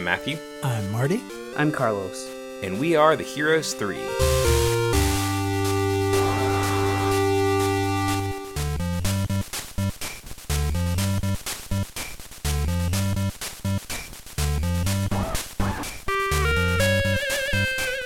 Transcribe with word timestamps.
I'm 0.00 0.04
Matthew. 0.04 0.38
I'm 0.62 0.90
Marty. 0.92 1.20
I'm 1.58 1.70
Carlos. 1.70 2.26
And 2.62 2.80
we 2.80 2.96
are 2.96 3.16
the 3.16 3.22
Heroes 3.22 3.74
3. 3.74 3.98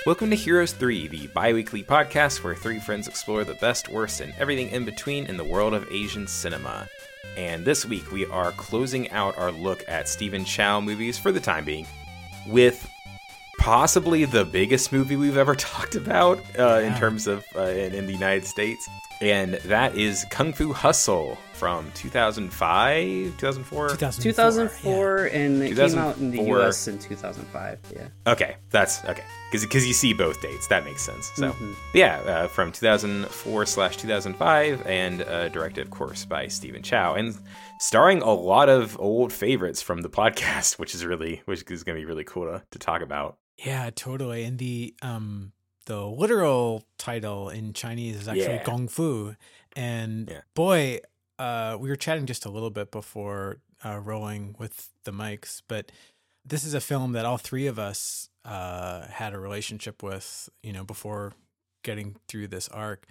Welcome 0.04 0.30
to 0.30 0.36
Heroes 0.36 0.72
3, 0.72 1.06
the 1.06 1.28
bi 1.28 1.52
weekly 1.52 1.84
podcast 1.84 2.42
where 2.42 2.56
three 2.56 2.80
friends 2.80 3.06
explore 3.06 3.45
the 3.45 3.54
best, 3.54 3.88
worst, 3.88 4.20
and 4.20 4.34
everything 4.36 4.70
in 4.70 4.84
between 4.84 5.26
in 5.26 5.36
the 5.36 5.45
world 5.45 5.72
of 5.74 5.86
Asian 5.92 6.26
cinema. 6.26 6.88
And 7.37 7.64
this 7.64 7.84
week 7.84 8.12
we 8.12 8.27
are 8.27 8.52
closing 8.52 9.10
out 9.10 9.37
our 9.37 9.51
look 9.51 9.84
at 9.88 10.09
Stephen 10.09 10.45
Chow 10.45 10.80
movies 10.80 11.19
for 11.19 11.33
the 11.33 11.41
time 11.41 11.64
being 11.64 11.87
with 12.47 12.88
possibly 13.59 14.24
the 14.24 14.45
biggest 14.45 14.92
movie 14.92 15.16
we've 15.16 15.37
ever 15.37 15.55
talked 15.56 15.95
about 15.95 16.38
uh, 16.59 16.80
in 16.80 16.95
terms 16.95 17.27
of 17.27 17.45
uh, 17.56 17.62
in, 17.62 17.95
in, 17.95 18.06
the 18.06 18.12
United 18.12 18.45
States, 18.45 18.87
and 19.20 19.55
that 19.64 19.97
is 19.97 20.27
Kung 20.30 20.52
Fu 20.52 20.73
Hustle 20.73 21.38
from 21.54 21.90
2005, 21.94 23.38
2004, 23.38 23.88
2004, 23.90 24.22
2004 24.22 25.18
yeah. 25.26 25.38
and 25.38 25.62
it 25.62 25.68
2004. 25.70 25.88
came 25.88 25.98
out 25.98 26.16
in 26.18 26.30
the 26.30 26.42
U.S. 26.50 26.88
in 26.88 26.98
2005. 26.98 27.78
Yeah. 27.92 28.08
Okay, 28.27 28.56
that's 28.70 29.04
okay 29.04 29.24
because 29.50 29.66
because 29.66 29.86
you 29.86 29.92
see 29.92 30.12
both 30.12 30.42
dates, 30.42 30.66
that 30.66 30.84
makes 30.84 31.02
sense. 31.02 31.30
So 31.36 31.52
mm-hmm. 31.52 31.72
yeah, 31.94 32.19
uh, 32.20 32.48
from 32.48 32.72
2004 32.72 33.66
slash 33.66 33.97
2005, 33.97 34.86
and 34.86 35.22
uh, 35.22 35.48
directed, 35.48 35.82
of 35.82 35.91
course, 35.91 36.25
by 36.25 36.48
Stephen 36.48 36.82
Chow, 36.82 37.14
and 37.14 37.38
starring 37.78 38.20
a 38.20 38.32
lot 38.32 38.69
of 38.69 38.98
old 38.98 39.32
favorites 39.32 39.80
from 39.80 40.02
the 40.02 40.10
podcast, 40.10 40.78
which 40.78 40.94
is 40.94 41.05
really 41.05 41.42
which 41.44 41.70
is 41.70 41.84
going 41.84 41.97
to 41.97 42.00
be 42.00 42.06
really 42.06 42.25
cool 42.25 42.47
to, 42.47 42.62
to 42.72 42.78
talk 42.78 43.00
about. 43.00 43.38
Yeah, 43.58 43.91
totally. 43.94 44.42
And 44.42 44.58
the 44.58 44.94
um 45.02 45.52
the 45.86 46.05
literal 46.05 46.84
title 46.98 47.48
in 47.48 47.72
Chinese 47.72 48.16
is 48.16 48.28
actually 48.28 48.55
yeah. 48.55 48.64
Gong 48.64 48.88
Fu. 48.88 49.36
And 49.77 50.28
yeah. 50.30 50.41
boy, 50.55 51.00
uh 51.38 51.77
we 51.78 51.88
were 51.88 51.96
chatting 51.96 52.27
just 52.27 52.44
a 52.44 52.50
little 52.50 52.70
bit 52.70 52.90
before 52.90 53.58
uh 53.84 53.98
rolling 53.98 54.54
with 54.58 54.90
the 55.04 55.12
mics, 55.12 55.62
but 55.68 55.91
this 56.44 56.64
is 56.64 56.74
a 56.74 56.80
film 56.80 57.12
that 57.12 57.24
all 57.24 57.38
three 57.38 57.66
of 57.66 57.78
us 57.78 58.28
uh 58.44 59.06
had 59.06 59.34
a 59.34 59.38
relationship 59.38 60.02
with, 60.02 60.48
you 60.62 60.72
know, 60.72 60.84
before 60.84 61.32
getting 61.82 62.16
through 62.28 62.48
this 62.48 62.68
arc. 62.68 63.06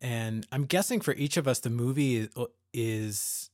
And 0.00 0.46
I'm 0.52 0.64
guessing 0.64 1.00
for 1.00 1.14
each 1.14 1.36
of 1.36 1.48
us 1.48 1.58
the 1.60 1.70
movie 1.70 2.28
is 2.72 3.50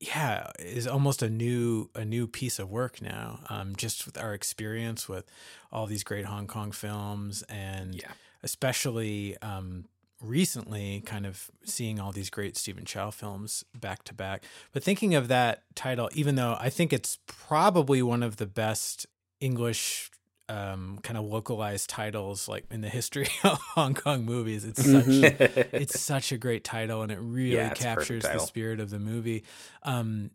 yeah 0.00 0.50
is 0.58 0.86
almost 0.86 1.22
a 1.22 1.30
new 1.30 1.88
a 1.94 2.04
new 2.04 2.26
piece 2.26 2.58
of 2.58 2.70
work 2.70 3.00
now 3.00 3.40
um, 3.48 3.74
just 3.76 4.04
with 4.04 4.18
our 4.18 4.34
experience 4.34 5.08
with 5.08 5.24
all 5.70 5.86
these 5.86 6.02
great 6.02 6.24
hong 6.24 6.46
kong 6.46 6.72
films 6.72 7.42
and 7.48 7.94
yeah. 7.94 8.10
especially 8.42 9.36
um, 9.42 9.84
recently 10.22 11.02
kind 11.04 11.26
of 11.26 11.50
seeing 11.64 11.98
all 11.98 12.12
these 12.12 12.30
great 12.30 12.56
stephen 12.56 12.84
chow 12.84 13.10
films 13.10 13.64
back 13.74 14.04
to 14.04 14.14
back 14.14 14.44
but 14.72 14.82
thinking 14.82 15.14
of 15.14 15.28
that 15.28 15.62
title 15.74 16.08
even 16.14 16.36
though 16.36 16.56
i 16.60 16.70
think 16.70 16.92
it's 16.92 17.18
probably 17.26 18.02
one 18.02 18.22
of 18.22 18.36
the 18.36 18.46
best 18.46 19.06
english 19.40 20.10
um, 20.48 20.98
kind 21.02 21.16
of 21.16 21.24
localized 21.24 21.88
titles 21.88 22.46
like 22.46 22.66
in 22.70 22.82
the 22.82 22.88
history 22.88 23.28
of 23.44 23.58
Hong 23.58 23.94
Kong 23.94 24.24
movies. 24.24 24.64
It's 24.64 24.84
such 24.84 25.06
mm-hmm. 25.06 25.60
it's 25.76 25.98
such 25.98 26.30
a 26.30 26.36
great 26.36 26.62
title 26.62 27.00
and 27.00 27.10
it 27.10 27.18
really 27.20 27.56
yeah, 27.56 27.72
captures 27.72 28.22
the 28.24 28.38
spirit 28.38 28.80
of 28.80 28.90
the 28.90 28.98
movie. 28.98 29.44
Um, 29.82 30.30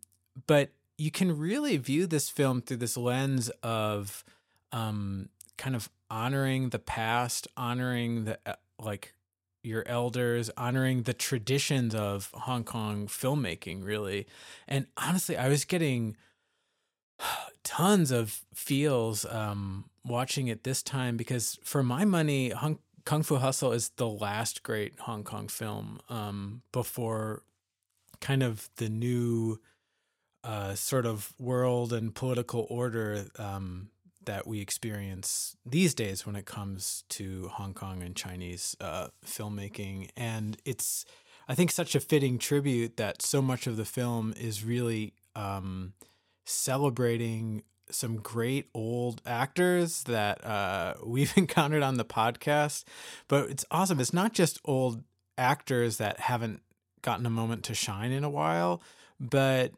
but 0.46 0.70
you 0.96 1.10
can 1.10 1.38
really 1.38 1.76
view 1.76 2.06
this 2.06 2.28
film 2.28 2.60
through 2.60 2.78
this 2.78 2.96
lens 2.96 3.50
of 3.62 4.24
um, 4.72 5.28
kind 5.56 5.76
of 5.76 5.88
honoring 6.10 6.70
the 6.70 6.78
past, 6.78 7.46
honoring 7.56 8.24
the 8.24 8.38
uh, 8.44 8.54
like 8.80 9.14
your 9.62 9.86
elders, 9.86 10.50
honoring 10.56 11.02
the 11.02 11.14
traditions 11.14 11.94
of 11.94 12.30
Hong 12.32 12.64
Kong 12.64 13.06
filmmaking, 13.06 13.84
really. 13.84 14.26
And 14.66 14.86
honestly, 14.96 15.36
I 15.36 15.48
was 15.48 15.64
getting 15.64 16.16
tons 17.64 18.10
of 18.10 18.40
feels 18.54 19.24
um, 19.26 19.86
watching 20.04 20.48
it 20.48 20.64
this 20.64 20.82
time 20.82 21.16
because 21.16 21.58
for 21.62 21.82
my 21.82 22.04
money, 22.04 22.50
Hung, 22.50 22.78
Kung 23.04 23.22
Fu 23.22 23.36
Hustle 23.36 23.72
is 23.72 23.90
the 23.96 24.08
last 24.08 24.62
great 24.62 24.98
Hong 25.00 25.24
Kong 25.24 25.48
film 25.48 26.00
um, 26.08 26.62
before 26.72 27.42
kind 28.20 28.42
of 28.42 28.68
the 28.76 28.88
new 28.88 29.60
uh, 30.44 30.74
sort 30.74 31.06
of 31.06 31.32
world 31.38 31.92
and 31.92 32.14
political 32.14 32.66
order 32.70 33.26
um, 33.38 33.90
that 34.28 34.46
we 34.46 34.60
experience 34.60 35.56
these 35.64 35.94
days 35.94 36.26
when 36.26 36.36
it 36.36 36.44
comes 36.44 37.02
to 37.08 37.48
Hong 37.54 37.72
Kong 37.72 38.02
and 38.02 38.14
Chinese 38.14 38.76
uh, 38.78 39.08
filmmaking. 39.26 40.10
And 40.18 40.58
it's, 40.66 41.06
I 41.48 41.54
think, 41.54 41.70
such 41.70 41.94
a 41.94 42.00
fitting 42.00 42.38
tribute 42.38 42.98
that 42.98 43.22
so 43.22 43.40
much 43.40 43.66
of 43.66 43.78
the 43.78 43.86
film 43.86 44.34
is 44.38 44.62
really 44.62 45.14
um, 45.34 45.94
celebrating 46.44 47.62
some 47.90 48.18
great 48.18 48.68
old 48.74 49.22
actors 49.24 50.02
that 50.02 50.44
uh, 50.44 50.92
we've 51.06 51.32
encountered 51.34 51.82
on 51.82 51.96
the 51.96 52.04
podcast. 52.04 52.84
But 53.28 53.48
it's 53.48 53.64
awesome. 53.70 53.98
It's 53.98 54.12
not 54.12 54.34
just 54.34 54.60
old 54.66 55.04
actors 55.38 55.96
that 55.96 56.20
haven't 56.20 56.60
gotten 57.00 57.24
a 57.24 57.30
moment 57.30 57.64
to 57.64 57.74
shine 57.74 58.12
in 58.12 58.24
a 58.24 58.30
while, 58.30 58.82
but 59.18 59.72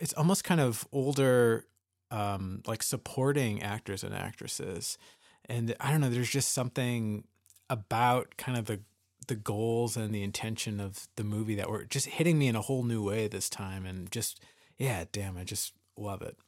it's 0.00 0.14
almost 0.14 0.42
kind 0.42 0.60
of 0.60 0.88
older, 0.90 1.66
um, 2.10 2.62
like 2.66 2.82
supporting 2.82 3.62
actors 3.62 4.04
and 4.04 4.14
actresses. 4.14 4.98
And 5.46 5.74
I 5.80 5.90
don't 5.90 6.00
know, 6.00 6.10
there's 6.10 6.30
just 6.30 6.52
something 6.52 7.24
about 7.70 8.36
kind 8.36 8.58
of 8.58 8.66
the 8.66 8.80
the 9.26 9.34
goals 9.34 9.96
and 9.96 10.14
the 10.14 10.22
intention 10.22 10.80
of 10.80 11.06
the 11.16 11.24
movie 11.24 11.54
that 11.56 11.68
were 11.68 11.84
just 11.84 12.06
hitting 12.06 12.38
me 12.38 12.48
in 12.48 12.56
a 12.56 12.62
whole 12.62 12.82
new 12.82 13.04
way 13.04 13.28
this 13.28 13.50
time 13.50 13.84
and 13.84 14.10
just 14.10 14.40
yeah 14.78 15.04
damn 15.12 15.36
i 15.36 15.44
just 15.44 15.74
love 15.98 16.22
it 16.22 16.38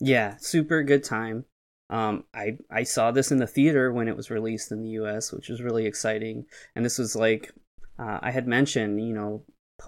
yeah, 0.00 0.36
super 0.38 0.82
good 0.82 1.04
time. 1.04 1.44
Um, 1.88 2.24
I 2.34 2.58
I 2.70 2.82
saw 2.82 3.10
this 3.10 3.30
in 3.30 3.38
the 3.38 3.46
theater 3.46 3.92
when 3.92 4.08
it 4.08 4.16
was 4.16 4.30
released 4.30 4.72
in 4.72 4.82
the 4.82 4.90
U.S., 4.90 5.32
which 5.32 5.48
was 5.48 5.62
really 5.62 5.86
exciting. 5.86 6.46
And 6.74 6.84
this 6.84 6.98
was 6.98 7.16
like 7.16 7.52
uh, 7.98 8.18
I 8.22 8.30
had 8.30 8.46
mentioned, 8.46 9.00
you 9.06 9.14
know, 9.14 9.44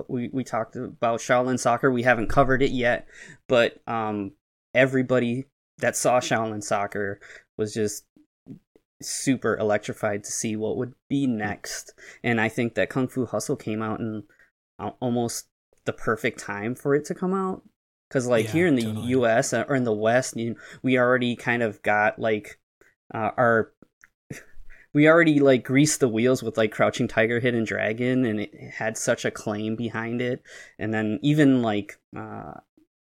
we 0.09 0.29
we 0.33 0.45
talked 0.45 0.77
about 0.77 1.21
Shaolin 1.21 1.59
Soccer. 1.59 1.91
We 1.91 2.05
haven't 2.05 2.29
covered 2.29 2.63
it 2.63 2.71
yet, 2.71 3.07
but 3.49 3.81
um, 3.87 4.33
everybody 4.75 5.47
that 5.79 5.97
saw 5.97 6.21
Shaolin 6.21 6.63
Soccer 6.63 7.21
was 7.57 7.73
just 7.73 8.05
super 9.01 9.57
electrified 9.57 10.25
to 10.25 10.33
see 10.33 10.57
what 10.57 10.77
would 10.77 10.95
be 11.09 11.27
next. 11.27 11.95
And 12.23 12.41
I 12.41 12.49
think 12.49 12.75
that 12.75 12.91
Kung 12.91 13.09
Fu 13.09 13.27
Hustle 13.27 13.57
came 13.57 13.83
out 13.83 14.01
in 14.01 14.25
almost 15.01 15.49
the 15.85 15.93
perfect 15.93 16.39
time 16.39 16.75
for 16.75 16.95
it 16.95 17.05
to 17.07 17.15
come 17.15 17.35
out 17.35 17.63
because 18.09 18.27
like 18.27 18.47
yeah, 18.47 18.53
here 18.53 18.67
in 18.67 18.75
the 18.75 18.85
totally. 18.85 19.15
us 19.15 19.53
uh, 19.53 19.65
or 19.69 19.75
in 19.75 19.85
the 19.85 19.93
west 19.93 20.37
you 20.37 20.51
know, 20.51 20.57
we 20.83 20.99
already 20.99 21.35
kind 21.35 21.63
of 21.63 21.83
got 21.83 22.19
like 22.19 22.61
uh, 23.15 23.31
our 23.37 23.73
we 24.95 25.09
already 25.09 25.41
like 25.41 25.65
greased 25.65 26.01
the 26.01 26.09
wheels 26.09 26.43
with 26.43 26.59
like 26.59 26.73
crouching 26.73 27.09
tiger 27.09 27.41
hidden 27.41 27.65
dragon 27.65 28.27
and 28.27 28.41
it 28.41 28.55
had 28.77 28.99
such 28.99 29.25
a 29.25 29.31
claim 29.31 29.77
behind 29.77 30.21
it 30.21 30.43
and 30.79 30.93
then 30.93 31.19
even 31.23 31.63
like 31.63 31.99
uh 32.17 32.53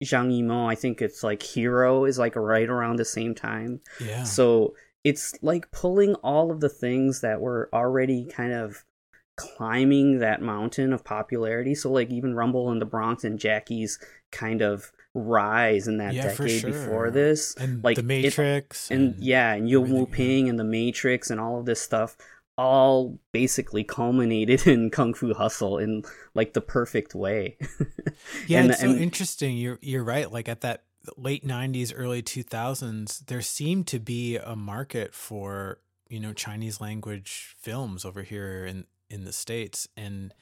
Zhang 0.05 0.31
Yimou, 0.31 0.71
I 0.71 0.75
think 0.75 1.03
it's 1.03 1.23
like 1.23 1.43
Hero 1.43 2.05
is 2.05 2.19
like 2.19 2.37
right 2.37 2.69
around 2.69 2.97
the 2.97 3.05
same 3.05 3.35
time. 3.35 3.81
Yeah. 4.00 4.25
So 4.25 4.75
it's 5.05 5.35
like 5.43 5.71
pulling 5.71 6.15
all 6.17 6.50
of 6.50 6.61
the 6.61 6.69
things 6.69 7.21
that 7.21 7.41
were 7.41 7.69
already 7.73 8.25
kind 8.27 8.53
of 8.53 8.85
climbing 9.37 10.19
that 10.19 10.43
mountain 10.43 10.93
of 10.93 11.05
popularity. 11.05 11.75
So 11.75 11.91
like 11.91 12.11
even 12.11 12.35
Rumble 12.35 12.71
in 12.71 12.79
the 12.79 12.87
Bronx 12.87 13.25
and 13.25 13.39
Jackie's 13.39 13.99
kind 14.31 14.62
of 14.62 14.93
rise 15.15 15.89
in 15.89 15.99
that 15.99 16.15
yeah, 16.15 16.23
decade 16.25 16.61
sure. 16.61 16.71
before 16.71 17.11
this. 17.11 17.55
And 17.55 17.83
like 17.83 17.97
the 17.97 18.03
Matrix. 18.03 18.91
It, 18.91 18.94
and, 18.94 19.15
and, 19.15 19.25
yeah, 19.25 19.55
and 19.55 19.69
Yuen 19.69 19.91
Woo-ping 19.91 20.47
yeah. 20.47 20.51
and 20.51 20.59
the 20.59 20.65
Matrix 20.65 21.31
and 21.31 21.41
all 21.41 21.59
of 21.59 21.67
this 21.67 21.81
stuff 21.81 22.17
all 22.58 23.19
basically 23.32 23.84
culminated 23.84 24.66
in 24.66 24.90
Kung 24.90 25.14
Fu 25.14 25.32
Hustle 25.32 25.78
in 25.78 26.02
like 26.34 26.52
the 26.52 26.60
perfect 26.60 27.14
way. 27.14 27.56
yeah, 28.46 28.60
and, 28.60 28.70
it's 28.70 28.82
and, 28.82 28.96
so 28.96 29.02
interesting. 29.02 29.56
You're 29.56 29.78
you're 29.81 30.05
right. 30.05 30.31
Like 30.31 30.49
at 30.49 30.60
that 30.60 30.82
late 31.16 31.46
90s 31.46 31.90
early 31.96 32.20
2000s 32.20 33.25
there 33.28 33.40
seemed 33.40 33.87
to 33.87 33.99
be 33.99 34.37
a 34.37 34.55
market 34.55 35.14
for 35.14 35.78
you 36.10 36.20
know 36.20 36.34
chinese 36.34 36.82
language 36.82 37.55
films 37.56 38.05
over 38.05 38.22
here 38.22 38.66
in 38.66 38.84
in 39.08 39.25
the 39.25 39.32
states 39.32 39.88
and 39.96 40.34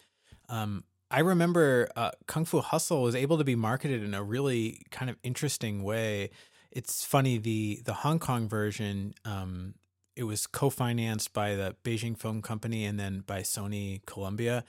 um 0.48 0.82
I 1.10 1.20
remember 1.20 1.88
uh, 1.94 2.10
Kung 2.26 2.44
Fu 2.44 2.60
Hustle 2.60 3.02
was 3.02 3.14
able 3.14 3.38
to 3.38 3.44
be 3.44 3.54
marketed 3.54 4.02
in 4.02 4.12
a 4.12 4.22
really 4.22 4.82
kind 4.90 5.08
of 5.08 5.16
interesting 5.22 5.84
way. 5.84 6.30
It's 6.72 7.04
funny 7.04 7.38
the 7.38 7.80
the 7.84 7.92
Hong 7.92 8.18
Kong 8.18 8.48
version. 8.48 9.14
Um, 9.24 9.74
it 10.16 10.24
was 10.24 10.46
co-financed 10.46 11.32
by 11.32 11.54
the 11.54 11.76
Beijing 11.84 12.18
Film 12.18 12.42
Company 12.42 12.84
and 12.84 12.98
then 12.98 13.20
by 13.26 13.42
Sony 13.42 14.04
Columbia, 14.06 14.64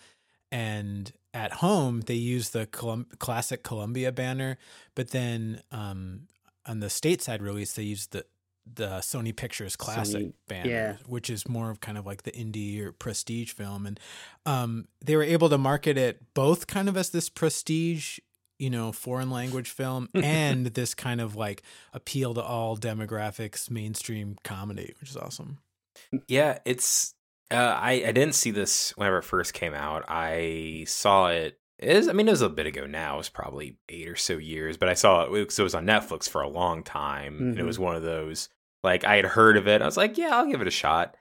and 0.51 1.11
at 1.33 1.53
home 1.53 2.01
they 2.01 2.15
used 2.15 2.53
the 2.53 2.65
Colum- 2.65 3.07
classic 3.17 3.63
Columbia 3.63 4.11
banner. 4.11 4.57
But 4.93 5.09
then 5.11 5.61
um, 5.71 6.27
on 6.65 6.81
the 6.81 6.87
stateside 6.87 7.41
release 7.41 7.73
they 7.73 7.83
used 7.83 8.11
the 8.11 8.25
the 8.75 8.97
Sony 8.97 9.33
Pictures 9.33 9.75
Classic 9.75 10.27
Sony, 10.27 10.33
banner, 10.47 10.69
yeah. 10.69 10.95
which 11.05 11.29
is 11.29 11.47
more 11.47 11.69
of 11.69 11.79
kind 11.79 11.97
of 11.97 12.05
like 12.05 12.23
the 12.23 12.31
indie 12.31 12.81
or 12.81 12.91
prestige 12.91 13.53
film, 13.53 13.85
and 13.85 13.99
um, 14.45 14.87
they 15.03 15.15
were 15.15 15.23
able 15.23 15.49
to 15.49 15.57
market 15.57 15.97
it 15.97 16.33
both 16.33 16.67
kind 16.67 16.89
of 16.89 16.97
as 16.97 17.09
this 17.09 17.29
prestige, 17.29 18.19
you 18.59 18.69
know, 18.69 18.91
foreign 18.91 19.29
language 19.29 19.69
film, 19.69 20.09
and 20.13 20.67
this 20.67 20.93
kind 20.93 21.21
of 21.21 21.35
like 21.35 21.63
appeal 21.93 22.33
to 22.33 22.41
all 22.41 22.77
demographics, 22.77 23.69
mainstream 23.69 24.37
comedy, 24.43 24.93
which 24.99 25.09
is 25.09 25.17
awesome. 25.17 25.59
Yeah, 26.27 26.59
it's. 26.65 27.13
Uh, 27.49 27.77
I 27.79 27.91
I 28.07 28.11
didn't 28.11 28.35
see 28.35 28.51
this 28.51 28.91
whenever 28.97 29.19
it 29.19 29.23
first 29.23 29.53
came 29.53 29.73
out. 29.73 30.03
I 30.09 30.83
saw 30.87 31.27
it 31.27 31.59
it 31.79 31.89
is, 31.89 32.07
I 32.07 32.13
mean, 32.13 32.27
it 32.27 32.31
was 32.31 32.41
a 32.41 32.49
bit 32.49 32.65
ago 32.65 32.87
now. 32.87 33.15
It 33.15 33.17
was 33.19 33.29
probably 33.29 33.77
eight 33.87 34.07
or 34.07 34.15
so 34.15 34.37
years, 34.37 34.77
but 34.77 34.89
I 34.89 34.95
saw 34.95 35.31
it. 35.31 35.51
So 35.51 35.61
it 35.61 35.63
was 35.63 35.75
on 35.75 35.85
Netflix 35.85 36.27
for 36.27 36.41
a 36.41 36.49
long 36.49 36.83
time, 36.83 37.35
mm-hmm. 37.35 37.49
and 37.49 37.59
it 37.59 37.63
was 37.63 37.75
mm-hmm. 37.75 37.85
one 37.85 37.95
of 37.95 38.03
those 38.03 38.49
like 38.83 39.03
I 39.03 39.15
had 39.17 39.25
heard 39.25 39.57
of 39.57 39.67
it. 39.67 39.81
I 39.81 39.85
was 39.85 39.97
like, 39.97 40.17
yeah, 40.17 40.35
I'll 40.35 40.49
give 40.49 40.61
it 40.61 40.67
a 40.67 40.71
shot. 40.71 41.15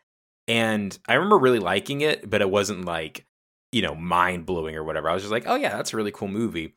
And 0.48 0.96
I 1.08 1.14
remember 1.14 1.38
really 1.38 1.58
liking 1.58 2.00
it, 2.00 2.28
but 2.28 2.40
it 2.40 2.48
wasn't 2.48 2.84
like, 2.84 3.26
you 3.72 3.82
know, 3.82 3.94
mind 3.94 4.46
blowing 4.46 4.76
or 4.76 4.84
whatever. 4.84 5.10
I 5.10 5.14
was 5.14 5.22
just 5.22 5.32
like, 5.32 5.44
oh 5.46 5.56
yeah, 5.56 5.76
that's 5.76 5.92
a 5.92 5.96
really 5.96 6.12
cool 6.12 6.28
movie. 6.28 6.74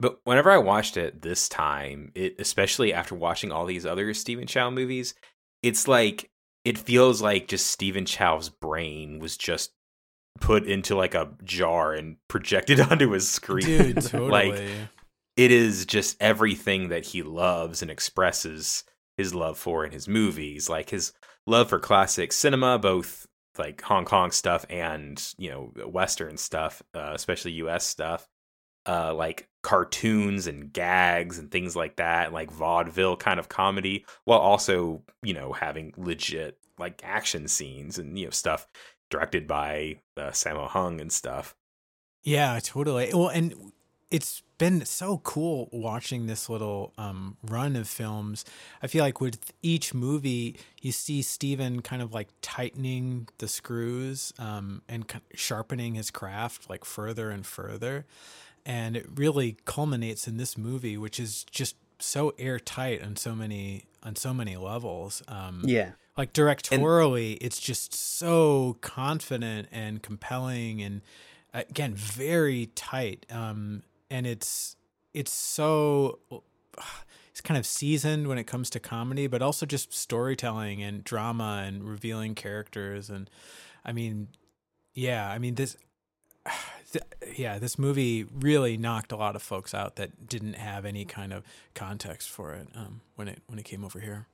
But 0.00 0.18
whenever 0.24 0.50
I 0.50 0.58
watched 0.58 0.96
it 0.96 1.20
this 1.20 1.48
time, 1.48 2.10
it 2.14 2.36
especially 2.38 2.92
after 2.94 3.14
watching 3.14 3.52
all 3.52 3.66
these 3.66 3.84
other 3.84 4.14
Stephen 4.14 4.46
Chow 4.46 4.70
movies, 4.70 5.14
it's 5.62 5.86
like 5.86 6.30
it 6.64 6.78
feels 6.78 7.20
like 7.20 7.48
just 7.48 7.66
Stephen 7.66 8.06
Chow's 8.06 8.48
brain 8.48 9.18
was 9.18 9.36
just 9.36 9.72
put 10.40 10.64
into 10.66 10.96
like 10.96 11.14
a 11.14 11.32
jar 11.44 11.92
and 11.92 12.16
projected 12.28 12.80
onto 12.90 13.10
his 13.10 13.28
screen. 13.28 13.66
Dude, 13.66 14.02
totally. 14.02 14.30
like 14.30 14.62
it 15.36 15.50
is 15.50 15.84
just 15.84 16.16
everything 16.20 16.88
that 16.88 17.04
he 17.04 17.22
loves 17.22 17.82
and 17.82 17.90
expresses 17.90 18.84
his 19.18 19.34
love 19.34 19.58
for 19.58 19.84
in 19.84 19.92
his 19.92 20.08
movies, 20.08 20.70
like 20.70 20.90
his 20.90 21.12
love 21.46 21.68
for 21.68 21.78
classic 21.78 22.32
cinema, 22.32 22.78
both 22.78 23.26
like 23.58 23.82
Hong 23.82 24.06
Kong 24.06 24.30
stuff 24.30 24.64
and 24.70 25.22
you 25.36 25.50
know 25.50 25.72
Western 25.86 26.38
stuff, 26.38 26.82
uh, 26.94 27.12
especially 27.14 27.52
U.S. 27.52 27.86
stuff, 27.86 28.26
uh, 28.86 29.12
like 29.12 29.49
cartoons 29.62 30.46
and 30.46 30.72
gags 30.72 31.38
and 31.38 31.50
things 31.50 31.76
like 31.76 31.96
that, 31.96 32.32
like 32.32 32.50
vaudeville 32.50 33.16
kind 33.16 33.38
of 33.38 33.48
comedy, 33.48 34.04
while 34.24 34.38
also 34.38 35.02
you 35.22 35.34
know 35.34 35.52
having 35.52 35.92
legit 35.96 36.58
like 36.78 37.00
action 37.04 37.46
scenes 37.48 37.98
and 37.98 38.18
you 38.18 38.26
know 38.26 38.30
stuff 38.30 38.66
directed 39.10 39.46
by 39.46 39.96
uh, 40.16 40.30
Sammo 40.30 40.68
Hung 40.68 41.00
and 41.00 41.12
stuff. 41.12 41.54
Yeah, 42.22 42.58
totally. 42.62 43.10
Well, 43.12 43.28
and 43.28 43.72
it's 44.10 44.42
been 44.58 44.84
so 44.84 45.18
cool 45.18 45.68
watching 45.72 46.26
this 46.26 46.50
little 46.50 46.92
um, 46.98 47.36
run 47.48 47.76
of 47.76 47.88
films. 47.88 48.44
I 48.82 48.88
feel 48.88 49.02
like 49.02 49.20
with 49.20 49.52
each 49.62 49.94
movie, 49.94 50.58
you 50.82 50.92
see 50.92 51.22
Stephen 51.22 51.80
kind 51.80 52.02
of 52.02 52.12
like 52.12 52.28
tightening 52.42 53.28
the 53.38 53.48
screws 53.48 54.34
um, 54.38 54.82
and 54.88 55.10
sharpening 55.34 55.94
his 55.94 56.10
craft 56.10 56.68
like 56.68 56.84
further 56.84 57.30
and 57.30 57.46
further. 57.46 58.04
And 58.66 58.96
it 58.96 59.06
really 59.14 59.56
culminates 59.64 60.28
in 60.28 60.36
this 60.36 60.56
movie, 60.58 60.96
which 60.96 61.18
is 61.18 61.44
just 61.44 61.76
so 61.98 62.32
airtight 62.38 63.02
on 63.02 63.16
so 63.16 63.34
many 63.34 63.84
on 64.02 64.16
so 64.16 64.32
many 64.32 64.56
levels. 64.56 65.22
Um, 65.28 65.62
yeah, 65.66 65.92
like 66.16 66.32
directorially, 66.32 67.32
and- 67.32 67.42
it's 67.42 67.60
just 67.60 67.92
so 67.94 68.76
confident 68.80 69.68
and 69.72 70.02
compelling, 70.02 70.80
and 70.82 71.02
again, 71.52 71.94
very 71.94 72.66
tight. 72.74 73.26
Um, 73.30 73.82
and 74.10 74.26
it's 74.26 74.76
it's 75.14 75.32
so 75.32 76.20
it's 77.30 77.40
kind 77.42 77.58
of 77.58 77.66
seasoned 77.66 78.26
when 78.28 78.38
it 78.38 78.44
comes 78.44 78.70
to 78.70 78.80
comedy, 78.80 79.26
but 79.26 79.42
also 79.42 79.66
just 79.66 79.92
storytelling 79.92 80.82
and 80.82 81.02
drama 81.04 81.64
and 81.66 81.84
revealing 81.84 82.34
characters. 82.34 83.10
And 83.10 83.28
I 83.84 83.92
mean, 83.92 84.28
yeah, 84.94 85.30
I 85.30 85.38
mean 85.38 85.54
this. 85.56 85.76
Yeah, 87.36 87.58
this 87.58 87.78
movie 87.78 88.24
really 88.24 88.76
knocked 88.76 89.12
a 89.12 89.16
lot 89.16 89.36
of 89.36 89.42
folks 89.42 89.74
out 89.74 89.96
that 89.96 90.26
didn't 90.26 90.54
have 90.54 90.84
any 90.84 91.04
kind 91.04 91.32
of 91.32 91.44
context 91.74 92.28
for 92.28 92.54
it 92.54 92.68
um, 92.74 93.00
when 93.16 93.28
it 93.28 93.42
when 93.46 93.58
it 93.58 93.64
came 93.64 93.84
over 93.84 94.00
here. 94.00 94.26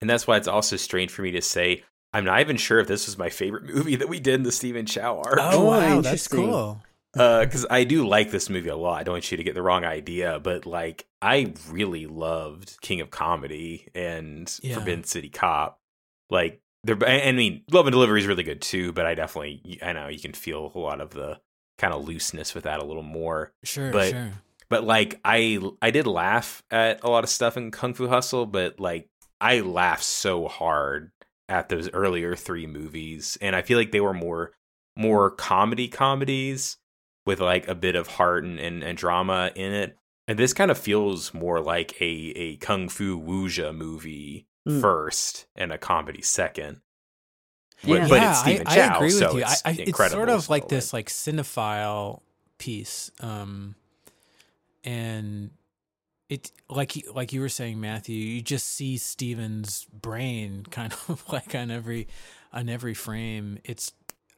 And 0.00 0.08
that's 0.08 0.26
why 0.26 0.36
it's 0.36 0.48
also 0.48 0.76
strange 0.76 1.10
for 1.10 1.22
me 1.22 1.30
to 1.32 1.42
say 1.42 1.82
I'm 2.12 2.24
not 2.24 2.40
even 2.40 2.56
sure 2.56 2.80
if 2.80 2.88
this 2.88 3.06
was 3.06 3.18
my 3.18 3.28
favorite 3.28 3.64
movie 3.74 3.96
that 3.96 4.08
we 4.08 4.20
did 4.20 4.34
in 4.34 4.42
the 4.42 4.52
Stephen 4.52 4.86
Chow 4.86 5.18
arc. 5.18 5.38
Oh, 5.40 5.64
wow, 5.64 6.00
that's 6.00 6.28
cool 6.28 6.82
because 7.12 7.64
uh, 7.64 7.68
I 7.70 7.84
do 7.84 8.06
like 8.06 8.30
this 8.30 8.48
movie 8.48 8.68
a 8.68 8.76
lot. 8.76 9.00
I 9.00 9.02
don't 9.02 9.14
want 9.14 9.30
you 9.30 9.36
to 9.36 9.42
get 9.42 9.54
the 9.54 9.62
wrong 9.62 9.84
idea, 9.84 10.38
but 10.38 10.64
like 10.64 11.06
I 11.20 11.52
really 11.68 12.06
loved 12.06 12.80
King 12.80 13.00
of 13.00 13.10
Comedy 13.10 13.88
and 13.94 14.52
yeah. 14.62 14.76
Forbidden 14.76 15.04
City 15.04 15.28
Cop. 15.28 15.80
Like 16.28 16.60
there, 16.84 16.96
I 17.04 17.32
mean, 17.32 17.62
Love 17.72 17.86
and 17.86 17.92
Delivery 17.92 18.20
is 18.20 18.26
really 18.26 18.44
good 18.44 18.62
too, 18.62 18.92
but 18.92 19.06
I 19.06 19.14
definitely, 19.14 19.80
I 19.82 19.92
know 19.92 20.08
you 20.08 20.20
can 20.20 20.32
feel 20.32 20.70
a 20.74 20.78
lot 20.78 21.00
of 21.00 21.10
the 21.10 21.40
kind 21.80 21.94
of 21.94 22.06
looseness 22.06 22.54
with 22.54 22.64
that 22.64 22.80
a 22.80 22.84
little 22.84 23.02
more. 23.02 23.52
Sure, 23.64 23.90
but, 23.90 24.10
sure. 24.10 24.32
But 24.68 24.84
like 24.84 25.18
I, 25.24 25.58
I 25.82 25.90
did 25.90 26.06
laugh 26.06 26.62
at 26.70 27.02
a 27.02 27.10
lot 27.10 27.24
of 27.24 27.30
stuff 27.30 27.56
in 27.56 27.70
Kung 27.70 27.94
Fu 27.94 28.06
Hustle, 28.06 28.46
but 28.46 28.78
like 28.78 29.08
I 29.40 29.60
laughed 29.60 30.04
so 30.04 30.46
hard 30.46 31.10
at 31.48 31.68
those 31.68 31.90
earlier 31.90 32.36
three 32.36 32.66
movies, 32.66 33.36
and 33.40 33.56
I 33.56 33.62
feel 33.62 33.78
like 33.78 33.90
they 33.90 34.00
were 34.00 34.14
more 34.14 34.52
more 34.96 35.30
comedy 35.30 35.88
comedies 35.88 36.76
with 37.26 37.40
like 37.40 37.66
a 37.68 37.74
bit 37.74 37.96
of 37.96 38.06
heart 38.06 38.44
and, 38.44 38.58
and, 38.58 38.82
and 38.82 38.98
drama 38.98 39.50
in 39.54 39.72
it. 39.72 39.96
And 40.28 40.38
this 40.38 40.52
kind 40.52 40.70
of 40.70 40.78
feels 40.78 41.34
more 41.34 41.60
like 41.60 42.00
a, 42.00 42.04
a 42.04 42.56
kung 42.56 42.88
fu 42.88 43.20
wuxia 43.20 43.74
movie 43.74 44.46
mm. 44.68 44.80
first 44.80 45.46
and 45.56 45.72
a 45.72 45.78
comedy 45.78 46.22
second. 46.22 46.80
Yeah, 47.82 48.08
but, 48.08 48.20
yeah, 48.20 48.42
I, 48.44 48.56
Chow, 48.58 48.64
I, 48.66 48.96
agree 48.96 49.06
with 49.06 49.18
so 49.18 49.32
you. 49.32 49.38
It's, 49.38 49.62
I, 49.64 49.70
it's 49.70 50.10
sort 50.10 50.28
of 50.28 50.48
like 50.50 50.68
this 50.68 50.92
like 50.92 51.08
cinephile 51.08 52.20
piece, 52.58 53.10
um, 53.20 53.74
and 54.84 55.50
it 56.28 56.52
like 56.68 56.92
like 57.14 57.32
you 57.32 57.40
were 57.40 57.48
saying, 57.48 57.80
Matthew. 57.80 58.16
You 58.16 58.42
just 58.42 58.66
see 58.66 58.98
Stephen's 58.98 59.86
brain 59.86 60.64
kind 60.70 60.92
of 60.92 61.24
like 61.32 61.54
on 61.54 61.70
every 61.70 62.06
on 62.52 62.68
every 62.68 62.94
frame. 62.94 63.58
It's 63.64 63.92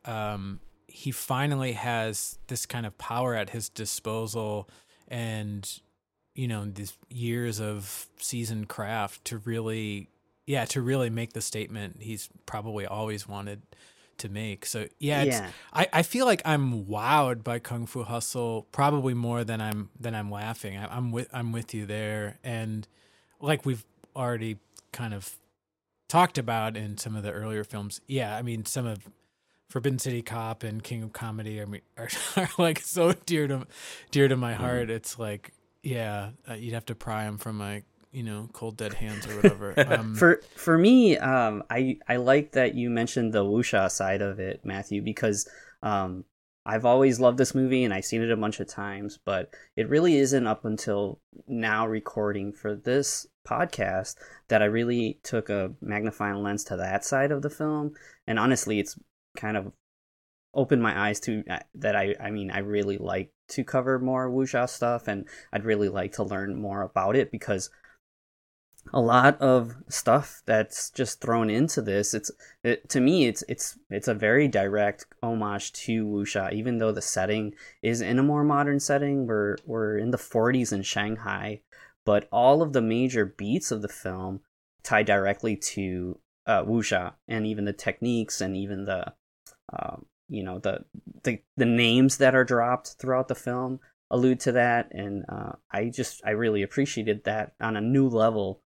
um, 0.05 0.61
he 0.87 1.11
finally 1.11 1.73
has 1.73 2.39
this 2.49 2.67
kind 2.67 2.87
of 2.87 2.97
power 2.99 3.35
at 3.35 3.51
his 3.51 3.69
disposal 3.69 4.69
and 5.09 5.81
you 6.35 6.47
know 6.49 6.65
these 6.65 6.97
years 7.09 7.61
of 7.61 8.07
seasoned 8.19 8.69
craft 8.69 9.25
to 9.25 9.39
really 9.39 10.09
yeah 10.47 10.65
to 10.65 10.81
really 10.81 11.11
make 11.11 11.33
the 11.33 11.41
statement 11.41 11.97
he's 12.01 12.29
probably 12.47 12.87
always 12.87 13.29
wanted 13.29 13.63
to 14.19 14.29
make 14.29 14.67
so 14.67 14.87
yeah, 14.99 15.23
yeah. 15.23 15.51
I, 15.73 15.89
I 15.93 16.03
feel 16.03 16.27
like 16.27 16.43
i'm 16.45 16.85
wowed 16.85 17.43
by 17.43 17.59
kung 17.59 17.87
fu 17.87 18.03
hustle 18.03 18.67
probably 18.71 19.15
more 19.15 19.43
than 19.43 19.61
i'm 19.61 19.91
than 19.99 20.15
i'm 20.15 20.31
laughing 20.31 20.77
I, 20.77 20.95
i'm 20.97 21.11
with 21.13 21.29
i'm 21.33 21.51
with 21.53 21.75
you 21.75 21.87
there 21.87 22.39
and 22.45 22.87
like 23.41 23.67
we've 23.67 23.85
already 24.15 24.59
kind 24.93 25.15
of 25.15 25.37
talked 26.09 26.37
about 26.37 26.77
in 26.77 26.99
some 26.99 27.17
of 27.17 27.23
the 27.23 27.33
earlier 27.33 27.65
films 27.65 28.01
yeah 28.07 28.37
i 28.37 28.43
mean 28.43 28.65
some 28.65 28.87
of 28.87 29.09
Forbidden 29.73 29.99
City 29.99 30.21
Cop 30.21 30.65
and 30.65 30.85
King 30.85 31.03
of 31.03 31.15
Comedy 31.15 31.59
are, 31.59 31.67
are, 31.97 32.09
are 32.37 32.49
like 32.59 32.81
so 32.81 33.15
dear 33.25 33.49
to 33.49 33.67
dear 34.11 34.29
to 34.29 34.37
my 34.37 34.53
heart. 34.53 34.89
Mm. 34.89 34.91
It's 34.91 35.19
like, 35.19 35.55
yeah, 35.83 36.33
uh, 36.49 36.53
you'd 36.53 36.75
have 36.75 36.85
to 36.87 36.95
pry 36.95 37.25
them 37.25 37.39
from 37.39 37.57
my 37.57 37.83
you 38.13 38.23
know 38.23 38.49
cold 38.53 38.77
dead 38.77 38.95
hands 38.95 39.27
or 39.27 39.37
whatever. 39.37 39.75
Um, 39.93 40.15
for 40.15 40.41
for 40.55 40.79
me, 40.79 41.19
um, 41.19 41.65
I 41.71 41.99
I 42.09 42.17
like 42.17 42.53
that 42.53 42.75
you 42.75 42.91
mentioned 42.91 43.33
the 43.33 43.45
wuxia 43.45 43.91
side 43.91 44.23
of 44.23 44.39
it, 44.39 44.61
Matthew, 44.65 45.03
because 45.03 45.49
um, 45.83 46.25
I've 46.65 46.85
always 46.85 47.19
loved 47.19 47.39
this 47.39 47.55
movie 47.55 47.85
and 47.85 47.93
I've 47.93 48.05
seen 48.05 48.23
it 48.23 48.31
a 48.31 48.37
bunch 48.37 48.61
of 48.61 48.69
times, 48.69 49.19
but 49.25 49.53
it 49.77 49.89
really 49.89 50.17
isn't 50.17 50.47
up 50.47 50.65
until 50.65 51.21
now 51.49 51.87
recording 51.87 52.53
for 52.53 52.77
this 52.77 53.27
podcast 53.47 54.15
that 54.49 54.63
I 54.63 54.67
really 54.67 55.19
took 55.25 55.49
a 55.51 55.73
magnifying 55.81 56.43
lens 56.43 56.63
to 56.65 56.77
that 56.77 57.05
side 57.05 57.33
of 57.33 57.43
the 57.43 57.51
film. 57.51 57.95
And 58.27 58.39
honestly, 58.39 58.79
it's 58.79 58.97
kind 59.37 59.57
of 59.57 59.73
opened 60.55 60.83
my 60.83 61.09
eyes 61.09 61.19
to 61.21 61.43
uh, 61.49 61.59
that 61.75 61.97
I 61.97 62.15
I 62.21 62.31
mean 62.31 62.51
I 62.51 62.59
really 62.59 62.99
like 62.99 63.33
to 63.49 63.65
cover 63.65 63.99
more 63.99 64.31
wuxia 64.31 64.69
stuff 64.69 65.09
and 65.09 65.27
I'd 65.53 65.65
really 65.65 65.89
like 65.89 66.13
to 66.13 66.23
learn 66.23 66.61
more 66.61 66.83
about 66.83 67.17
it 67.17 67.31
because 67.31 67.71
a 68.93 69.01
lot 69.01 69.41
of 69.41 69.75
stuff 69.89 70.43
that's 70.47 70.91
just 70.91 71.21
thrown 71.21 71.49
into 71.49 71.81
this. 71.81 72.15
It's 72.15 72.31
it, 72.63 72.89
to 72.91 73.01
me 73.01 73.27
it's 73.27 73.43
it's 73.49 73.79
it's 73.91 74.09
a 74.09 74.15
very 74.15 74.49
direct 74.49 75.07
homage 75.23 75.73
to 75.85 76.05
wuxia 76.07 76.53
even 76.53 76.79
though 76.79 76.93
the 76.93 77.03
setting 77.03 77.55
is 77.83 78.01
in 78.01 78.19
a 78.19 78.23
more 78.23 78.45
modern 78.45 78.81
setting 78.81 79.27
we're 79.27 79.57
we're 79.67 79.99
in 79.99 80.11
the 80.11 80.19
40s 80.19 80.73
in 80.73 80.83
Shanghai 80.83 81.61
but 82.05 82.29
all 82.33 82.63
of 82.63 82.73
the 82.73 82.83
major 82.83 83.25
beats 83.25 83.71
of 83.71 83.83
the 83.83 83.89
film 83.89 84.41
tie 84.83 85.03
directly 85.03 85.57
to 85.57 86.19
uh, 86.47 86.63
wuxia 86.65 87.13
and 87.29 87.47
even 87.47 87.65
the 87.65 87.73
techniques 87.73 88.41
and 88.41 88.57
even 88.57 88.85
the 88.85 89.13
um, 89.73 90.07
you 90.29 90.43
know 90.43 90.59
the, 90.59 90.85
the 91.23 91.41
the 91.57 91.67
names 91.67 92.19
that 92.19 92.35
are 92.35 92.45
dropped 92.45 92.97
throughout 92.99 93.29
the 93.29 93.35
film 93.35 93.81
allude 94.13 94.41
to 94.41 94.53
that, 94.53 94.89
and 94.93 95.25
uh, 95.29 95.53
I 95.71 95.89
just 95.89 96.23
I 96.25 96.31
really 96.31 96.63
appreciated 96.63 97.25
that 97.25 97.55
on 97.61 97.77
a 97.77 97.81
new 97.81 98.09
level 98.09 98.61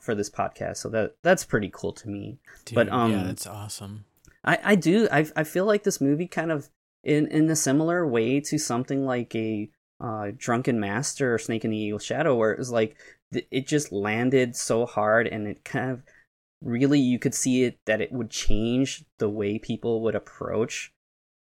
for 0.00 0.14
this 0.14 0.30
podcast. 0.30 0.78
So 0.78 0.88
that 0.90 1.16
that's 1.22 1.44
pretty 1.44 1.70
cool 1.72 1.92
to 1.92 2.08
me. 2.08 2.38
Dude, 2.64 2.74
but 2.74 2.88
um, 2.88 3.12
yeah, 3.12 3.22
that's 3.24 3.46
awesome. 3.46 4.04
I 4.44 4.58
I 4.62 4.74
do 4.74 5.08
I 5.10 5.26
I 5.36 5.44
feel 5.44 5.64
like 5.64 5.84
this 5.84 6.00
movie 6.00 6.28
kind 6.28 6.52
of 6.52 6.68
in 7.02 7.26
in 7.28 7.48
a 7.50 7.56
similar 7.56 8.06
way 8.06 8.40
to 8.40 8.58
something 8.58 9.04
like 9.04 9.34
a 9.34 9.70
uh, 10.00 10.32
Drunken 10.36 10.78
Master 10.78 11.34
or 11.34 11.38
Snake 11.38 11.64
in 11.64 11.70
the 11.70 11.78
Eagle 11.78 11.98
Shadow, 11.98 12.34
where 12.36 12.52
it 12.52 12.58
was 12.58 12.70
like 12.70 12.96
it 13.32 13.66
just 13.66 13.92
landed 13.92 14.54
so 14.54 14.86
hard 14.86 15.26
and 15.26 15.48
it 15.48 15.64
kind 15.64 15.90
of 15.90 16.02
really 16.62 17.00
you 17.00 17.18
could 17.18 17.34
see 17.34 17.64
it 17.64 17.78
that 17.86 18.00
it 18.00 18.12
would 18.12 18.30
change 18.30 19.04
the 19.18 19.28
way 19.28 19.58
people 19.58 20.00
would 20.02 20.14
approach 20.14 20.92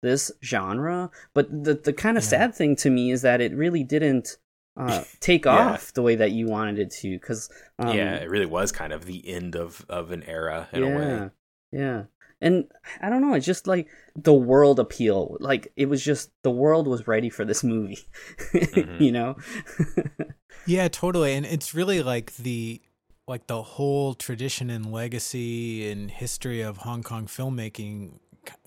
this 0.02 0.32
genre. 0.44 1.10
But 1.34 1.64
the 1.64 1.76
the 1.76 1.94
kind 1.94 2.18
of 2.18 2.24
yeah. 2.24 2.30
sad 2.30 2.56
thing 2.56 2.76
to 2.78 2.90
me 2.90 3.12
is 3.12 3.22
that 3.22 3.42
it 3.42 3.56
really 3.56 3.84
didn't 3.84 4.38
uh, 4.78 5.04
take 5.20 5.46
yeah. 5.46 5.74
off 5.74 5.94
the 5.94 6.02
way 6.02 6.16
that 6.16 6.32
you 6.32 6.48
wanted 6.48 6.80
it 6.80 6.92
to. 6.92 7.12
Because 7.12 7.50
um, 7.80 7.96
yeah, 7.96 8.16
it 8.16 8.30
really 8.30 8.46
was 8.46 8.72
kind 8.72 8.94
of 8.94 9.06
the 9.06 9.28
end 9.28 9.56
of 9.56 9.86
of 9.90 10.12
an 10.12 10.24
era 10.24 10.68
in 10.72 10.84
yeah, 10.84 10.90
a 10.90 10.98
way. 10.98 11.30
Yeah, 11.72 12.04
and 12.42 12.66
I 13.02 13.10
don't 13.10 13.22
know. 13.22 13.34
It's 13.34 13.46
just 13.46 13.68
like 13.68 13.88
the 14.16 14.34
world 14.34 14.80
appeal. 14.80 15.38
Like 15.40 15.72
it 15.76 15.88
was 15.88 16.04
just 16.04 16.32
the 16.44 16.52
world 16.52 16.88
was 16.88 17.08
ready 17.08 17.30
for 17.30 17.46
this 17.46 17.64
movie. 17.64 18.00
mm-hmm. 18.54 19.02
you 19.02 19.12
know. 19.12 19.38
yeah, 20.66 20.88
totally, 20.88 21.34
and 21.34 21.46
it's 21.46 21.74
really 21.74 22.02
like 22.02 22.36
the 22.36 22.82
like 23.28 23.48
the 23.48 23.62
whole 23.62 24.14
tradition 24.14 24.70
and 24.70 24.92
legacy 24.92 25.90
and 25.90 26.12
history 26.12 26.62
of 26.62 26.78
Hong 26.78 27.04
Kong 27.04 27.28
filmmaking 27.28 28.20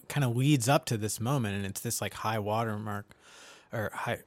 kind 0.08 0.24
of 0.24 0.36
leads 0.36 0.68
up 0.68 0.84
to 0.86 0.96
this 0.96 1.20
moment, 1.20 1.56
and 1.56 1.66
it's 1.66 1.80
this 1.80 2.00
like 2.00 2.14
high 2.14 2.38
watermark 2.38 3.14
or 3.72 3.90
high, 3.92 4.20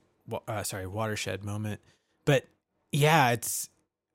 uh, 0.47 0.63
sorry, 0.63 0.87
watershed 0.87 1.43
moment. 1.43 1.81
But 2.25 2.47
yeah, 2.91 3.31
it's 3.31 3.69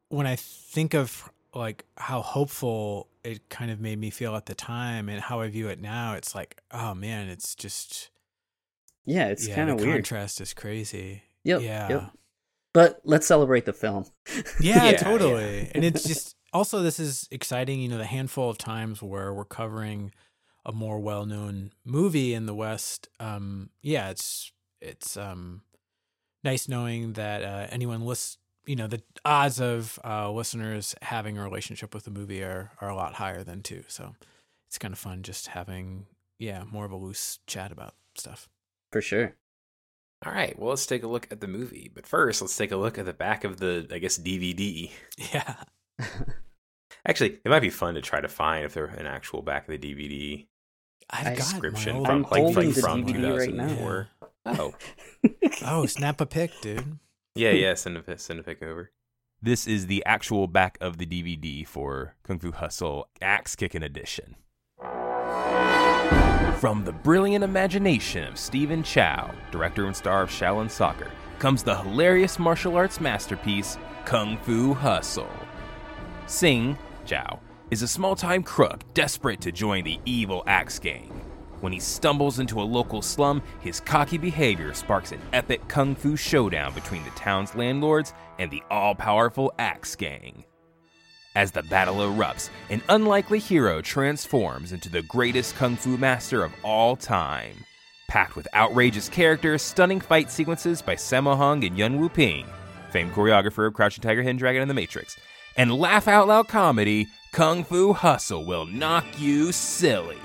when 0.09 0.27
I 0.27 0.37
think 0.37 0.95
of 0.95 1.31
like 1.55 1.85
how 1.97 2.23
hopeful 2.23 3.09
it 3.25 3.49
kind 3.49 3.71
of 3.71 3.81
made 3.81 3.99
me 3.99 4.11
feel 4.11 4.35
at 4.37 4.47
the 4.47 4.55
time 4.55 5.09
and 5.09 5.21
how 5.21 5.41
I 5.41 5.49
view 5.49 5.69
it 5.69 5.81
now, 5.81 6.15
it's 6.15 6.35
like, 6.35 6.61
oh 6.71 6.95
man, 6.95 7.29
it's 7.29 7.55
just 7.55 8.11
yeah, 9.05 9.29
it's 9.29 9.49
yeah, 9.49 9.55
kind 9.55 9.71
of 9.71 9.81
weird. 9.81 9.95
Contrast 9.97 10.41
is 10.41 10.55
crazy. 10.55 11.23
Yep. 11.45 11.63
Yeah. 11.63 11.89
Yep. 11.89 12.11
But 12.73 13.01
let's 13.05 13.27
celebrate 13.27 13.67
the 13.67 13.73
film. 13.73 14.07
yeah, 14.61 14.91
yeah, 14.91 14.93
totally. 14.97 15.63
Yeah. 15.63 15.73
and 15.75 15.85
it's 15.85 16.05
just 16.05 16.37
also 16.53 16.83
this 16.83 16.99
is 16.99 17.29
exciting. 17.31 17.81
You 17.81 17.89
know, 17.89 17.99
the 17.99 18.05
handful 18.05 18.49
of 18.49 18.59
times 18.59 19.03
where 19.03 19.33
we're 19.33 19.45
covering 19.45 20.13
a 20.65 20.73
more 20.73 21.01
well-known 21.01 21.73
movie 21.85 22.35
in 22.35 22.47
the 22.47 22.55
West. 22.55 23.09
Um, 23.21 23.71
yeah, 23.83 24.11
it's 24.11 24.53
it's 24.81 25.17
um, 25.17 25.63
nice 26.45 26.69
knowing 26.69 27.15
that 27.15 27.43
uh, 27.43 27.67
anyone 27.71 28.03
list 28.03 28.39
you 28.67 28.77
know 28.77 28.87
the 28.87 29.03
odds 29.25 29.61
of 29.61 29.99
uh, 30.05 30.31
listeners 30.31 30.95
having 31.03 31.37
a 31.39 31.43
relationship 31.43 31.95
with 31.95 32.05
the 32.05 32.11
movie 32.11 32.43
are 32.43 32.73
are 32.81 32.89
a 32.89 32.97
lot 32.97 33.15
higher 33.15 33.43
than 33.43 33.63
two. 33.63 33.85
So 33.89 34.15
it's 34.69 34.79
kind 34.79 34.93
of 34.93 34.99
fun 34.99 35.23
just 35.23 35.49
having 35.49 36.07
yeah 36.39 36.65
more 36.71 36.85
of 36.85 36.93
a 36.93 36.97
loose 36.97 37.39
chat 37.47 37.73
about 37.73 37.95
stuff. 38.15 38.49
For 38.91 39.01
sure. 39.01 39.35
All 40.25 40.33
right, 40.33 40.57
well, 40.57 40.69
let's 40.69 40.87
take 40.87 41.03
a 41.03 41.09
look 41.09 41.27
at 41.33 41.41
the 41.41 41.49
movie. 41.49 41.91
But 41.93 42.07
first, 42.07 42.41
let's 42.41 42.57
take 42.57 42.71
a 42.71 42.77
look 42.77 42.97
at 42.97 43.07
the 43.07 43.13
back 43.13 43.43
of 43.43 43.59
the, 43.59 43.89
I 43.91 43.99
guess, 43.99 44.19
DVD. 44.19 44.91
Yeah. 45.33 45.57
Actually, 47.05 47.41
it 47.45 47.49
might 47.49 47.61
be 47.61 47.71
fun 47.71 47.95
to 47.95 48.01
try 48.01 48.21
to 48.21 48.29
find 48.29 48.65
if 48.65 48.75
there's 48.75 48.97
an 48.97 49.07
actual 49.07 49.43
back 49.43 49.69
of 49.69 49.81
the 49.81 49.95
DVD. 49.95 50.47
I've 51.11 51.37
description 51.37 52.05
from 52.05 52.23
like, 52.31 52.55
like 52.55 52.75
from 52.75 53.05
2004. 53.05 54.09
Right 54.22 54.22
oh. 54.47 54.75
oh, 55.67 55.87
snap 55.87 56.21
a 56.21 56.27
pic, 56.27 56.53
dude. 56.61 56.99
Yeah, 57.35 57.53
yeah, 57.53 57.75
send 57.75 57.97
a 57.97 58.19
send 58.19 58.41
a 58.41 58.43
pic 58.43 58.63
over. 58.63 58.91
This 59.41 59.67
is 59.67 59.87
the 59.87 60.05
actual 60.05 60.47
back 60.47 60.79
of 60.81 60.99
the 60.99 61.07
DVD 61.07 61.67
for 61.67 62.15
Kung 62.23 62.39
Fu 62.39 62.53
Hustle 62.53 63.09
Axe 63.21 63.57
Kicking 63.57 63.83
Edition. 63.83 64.37
From 66.61 66.85
the 66.85 66.93
brilliant 66.93 67.43
imagination 67.43 68.25
of 68.25 68.39
Stephen 68.39 68.85
Chow, 68.85 69.35
director 69.51 69.87
and 69.87 69.97
star 69.97 70.23
of 70.23 70.31
Shaolin 70.31 70.71
Soccer, 70.71 71.11
comes 71.41 71.65
the 71.65 71.77
hilarious 71.77 72.39
martial 72.39 72.77
arts 72.77 73.01
masterpiece 73.01 73.79
Kung 74.05 74.39
Fu 74.39 74.75
Hustle. 74.75 75.29
Sing, 76.27 76.79
Chow, 77.05 77.41
is 77.73 77.83
a 77.83 77.89
small 77.89 78.15
time 78.15 78.45
crook 78.45 78.85
desperate 78.95 79.41
to 79.41 79.51
join 79.51 79.83
the 79.83 79.99
evil 80.05 80.45
Axe 80.47 80.79
Gang. 80.79 81.32
When 81.63 81.73
he 81.73 81.79
stumbles 81.79 82.41
into 82.41 82.61
a 82.61 82.65
local 82.65 83.03
slum, 83.03 83.41
his 83.61 83.79
cocky 83.79 84.19
behavior 84.19 84.75
sparks 84.75 85.13
an 85.13 85.21
epic 85.33 85.69
kung 85.69 85.95
fu 85.95 86.17
showdown 86.17 86.75
between 86.75 87.05
the 87.05 87.11
town's 87.11 87.55
landlords 87.55 88.15
and 88.41 88.51
the 88.51 88.65
all 88.69 88.97
powerful 88.97 89.53
Axe 89.61 89.95
Gang. 89.95 90.45
As 91.37 91.53
the 91.53 91.63
battle 91.63 91.99
erupts, 91.99 92.51
an 92.69 92.83
unlikely 92.89 93.39
hero 93.39 93.81
transforms 93.81 94.73
into 94.73 94.89
the 94.89 95.03
greatest 95.03 95.55
kung 95.55 95.77
fu 95.77 95.97
master 95.97 96.43
of 96.43 96.53
all 96.65 96.97
time. 96.97 97.55
Packed 98.09 98.35
with 98.35 98.53
outrageous 98.55 99.09
characters, 99.09 99.63
stunning 99.63 100.01
fight 100.01 100.33
sequences 100.33 100.83
by 100.83 100.97
Sammo 100.97 101.37
Hung 101.37 101.63
and 101.63 101.79
Yuen 101.79 102.01
Woo-ping, 102.01 102.45
famed 102.91 103.13
choreographer 103.13 103.69
of 103.69 103.75
Crouching 103.75 104.03
Tiger, 104.03 104.23
Hidden 104.23 104.39
Dragon, 104.39 104.63
and 104.63 104.71
The 104.71 104.75
Matrix, 104.75 105.17
and 105.57 105.73
laugh 105.73 106.09
out 106.09 106.27
loud 106.27 106.49
comedy, 106.49 107.07
Kung 107.31 107.63
Fu 107.63 107.93
Hustle 107.93 108.45
will 108.45 108.67
knock 108.67 109.05
you 109.17 109.53
silly. 109.53 110.19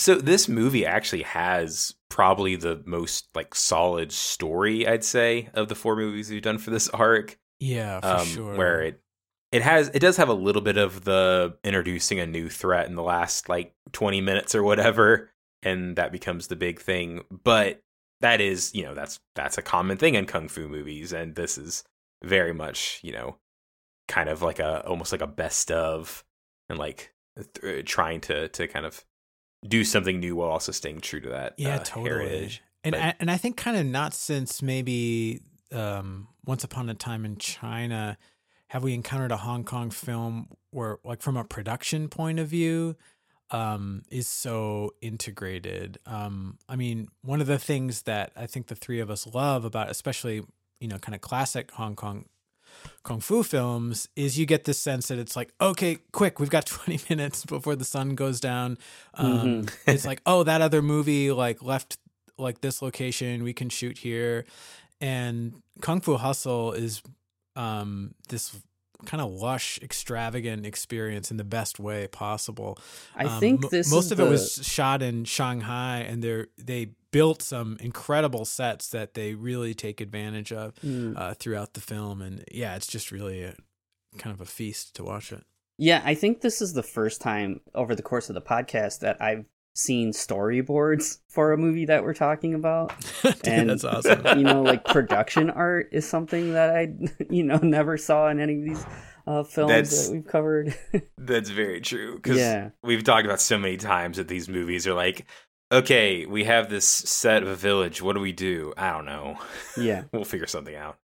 So 0.00 0.14
this 0.14 0.48
movie 0.48 0.86
actually 0.86 1.24
has 1.24 1.94
probably 2.08 2.56
the 2.56 2.82
most 2.86 3.28
like 3.34 3.54
solid 3.54 4.12
story, 4.12 4.88
I'd 4.88 5.04
say, 5.04 5.50
of 5.52 5.68
the 5.68 5.74
four 5.74 5.94
movies 5.94 6.30
we've 6.30 6.40
done 6.40 6.56
for 6.56 6.70
this 6.70 6.88
arc. 6.88 7.38
Yeah, 7.58 8.00
for 8.00 8.22
um, 8.22 8.26
sure. 8.26 8.56
Where 8.56 8.80
it 8.80 9.02
it 9.52 9.60
has 9.60 9.90
it 9.92 9.98
does 9.98 10.16
have 10.16 10.30
a 10.30 10.34
little 10.34 10.62
bit 10.62 10.78
of 10.78 11.04
the 11.04 11.58
introducing 11.62 12.18
a 12.18 12.26
new 12.26 12.48
threat 12.48 12.88
in 12.88 12.94
the 12.94 13.02
last 13.02 13.50
like 13.50 13.74
20 13.92 14.22
minutes 14.22 14.54
or 14.54 14.62
whatever 14.62 15.30
and 15.62 15.96
that 15.96 16.12
becomes 16.12 16.46
the 16.46 16.56
big 16.56 16.80
thing 16.80 17.22
but 17.30 17.82
that 18.20 18.40
is 18.40 18.72
you 18.74 18.84
know 18.84 18.94
that's 18.94 19.18
that's 19.34 19.58
a 19.58 19.62
common 19.62 19.96
thing 19.96 20.14
in 20.14 20.24
kung 20.24 20.48
fu 20.48 20.68
movies 20.68 21.12
and 21.12 21.34
this 21.34 21.58
is 21.58 21.82
very 22.22 22.54
much 22.54 23.00
you 23.02 23.12
know 23.12 23.36
kind 24.06 24.28
of 24.28 24.40
like 24.40 24.60
a 24.60 24.86
almost 24.86 25.10
like 25.10 25.20
a 25.20 25.26
best 25.26 25.72
of 25.72 26.24
and 26.68 26.78
like 26.78 27.12
th- 27.60 27.84
trying 27.84 28.20
to 28.20 28.48
to 28.50 28.68
kind 28.68 28.86
of 28.86 29.04
do 29.66 29.84
something 29.84 30.20
new 30.20 30.36
while 30.36 30.48
also 30.48 30.72
staying 30.72 31.00
true 31.00 31.20
to 31.20 31.28
that 31.28 31.54
yeah 31.56 31.76
uh, 31.76 31.78
totally 31.78 32.08
heritage. 32.08 32.62
and 32.84 32.96
I, 32.96 33.14
and 33.20 33.30
I 33.30 33.36
think 33.36 33.56
kind 33.56 33.76
of 33.76 33.86
not 33.86 34.14
since 34.14 34.62
maybe 34.62 35.42
um, 35.72 36.28
once 36.44 36.64
upon 36.64 36.88
a 36.88 36.94
time 36.94 37.24
in 37.24 37.36
China 37.36 38.16
have 38.68 38.82
we 38.82 38.94
encountered 38.94 39.32
a 39.32 39.36
Hong 39.38 39.64
Kong 39.64 39.90
film 39.90 40.48
where 40.70 40.98
like 41.04 41.22
from 41.22 41.36
a 41.36 41.44
production 41.44 42.08
point 42.08 42.38
of 42.38 42.48
view 42.48 42.96
um, 43.50 44.02
is 44.10 44.28
so 44.28 44.92
integrated 45.02 45.98
um, 46.06 46.58
I 46.68 46.76
mean 46.76 47.08
one 47.22 47.40
of 47.40 47.46
the 47.46 47.58
things 47.58 48.02
that 48.02 48.32
I 48.36 48.46
think 48.46 48.68
the 48.68 48.76
three 48.76 49.00
of 49.00 49.10
us 49.10 49.26
love 49.26 49.64
about 49.64 49.90
especially 49.90 50.42
you 50.80 50.88
know 50.88 50.98
kind 50.98 51.14
of 51.14 51.20
classic 51.20 51.70
Hong 51.72 51.96
Kong 51.96 52.24
kung 53.02 53.20
fu 53.20 53.42
films 53.42 54.08
is 54.16 54.38
you 54.38 54.46
get 54.46 54.64
this 54.64 54.78
sense 54.78 55.08
that 55.08 55.18
it's 55.18 55.36
like 55.36 55.52
okay 55.60 55.98
quick 56.12 56.38
we've 56.38 56.50
got 56.50 56.66
20 56.84 57.00
minutes 57.08 57.44
before 57.44 57.76
the 57.76 57.84
sun 57.84 58.14
goes 58.14 58.40
down 58.40 58.78
um, 59.14 59.32
mm-hmm. 59.32 59.90
it's 59.90 60.06
like 60.06 60.20
oh 60.26 60.42
that 60.42 60.60
other 60.60 60.82
movie 60.82 61.30
like 61.32 61.62
left 61.62 61.98
like 62.38 62.60
this 62.60 62.82
location 62.82 63.42
we 63.42 63.52
can 63.52 63.68
shoot 63.68 63.98
here 63.98 64.44
and 65.00 65.54
kung 65.80 66.00
fu 66.00 66.16
hustle 66.16 66.72
is 66.72 67.02
um, 67.56 68.14
this 68.28 68.56
kind 69.04 69.20
of 69.20 69.32
lush, 69.32 69.78
extravagant 69.82 70.66
experience 70.66 71.30
in 71.30 71.36
the 71.36 71.44
best 71.44 71.78
way 71.78 72.06
possible. 72.08 72.78
I 73.16 73.24
um, 73.24 73.40
think 73.40 73.70
this 73.70 73.90
most 73.90 74.10
of 74.10 74.18
the... 74.18 74.26
it 74.26 74.30
was 74.30 74.60
shot 74.62 75.02
in 75.02 75.24
Shanghai, 75.24 75.98
and 76.00 76.22
they 76.22 76.44
they 76.58 76.90
built 77.12 77.42
some 77.42 77.76
incredible 77.80 78.44
sets 78.44 78.88
that 78.90 79.14
they 79.14 79.34
really 79.34 79.74
take 79.74 80.00
advantage 80.00 80.52
of 80.52 80.74
mm. 80.76 81.18
uh, 81.18 81.34
throughout 81.34 81.74
the 81.74 81.80
film. 81.80 82.22
And 82.22 82.44
yeah, 82.52 82.76
it's 82.76 82.86
just 82.86 83.10
really 83.10 83.42
a 83.42 83.54
kind 84.18 84.34
of 84.34 84.40
a 84.40 84.46
feast 84.46 84.94
to 84.96 85.04
watch 85.04 85.32
it. 85.32 85.44
Yeah, 85.78 86.02
I 86.04 86.14
think 86.14 86.42
this 86.42 86.60
is 86.60 86.74
the 86.74 86.82
first 86.82 87.20
time 87.20 87.60
over 87.74 87.94
the 87.94 88.02
course 88.02 88.28
of 88.28 88.34
the 88.34 88.42
podcast 88.42 89.00
that 89.00 89.20
I've 89.20 89.46
seen 89.74 90.12
storyboards 90.12 91.18
for 91.28 91.52
a 91.52 91.56
movie 91.56 91.86
that 91.86 92.04
we're 92.04 92.14
talking 92.14 92.54
about. 92.54 92.92
Dude, 93.22 93.48
and 93.48 93.70
that's 93.70 93.84
awesome. 93.84 94.38
you 94.38 94.44
know, 94.44 94.62
like 94.62 94.84
production 94.84 95.48
art 95.50 95.88
is 95.92 96.06
something 96.06 96.52
that 96.52 96.70
I, 96.76 96.92
you 97.30 97.44
know, 97.44 97.56
never 97.58 97.96
saw 97.96 98.28
in 98.28 98.40
any 98.40 98.58
of 98.58 98.64
these 98.64 98.86
uh, 99.26 99.42
films 99.42 99.70
that's, 99.70 100.08
that 100.08 100.12
we've 100.12 100.26
covered. 100.26 100.76
that's 101.18 101.50
very 101.50 101.80
true. 101.80 102.16
Because 102.16 102.38
yeah. 102.38 102.70
we've 102.82 103.04
talked 103.04 103.24
about 103.24 103.40
so 103.40 103.58
many 103.58 103.76
times 103.76 104.16
that 104.16 104.28
these 104.28 104.48
movies 104.48 104.86
are 104.86 104.94
like, 104.94 105.26
okay, 105.72 106.26
we 106.26 106.44
have 106.44 106.68
this 106.68 106.86
set 106.86 107.42
of 107.42 107.48
a 107.48 107.56
village. 107.56 108.02
What 108.02 108.14
do 108.14 108.20
we 108.20 108.32
do? 108.32 108.72
I 108.76 108.90
don't 108.92 109.04
know. 109.04 109.38
Yeah, 109.76 110.04
we'll 110.12 110.24
figure 110.24 110.46
something 110.46 110.74
out. 110.74 110.98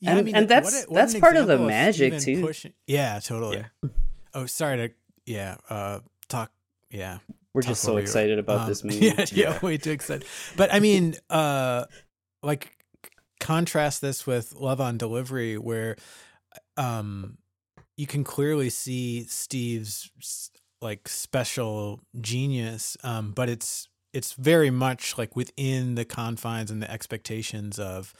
Yeah, 0.00 0.10
and, 0.10 0.18
I 0.18 0.22
mean, 0.22 0.34
and 0.34 0.48
that's 0.48 0.86
what, 0.86 0.90
what 0.90 0.94
that's 0.96 1.18
part 1.18 1.36
of 1.36 1.46
the 1.46 1.58
magic 1.58 2.18
too. 2.20 2.40
Pushing, 2.40 2.72
yeah, 2.86 3.18
totally. 3.20 3.64
Yeah. 3.82 3.90
Oh, 4.32 4.46
sorry 4.46 4.76
to 4.76 4.94
yeah 5.26 5.56
uh, 5.68 6.00
talk. 6.28 6.52
Yeah, 6.90 7.18
we're 7.52 7.62
just 7.62 7.82
so 7.82 7.96
excited 7.96 8.38
about 8.38 8.60
um, 8.60 8.68
this 8.68 8.84
movie. 8.84 9.06
Yeah, 9.06 9.14
yeah, 9.18 9.24
yeah, 9.32 9.58
way 9.60 9.78
too 9.78 9.90
excited. 9.90 10.26
But 10.56 10.72
I 10.72 10.80
mean, 10.80 11.16
uh, 11.28 11.84
like 12.42 12.76
contrast 13.40 14.00
this 14.00 14.26
with 14.26 14.54
Love 14.54 14.80
on 14.80 14.96
Delivery, 14.96 15.58
where 15.58 15.96
um, 16.76 17.38
you 17.96 18.06
can 18.06 18.24
clearly 18.24 18.70
see 18.70 19.24
Steve's 19.24 20.10
like 20.80 21.08
special 21.08 22.00
genius, 22.20 22.96
um, 23.02 23.32
but 23.32 23.48
it's 23.48 23.88
it's 24.14 24.32
very 24.34 24.70
much 24.70 25.18
like 25.18 25.34
within 25.36 25.96
the 25.96 26.04
confines 26.04 26.70
and 26.70 26.80
the 26.80 26.90
expectations 26.90 27.78
of 27.78 28.14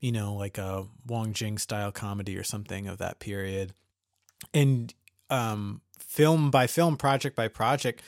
you 0.00 0.10
know 0.10 0.34
like 0.34 0.58
a 0.58 0.86
Wong 1.06 1.32
Jing 1.32 1.58
style 1.58 1.92
comedy 1.92 2.36
or 2.36 2.42
something 2.42 2.88
of 2.88 2.98
that 2.98 3.20
period, 3.20 3.74
and 4.52 4.92
um, 5.30 5.82
film 5.98 6.50
by 6.50 6.66
film, 6.66 6.96
project 6.96 7.36
by 7.36 7.48
project. 7.48 8.02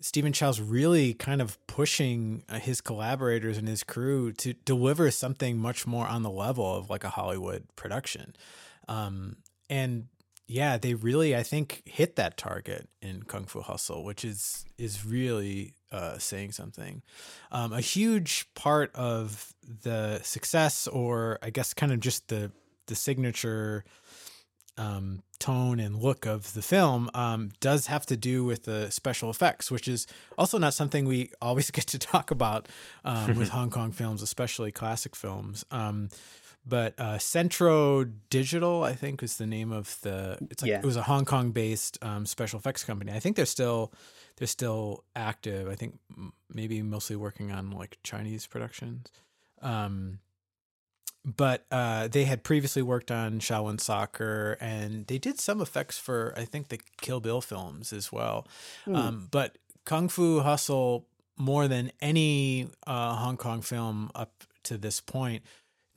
Stephen 0.00 0.32
Chow's 0.32 0.60
really 0.60 1.12
kind 1.12 1.42
of 1.42 1.58
pushing 1.66 2.44
uh, 2.48 2.60
his 2.60 2.80
collaborators 2.80 3.58
and 3.58 3.66
his 3.66 3.82
crew 3.82 4.32
to 4.32 4.52
deliver 4.52 5.10
something 5.10 5.58
much 5.58 5.88
more 5.88 6.06
on 6.06 6.22
the 6.22 6.30
level 6.30 6.76
of 6.76 6.88
like 6.88 7.02
a 7.02 7.08
Hollywood 7.10 7.64
production. 7.74 8.36
Um, 8.86 9.38
and 9.68 10.06
yeah, 10.46 10.78
they 10.78 10.94
really 10.94 11.36
I 11.36 11.42
think 11.42 11.82
hit 11.84 12.16
that 12.16 12.36
target 12.36 12.88
in 13.02 13.24
Kung 13.24 13.44
Fu 13.44 13.60
Hustle, 13.60 14.04
which 14.04 14.24
is 14.24 14.64
is 14.78 15.04
really 15.04 15.74
uh, 15.92 16.18
saying 16.18 16.52
something. 16.52 17.02
Um, 17.50 17.72
a 17.72 17.80
huge 17.80 18.46
part 18.54 18.94
of 18.94 19.54
the 19.82 20.20
success, 20.22 20.86
or 20.86 21.38
I 21.42 21.50
guess 21.50 21.74
kind 21.74 21.92
of 21.92 22.00
just 22.00 22.28
the 22.28 22.52
the 22.86 22.94
signature 22.94 23.84
um, 24.78 25.22
tone 25.38 25.80
and 25.80 25.96
look 25.96 26.24
of 26.24 26.54
the 26.54 26.62
film 26.62 27.10
um, 27.12 27.50
does 27.60 27.86
have 27.88 28.06
to 28.06 28.16
do 28.16 28.44
with 28.44 28.64
the 28.64 28.90
special 28.90 29.28
effects, 29.28 29.70
which 29.70 29.88
is 29.88 30.06
also 30.38 30.56
not 30.58 30.72
something 30.72 31.04
we 31.04 31.30
always 31.42 31.70
get 31.70 31.86
to 31.88 31.98
talk 31.98 32.30
about 32.30 32.68
um, 33.04 33.36
with 33.36 33.48
Hong 33.50 33.70
Kong 33.70 33.92
films, 33.92 34.22
especially 34.22 34.72
classic 34.72 35.14
films. 35.14 35.64
Um, 35.70 36.08
but 36.66 36.98
uh, 36.98 37.18
Centro 37.18 38.04
Digital, 38.04 38.84
I 38.84 38.92
think, 38.92 39.22
is 39.22 39.36
the 39.36 39.46
name 39.46 39.72
of 39.72 39.98
the. 40.02 40.38
It's 40.50 40.62
like 40.62 40.70
yeah. 40.70 40.78
it 40.78 40.84
was 40.84 40.96
a 40.96 41.02
Hong 41.02 41.24
Kong 41.24 41.50
based 41.50 41.98
um, 42.02 42.26
special 42.26 42.58
effects 42.58 42.84
company. 42.84 43.12
I 43.12 43.20
think 43.20 43.36
they're 43.36 43.46
still 43.46 43.92
they're 44.38 44.46
still 44.46 45.04
active. 45.16 45.68
I 45.68 45.74
think 45.74 45.98
maybe 46.52 46.80
mostly 46.82 47.16
working 47.16 47.50
on 47.50 47.72
like 47.72 47.98
Chinese 48.02 48.46
productions. 48.46 49.08
Um, 49.60 50.20
but 51.24 51.66
uh, 51.70 52.08
they 52.08 52.24
had 52.24 52.44
previously 52.44 52.82
worked 52.82 53.10
on 53.10 53.40
Shaolin 53.40 53.80
Soccer, 53.80 54.56
and 54.60 55.06
they 55.08 55.18
did 55.18 55.40
some 55.40 55.60
effects 55.60 55.98
for 55.98 56.32
I 56.36 56.44
think 56.44 56.68
the 56.68 56.80
Kill 57.00 57.20
Bill 57.20 57.40
films 57.40 57.92
as 57.92 58.12
well. 58.12 58.46
Mm. 58.86 58.96
Um, 58.96 59.28
but 59.30 59.58
Kung 59.84 60.08
Fu 60.08 60.40
Hustle, 60.40 61.06
more 61.36 61.68
than 61.68 61.90
any 62.00 62.68
uh, 62.86 63.16
Hong 63.16 63.36
Kong 63.36 63.60
film 63.60 64.10
up 64.14 64.44
to 64.64 64.78
this 64.78 65.00
point, 65.00 65.42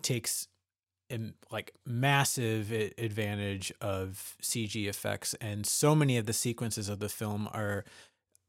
takes 0.01 0.48
like 1.51 1.74
massive 1.86 2.71
advantage 2.98 3.71
of 3.81 4.36
CG 4.41 4.88
effects, 4.88 5.33
and 5.36 5.65
so 5.65 5.93
many 5.93 6.17
of 6.17 6.25
the 6.25 6.33
sequences 6.33 6.89
of 6.89 7.00
the 7.00 7.10
film 7.10 7.48
are 7.53 7.86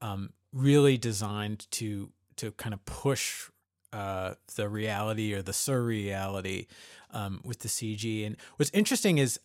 um, 0.02 0.30
really 0.52 0.98
designed 0.98 1.66
to 1.70 2.10
to 2.36 2.50
kind 2.52 2.74
of 2.74 2.84
push 2.84 3.48
uh, 3.92 4.34
the 4.56 4.68
reality 4.68 5.32
or 5.32 5.42
the 5.42 5.52
surreality 5.52 6.66
um, 7.10 7.40
with 7.44 7.60
the 7.60 7.68
CG. 7.68 8.26
And 8.26 8.36
what's 8.56 8.70
interesting 8.72 9.18
is 9.18 9.38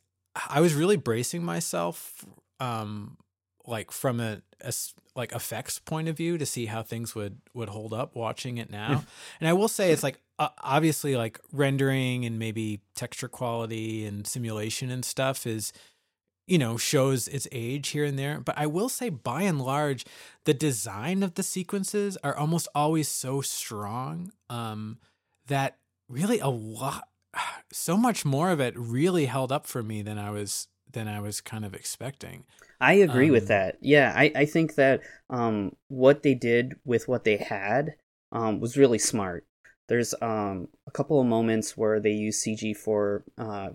I 0.49 0.61
was 0.61 0.73
really 0.73 0.97
bracing 0.97 1.43
myself, 1.43 2.25
um, 2.59 3.17
like 3.65 3.91
from 3.91 4.19
a, 4.19 4.41
a, 4.61 4.73
like 5.15 5.31
effects 5.33 5.79
point 5.79 6.07
of 6.07 6.15
view, 6.15 6.37
to 6.37 6.45
see 6.45 6.67
how 6.67 6.81
things 6.81 7.13
would 7.13 7.39
would 7.53 7.69
hold 7.69 7.93
up 7.93 8.15
watching 8.15 8.57
it 8.57 8.69
now. 8.69 9.03
and 9.39 9.49
I 9.49 9.53
will 9.53 9.67
say 9.67 9.91
it's 9.91 10.03
like 10.03 10.19
uh, 10.39 10.49
obviously 10.59 11.15
like 11.15 11.39
rendering 11.51 12.25
and 12.25 12.39
maybe 12.39 12.81
texture 12.95 13.27
quality 13.27 14.05
and 14.05 14.25
simulation 14.25 14.89
and 14.89 15.03
stuff 15.03 15.45
is 15.45 15.73
you 16.47 16.57
know 16.57 16.77
shows 16.77 17.27
its 17.27 17.47
age 17.51 17.89
here 17.89 18.05
and 18.05 18.17
there. 18.17 18.39
But 18.39 18.57
i 18.57 18.65
will 18.65 18.89
say 18.89 19.09
by 19.09 19.43
and 19.43 19.61
large 19.61 20.05
the 20.45 20.53
design 20.53 21.21
of 21.21 21.35
the 21.35 21.43
sequences 21.43 22.17
are 22.23 22.35
almost 22.35 22.67
always 22.73 23.07
so 23.07 23.41
strong 23.41 24.31
um, 24.49 24.97
that 25.47 25.77
really 26.09 26.39
a 26.39 26.47
lot 26.47 27.09
so 27.71 27.97
much 27.97 28.25
more 28.25 28.49
of 28.49 28.59
it 28.59 28.73
really 28.77 29.25
held 29.25 29.51
up 29.51 29.67
for 29.67 29.83
me 29.83 30.01
than 30.01 30.17
i 30.17 30.31
was 30.31 30.69
than 30.91 31.07
i 31.07 31.19
was 31.19 31.41
kind 31.41 31.65
of 31.65 31.75
expecting. 31.75 32.45
I 32.79 32.93
agree 32.93 33.27
um, 33.27 33.33
with 33.33 33.49
that. 33.49 33.77
Yeah 33.81 34.13
i, 34.15 34.31
I 34.33 34.45
think 34.45 34.75
that 34.75 35.01
um, 35.29 35.75
what 35.89 36.23
they 36.23 36.33
did 36.33 36.75
with 36.85 37.07
what 37.07 37.25
they 37.25 37.37
had 37.37 37.95
um, 38.31 38.59
was 38.59 38.77
really 38.77 38.99
smart. 38.99 39.45
There's 39.87 40.13
um, 40.21 40.67
a 40.85 40.91
couple 40.91 41.21
of 41.21 41.27
moments 41.27 41.77
where 41.77 41.99
they 41.99 42.11
use 42.11 42.43
cg 42.43 42.77
for 42.77 43.25
uh, 43.37 43.69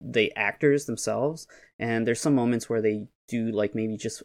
the 0.00 0.34
actors 0.36 0.86
themselves 0.86 1.46
and 1.78 2.06
there's 2.06 2.20
some 2.20 2.34
moments 2.34 2.68
where 2.68 2.80
they 2.80 3.06
do 3.28 3.50
like 3.52 3.74
maybe 3.74 3.96
just 3.96 4.22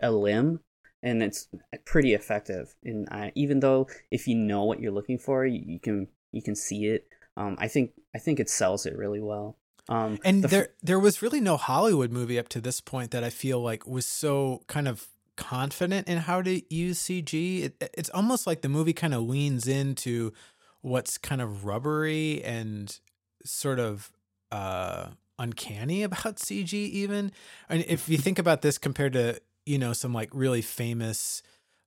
a 0.00 0.10
limb 0.10 0.60
and 1.02 1.22
it's 1.22 1.48
pretty 1.84 2.14
effective. 2.14 2.74
And 2.82 3.06
I, 3.10 3.30
even 3.34 3.60
though 3.60 3.88
if 4.10 4.26
you 4.26 4.36
know 4.36 4.64
what 4.64 4.80
you're 4.80 4.92
looking 4.92 5.18
for 5.18 5.44
you, 5.44 5.62
you 5.64 5.78
can 5.78 6.08
you 6.34 6.42
can 6.42 6.54
see 6.54 6.86
it 6.86 7.06
um, 7.36 7.56
i 7.58 7.68
think 7.68 7.92
i 8.14 8.18
think 8.18 8.40
it 8.40 8.50
sells 8.50 8.86
it 8.86 8.96
really 8.96 9.20
well. 9.20 9.56
Um, 9.86 10.18
and 10.24 10.42
the 10.42 10.48
there 10.48 10.68
there 10.82 10.98
was 10.98 11.20
really 11.22 11.40
no 11.40 11.56
hollywood 11.56 12.10
movie 12.10 12.38
up 12.38 12.48
to 12.50 12.60
this 12.60 12.80
point 12.80 13.10
that 13.10 13.22
i 13.22 13.30
feel 13.30 13.60
like 13.60 13.86
was 13.86 14.06
so 14.06 14.62
kind 14.66 14.88
of 14.88 15.06
confident 15.36 16.08
in 16.08 16.18
how 16.18 16.40
to 16.40 16.62
use 16.72 17.02
cg 17.02 17.64
it, 17.64 17.90
it's 17.92 18.08
almost 18.10 18.46
like 18.46 18.62
the 18.62 18.68
movie 18.68 18.92
kind 18.92 19.12
of 19.12 19.22
leans 19.22 19.66
into 19.66 20.32
what's 20.80 21.18
kind 21.18 21.42
of 21.42 21.64
rubbery 21.64 22.42
and 22.44 23.00
sort 23.44 23.78
of 23.78 24.10
uh, 24.54 25.08
uncanny 25.38 26.02
about 26.02 26.36
CG 26.36 26.72
even. 26.72 27.32
And 27.68 27.84
if 27.88 28.08
you 28.08 28.16
think 28.16 28.38
about 28.38 28.62
this 28.62 28.78
compared 28.78 29.12
to, 29.14 29.40
you 29.66 29.78
know, 29.78 29.92
some 29.92 30.14
like 30.14 30.30
really 30.32 30.62
famous 30.62 31.42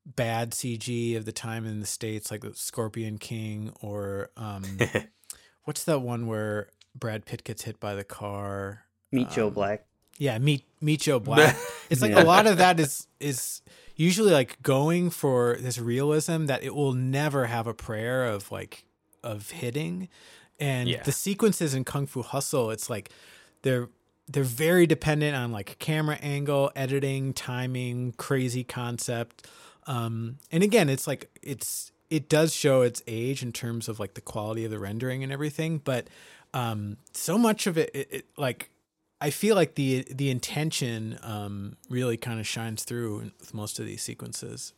bad 0.05 0.51
CG 0.51 1.17
of 1.17 1.25
the 1.25 1.31
time 1.31 1.65
in 1.65 1.79
the 1.79 1.85
States, 1.85 2.29
like 2.31 2.41
the 2.41 2.53
Scorpion 2.53 3.17
King 3.17 3.73
or 3.81 4.29
um 4.37 4.63
what's 5.63 5.83
that 5.85 5.99
one 5.99 6.27
where 6.27 6.69
Brad 6.95 7.25
Pitt 7.25 7.43
gets 7.43 7.63
hit 7.63 7.79
by 7.79 7.95
the 7.95 8.03
car? 8.03 8.83
Meet 9.11 9.27
um, 9.27 9.33
Joe 9.33 9.49
Black. 9.49 9.85
Yeah, 10.17 10.37
meet 10.39 10.63
meet 10.81 11.01
Joe 11.01 11.19
Black. 11.21 11.55
it's 11.89 12.01
like 12.01 12.11
yeah. 12.11 12.23
a 12.23 12.25
lot 12.25 12.47
of 12.47 12.57
that 12.57 12.79
is 12.79 13.07
is 13.19 13.61
usually 13.95 14.31
like 14.31 14.61
going 14.61 15.09
for 15.09 15.57
this 15.59 15.77
realism 15.79 16.45
that 16.45 16.63
it 16.63 16.73
will 16.73 16.93
never 16.93 17.45
have 17.47 17.67
a 17.67 17.73
prayer 17.73 18.25
of 18.25 18.51
like 18.51 18.85
of 19.23 19.51
hitting 19.51 20.07
and 20.59 20.89
yeah. 20.89 21.03
the 21.03 21.11
sequences 21.11 21.73
in 21.73 21.83
Kung 21.83 22.07
Fu 22.07 22.21
Hustle, 22.21 22.71
it's 22.71 22.89
like 22.89 23.09
they're 23.61 23.89
they're 24.27 24.43
very 24.43 24.85
dependent 24.85 25.35
on 25.35 25.51
like 25.51 25.77
camera 25.79 26.17
angle, 26.21 26.71
editing, 26.75 27.33
timing, 27.33 28.13
crazy 28.13 28.63
concept. 28.63 29.47
Um, 29.85 30.37
and 30.51 30.63
again, 30.63 30.89
it's 30.89 31.07
like 31.07 31.29
it's 31.41 31.91
it 32.09 32.29
does 32.29 32.53
show 32.53 32.81
its 32.81 33.01
age 33.07 33.43
in 33.43 33.51
terms 33.51 33.87
of 33.87 33.99
like 33.99 34.13
the 34.13 34.21
quality 34.21 34.65
of 34.65 34.71
the 34.71 34.79
rendering 34.79 35.23
and 35.23 35.31
everything, 35.31 35.79
but 35.83 36.07
um, 36.53 36.97
so 37.13 37.37
much 37.37 37.67
of 37.67 37.77
it, 37.77 37.91
it, 37.93 38.07
it 38.11 38.25
like 38.37 38.69
I 39.19 39.29
feel 39.29 39.55
like 39.55 39.75
the 39.75 40.05
the 40.09 40.29
intention 40.29 41.19
um, 41.23 41.77
really 41.89 42.17
kind 42.17 42.39
of 42.39 42.47
shines 42.47 42.83
through 42.83 43.31
with 43.39 43.53
most 43.53 43.79
of 43.79 43.85
these 43.85 44.01
sequences. 44.01 44.73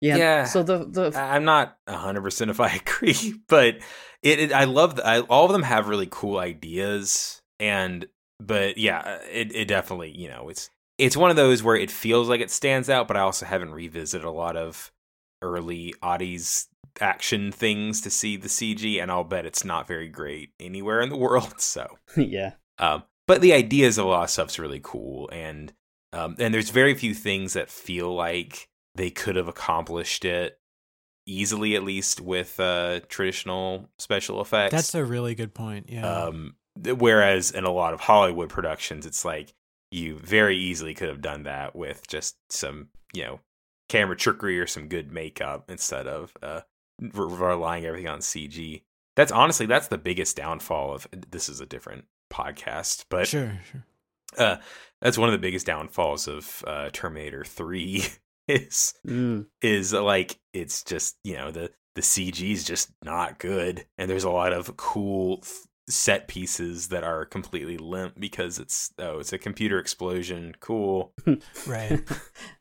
Yeah. 0.00 0.16
yeah. 0.16 0.44
So 0.44 0.62
the 0.62 0.84
the 0.84 1.12
I'm 1.18 1.44
not 1.44 1.76
100 1.86 2.22
percent 2.22 2.50
if 2.50 2.60
I 2.60 2.68
agree, 2.86 3.34
but 3.48 3.78
it, 4.22 4.38
it 4.40 4.52
I 4.52 4.64
love 4.64 4.96
the, 4.96 5.06
I, 5.06 5.20
all 5.20 5.46
of 5.46 5.52
them 5.52 5.62
have 5.62 5.88
really 5.88 6.08
cool 6.10 6.38
ideas 6.38 7.42
and 7.58 8.06
but 8.40 8.78
yeah, 8.78 9.18
it 9.30 9.54
it 9.54 9.66
definitely 9.66 10.16
you 10.16 10.28
know 10.28 10.48
it's 10.48 10.70
it's 10.98 11.16
one 11.16 11.30
of 11.30 11.36
those 11.36 11.62
where 11.62 11.76
it 11.76 11.90
feels 11.90 12.28
like 12.28 12.40
it 12.40 12.50
stands 12.50 12.90
out, 12.90 13.08
but 13.08 13.16
I 13.16 13.20
also 13.20 13.46
haven't 13.46 13.72
revisited 13.72 14.24
a 14.24 14.30
lot 14.30 14.56
of 14.56 14.90
early 15.42 15.94
Audie's 16.02 16.68
action 17.00 17.52
things 17.52 18.00
to 18.02 18.10
see 18.10 18.36
the 18.36 18.48
CG, 18.48 19.00
and 19.00 19.10
I'll 19.10 19.24
bet 19.24 19.46
it's 19.46 19.64
not 19.64 19.86
very 19.86 20.08
great 20.08 20.50
anywhere 20.58 21.00
in 21.00 21.08
the 21.08 21.16
world. 21.16 21.54
So 21.58 21.98
yeah, 22.16 22.52
um, 22.78 23.04
but 23.26 23.42
the 23.42 23.52
ideas 23.52 23.98
of 23.98 24.06
a 24.06 24.08
lot 24.08 24.24
of 24.24 24.30
stuff's 24.30 24.58
really 24.58 24.80
cool, 24.82 25.28
and 25.30 25.72
um, 26.12 26.36
and 26.38 26.52
there's 26.52 26.70
very 26.70 26.94
few 26.94 27.14
things 27.14 27.52
that 27.52 27.70
feel 27.70 28.14
like 28.14 28.69
they 28.94 29.10
could 29.10 29.36
have 29.36 29.48
accomplished 29.48 30.24
it 30.24 30.58
easily 31.26 31.76
at 31.76 31.84
least 31.84 32.20
with 32.20 32.58
uh 32.58 33.00
traditional 33.08 33.88
special 33.98 34.40
effects. 34.40 34.72
that's 34.72 34.94
a 34.94 35.04
really 35.04 35.34
good 35.34 35.54
point 35.54 35.86
yeah. 35.88 36.24
Um 36.24 36.56
whereas 36.76 37.50
in 37.50 37.64
a 37.64 37.70
lot 37.70 37.94
of 37.94 38.00
hollywood 38.00 38.48
productions 38.48 39.06
it's 39.06 39.24
like 39.24 39.54
you 39.90 40.16
very 40.16 40.56
easily 40.56 40.94
could 40.94 41.08
have 41.08 41.20
done 41.20 41.42
that 41.44 41.74
with 41.74 42.06
just 42.08 42.36
some 42.50 42.88
you 43.12 43.24
know 43.24 43.40
camera 43.88 44.16
trickery 44.16 44.58
or 44.58 44.66
some 44.66 44.88
good 44.88 45.12
makeup 45.12 45.64
instead 45.68 46.06
of 46.06 46.32
uh 46.42 46.60
relying 47.12 47.84
everything 47.84 48.08
on 48.08 48.20
cg 48.20 48.82
that's 49.16 49.32
honestly 49.32 49.66
that's 49.66 49.88
the 49.88 49.98
biggest 49.98 50.36
downfall 50.36 50.94
of 50.94 51.08
this 51.30 51.48
is 51.48 51.60
a 51.60 51.66
different 51.66 52.04
podcast 52.32 53.04
but 53.08 53.26
sure 53.26 53.60
sure. 53.70 53.84
uh 54.38 54.56
that's 55.00 55.18
one 55.18 55.28
of 55.28 55.32
the 55.32 55.38
biggest 55.38 55.66
downfalls 55.66 56.28
of 56.28 56.64
uh 56.66 56.88
terminator 56.92 57.44
3 57.44 58.04
is 58.50 58.94
mm. 59.06 59.46
is 59.62 59.92
like 59.92 60.38
it's 60.52 60.82
just 60.84 61.16
you 61.24 61.36
know 61.36 61.50
the 61.50 61.70
the 61.94 62.02
CG 62.02 62.50
is 62.52 62.64
just 62.64 62.90
not 63.04 63.38
good, 63.38 63.84
and 63.98 64.10
there's 64.10 64.24
a 64.24 64.30
lot 64.30 64.52
of 64.52 64.76
cool 64.76 65.42
set 65.90 66.28
pieces 66.28 66.88
that 66.88 67.02
are 67.02 67.24
completely 67.24 67.76
limp 67.76 68.14
because 68.18 68.58
it's 68.58 68.92
oh 68.98 69.18
it's 69.18 69.32
a 69.32 69.38
computer 69.38 69.78
explosion. 69.78 70.54
Cool. 70.60 71.12
Right. 71.66 72.00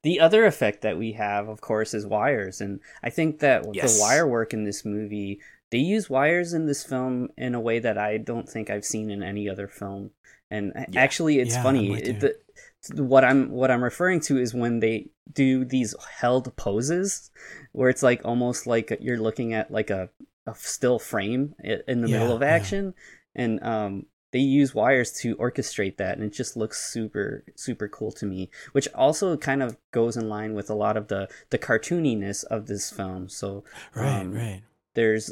The 0.03 0.21
other 0.21 0.45
effect 0.45 0.81
that 0.81 0.97
we 0.97 1.13
have 1.13 1.47
of 1.47 1.61
course 1.61 1.93
is 1.93 2.05
wires. 2.05 2.61
And 2.61 2.79
i 3.03 3.09
think 3.09 3.39
that 3.39 3.65
yes. 3.73 3.97
the 3.97 4.01
wire 4.01 4.27
work 4.27 4.53
in 4.53 4.63
this 4.63 4.85
movie 4.85 5.41
they 5.71 5.77
use 5.77 6.09
wires 6.09 6.53
in 6.53 6.65
this 6.65 6.83
film 6.83 7.29
in 7.37 7.53
a 7.53 7.59
way 7.59 7.79
that 7.79 7.97
i 7.97 8.17
don't 8.17 8.49
think 8.49 8.69
i've 8.69 8.85
seen 8.85 9.09
in 9.09 9.21
any 9.23 9.49
other 9.49 9.67
film. 9.67 10.11
And 10.51 10.73
yeah. 10.89 11.01
actually 11.01 11.39
it's 11.39 11.53
yeah, 11.53 11.63
funny. 11.63 11.93
it, 11.93 12.19
the, 12.21 13.03
what 13.03 13.23
i'm 13.23 13.51
what 13.51 13.71
i'm 13.71 13.83
referring 13.83 14.19
to 14.21 14.37
is 14.37 14.53
when 14.53 14.79
they 14.79 15.09
do 15.31 15.63
these 15.65 15.95
held 16.19 16.55
poses 16.55 17.29
where 17.71 17.89
it's 17.89 18.03
like 18.03 18.21
almost 18.25 18.67
like 18.67 18.97
you're 18.99 19.19
looking 19.19 19.53
at 19.53 19.71
like 19.71 19.89
a 19.89 20.09
a 20.49 20.55
still 20.55 20.99
frame 20.99 21.55
in 21.63 22.01
the 22.01 22.09
yeah, 22.09 22.19
middle 22.19 22.35
of 22.35 22.43
action. 22.43 22.93
And 23.35 23.63
um, 23.63 24.05
they 24.31 24.39
use 24.39 24.75
wires 24.75 25.11
to 25.11 25.35
orchestrate 25.37 25.97
that 25.97 26.17
and 26.17 26.23
it 26.23 26.33
just 26.33 26.55
looks 26.55 26.91
super 26.91 27.43
super 27.55 27.87
cool 27.87 28.11
to 28.11 28.25
me 28.25 28.49
which 28.73 28.87
also 28.93 29.35
kind 29.37 29.63
of 29.63 29.77
goes 29.91 30.15
in 30.15 30.29
line 30.29 30.53
with 30.53 30.69
a 30.69 30.75
lot 30.75 30.97
of 30.97 31.07
the 31.07 31.27
the 31.49 31.57
cartooniness 31.57 32.43
of 32.45 32.67
this 32.67 32.91
film. 32.91 33.29
So 33.29 33.63
right 33.95 34.21
um, 34.21 34.33
right. 34.33 34.61
there's 34.93 35.31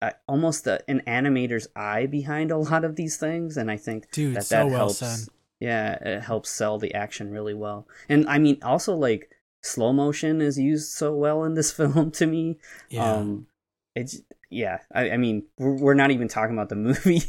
uh, 0.00 0.12
almost 0.26 0.66
a, 0.66 0.82
an 0.88 1.02
animator's 1.06 1.68
eye 1.74 2.06
behind 2.06 2.50
a 2.50 2.56
lot 2.56 2.84
of 2.84 2.96
these 2.96 3.16
things 3.16 3.56
and 3.56 3.68
i 3.70 3.76
think 3.76 4.08
Dude, 4.12 4.36
that 4.36 4.44
so 4.44 4.56
that 4.56 4.66
well 4.68 4.78
helps 4.78 5.28
yeah 5.58 5.94
it 5.94 6.20
helps 6.22 6.50
sell 6.50 6.78
the 6.78 6.94
action 6.94 7.30
really 7.30 7.54
well. 7.54 7.86
And 8.08 8.28
i 8.28 8.38
mean 8.38 8.58
also 8.62 8.94
like 8.94 9.30
slow 9.62 9.92
motion 9.92 10.40
is 10.40 10.58
used 10.58 10.90
so 10.92 11.14
well 11.14 11.44
in 11.44 11.54
this 11.54 11.72
film 11.76 12.10
to 12.10 12.26
me 12.26 12.58
yeah. 12.90 13.12
um 13.12 13.46
it's 13.94 14.20
yeah, 14.50 14.78
I, 14.94 15.10
I 15.10 15.16
mean, 15.18 15.44
we're, 15.58 15.74
we're, 15.74 15.94
not 15.94 16.10
even 16.10 16.26
talking 16.26 16.54
about 16.54 16.70
the 16.70 16.76
movie, 16.76 17.22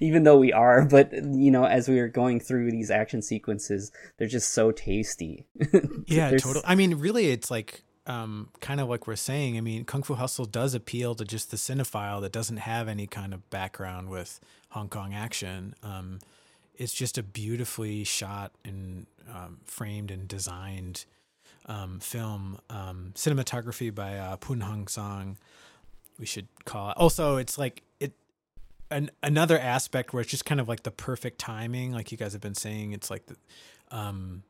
even 0.00 0.24
though 0.24 0.38
we 0.38 0.52
are. 0.52 0.84
But 0.84 1.12
you 1.12 1.50
know, 1.50 1.64
as 1.64 1.88
we 1.88 2.00
are 2.00 2.08
going 2.08 2.40
through 2.40 2.70
these 2.72 2.90
action 2.90 3.22
sequences, 3.22 3.92
they're 4.16 4.28
just 4.28 4.50
so 4.50 4.72
tasty. 4.72 5.46
yeah, 6.06 6.30
totally. 6.30 6.64
I 6.64 6.74
mean, 6.74 6.96
really, 6.96 7.30
it's 7.30 7.50
like 7.50 7.82
um, 8.06 8.48
kind 8.60 8.80
of 8.80 8.88
like 8.88 9.06
we're 9.06 9.16
saying. 9.16 9.56
I 9.56 9.60
mean, 9.60 9.84
Kung 9.84 10.02
Fu 10.02 10.14
Hustle 10.14 10.44
does 10.44 10.74
appeal 10.74 11.14
to 11.14 11.24
just 11.24 11.50
the 11.50 11.56
cinephile 11.56 12.20
that 12.22 12.32
doesn't 12.32 12.58
have 12.58 12.88
any 12.88 13.06
kind 13.06 13.32
of 13.32 13.48
background 13.50 14.08
with 14.08 14.40
Hong 14.70 14.88
Kong 14.88 15.14
action. 15.14 15.74
Um, 15.84 16.18
it's 16.76 16.92
just 16.92 17.16
a 17.16 17.22
beautifully 17.22 18.02
shot 18.02 18.50
and 18.64 19.06
um, 19.32 19.60
framed 19.64 20.10
and 20.10 20.26
designed 20.26 21.04
um, 21.66 22.00
film. 22.00 22.58
Um, 22.70 23.12
cinematography 23.14 23.94
by 23.94 24.16
uh, 24.18 24.36
Poon 24.36 24.60
Hang-sang 24.60 25.36
we 26.18 26.26
should 26.26 26.48
call 26.64 26.90
it. 26.90 26.96
Also, 26.96 27.36
it's 27.36 27.58
like 27.58 27.82
it 28.00 28.12
an 28.90 29.10
another 29.22 29.58
aspect 29.58 30.12
where 30.12 30.20
it's 30.20 30.30
just 30.30 30.44
kind 30.44 30.60
of 30.60 30.68
like 30.68 30.82
the 30.82 30.90
perfect 30.90 31.38
timing, 31.38 31.92
like 31.92 32.12
you 32.12 32.18
guys 32.18 32.32
have 32.32 32.42
been 32.42 32.54
saying. 32.54 32.92
It's 32.92 33.10
like 33.10 33.26
the, 33.26 33.36
um, 33.90 34.42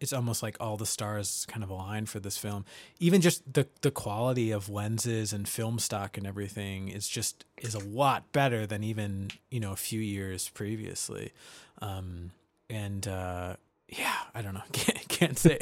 it's 0.00 0.12
almost 0.12 0.42
like 0.42 0.56
all 0.60 0.76
the 0.76 0.86
stars 0.86 1.46
kind 1.48 1.64
of 1.64 1.70
aligned 1.70 2.08
for 2.08 2.20
this 2.20 2.36
film. 2.36 2.64
Even 2.98 3.20
just 3.20 3.52
the 3.52 3.66
the 3.80 3.90
quality 3.90 4.50
of 4.50 4.68
lenses 4.68 5.32
and 5.32 5.48
film 5.48 5.78
stock 5.78 6.16
and 6.18 6.26
everything 6.26 6.88
is 6.88 7.08
just 7.08 7.44
is 7.58 7.74
a 7.74 7.84
lot 7.84 8.32
better 8.32 8.66
than 8.66 8.84
even 8.84 9.30
you 9.50 9.60
know 9.60 9.72
a 9.72 9.76
few 9.76 10.00
years 10.00 10.48
previously. 10.50 11.32
Um, 11.80 12.32
and 12.68 13.06
uh, 13.06 13.56
yeah, 13.88 14.16
I 14.34 14.42
don't 14.42 14.54
know. 14.54 14.62
Can't, 14.72 15.08
can't 15.08 15.38
say. 15.38 15.58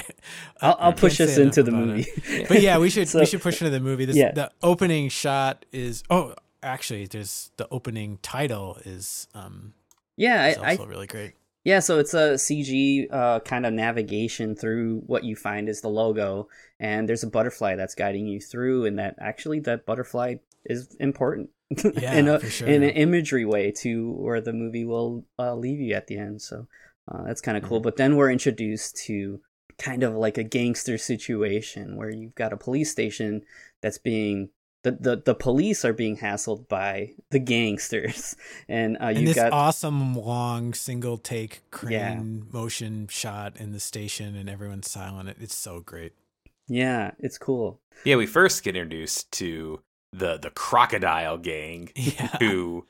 I'll, 0.60 0.76
I'll 0.78 0.92
push 0.92 1.20
us 1.20 1.38
into 1.38 1.62
the 1.62 1.70
movie. 1.70 2.06
but 2.48 2.60
yeah, 2.60 2.78
we 2.78 2.90
should 2.90 3.08
so, 3.08 3.20
we 3.20 3.26
should 3.26 3.42
push 3.42 3.60
into 3.60 3.70
the 3.70 3.80
movie. 3.80 4.04
This, 4.04 4.16
yeah. 4.16 4.32
The 4.32 4.50
opening 4.62 5.08
shot 5.08 5.64
is 5.72 6.02
oh, 6.10 6.34
actually, 6.62 7.06
there's 7.06 7.50
the 7.56 7.68
opening 7.70 8.18
title 8.22 8.78
is 8.84 9.28
um. 9.34 9.74
Yeah, 10.16 10.46
is 10.48 10.58
I, 10.58 10.70
also 10.70 10.84
I, 10.84 10.86
really 10.86 11.06
great. 11.06 11.34
Yeah, 11.64 11.80
so 11.80 11.98
it's 11.98 12.12
a 12.12 12.34
CG 12.34 13.06
uh, 13.10 13.40
kind 13.40 13.64
of 13.64 13.72
navigation 13.72 14.54
through 14.54 15.02
what 15.06 15.24
you 15.24 15.34
find 15.34 15.68
is 15.68 15.80
the 15.80 15.88
logo, 15.88 16.48
and 16.78 17.08
there's 17.08 17.22
a 17.22 17.26
butterfly 17.26 17.74
that's 17.74 17.94
guiding 17.94 18.26
you 18.26 18.38
through, 18.38 18.84
and 18.84 18.98
that 18.98 19.16
actually 19.18 19.60
that 19.60 19.86
butterfly 19.86 20.36
is 20.66 20.94
important 21.00 21.50
yeah, 21.94 22.14
in 22.14 22.28
a 22.28 22.50
sure. 22.50 22.68
in 22.68 22.82
an 22.82 22.90
imagery 22.90 23.46
way 23.46 23.70
to 23.70 24.12
where 24.12 24.42
the 24.42 24.52
movie 24.52 24.84
will 24.84 25.24
uh, 25.38 25.54
leave 25.54 25.80
you 25.80 25.94
at 25.94 26.06
the 26.06 26.18
end. 26.18 26.42
So 26.42 26.66
uh, 27.10 27.22
that's 27.24 27.40
kind 27.40 27.56
of 27.56 27.62
cool. 27.62 27.78
Mm-hmm. 27.78 27.84
But 27.84 27.96
then 27.96 28.16
we're 28.16 28.30
introduced 28.30 28.96
to 29.06 29.40
kind 29.78 30.02
of 30.02 30.14
like 30.14 30.38
a 30.38 30.44
gangster 30.44 30.98
situation 30.98 31.96
where 31.96 32.10
you've 32.10 32.34
got 32.34 32.52
a 32.52 32.56
police 32.56 32.90
station 32.90 33.42
that's 33.80 33.98
being 33.98 34.50
the, 34.82 34.92
the, 34.92 35.16
the 35.16 35.34
police 35.34 35.82
are 35.84 35.94
being 35.94 36.18
hassled 36.18 36.68
by 36.68 37.12
the 37.30 37.38
gangsters 37.38 38.36
and 38.68 38.96
uh 39.02 39.08
you 39.08 39.26
got 39.28 39.34
this 39.34 39.52
awesome 39.52 40.14
long 40.14 40.74
single 40.74 41.16
take 41.16 41.62
crane 41.70 41.92
yeah. 41.92 42.58
motion 42.58 43.08
shot 43.08 43.56
in 43.56 43.72
the 43.72 43.80
station 43.80 44.36
and 44.36 44.48
everyone's 44.48 44.90
silent 44.90 45.34
it's 45.40 45.56
so 45.56 45.80
great 45.80 46.12
yeah 46.68 47.12
it's 47.18 47.38
cool 47.38 47.80
yeah 48.04 48.16
we 48.16 48.26
first 48.26 48.62
get 48.62 48.76
introduced 48.76 49.30
to 49.32 49.80
the 50.12 50.38
the 50.38 50.50
crocodile 50.50 51.38
gang 51.38 51.90
yeah. 51.96 52.36
who 52.38 52.86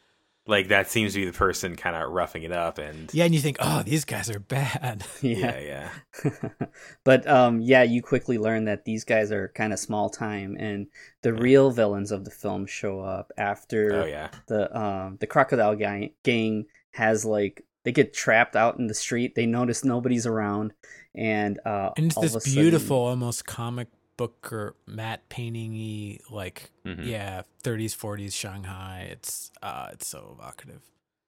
like 0.46 0.68
that 0.68 0.90
seems 0.90 1.14
to 1.14 1.20
be 1.20 1.24
the 1.24 1.32
person 1.32 1.74
kind 1.76 1.96
of 1.96 2.10
roughing 2.10 2.42
it 2.42 2.52
up 2.52 2.78
and 2.78 3.12
yeah 3.14 3.24
and 3.24 3.34
you 3.34 3.40
think 3.40 3.56
oh 3.60 3.82
these 3.82 4.04
guys 4.04 4.30
are 4.30 4.38
bad 4.38 5.04
yeah 5.22 5.58
yeah, 5.58 5.88
yeah. 6.24 6.58
but 7.04 7.26
um 7.26 7.60
yeah 7.60 7.82
you 7.82 8.02
quickly 8.02 8.38
learn 8.38 8.64
that 8.64 8.84
these 8.84 9.04
guys 9.04 9.32
are 9.32 9.48
kind 9.54 9.72
of 9.72 9.78
small 9.78 10.10
time 10.10 10.56
and 10.58 10.86
the 11.22 11.32
yeah. 11.32 11.40
real 11.40 11.70
villains 11.70 12.10
of 12.10 12.24
the 12.24 12.30
film 12.30 12.66
show 12.66 13.00
up 13.00 13.32
after 13.38 14.02
oh 14.02 14.06
yeah 14.06 14.28
the 14.46 14.76
um 14.78 15.16
the 15.20 15.26
crocodile 15.26 15.74
gang, 15.74 16.10
gang 16.22 16.66
has 16.90 17.24
like 17.24 17.64
they 17.84 17.92
get 17.92 18.12
trapped 18.12 18.56
out 18.56 18.78
in 18.78 18.86
the 18.86 18.94
street 18.94 19.34
they 19.34 19.46
notice 19.46 19.84
nobody's 19.84 20.26
around 20.26 20.72
and 21.14 21.58
uh 21.64 21.90
and 21.96 22.06
it's 22.06 22.16
this 22.16 22.54
beautiful 22.54 23.06
sudden, 23.06 23.22
almost 23.22 23.46
comic 23.46 23.88
book 24.16 24.52
or 24.52 24.76
matte 24.86 25.28
paintingy 25.28 26.20
like 26.30 26.70
mm-hmm. 26.86 27.02
yeah 27.02 27.42
30s 27.62 27.96
40s 27.96 28.32
shanghai 28.32 29.08
it's 29.10 29.50
uh 29.62 29.88
it's 29.92 30.06
so 30.06 30.36
evocative 30.38 30.82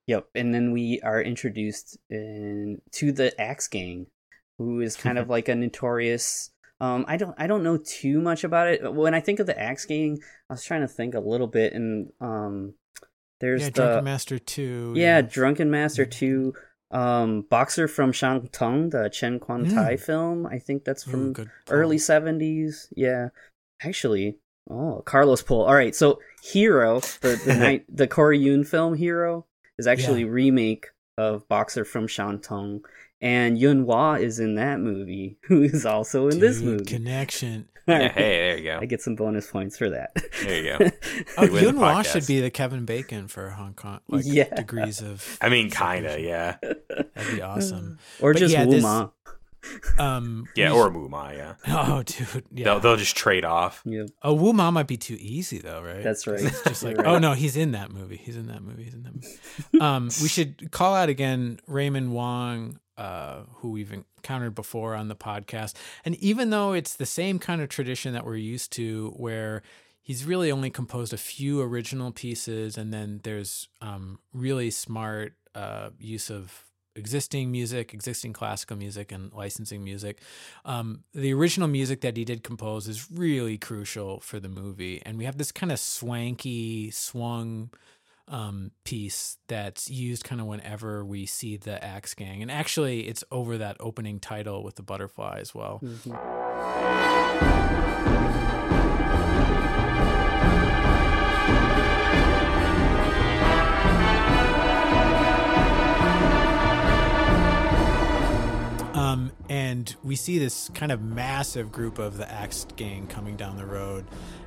yep 0.07 0.29
and 0.35 0.55
then 0.55 0.73
we 0.73 1.01
are 1.03 1.21
introduced 1.21 1.99
in 2.11 2.81
to 2.93 3.13
the 3.13 3.39
axe 3.41 3.69
gang 3.69 4.07
who 4.59 4.81
is 4.81 4.97
kind 4.97 5.19
of 5.19 5.29
like 5.29 5.49
a 5.49 5.55
notorious 5.55 6.51
um 6.81 7.05
i 7.09 7.17
don't 7.17 7.35
i 7.39 7.47
don't 7.47 7.63
know 7.63 7.77
too 7.77 8.21
much 8.21 8.45
about 8.45 8.69
it 8.69 8.93
when 8.95 9.15
i 9.15 9.21
think 9.21 9.41
of 9.41 9.47
the 9.47 9.59
axe 9.59 9.85
gang 9.85 10.19
i 10.49 10.53
was 10.53 10.65
trying 10.65 10.83
to 10.83 10.89
think 10.89 11.15
a 11.15 11.21
little 11.21 11.49
bit 11.49 11.73
and 11.73 12.13
um 12.21 12.75
there's 13.41 13.63
yeah, 13.63 13.67
the 13.69 13.73
drunken 13.73 14.05
master 14.05 14.39
2 14.39 14.93
yeah, 14.97 15.17
yeah. 15.17 15.21
drunken 15.23 15.71
master 15.71 16.05
mm-hmm. 16.05 16.51
2 16.93 16.99
um 16.99 17.43
boxer 17.43 17.89
from 17.89 18.13
Shantung, 18.13 18.91
the 18.91 19.09
Chen 19.09 19.39
Kuan-tai 19.39 19.95
mm. 19.95 20.01
film. 20.01 20.47
I 20.47 20.59
think 20.59 20.85
that's 20.85 21.05
from 21.05 21.35
Ooh, 21.39 21.47
early 21.69 21.99
seventies. 21.99 22.89
Yeah, 22.97 23.31
actually, 23.83 24.39
oh 24.71 25.03
Carlos 25.05 25.43
Pole. 25.43 25.65
All 25.65 25.75
right, 25.75 25.95
so 25.95 26.21
Hero, 26.43 27.01
the 27.21 27.41
the 27.45 27.55
night 27.59 27.85
the 27.89 28.07
Corey 28.07 28.39
Yuen 28.39 28.65
film 28.65 28.95
Hero 28.95 29.47
is 29.79 29.87
actually 29.87 30.23
yeah. 30.23 30.31
remake 30.31 30.87
of 31.19 31.49
Boxer 31.49 31.85
from 31.85 32.07
Shantung, 32.07 32.83
and 33.21 33.59
Yuen 33.59 33.87
Wah 33.87 34.15
is 34.15 34.39
in 34.39 34.55
that 34.57 34.81
movie, 34.81 35.39
who 35.45 35.63
is 35.63 35.87
also 35.87 36.25
in 36.27 36.33
Dude, 36.33 36.41
this 36.41 36.61
movie. 36.61 36.85
Connection. 36.85 37.69
Yeah, 37.89 38.13
hey, 38.13 38.39
there 38.39 38.59
you 38.59 38.65
go. 38.65 38.79
I 38.83 38.87
get 38.87 39.01
some 39.01 39.15
bonus 39.15 39.49
points 39.49 39.79
for 39.79 39.89
that. 39.91 40.11
There 40.43 40.61
you 40.61 40.77
go. 40.77 40.91
oh, 41.39 41.45
Yuen 41.45 41.79
Wah 41.79 42.03
should 42.03 42.27
be 42.27 42.41
the 42.41 42.51
Kevin 42.51 42.85
Bacon 42.85 43.29
for 43.29 43.51
Hong 43.51 43.75
Kong. 43.75 44.01
Like 44.09 44.25
yeah. 44.27 44.53
degrees 44.53 45.01
of. 45.01 45.39
I 45.41 45.49
mean, 45.51 45.71
kinda, 45.71 46.21
yeah. 46.21 46.57
That'd 46.61 47.37
be 47.37 47.43
awesome. 47.43 47.99
Or 48.21 48.33
but 48.33 48.41
just 48.41 48.53
yeah, 48.53 48.65
Wu 48.65 48.81
Ma. 48.81 49.11
Um, 50.01 50.47
yeah, 50.57 50.73
or 50.73 50.91
Wu 50.91 51.09
Ma, 51.09 51.31
yeah. 51.31 51.55
Oh, 51.69 52.03
dude, 52.03 52.45
yeah. 52.53 52.65
They'll, 52.65 52.81
they'll 52.81 52.97
just 52.97 53.17
trade 53.17 53.45
off. 53.45 53.83
Yeah. 53.85 54.07
Oh, 54.21 54.35
Wu 54.35 54.53
Ma 54.53 54.73
might 54.73 54.89
be 54.89 54.97
too 54.97 55.17
easy 55.21 55.59
though, 55.59 55.81
right? 55.81 56.03
That's 56.03 56.27
right. 56.27 56.41
It's 56.41 56.63
just 56.65 56.83
like, 56.83 56.99
right. 56.99 57.07
oh 57.07 57.19
no, 57.21 57.35
he's 57.35 57.57
in 57.57 57.71
that 57.73 57.93
movie. 57.93 58.17
He's 58.17 58.37
in 58.37 58.49
that 58.49 58.63
movie. 58.63 58.83
He's 58.83 58.95
in 58.95 59.05
that 59.05 59.15
movie. 59.15 59.81
um, 59.81 60.09
we 60.21 60.27
should 60.27 60.73
call 60.73 60.97
out 60.97 61.09
again 61.09 61.61
Raymond 61.69 62.13
Wong 62.13 62.81
uh, 62.99 63.43
who 63.57 63.71
we've 63.71 63.93
encountered 64.27 64.55
before 64.55 64.95
on 64.95 65.09
the 65.09 65.15
podcast. 65.15 65.75
And 66.05 66.17
even 66.17 66.51
though 66.51 66.73
it's 66.73 66.97
the 66.97 67.07
same 67.07 67.39
kind 67.39 67.61
of 67.61 67.69
tradition 67.69 68.13
that 68.15 68.25
we're 68.25 68.37
used 68.37 68.73
to, 68.73 69.13
where 69.17 69.63
he's 70.03 70.25
really 70.25 70.51
only 70.51 70.71
composed 70.71 71.13
a 71.13 71.19
few 71.19 71.61
original 71.61 72.11
pieces, 72.11 72.77
and 72.77 72.93
then 72.93 73.21
there's 73.23 73.69
um, 73.81 74.19
really 74.33 74.71
smart 74.71 75.35
uh, 75.55 75.91
use 75.99 76.31
of 76.31 76.65
existing 76.97 77.53
music, 77.53 77.93
existing 77.95 78.33
classical 78.33 78.77
music, 78.77 79.13
and 79.13 79.33
licensing 79.33 79.85
music. 79.85 80.21
Um, 80.65 81.05
the 81.15 81.33
original 81.33 81.69
music 81.69 82.01
that 82.01 82.17
he 82.17 82.25
did 82.25 82.43
compose 82.43 82.89
is 82.89 83.11
really 83.11 83.59
crucial 83.59 84.21
for 84.21 84.41
the 84.41 84.49
movie, 84.49 85.03
and 85.07 85.19
we 85.19 85.25
have 85.25 85.39
this 85.39 85.53
kind 85.53 85.71
of 85.71 85.79
swanky 85.79 86.91
swung 86.91 87.71
um, 88.29 88.73
piece 88.85 89.39
that's 89.49 89.89
used 89.91 90.25
kind 90.25 90.41
of 90.41 90.47
whenever 90.47 91.05
we 91.05 91.27
see 91.27 91.57
the 91.57 91.83
Axe 91.83 92.15
Gang, 92.15 92.43
and 92.43 92.51
actually, 92.51 93.09
it's 93.09 93.25
over 93.31 93.59
that 93.59 93.77
opening 93.81 94.21
title 94.21 94.63
with 94.63 94.77
the 94.77 94.83
butterfly 94.83 95.39
as 95.41 95.55
well. 95.55 95.81
Mm-hmm. 95.83 96.13
Um, 109.17 109.33
and 109.49 109.95
we 110.05 110.17
see 110.17 110.39
this 110.39 110.71
kind 110.75 110.93
of 110.93 111.03
massive 111.03 111.73
group 111.73 111.99
of 111.99 112.17
the 112.19 112.31
Axe 112.31 112.67
gang 112.77 113.07
coming 113.07 113.37
down 113.37 113.57
the 113.57 113.67
road, 113.67 114.05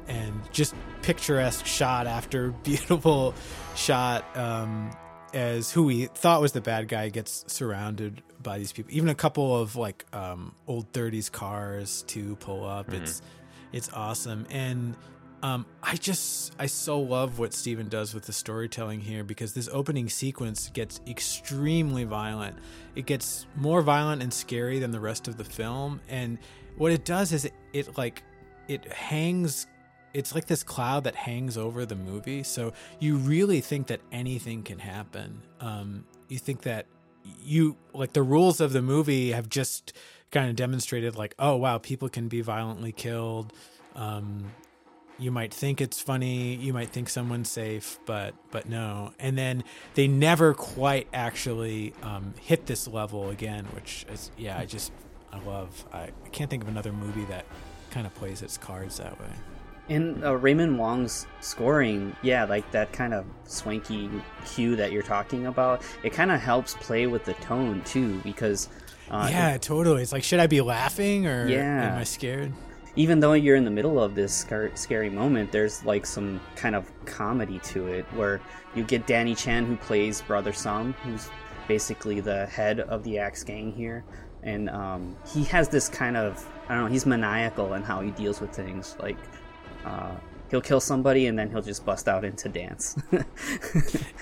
and 0.08 0.34
just 0.51 0.75
picturesque 1.01 1.65
shot 1.65 2.08
after 2.08 2.51
beautiful 2.63 3.34
shot 3.75 4.25
um, 4.38 4.91
as 5.34 5.71
who 5.71 5.84
we 5.84 6.05
thought 6.05 6.41
was 6.41 6.51
the 6.51 6.62
bad 6.62 6.88
guy 6.88 7.10
gets 7.10 7.45
surrounded 7.47 8.21
by 8.41 8.58
these 8.58 8.71
people. 8.71 8.93
Even 8.93 9.10
a 9.10 9.15
couple 9.15 9.55
of 9.60 9.75
like 9.75 10.05
um, 10.13 10.53
old 10.67 10.91
30s 10.93 11.32
cars 11.32 12.03
to 12.08 12.36
pull 12.38 12.65
up. 12.65 12.88
Mm-hmm. 12.88 13.03
It's 13.03 13.21
it's 13.71 13.89
awesome 13.93 14.47
and 14.49 14.95
um, 15.41 15.65
I 15.82 15.95
just 15.95 16.54
I 16.60 16.65
so 16.65 16.99
love 16.99 17.39
what 17.39 17.54
Stephen 17.54 17.88
does 17.88 18.13
with 18.13 18.25
the 18.25 18.34
storytelling 18.34 18.99
here 18.99 19.23
because 19.23 19.54
this 19.54 19.69
opening 19.71 20.10
sequence 20.10 20.69
gets 20.69 20.99
extremely 21.08 22.04
violent. 22.04 22.58
It 22.95 23.06
gets 23.06 23.45
more 23.56 23.82
violent 23.82 24.21
and 24.21 24.34
scary 24.34 24.80
than 24.80 24.91
the 24.91 24.99
rest 24.99 25.28
of 25.28 25.38
the 25.38 25.43
film, 25.43 26.02
and 26.10 26.38
what 26.78 26.91
it 26.91 27.06
does 27.06 27.32
is 27.32 27.45
it, 27.45 27.54
it 27.73 27.97
like 27.97 28.23
it 28.67 28.91
hangs. 28.91 29.67
It's 30.13 30.34
like 30.34 30.47
this 30.47 30.63
cloud 30.63 31.04
that 31.04 31.15
hangs 31.15 31.58
over 31.58 31.86
the 31.86 31.95
movie, 31.95 32.43
so 32.43 32.73
you 32.99 33.17
really 33.17 33.62
think 33.62 33.88
that 33.88 34.02
anything 34.12 34.63
can 34.63 34.80
happen. 34.80 35.41
Um, 35.62 36.06
you 36.28 36.39
think 36.39 36.63
that 36.63 36.86
you 37.43 37.78
like 37.93 38.13
the 38.13 38.23
rules 38.23 38.60
of 38.60 38.73
the 38.73 38.82
movie 38.82 39.32
have 39.32 39.49
just 39.49 39.93
kind 40.32 40.49
of 40.49 40.56
demonstrated 40.56 41.15
like, 41.15 41.36
oh 41.39 41.56
wow, 41.56 41.78
people 41.78 42.10
can 42.10 42.28
be 42.28 42.41
violently 42.41 42.91
killed. 42.91 43.54
Um, 43.95 44.52
you 45.19 45.32
might 45.32 45.53
think 45.53 45.82
it's 45.82 46.01
funny 46.01 46.55
you 46.55 46.73
might 46.73 46.89
think 46.89 47.10
someone's 47.10 47.49
safe 47.49 47.99
but 48.05 48.34
but 48.51 48.67
no 48.67 49.12
and 49.19 49.38
then 49.38 49.63
they 49.95 50.08
never 50.08 50.53
quite 50.53 51.08
actually 51.13 51.93
um, 52.03 52.34
hit 52.41 52.65
this 52.65 52.88
level 52.88 53.29
again 53.29 53.65
which 53.73 54.05
is 54.12 54.32
yeah 54.38 54.58
i 54.58 54.65
just 54.65 54.91
i 55.32 55.39
love 55.39 55.86
I, 55.91 56.03
I 56.03 56.29
can't 56.32 56.49
think 56.49 56.63
of 56.63 56.69
another 56.69 56.93
movie 56.93 57.25
that 57.25 57.45
kind 57.91 58.08
of 58.08 58.13
plays 58.15 58.41
its 58.41 58.58
cards 58.58 58.97
that 58.97 59.19
way 59.19 59.29
in 59.89 60.23
uh, 60.23 60.34
Raymond 60.34 60.77
Wong's 60.77 61.25
scoring, 61.41 62.15
yeah, 62.21 62.45
like 62.45 62.69
that 62.71 62.93
kind 62.93 63.12
of 63.12 63.25
swanky 63.45 64.08
cue 64.45 64.75
that 64.75 64.91
you're 64.91 65.01
talking 65.01 65.47
about, 65.47 65.82
it 66.03 66.13
kind 66.13 66.32
of 66.32 66.39
helps 66.39 66.75
play 66.75 67.08
with 67.08 67.25
the 67.25 67.34
tone 67.34 67.82
too, 67.86 68.19
because 68.19 68.69
uh, 69.10 69.27
yeah, 69.32 69.55
it, 69.55 69.62
totally. 69.63 70.03
It's 70.03 70.12
like, 70.12 70.23
should 70.23 70.39
I 70.39 70.47
be 70.47 70.62
laughing 70.62 71.25
or 71.25 71.47
yeah. 71.47 71.93
am 71.93 71.97
I 71.97 72.03
scared? 72.03 72.53
Even 72.95 73.19
though 73.19 73.34
you're 73.34 73.56
in 73.56 73.65
the 73.65 73.71
middle 73.71 74.02
of 74.02 74.15
this 74.15 74.45
scary 74.75 75.10
moment, 75.10 75.52
there's 75.52 75.84
like 75.86 76.06
some 76.06 76.39
kind 76.56 76.75
of 76.75 76.91
comedy 77.06 77.60
to 77.60 77.88
it 77.88 78.06
where 78.13 78.41
you 78.75 78.84
get 78.84 79.08
Danny 79.08 79.36
Chan 79.36 79.65
who 79.65 79.75
plays 79.78 80.21
Brother 80.21 80.54
Sum, 80.54 80.93
who's 81.04 81.30
basically 81.67 82.19
the 82.19 82.45
head 82.47 82.80
of 82.82 83.04
the 83.04 83.19
Axe 83.19 83.43
Gang 83.43 83.71
here, 83.71 84.04
and 84.43 84.69
um, 84.69 85.15
he 85.32 85.43
has 85.45 85.69
this 85.69 85.88
kind 85.88 86.17
of 86.17 86.47
I 86.67 86.75
don't 86.75 86.86
know, 86.86 86.91
he's 86.91 87.06
maniacal 87.06 87.73
in 87.73 87.84
how 87.84 88.02
he 88.02 88.12
deals 88.12 88.39
with 88.41 88.52
things. 88.52 88.95
Like 88.99 89.17
uh, 89.86 90.15
he'll 90.52 90.62
kill 90.62 90.80
somebody 90.80 91.28
and 91.28 91.38
then 91.38 91.49
he'll 91.49 91.62
just 91.62 91.86
bust 91.86 92.08
out 92.08 92.23
into 92.23 92.49
dance. 92.49 92.95
yeah, 93.12 93.21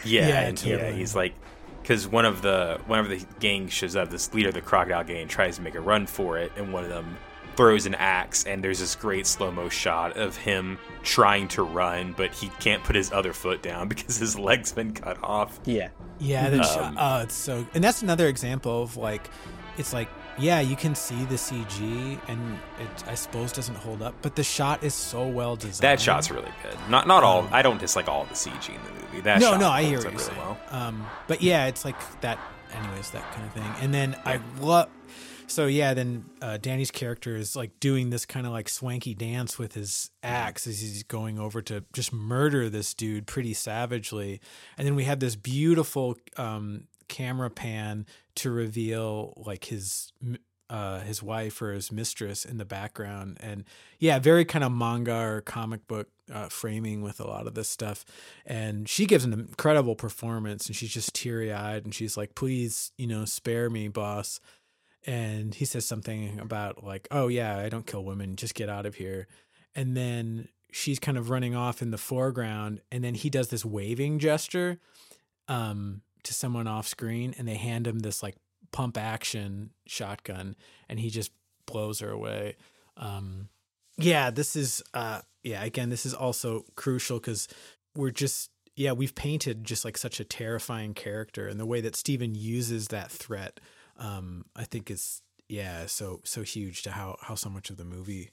yeah, 0.06 0.40
and, 0.42 0.58
totally. 0.58 0.82
yeah, 0.82 0.92
he's 0.92 1.16
like 1.16 1.34
because 1.82 2.08
one 2.08 2.26
of 2.26 2.42
the 2.42 2.80
whenever 2.88 3.08
the 3.08 3.26
gang 3.40 3.68
shows 3.68 3.96
up, 3.96 4.10
this 4.10 4.34
leader 4.34 4.50
of 4.50 4.54
the 4.54 4.62
crocodile 4.62 5.04
gang 5.04 5.28
tries 5.28 5.56
to 5.58 5.62
make 5.62 5.76
a 5.76 5.82
run 5.82 6.06
for 6.06 6.38
it, 6.38 6.52
and 6.58 6.74
one 6.74 6.84
of 6.84 6.90
them 6.90 7.18
throws 7.58 7.86
an 7.88 7.96
axe, 7.96 8.46
and 8.46 8.64
there's 8.64 8.80
this 8.80 8.96
great 8.96 9.28
slow 9.28 9.52
mo 9.52 9.68
shot 9.68 10.16
of 10.16 10.38
him 10.38 10.78
trying 11.04 11.48
to 11.50 11.64
run, 11.64 12.14
but 12.16 12.34
he 12.34 12.50
can't 12.60 12.84
put 12.84 12.96
his 12.96 13.12
other 13.12 13.34
foot 13.34 13.62
down 13.62 13.88
because 13.90 14.18
his 14.18 14.38
leg's 14.40 14.72
been 14.72 14.94
cut 14.94 15.22
off. 15.24 15.60
Yeah, 15.66 15.90
yeah. 16.20 16.48
Um, 16.48 16.64
shot, 16.64 16.94
oh, 16.98 17.24
it's 17.24 17.36
so, 17.36 17.68
and 17.74 17.84
that's 17.84 18.02
another 18.02 18.28
example 18.28 18.84
of 18.84 18.96
like, 18.96 19.30
it's 19.78 19.92
like, 19.92 20.08
yeah, 20.40 20.60
you 20.60 20.76
can 20.76 20.94
see 20.94 21.26
the 21.26 21.36
CG, 21.36 22.20
and 22.28 22.60
it 22.80 23.08
I 23.08 23.16
suppose 23.16 23.52
doesn't 23.52 23.76
hold 23.76 24.02
up, 24.02 24.16
but 24.22 24.36
the 24.36 24.44
shot 24.44 24.84
is 24.84 24.94
so 24.94 25.28
well 25.28 25.56
designed. 25.56 25.82
That 25.82 26.00
shot's 26.00 26.30
really 26.30 26.54
good. 26.62 26.78
Not 26.90 27.08
not 27.08 27.24
all. 27.24 27.40
Um, 27.40 27.50
I 27.52 27.64
don't 27.64 27.80
dislike 27.80 28.08
all 28.08 28.26
the 28.26 28.36
CG 28.36 28.70
in 28.70 28.84
the 28.84 28.92
movie. 29.02 29.22
That 29.22 29.42
no, 29.42 29.58
no, 29.58 29.70
I 29.70 29.84
hear 29.84 30.00
you're 30.00 30.12
really. 30.12 30.38
Well. 30.38 30.58
Um, 30.70 31.08
but 31.28 31.42
yeah, 31.42 31.66
it's 31.66 31.84
like 31.84 31.96
that. 32.22 32.40
Anyways, 32.72 33.12
that 33.12 33.24
kind 33.32 33.46
of 33.46 33.54
thing. 33.54 33.74
And 33.82 33.94
then 33.94 34.12
yeah. 34.12 34.22
I 34.26 34.62
love 34.62 34.90
so 35.48 35.66
yeah, 35.66 35.94
then 35.94 36.26
uh, 36.42 36.58
Danny's 36.58 36.92
character 36.92 37.36
is 37.36 37.56
like 37.56 37.80
doing 37.80 38.10
this 38.10 38.26
kind 38.26 38.46
of 38.46 38.52
like 38.52 38.70
swanky 38.70 39.14
dance 39.14 39.58
with 39.58 39.74
his 39.74 40.12
axe 40.22 40.68
as 40.68 40.82
he's 40.82 41.04
going 41.04 41.40
over 41.40 41.62
to 41.64 41.84
just 41.94 42.14
murder 42.14 42.70
this 42.70 42.94
dude 42.94 43.28
pretty 43.28 43.54
savagely, 43.54 44.42
and 44.78 44.86
then 44.86 44.96
we 44.96 45.06
have 45.06 45.20
this 45.20 45.36
beautiful 45.36 46.18
um, 46.36 46.88
camera 47.08 47.50
pan 47.50 48.06
to 48.36 48.52
reveal 48.52 49.34
like 49.38 49.66
his 49.66 50.12
uh, 50.70 51.00
his 51.00 51.24
wife 51.24 51.62
or 51.62 51.72
his 51.72 51.92
mistress 51.92 52.44
in 52.44 52.58
the 52.58 52.66
background, 52.66 53.38
and 53.40 53.64
yeah, 54.00 54.20
very 54.20 54.44
kind 54.44 54.66
of 54.66 54.72
manga 54.72 55.16
or 55.16 55.42
comic 55.42 55.88
book 55.88 56.10
uh, 56.32 56.50
framing 56.50 57.02
with 57.02 57.20
a 57.22 57.28
lot 57.28 57.48
of 57.48 57.54
this 57.54 57.70
stuff. 57.70 58.04
And 58.46 58.88
she 58.90 59.06
gives 59.06 59.24
an 59.24 59.32
incredible 59.32 59.96
performance, 59.96 60.68
and 60.68 60.76
she's 60.76 60.94
just 60.94 61.16
teary 61.16 61.54
eyed, 61.54 61.86
and 61.86 61.96
she's 61.96 62.18
like, 62.18 62.36
"Please, 62.36 62.92
you 62.98 63.08
know, 63.08 63.24
spare 63.26 63.70
me, 63.70 63.88
boss." 63.88 64.40
And 65.08 65.56
he 65.56 65.66
says 65.66 65.86
something 65.86 66.40
about 66.40 66.84
like, 66.84 67.08
"Oh 67.10 67.30
yeah, 67.30 67.58
I 67.58 67.70
don't 67.70 67.88
kill 67.88 68.04
women, 68.04 68.36
just 68.36 68.54
get 68.54 68.70
out 68.70 68.86
of 68.86 68.96
here." 68.96 69.28
And 69.74 69.96
then 69.96 70.50
she's 70.72 71.00
kind 71.00 71.18
of 71.18 71.30
running 71.30 71.56
off 71.56 71.82
in 71.82 71.92
the 71.92 71.98
foreground, 71.98 72.82
and 72.92 73.04
then 73.04 73.16
he 73.16 73.30
does 73.30 73.48
this 73.48 73.66
waving 73.66 74.20
gesture 74.20 74.80
um, 75.48 76.02
to 76.24 76.34
someone 76.34 76.68
off 76.68 76.88
screen, 76.88 77.34
and 77.38 77.48
they 77.48 77.56
hand 77.56 77.88
him 77.88 78.00
this 78.00 78.22
like 78.22 78.36
pump 78.72 78.98
action 78.98 79.72
shotgun, 79.86 80.56
and 80.90 81.00
he 81.00 81.10
just 81.10 81.32
blows 81.66 82.00
her 82.00 82.10
away. 82.10 82.56
Um, 82.98 83.50
yeah, 83.98 84.30
this 84.30 84.56
is 84.56 84.84
uh, 84.94 85.22
yeah. 85.44 85.64
Again, 85.64 85.90
this 85.90 86.06
is 86.06 86.14
also 86.14 86.66
crucial 86.76 87.20
because 87.20 87.48
we're 87.96 88.12
just 88.12 88.52
yeah 88.76 88.92
we've 88.92 89.16
painted 89.16 89.64
just 89.64 89.86
like 89.86 89.98
such 89.98 90.20
a 90.20 90.26
terrifying 90.26 90.94
character, 90.94 91.48
and 91.48 91.60
the 91.60 91.66
way 91.66 91.82
that 91.82 91.96
Stephen 91.96 92.36
uses 92.36 92.90
that 92.90 93.10
threat 93.10 93.60
um, 93.98 94.46
I 94.56 94.64
think 94.64 94.92
is 94.92 95.22
yeah 95.50 95.86
so 95.86 96.20
so 96.26 96.42
huge 96.42 96.82
to 96.84 96.92
how 96.92 97.18
how 97.22 97.36
so 97.36 97.50
much 97.50 97.70
of 97.70 97.78
the 97.78 97.86
movie 97.86 98.32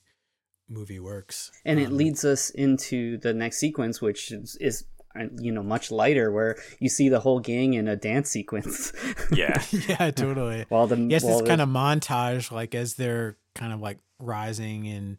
movie 0.69 1.01
works. 1.01 1.51
And 1.65 1.79
um, 1.79 1.85
it 1.85 1.93
leads 1.93 2.25
us 2.25 2.51
into 2.51 3.19
the 3.19 3.35
next 3.35 3.59
sequence, 3.59 4.01
which 4.01 4.33
is, 4.33 4.57
is 4.61 4.85
uh, 5.19 5.25
you 5.39 5.53
know 5.53 5.63
much 5.63 5.91
lighter 5.91 6.33
where 6.33 6.57
you 6.81 6.89
see 6.89 7.09
the 7.09 7.21
whole 7.21 7.41
gang 7.41 7.75
in 7.75 7.89
a 7.89 7.97
dance 7.97 8.31
sequence. 8.31 8.93
Yeah. 9.33 9.63
Yeah 9.89 10.11
totally. 10.11 10.67
While 10.69 10.87
the 10.87 10.97
yes 10.97 11.25
this 11.25 11.43
kind 11.43 11.61
of 11.61 11.69
montage 11.69 12.51
like 12.51 12.75
as 12.75 12.95
they're 12.95 13.37
kind 13.55 13.73
of 13.73 13.81
like 13.81 13.99
rising 14.19 14.85
in 14.85 15.19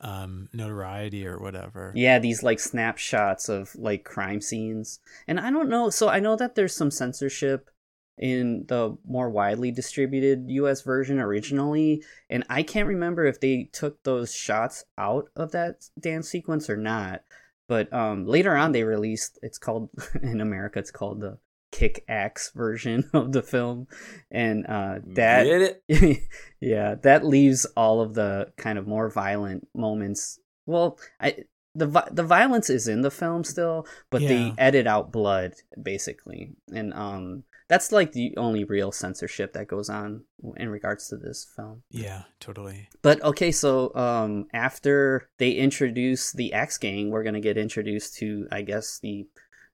um 0.00 0.48
notoriety 0.52 1.26
or 1.26 1.38
whatever. 1.38 1.92
Yeah 1.94 2.18
these 2.18 2.42
like 2.42 2.60
snapshots 2.60 3.48
of 3.48 3.74
like 3.74 4.04
crime 4.04 4.40
scenes. 4.40 5.00
And 5.26 5.40
i 5.40 5.50
don't 5.50 5.68
know 5.68 5.90
so 5.90 6.08
i 6.08 6.20
know 6.20 6.36
that 6.36 6.54
there's 6.54 6.74
some 6.74 6.90
censorship 6.90 7.70
in 8.18 8.64
the 8.68 8.96
more 9.06 9.30
widely 9.30 9.70
distributed 9.70 10.44
US 10.48 10.82
version 10.82 11.18
originally. 11.18 12.02
And 12.28 12.44
I 12.48 12.62
can't 12.62 12.88
remember 12.88 13.26
if 13.26 13.40
they 13.40 13.68
took 13.72 14.02
those 14.02 14.34
shots 14.34 14.84
out 14.96 15.28
of 15.36 15.52
that 15.52 15.88
dance 15.98 16.28
sequence 16.28 16.68
or 16.68 16.76
not. 16.76 17.22
But 17.68 17.92
um, 17.92 18.26
later 18.26 18.56
on, 18.56 18.72
they 18.72 18.82
released 18.82 19.38
it's 19.42 19.58
called 19.58 19.90
in 20.22 20.40
America, 20.40 20.78
it's 20.78 20.90
called 20.90 21.20
the 21.20 21.38
Kick 21.70 22.04
Axe 22.08 22.50
version 22.54 23.08
of 23.12 23.32
the 23.32 23.42
film. 23.42 23.86
And 24.30 24.66
uh, 24.66 25.00
that, 25.14 25.80
yeah, 26.60 26.94
that 27.02 27.26
leaves 27.26 27.66
all 27.76 28.00
of 28.00 28.14
the 28.14 28.52
kind 28.56 28.78
of 28.78 28.86
more 28.86 29.10
violent 29.10 29.68
moments. 29.74 30.38
Well, 30.66 30.98
I, 31.20 31.44
the 31.74 31.86
the 32.10 32.24
violence 32.24 32.70
is 32.70 32.88
in 32.88 33.02
the 33.02 33.10
film 33.10 33.44
still, 33.44 33.86
but 34.10 34.22
yeah. 34.22 34.28
they 34.28 34.54
edit 34.58 34.86
out 34.86 35.12
blood 35.12 35.52
basically, 35.80 36.52
and 36.74 36.92
um, 36.92 37.44
that's 37.68 37.92
like 37.92 38.12
the 38.12 38.34
only 38.36 38.64
real 38.64 38.90
censorship 38.90 39.52
that 39.52 39.68
goes 39.68 39.90
on 39.90 40.24
in 40.56 40.70
regards 40.70 41.08
to 41.08 41.16
this 41.16 41.46
film. 41.54 41.82
Yeah, 41.90 42.22
totally. 42.40 42.88
But 43.02 43.22
okay, 43.22 43.52
so 43.52 43.94
um, 43.94 44.46
after 44.52 45.28
they 45.38 45.52
introduce 45.52 46.32
the 46.32 46.52
Axe 46.54 46.78
Gang, 46.78 47.10
we're 47.10 47.24
gonna 47.24 47.40
get 47.40 47.58
introduced 47.58 48.16
to, 48.16 48.48
I 48.50 48.62
guess 48.62 48.98
the 49.00 49.26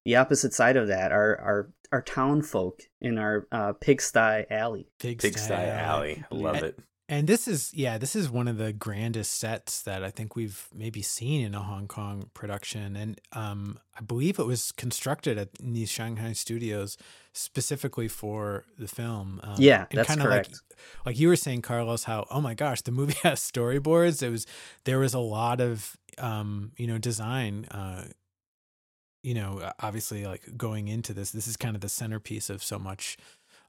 the 0.05 0.17
opposite 0.17 0.53
side 0.53 0.77
of 0.77 0.89
that, 0.89 1.13
our 1.13 1.39
our 1.41 1.71
our 1.93 2.03
town 2.03 2.43
folk 2.43 2.83
in 3.01 3.19
our 3.19 3.47
uh, 3.53 3.73
pigsty 3.75 4.45
alley. 4.51 4.89
Pigsty, 4.99 5.31
pigsty 5.31 5.55
alley. 5.55 5.71
alley. 5.71 6.25
I 6.31 6.35
love 6.35 6.57
and, 6.57 6.65
it. 6.67 6.79
And 7.07 7.27
this 7.27 7.47
is 7.47 7.73
yeah, 7.75 7.99
this 7.99 8.17
is 8.17 8.31
one 8.31 8.49
of 8.49 8.57
the 8.57 8.73
grandest 8.73 9.39
sets 9.39 9.83
that 9.83 10.03
I 10.03 10.11
think 10.11 10.37
we've 10.37 10.69
maybe 10.75 11.03
seen 11.03 11.45
in 11.45 11.55
a 11.55 11.61
Hong 11.61 11.87
Kong 11.87 12.31
production, 12.33 12.97
and 12.97 13.21
um, 13.33 13.79
I 13.99 14.01
believe 14.01 14.39
it 14.39 14.47
was 14.47 14.73
constructed 14.73 15.37
at 15.37 15.51
these 15.61 15.91
Shanghai 15.91 16.33
studios 16.33 16.97
specifically 17.35 18.09
for 18.09 18.65
the 18.79 18.89
film. 18.89 19.39
Um, 19.43 19.57
yeah, 19.59 19.85
that's 19.91 20.17
correct. 20.17 20.53
Like, 20.53 21.05
like 21.05 21.19
you 21.19 21.29
were 21.29 21.37
saying, 21.37 21.61
Carlos, 21.61 22.05
how 22.05 22.27
oh 22.31 22.41
my 22.41 22.55
gosh, 22.55 22.81
the 22.81 22.93
movie 22.93 23.17
has 23.23 23.39
storyboards. 23.39 24.23
It 24.23 24.31
was 24.31 24.47
there 24.85 24.99
was 24.99 25.13
a 25.13 25.19
lot 25.19 25.61
of 25.61 25.99
um, 26.17 26.73
you 26.79 26.87
know 26.87 26.97
design. 26.97 27.67
Uh, 27.67 28.05
you 29.23 29.35
know, 29.35 29.73
obviously, 29.81 30.25
like 30.25 30.57
going 30.57 30.89
into 30.89 31.13
this, 31.13 31.33
this 31.33 31.49
is 31.49 31.57
kind 31.59 31.75
of 31.75 31.83
the 31.83 31.89
centerpiece 31.91 32.49
of 32.49 32.63
so 32.63 32.79
much 32.79 33.19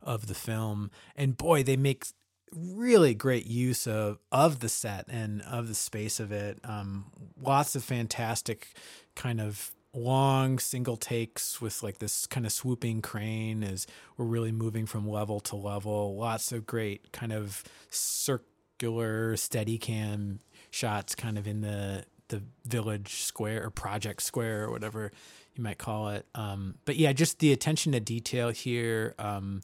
of 0.01 0.27
the 0.27 0.35
film. 0.35 0.91
And 1.15 1.35
boy, 1.35 1.63
they 1.63 1.77
make 1.77 2.05
really 2.53 3.13
great 3.13 3.45
use 3.45 3.87
of 3.87 4.19
of 4.31 4.59
the 4.59 4.69
set 4.69 5.05
and 5.09 5.41
of 5.43 5.67
the 5.67 5.75
space 5.75 6.19
of 6.19 6.31
it. 6.31 6.59
Um, 6.63 7.05
lots 7.41 7.75
of 7.75 7.83
fantastic 7.83 8.73
kind 9.15 9.41
of 9.41 9.71
long 9.93 10.59
single 10.59 10.97
takes 10.97 11.61
with 11.61 11.81
like 11.81 11.99
this 11.99 12.27
kind 12.27 12.45
of 12.45 12.51
swooping 12.51 13.01
crane 13.01 13.63
as 13.63 13.87
we're 14.17 14.25
really 14.25 14.51
moving 14.51 14.85
from 14.85 15.07
level 15.07 15.39
to 15.39 15.55
level. 15.55 16.17
Lots 16.17 16.51
of 16.51 16.65
great 16.65 17.11
kind 17.11 17.31
of 17.31 17.63
circular 17.89 19.37
steady 19.37 19.77
cam 19.77 20.39
shots 20.69 21.15
kind 21.15 21.37
of 21.37 21.47
in 21.47 21.61
the 21.61 22.05
the 22.27 22.41
village 22.65 23.21
square 23.21 23.63
or 23.63 23.69
project 23.69 24.21
square 24.21 24.63
or 24.63 24.71
whatever 24.71 25.11
you 25.55 25.63
might 25.63 25.77
call 25.77 26.09
it. 26.09 26.25
Um, 26.35 26.75
but 26.85 26.97
yeah, 26.97 27.13
just 27.13 27.39
the 27.39 27.53
attention 27.53 27.91
to 27.93 27.99
detail 27.99 28.49
here. 28.49 29.15
Um, 29.19 29.61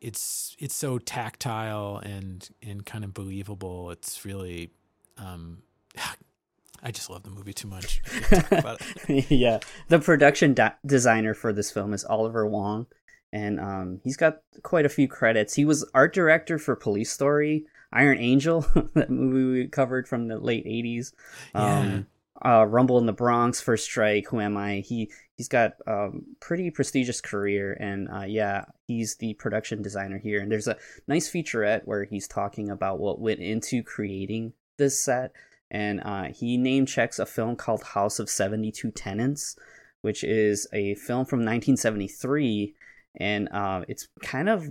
it's 0.00 0.56
it's 0.58 0.74
so 0.74 0.98
tactile 0.98 2.00
and 2.02 2.48
and 2.62 2.84
kind 2.86 3.04
of 3.04 3.14
believable. 3.14 3.90
It's 3.90 4.24
really 4.24 4.70
um 5.18 5.62
I 6.82 6.90
just 6.90 7.10
love 7.10 7.24
the 7.24 7.30
movie 7.30 7.52
too 7.52 7.68
much. 7.68 8.00
yeah, 9.28 9.58
the 9.88 9.98
production 9.98 10.54
da- 10.54 10.72
designer 10.86 11.34
for 11.34 11.52
this 11.52 11.70
film 11.70 11.92
is 11.92 12.04
Oliver 12.04 12.46
Wong, 12.46 12.86
and 13.32 13.60
um, 13.60 14.00
he's 14.02 14.16
got 14.16 14.38
quite 14.62 14.86
a 14.86 14.90
few 14.90 15.06
credits. 15.06 15.54
He 15.54 15.66
was 15.66 15.88
art 15.92 16.14
director 16.14 16.58
for 16.58 16.74
Police 16.76 17.12
Story, 17.12 17.66
Iron 17.92 18.18
Angel, 18.18 18.62
that 18.94 19.10
movie 19.10 19.60
we 19.60 19.68
covered 19.68 20.08
from 20.08 20.28
the 20.28 20.38
late 20.38 20.64
'80s. 20.64 21.12
Um, 21.54 22.06
yeah. 22.42 22.60
uh, 22.60 22.64
Rumble 22.64 22.96
in 22.96 23.04
the 23.04 23.12
Bronx, 23.12 23.60
First 23.60 23.84
Strike, 23.84 24.28
Who 24.28 24.40
Am 24.40 24.56
I? 24.56 24.76
He 24.76 25.10
he's 25.40 25.48
got 25.48 25.72
a 25.86 26.04
um, 26.04 26.26
pretty 26.38 26.70
prestigious 26.70 27.22
career 27.22 27.72
and 27.80 28.10
uh, 28.10 28.26
yeah 28.26 28.66
he's 28.86 29.16
the 29.16 29.32
production 29.34 29.80
designer 29.80 30.18
here. 30.18 30.38
And 30.42 30.52
there's 30.52 30.68
a 30.68 30.76
nice 31.08 31.30
featurette 31.30 31.86
where 31.86 32.04
he's 32.04 32.28
talking 32.28 32.68
about 32.68 33.00
what 33.00 33.20
went 33.20 33.40
into 33.40 33.82
creating 33.82 34.52
this 34.76 35.00
set. 35.02 35.32
And 35.70 36.02
uh, 36.04 36.24
he 36.24 36.58
name 36.58 36.84
checks 36.84 37.18
a 37.18 37.24
film 37.24 37.56
called 37.56 37.82
house 37.82 38.18
of 38.18 38.28
72 38.28 38.90
tenants 38.90 39.56
which 40.02 40.24
is 40.24 40.66
a 40.72 40.94
film 40.94 41.24
from 41.24 41.40
1973 41.40 42.74
and 43.16 43.48
uh, 43.50 43.82
it's 43.88 44.08
kind 44.22 44.48
of 44.48 44.68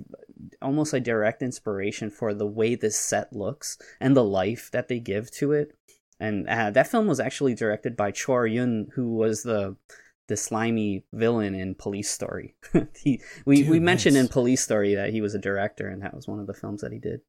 almost 0.61 0.93
a 0.93 0.99
direct 0.99 1.41
inspiration 1.41 2.09
for 2.11 2.33
the 2.33 2.47
way 2.47 2.75
this 2.75 2.97
set 2.97 3.33
looks 3.33 3.77
and 3.99 4.15
the 4.15 4.23
life 4.23 4.69
that 4.71 4.87
they 4.87 4.99
give 4.99 5.29
to 5.31 5.51
it. 5.51 5.75
And 6.19 6.47
uh, 6.47 6.71
that 6.71 6.87
film 6.87 7.07
was 7.07 7.19
actually 7.19 7.53
directed 7.53 7.95
by 7.95 8.11
Chor 8.11 8.47
Yuen, 8.47 8.89
who 8.95 9.13
was 9.13 9.43
the 9.43 9.75
the 10.29 10.37
slimy 10.37 11.03
villain 11.11 11.53
in 11.53 11.75
Police 11.75 12.09
Story. 12.09 12.55
he 12.95 13.21
we, 13.45 13.57
Dude, 13.57 13.69
we 13.69 13.79
mentioned 13.79 14.15
nice. 14.15 14.25
in 14.25 14.29
Police 14.29 14.63
Story 14.63 14.95
that 14.95 15.09
he 15.09 15.19
was 15.19 15.35
a 15.35 15.39
director, 15.39 15.89
and 15.89 16.01
that 16.01 16.15
was 16.15 16.27
one 16.27 16.39
of 16.39 16.47
the 16.47 16.53
films 16.53 16.81
that 16.81 16.93
he 16.93 16.99
did. 16.99 17.19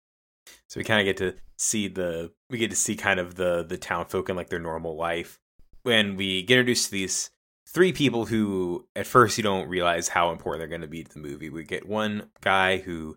So 0.69 0.79
we 0.79 0.85
kind 0.85 1.01
of 1.01 1.05
get 1.05 1.17
to 1.17 1.35
see 1.57 1.89
the 1.89 2.31
we 2.49 2.59
get 2.59 2.71
to 2.71 2.77
see 2.77 2.95
kind 2.95 3.19
of 3.19 3.35
the 3.35 3.65
the 3.65 3.77
town 3.77 4.07
folk 4.07 4.29
and 4.29 4.37
like 4.37 4.51
their 4.51 4.61
normal 4.61 4.97
life 4.97 5.39
when 5.83 6.17
we 6.17 6.43
get 6.43 6.59
introduced 6.59 6.87
to 6.87 6.91
these 6.93 7.31
three 7.69 7.93
people 7.93 8.27
who 8.27 8.87
at 8.95 9.07
first 9.07 9.39
you 9.39 9.45
don't 9.45 9.69
realize 9.69 10.09
how 10.09 10.31
important 10.31 10.61
they're 10.61 10.69
going 10.69 10.81
to 10.81 10.89
be 10.89 11.05
to 11.05 11.13
the 11.13 11.21
movie. 11.21 11.51
We 11.51 11.65
get 11.65 11.89
one 11.89 12.31
guy 12.41 12.79
who 12.79 13.17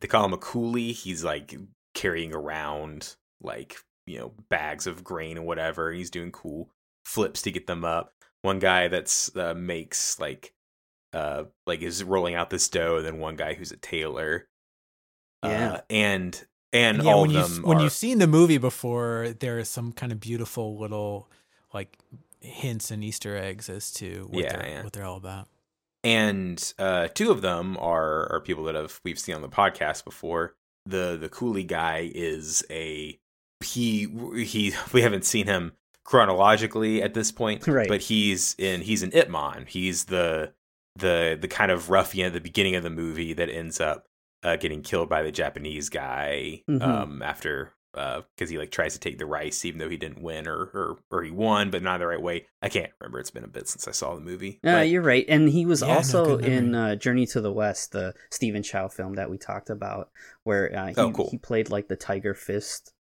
they 0.00 0.08
call 0.08 0.24
him 0.24 0.32
a 0.32 0.38
coolie. 0.38 0.92
He's 0.92 1.24
like 1.24 1.54
carrying 1.94 2.34
around 2.34 3.16
like 3.40 3.76
you 4.06 4.18
know 4.18 4.32
bags 4.50 4.86
of 4.86 5.02
grain 5.02 5.38
and 5.38 5.46
whatever. 5.46 5.88
And 5.88 5.98
he's 5.98 6.10
doing 6.10 6.32
cool 6.32 6.70
flips 7.04 7.42
to 7.42 7.50
get 7.50 7.66
them 7.66 7.84
up 7.84 8.12
one 8.42 8.58
guy 8.58 8.88
that's 8.88 9.34
uh, 9.36 9.54
makes 9.56 10.18
like 10.20 10.52
uh 11.12 11.44
like 11.66 11.82
is 11.82 12.04
rolling 12.04 12.34
out 12.34 12.50
this 12.50 12.68
dough 12.68 12.96
and 12.96 13.06
then 13.06 13.18
one 13.18 13.36
guy 13.36 13.54
who's 13.54 13.72
a 13.72 13.76
tailor. 13.76 14.46
Yeah. 15.44 15.72
uh, 15.72 15.80
and 15.90 16.46
and 16.72 17.02
yeah, 17.02 17.12
all 17.12 17.22
when 17.22 17.36
of 17.36 17.48
them 17.48 17.56
you, 17.62 17.68
when 17.68 17.80
you've 17.80 17.92
seen 17.92 18.18
the 18.18 18.26
movie 18.26 18.58
before 18.58 19.34
there 19.40 19.58
is 19.58 19.68
some 19.68 19.92
kind 19.92 20.12
of 20.12 20.20
beautiful 20.20 20.78
little 20.78 21.28
like 21.72 21.98
hints 22.40 22.90
and 22.90 23.02
easter 23.02 23.36
eggs 23.36 23.68
as 23.68 23.92
to 23.92 24.26
what, 24.30 24.44
yeah, 24.44 24.56
they're, 24.56 24.68
yeah. 24.68 24.82
what 24.82 24.92
they're 24.92 25.04
all 25.04 25.16
about. 25.16 25.48
And 26.04 26.74
uh 26.78 27.08
two 27.08 27.30
of 27.30 27.42
them 27.42 27.76
are 27.78 28.32
are 28.32 28.40
people 28.40 28.64
that 28.64 28.74
have 28.74 29.00
we've 29.04 29.18
seen 29.18 29.34
on 29.34 29.42
the 29.42 29.48
podcast 29.48 30.04
before. 30.04 30.54
The 30.86 31.16
the 31.20 31.28
coolie 31.28 31.66
guy 31.66 32.10
is 32.12 32.64
a 32.70 33.18
he 33.60 34.08
he 34.36 34.74
we 34.92 35.02
haven't 35.02 35.24
seen 35.24 35.46
him 35.46 35.72
chronologically 36.04 37.02
at 37.02 37.14
this 37.14 37.32
point, 37.32 37.66
right. 37.66 37.88
but 37.88 38.02
he's 38.02 38.54
in 38.58 38.82
he's 38.82 39.02
in 39.02 39.12
Ip 39.12 39.28
Man. 39.28 39.66
He's 39.68 40.04
the 40.04 40.52
the 40.96 41.38
the 41.40 41.48
kind 41.48 41.70
of 41.70 41.90
ruffian 41.90 42.26
at 42.26 42.32
the 42.32 42.40
beginning 42.40 42.74
of 42.74 42.82
the 42.82 42.90
movie 42.90 43.32
that 43.32 43.48
ends 43.48 43.80
up 43.80 44.06
uh, 44.42 44.56
getting 44.56 44.82
killed 44.82 45.08
by 45.08 45.22
the 45.22 45.32
Japanese 45.32 45.88
guy 45.88 46.62
mm-hmm. 46.68 46.82
um, 46.82 47.22
after 47.22 47.74
because 47.92 48.24
uh, 48.40 48.46
he 48.46 48.56
like 48.56 48.70
tries 48.70 48.94
to 48.94 48.98
take 48.98 49.18
the 49.18 49.26
rice 49.26 49.66
even 49.66 49.78
though 49.78 49.88
he 49.88 49.98
didn't 49.98 50.22
win 50.22 50.48
or 50.48 50.70
or, 50.72 50.98
or 51.10 51.22
he 51.22 51.30
won 51.30 51.70
but 51.70 51.82
not 51.82 52.00
the 52.00 52.06
right 52.06 52.20
way. 52.20 52.46
I 52.62 52.68
can't 52.68 52.90
remember. 53.00 53.20
It's 53.20 53.30
been 53.30 53.44
a 53.44 53.48
bit 53.48 53.68
since 53.68 53.86
I 53.86 53.90
saw 53.90 54.14
the 54.14 54.20
movie. 54.20 54.60
Yeah, 54.62 54.78
uh, 54.78 54.82
you're 54.82 55.02
right. 55.02 55.26
And 55.28 55.48
he 55.48 55.66
was 55.66 55.82
yeah, 55.82 55.94
also 55.94 56.38
no, 56.38 56.46
in 56.46 56.74
uh, 56.74 56.96
Journey 56.96 57.26
to 57.26 57.40
the 57.40 57.52
West, 57.52 57.92
the 57.92 58.14
Stephen 58.30 58.62
Chow 58.62 58.88
film 58.88 59.14
that 59.14 59.30
we 59.30 59.36
talked 59.36 59.68
about, 59.68 60.10
where 60.44 60.74
uh, 60.74 60.86
he, 60.88 60.94
oh, 60.96 61.10
cool. 61.12 61.28
he 61.30 61.38
played 61.38 61.70
like 61.70 61.88
the 61.88 61.96
Tiger 61.96 62.34
Fist 62.34 62.94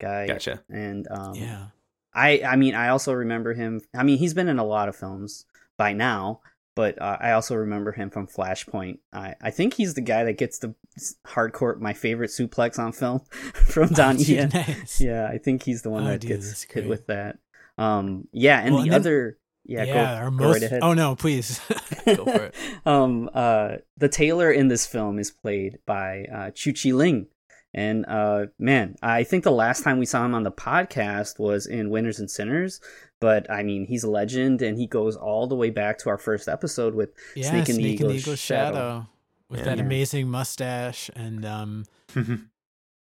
guy. 0.00 0.28
Gotcha. 0.28 0.62
And 0.70 1.08
um, 1.10 1.34
yeah, 1.34 1.66
I 2.16 2.40
I 2.44 2.56
mean 2.56 2.74
I 2.74 2.88
also 2.88 3.12
remember 3.12 3.54
him. 3.54 3.82
I 3.94 4.02
mean 4.02 4.18
he's 4.18 4.34
been 4.34 4.48
in 4.48 4.58
a 4.58 4.64
lot 4.64 4.88
of 4.88 4.96
films 4.96 5.44
by 5.76 5.92
now, 5.92 6.40
but 6.74 7.00
uh, 7.00 7.18
I 7.20 7.32
also 7.32 7.54
remember 7.54 7.92
him 7.92 8.10
from 8.10 8.26
Flashpoint. 8.26 8.98
I 9.12 9.34
I 9.40 9.50
think 9.50 9.74
he's 9.74 9.94
the 9.94 10.00
guy 10.00 10.24
that 10.24 10.38
gets 10.38 10.58
the 10.58 10.74
hardcore 11.26 11.78
my 11.78 11.92
favorite 11.92 12.30
suplex 12.30 12.78
on 12.78 12.92
film 12.92 13.20
from 13.54 13.90
Don 13.90 14.16
oh, 14.16 14.48
Nice. 14.52 15.00
Yeah, 15.00 15.28
I 15.28 15.38
think 15.38 15.62
he's 15.62 15.82
the 15.82 15.90
one 15.90 16.04
oh, 16.04 16.08
that 16.08 16.22
dude, 16.22 16.30
gets 16.30 16.62
hit 16.62 16.88
with 16.88 17.06
that. 17.06 17.38
Um, 17.78 18.28
yeah, 18.32 18.60
and 18.60 18.74
well, 18.74 18.82
the 18.82 18.88
and 18.88 18.96
other. 18.96 19.38
Yeah, 19.68 19.82
yeah, 19.82 20.22
go, 20.22 20.30
most, 20.30 20.62
right 20.62 20.78
Oh 20.80 20.94
no, 20.94 21.16
please 21.16 21.60
go 22.06 22.24
for 22.24 22.44
it. 22.44 22.54
um, 22.86 23.28
uh, 23.34 23.78
the 23.96 24.08
tailor 24.08 24.52
in 24.52 24.68
this 24.68 24.86
film 24.86 25.18
is 25.18 25.32
played 25.32 25.80
by 25.84 26.24
uh, 26.32 26.50
Chu 26.52 26.72
Chi 26.72 26.90
Ling, 26.92 27.26
and 27.76 28.06
uh, 28.06 28.46
man, 28.58 28.96
I 29.02 29.22
think 29.22 29.44
the 29.44 29.52
last 29.52 29.84
time 29.84 29.98
we 29.98 30.06
saw 30.06 30.24
him 30.24 30.34
on 30.34 30.42
the 30.42 30.50
podcast 30.50 31.38
was 31.38 31.66
in 31.66 31.90
Winners 31.90 32.18
and 32.18 32.30
Sinners. 32.30 32.80
But 33.20 33.50
I 33.50 33.62
mean, 33.62 33.86
he's 33.86 34.02
a 34.02 34.10
legend, 34.10 34.62
and 34.62 34.78
he 34.78 34.86
goes 34.86 35.14
all 35.14 35.46
the 35.46 35.54
way 35.54 35.70
back 35.70 35.98
to 35.98 36.08
our 36.08 36.18
first 36.18 36.48
episode 36.48 36.94
with 36.94 37.10
yeah, 37.34 37.50
Snake 37.50 37.68
and 37.68 37.78
the 37.78 37.84
Eagle's, 37.84 38.22
Eagle 38.22 38.34
Shadow. 38.34 38.74
Shadow. 38.74 39.06
with 39.50 39.60
yeah. 39.60 39.66
that 39.66 39.80
amazing 39.80 40.28
mustache 40.28 41.10
and 41.14 41.44
um, 41.44 41.84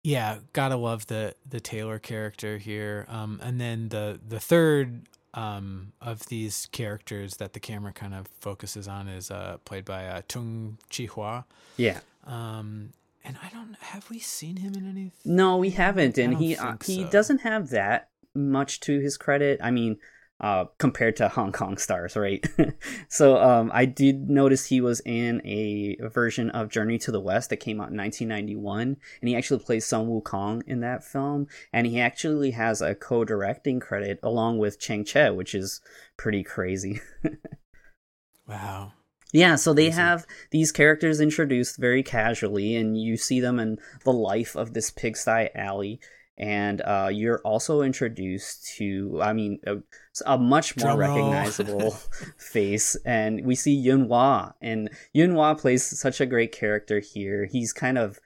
yeah, 0.03 0.39
gotta 0.53 0.75
love 0.75 1.05
the 1.05 1.35
the 1.47 1.59
tailor 1.59 1.99
character 1.99 2.57
here. 2.57 3.05
Um, 3.09 3.39
and 3.43 3.61
then 3.61 3.89
the 3.89 4.19
the 4.27 4.39
third 4.39 5.03
um, 5.35 5.93
of 6.01 6.27
these 6.27 6.67
characters 6.71 7.37
that 7.37 7.53
the 7.53 7.59
camera 7.59 7.93
kind 7.93 8.13
of 8.13 8.27
focuses 8.39 8.87
on 8.87 9.07
is 9.07 9.29
uh, 9.29 9.57
played 9.65 9.85
by 9.85 10.07
uh, 10.07 10.21
Tung 10.27 10.79
Chi 10.95 11.05
Hua. 11.05 11.45
Yeah. 11.77 11.99
Um, 12.25 12.89
and 13.23 13.37
I 13.41 13.49
don't 13.49 13.75
have 13.79 14.09
we 14.09 14.19
seen 14.19 14.57
him 14.57 14.73
in 14.75 14.87
anything? 14.87 15.35
No, 15.35 15.57
we 15.57 15.71
haven't, 15.71 16.17
and 16.17 16.37
he 16.37 16.55
uh, 16.55 16.75
he 16.83 17.03
so. 17.03 17.09
doesn't 17.09 17.41
have 17.41 17.69
that 17.69 18.09
much 18.35 18.79
to 18.81 18.99
his 18.99 19.17
credit. 19.17 19.59
I 19.63 19.71
mean, 19.71 19.97
uh, 20.39 20.65
compared 20.77 21.15
to 21.15 21.29
Hong 21.29 21.51
Kong 21.53 21.77
stars, 21.77 22.17
right? 22.17 22.45
so 23.07 23.37
um, 23.37 23.71
I 23.73 23.85
did 23.85 24.29
notice 24.29 24.65
he 24.65 24.81
was 24.81 25.01
in 25.05 25.41
a 25.45 25.95
version 26.09 26.49
of 26.49 26.69
Journey 26.69 26.97
to 26.99 27.11
the 27.11 27.21
West 27.21 27.49
that 27.49 27.57
came 27.57 27.79
out 27.79 27.91
in 27.91 27.97
1991, 27.97 28.97
and 29.21 29.29
he 29.29 29.35
actually 29.35 29.63
plays 29.63 29.85
Sun 29.85 30.07
Wukong 30.07 30.61
in 30.67 30.81
that 30.81 31.03
film, 31.03 31.47
and 31.71 31.87
he 31.87 31.99
actually 32.01 32.51
has 32.51 32.81
a 32.81 32.93
co-directing 32.93 33.79
credit 33.79 34.19
along 34.21 34.57
with 34.57 34.79
Chang 34.79 35.05
Cheh, 35.05 35.29
which 35.29 35.55
is 35.55 35.79
pretty 36.17 36.43
crazy. 36.43 36.99
wow. 38.47 38.91
Yeah, 39.33 39.55
so 39.55 39.73
they 39.73 39.89
have 39.89 40.27
these 40.51 40.71
characters 40.71 41.19
introduced 41.19 41.77
very 41.77 42.03
casually, 42.03 42.75
and 42.75 42.95
you 42.95 43.17
see 43.17 43.39
them 43.39 43.59
in 43.59 43.79
the 44.05 44.13
life 44.13 44.55
of 44.55 44.73
this 44.73 44.91
pigsty 44.91 45.49
alley. 45.55 45.99
And 46.37 46.81
uh, 46.81 47.09
you're 47.11 47.39
also 47.39 47.81
introduced 47.81 48.75
to, 48.77 49.19
I 49.21 49.33
mean, 49.33 49.59
a, 49.65 49.77
a 50.25 50.37
much 50.37 50.77
more 50.77 50.95
recognizable 50.97 51.97
face. 52.37 52.95
And 53.05 53.43
we 53.43 53.55
see 53.55 53.91
Wah, 53.91 54.51
and 54.61 54.89
Wah 55.15 55.55
plays 55.55 55.83
such 55.83 56.21
a 56.21 56.27
great 56.27 56.51
character 56.51 56.99
here. 56.99 57.45
He's 57.45 57.73
kind 57.73 57.97
of 57.97 58.19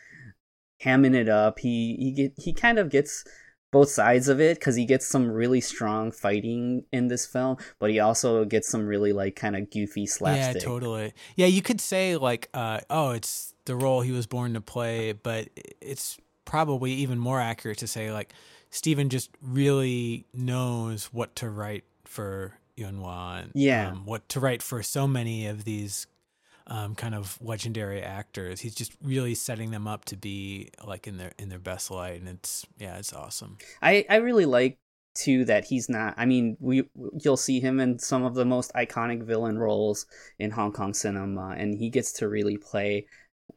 hamming 0.84 1.16
it 1.16 1.30
up. 1.30 1.60
He 1.60 1.96
he 2.00 2.12
get 2.12 2.34
he 2.38 2.54
kind 2.54 2.80
of 2.80 2.90
gets 2.90 3.24
both 3.72 3.90
sides 3.90 4.28
of 4.28 4.40
it 4.40 4.60
because 4.60 4.76
he 4.76 4.86
gets 4.86 5.06
some 5.06 5.30
really 5.30 5.62
strong 5.62 6.12
fighting 6.12 6.86
in 6.92 7.08
this 7.08 7.26
film, 7.26 7.58
but 7.80 7.90
he 7.90 8.00
also 8.00 8.46
gets 8.46 8.70
some 8.70 8.86
really 8.86 9.14
like 9.14 9.36
kind 9.36 9.56
of 9.56 9.70
goofy 9.70 10.06
slapstick. 10.06 10.62
Yeah, 10.62 10.68
totally. 10.68 11.14
Yeah, 11.36 11.48
you 11.48 11.62
could 11.62 11.82
say 11.82 12.16
like, 12.16 12.50
uh, 12.54 12.80
oh, 12.90 13.12
it's 13.12 13.54
the 13.66 13.76
role 13.76 14.02
he 14.02 14.12
was 14.12 14.26
born 14.26 14.54
to 14.54 14.62
play, 14.62 15.12
but 15.12 15.50
it's 15.82 16.18
probably 16.46 16.94
even 16.94 17.20
more 17.20 17.42
accurate 17.42 17.78
to 17.80 17.88
say 17.88 18.12
like 18.12 18.34
Stephen 18.70 19.10
just 19.10 19.30
really 19.42 20.26
knows 20.34 21.06
what 21.08 21.36
to 21.36 21.50
write 21.50 21.84
for 22.06 22.54
Yuen-wah 22.78 23.40
and 23.40 23.52
yeah. 23.54 23.90
Um, 23.90 24.06
what 24.06 24.28
to 24.30 24.40
write 24.40 24.62
for 24.62 24.82
so 24.84 25.08
many 25.08 25.48
of 25.48 25.66
these 25.66 26.08
um, 26.68 26.96
kind 26.96 27.16
of 27.16 27.38
legendary 27.42 28.02
actors. 28.02 28.60
He's 28.60 28.76
just 28.76 28.94
really 29.02 29.36
setting 29.36 29.72
them 29.72 29.88
up 29.88 30.06
to 30.06 30.18
be 30.18 30.70
like 30.86 31.08
in 31.08 31.18
their 31.18 31.32
in 31.38 31.50
their 31.50 31.60
best 31.60 31.90
light, 31.90 32.20
and 32.20 32.30
it's 32.30 32.66
yeah, 32.78 32.98
it's 32.98 33.14
awesome. 33.14 33.58
I 33.82 34.06
I 34.10 34.18
really 34.18 34.46
like 34.46 34.78
too 35.16 35.46
that 35.46 35.66
he's 35.66 35.90
not. 35.90 36.14
I 36.18 36.26
mean, 36.26 36.58
we 36.60 36.84
you'll 37.24 37.38
see 37.38 37.60
him 37.60 37.80
in 37.80 38.00
some 38.00 38.24
of 38.24 38.36
the 38.36 38.46
most 38.46 38.72
iconic 38.74 39.24
villain 39.24 39.58
roles 39.58 40.06
in 40.40 40.52
Hong 40.52 40.74
Kong 40.74 40.94
cinema, 40.94 41.56
and 41.58 41.78
he 41.78 41.90
gets 41.90 42.12
to 42.14 42.28
really 42.28 42.58
play 42.58 43.08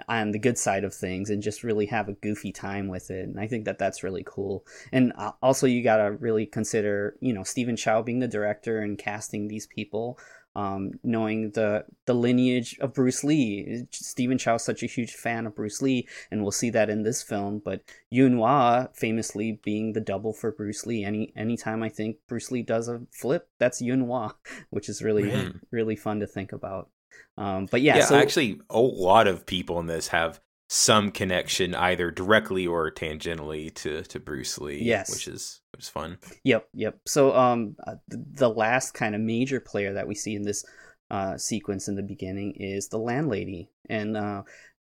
on 0.08 0.30
the 0.30 0.38
good 0.38 0.56
side 0.56 0.84
of 0.84 0.94
things 0.94 1.30
and 1.30 1.42
just 1.42 1.64
really 1.64 1.86
have 1.86 2.08
a 2.08 2.14
goofy 2.14 2.52
time 2.52 2.88
with 2.88 3.10
it. 3.10 3.28
And 3.28 3.38
I 3.38 3.46
think 3.46 3.64
that 3.64 3.78
that's 3.78 4.02
really 4.02 4.22
cool. 4.24 4.64
And 4.92 5.12
uh, 5.16 5.32
also, 5.42 5.66
you 5.66 5.82
got 5.82 5.96
to 5.96 6.12
really 6.12 6.46
consider, 6.46 7.16
you 7.20 7.32
know, 7.32 7.42
Stephen 7.42 7.76
Chow 7.76 8.00
being 8.00 8.20
the 8.20 8.28
director 8.28 8.78
and 8.78 8.96
casting 8.96 9.48
these 9.48 9.66
people 9.66 10.18
um, 10.56 10.92
knowing 11.02 11.52
the 11.52 11.84
the 12.06 12.14
lineage 12.14 12.76
of 12.80 12.94
Bruce 12.94 13.22
Lee. 13.22 13.86
Stephen 13.92 14.38
Chow 14.38 14.56
is 14.56 14.62
such 14.62 14.82
a 14.82 14.86
huge 14.86 15.14
fan 15.14 15.46
of 15.46 15.54
Bruce 15.54 15.80
Lee, 15.80 16.08
and 16.30 16.42
we'll 16.42 16.50
see 16.50 16.70
that 16.70 16.90
in 16.90 17.02
this 17.02 17.22
film. 17.22 17.60
But 17.64 17.82
Yuen-wah 18.10 18.88
famously 18.94 19.60
being 19.62 19.92
the 19.92 20.00
double 20.00 20.32
for 20.32 20.52
Bruce 20.52 20.86
Lee. 20.86 21.04
Any 21.04 21.32
anytime 21.36 21.82
I 21.82 21.88
think 21.88 22.16
Bruce 22.28 22.50
Lee 22.50 22.62
does 22.62 22.88
a 22.88 23.02
flip, 23.12 23.48
that's 23.58 23.80
Yuen-wah, 23.80 24.32
which 24.70 24.88
is 24.88 25.02
really 25.02 25.52
really 25.70 25.96
fun 25.96 26.20
to 26.20 26.26
think 26.26 26.52
about. 26.52 26.90
Um, 27.36 27.66
but 27.70 27.80
yeah, 27.80 27.98
yeah 27.98 28.04
so, 28.04 28.16
actually, 28.16 28.60
a 28.68 28.80
lot 28.80 29.26
of 29.26 29.46
people 29.46 29.78
in 29.80 29.86
this 29.86 30.08
have 30.08 30.40
some 30.72 31.10
connection 31.10 31.74
either 31.74 32.12
directly 32.12 32.64
or 32.64 32.92
tangentially 32.92 33.74
to 33.74 34.02
to 34.04 34.20
Bruce 34.20 34.56
Lee. 34.56 34.80
Yes, 34.80 35.10
which 35.10 35.26
is 35.26 35.60
which 35.72 35.82
is 35.82 35.88
fun. 35.88 36.16
Yep, 36.44 36.68
yep. 36.72 37.00
So 37.08 37.34
um, 37.34 37.74
uh, 37.84 37.96
the 38.08 38.48
last 38.48 38.94
kind 38.94 39.16
of 39.16 39.20
major 39.20 39.58
player 39.58 39.92
that 39.94 40.06
we 40.06 40.14
see 40.14 40.36
in 40.36 40.42
this 40.42 40.64
uh, 41.10 41.36
sequence 41.36 41.88
in 41.88 41.96
the 41.96 42.04
beginning 42.04 42.54
is 42.54 42.88
the 42.88 42.98
landlady, 42.98 43.68
and 43.88 44.16
uh, 44.16 44.42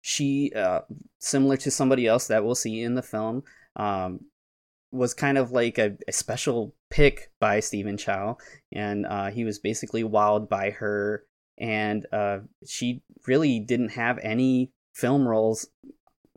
she, 0.03 0.53
uh, 0.55 0.81
similar 1.19 1.57
to 1.57 1.71
somebody 1.71 2.07
else 2.07 2.27
that 2.27 2.45
we'll 2.45 2.55
see 2.55 2.83
in 2.83 2.95
the 2.95 3.03
film, 3.03 3.43
um, 3.77 4.21
was 4.93 5.15
kind 5.15 5.39
of 5.39 5.51
like 5.51 5.79
a, 5.79 5.97
a 6.07 6.13
special 6.13 6.75
pick 6.91 7.33
by 7.41 7.59
Stephen 7.59 7.97
Chow, 7.97 8.37
and 8.71 9.07
uh, 9.07 9.31
he 9.31 9.45
was 9.45 9.59
basically 9.59 10.05
wowed 10.05 10.47
by 10.47 10.73
her, 10.73 11.25
and 11.57 12.05
uh, 12.13 12.41
she 12.67 13.03
really 13.27 13.61
didn't 13.61 13.93
have 13.93 14.19
any 14.19 14.73
film 14.93 15.27
roles 15.27 15.67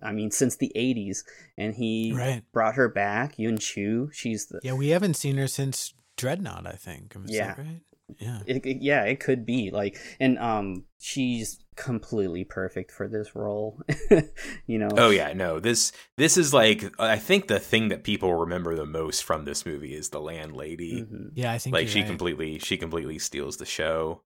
I 0.03 0.11
mean, 0.11 0.31
since 0.31 0.57
the 0.57 0.71
'80s, 0.75 1.23
and 1.57 1.73
he 1.73 2.13
right. 2.15 2.43
brought 2.51 2.75
her 2.75 2.89
back. 2.89 3.39
Yuen 3.39 3.57
Qiu, 3.57 4.13
she's 4.13 4.47
the 4.47 4.59
yeah. 4.63 4.73
We 4.73 4.89
haven't 4.89 5.15
seen 5.15 5.37
her 5.37 5.47
since 5.47 5.93
Dreadnought, 6.17 6.67
I 6.67 6.73
think. 6.73 7.15
Is 7.23 7.31
yeah, 7.33 7.55
right. 7.57 7.81
Yeah, 8.19 8.39
it, 8.45 8.65
it, 8.65 8.77
yeah, 8.81 9.03
it 9.03 9.19
could 9.19 9.45
be 9.45 9.71
like, 9.71 9.97
and 10.19 10.37
um, 10.37 10.83
she's 10.99 11.63
completely 11.75 12.43
perfect 12.43 12.91
for 12.91 13.07
this 13.07 13.33
role. 13.33 13.79
you 14.67 14.77
know. 14.77 14.89
Oh 14.97 15.09
yeah, 15.09 15.33
no 15.33 15.59
this 15.59 15.91
this 16.17 16.37
is 16.37 16.53
like 16.53 16.93
I 16.99 17.17
think 17.17 17.47
the 17.47 17.59
thing 17.59 17.87
that 17.89 18.03
people 18.03 18.33
remember 18.33 18.75
the 18.75 18.85
most 18.85 19.23
from 19.23 19.45
this 19.45 19.65
movie 19.65 19.95
is 19.95 20.09
the 20.09 20.19
landlady. 20.19 21.01
Mm-hmm. 21.01 21.29
Yeah, 21.35 21.51
I 21.51 21.57
think 21.57 21.73
like 21.73 21.87
she 21.87 22.01
right. 22.01 22.07
completely 22.07 22.59
she 22.59 22.77
completely 22.77 23.19
steals 23.19 23.57
the 23.57 23.65
show. 23.65 24.21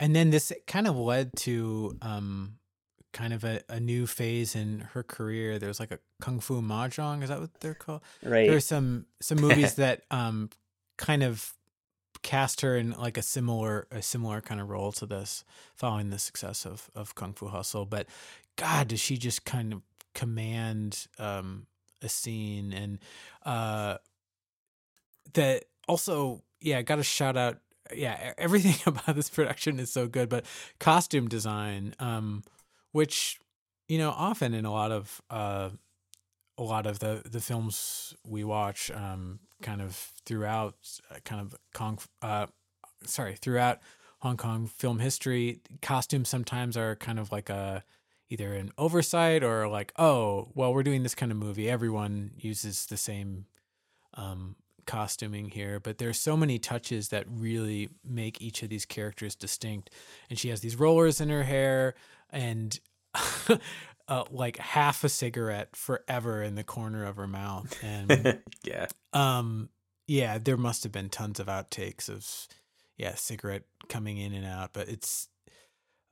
And 0.00 0.14
then 0.14 0.30
this 0.30 0.52
kind 0.66 0.86
of 0.86 0.96
led 0.96 1.30
to 1.38 1.96
um 2.02 2.58
kind 3.14 3.32
of 3.32 3.44
a, 3.44 3.62
a 3.70 3.80
new 3.80 4.06
phase 4.06 4.54
in 4.54 4.80
her 4.92 5.02
career. 5.02 5.58
There's 5.58 5.80
like 5.80 5.92
a 5.92 6.00
Kung 6.20 6.40
Fu 6.40 6.60
Mahjong, 6.60 7.22
is 7.22 7.30
that 7.30 7.40
what 7.40 7.54
they're 7.60 7.72
called? 7.72 8.02
Right. 8.22 8.50
There's 8.50 8.66
some 8.66 9.06
some 9.22 9.38
movies 9.40 9.74
that 9.76 10.02
um 10.10 10.50
kind 10.98 11.22
of 11.22 11.54
cast 12.22 12.60
her 12.60 12.76
in 12.76 12.90
like 12.92 13.16
a 13.16 13.22
similar 13.22 13.86
a 13.90 14.02
similar 14.02 14.42
kind 14.42 14.60
of 14.60 14.68
role 14.68 14.92
to 14.92 15.06
this, 15.06 15.44
following 15.74 16.10
the 16.10 16.18
success 16.18 16.66
of 16.66 16.90
of 16.94 17.14
Kung 17.14 17.32
Fu 17.32 17.46
Hustle. 17.46 17.86
But 17.86 18.06
God, 18.56 18.88
does 18.88 19.00
she 19.00 19.16
just 19.16 19.46
kind 19.46 19.72
of 19.72 19.80
command 20.14 21.06
um 21.18 21.66
a 22.02 22.08
scene 22.08 22.72
and 22.72 22.98
uh 23.46 23.96
that 25.32 25.64
also 25.88 26.42
yeah, 26.60 26.82
got 26.82 26.96
to 26.96 27.02
shout 27.02 27.36
out 27.36 27.58
yeah, 27.94 28.32
everything 28.38 28.76
about 28.86 29.14
this 29.14 29.30
production 29.30 29.78
is 29.78 29.92
so 29.92 30.08
good, 30.08 30.28
but 30.28 30.44
costume 30.80 31.28
design 31.28 31.94
um 32.00 32.42
which 32.94 33.40
you 33.88 33.98
know 33.98 34.10
often 34.10 34.54
in 34.54 34.64
a 34.64 34.72
lot 34.72 34.92
of 34.92 35.20
uh, 35.28 35.68
a 36.56 36.62
lot 36.62 36.86
of 36.86 37.00
the 37.00 37.22
the 37.28 37.40
films 37.40 38.14
we 38.24 38.44
watch 38.44 38.88
um, 38.92 39.40
kind 39.62 39.82
of 39.82 40.12
throughout 40.24 40.76
uh, 41.10 41.16
kind 41.24 41.40
of 41.40 41.56
Kong 41.74 41.98
uh, 42.22 42.46
sorry 43.04 43.34
throughout 43.34 43.80
Hong 44.20 44.36
Kong 44.36 44.68
film 44.68 45.00
history 45.00 45.60
costumes 45.82 46.28
sometimes 46.28 46.76
are 46.76 46.94
kind 46.94 47.18
of 47.18 47.32
like 47.32 47.50
a 47.50 47.82
either 48.30 48.54
an 48.54 48.70
oversight 48.78 49.42
or 49.42 49.66
like 49.66 49.92
oh 49.98 50.52
well 50.54 50.72
we're 50.72 50.84
doing 50.84 51.02
this 51.02 51.16
kind 51.16 51.32
of 51.32 51.36
movie. 51.36 51.68
Everyone 51.68 52.30
uses 52.36 52.86
the 52.86 52.96
same 52.96 53.46
um, 54.14 54.54
costuming 54.86 55.50
here. 55.50 55.80
But 55.80 55.98
there's 55.98 56.20
so 56.20 56.36
many 56.36 56.58
touches 56.58 57.08
that 57.08 57.26
really 57.28 57.88
make 58.04 58.40
each 58.40 58.62
of 58.62 58.68
these 58.68 58.84
characters 58.84 59.34
distinct. 59.34 59.90
And 60.30 60.38
she 60.38 60.48
has 60.50 60.60
these 60.60 60.76
rollers 60.76 61.20
in 61.20 61.28
her 61.28 61.44
hair 61.44 61.94
and 62.30 62.78
uh, 64.08 64.24
like 64.30 64.58
half 64.58 65.04
a 65.04 65.08
cigarette 65.08 65.76
forever 65.76 66.42
in 66.42 66.54
the 66.54 66.64
corner 66.64 67.04
of 67.04 67.16
her 67.16 67.26
mouth 67.26 67.76
and 67.82 68.40
yeah. 68.64 68.86
um 69.12 69.68
yeah 70.06 70.38
there 70.38 70.56
must 70.56 70.82
have 70.82 70.92
been 70.92 71.08
tons 71.08 71.40
of 71.40 71.46
outtakes 71.46 72.08
of 72.08 72.26
yeah 72.96 73.14
cigarette 73.14 73.62
coming 73.88 74.18
in 74.18 74.32
and 74.32 74.46
out 74.46 74.72
but 74.72 74.88
it's 74.88 75.28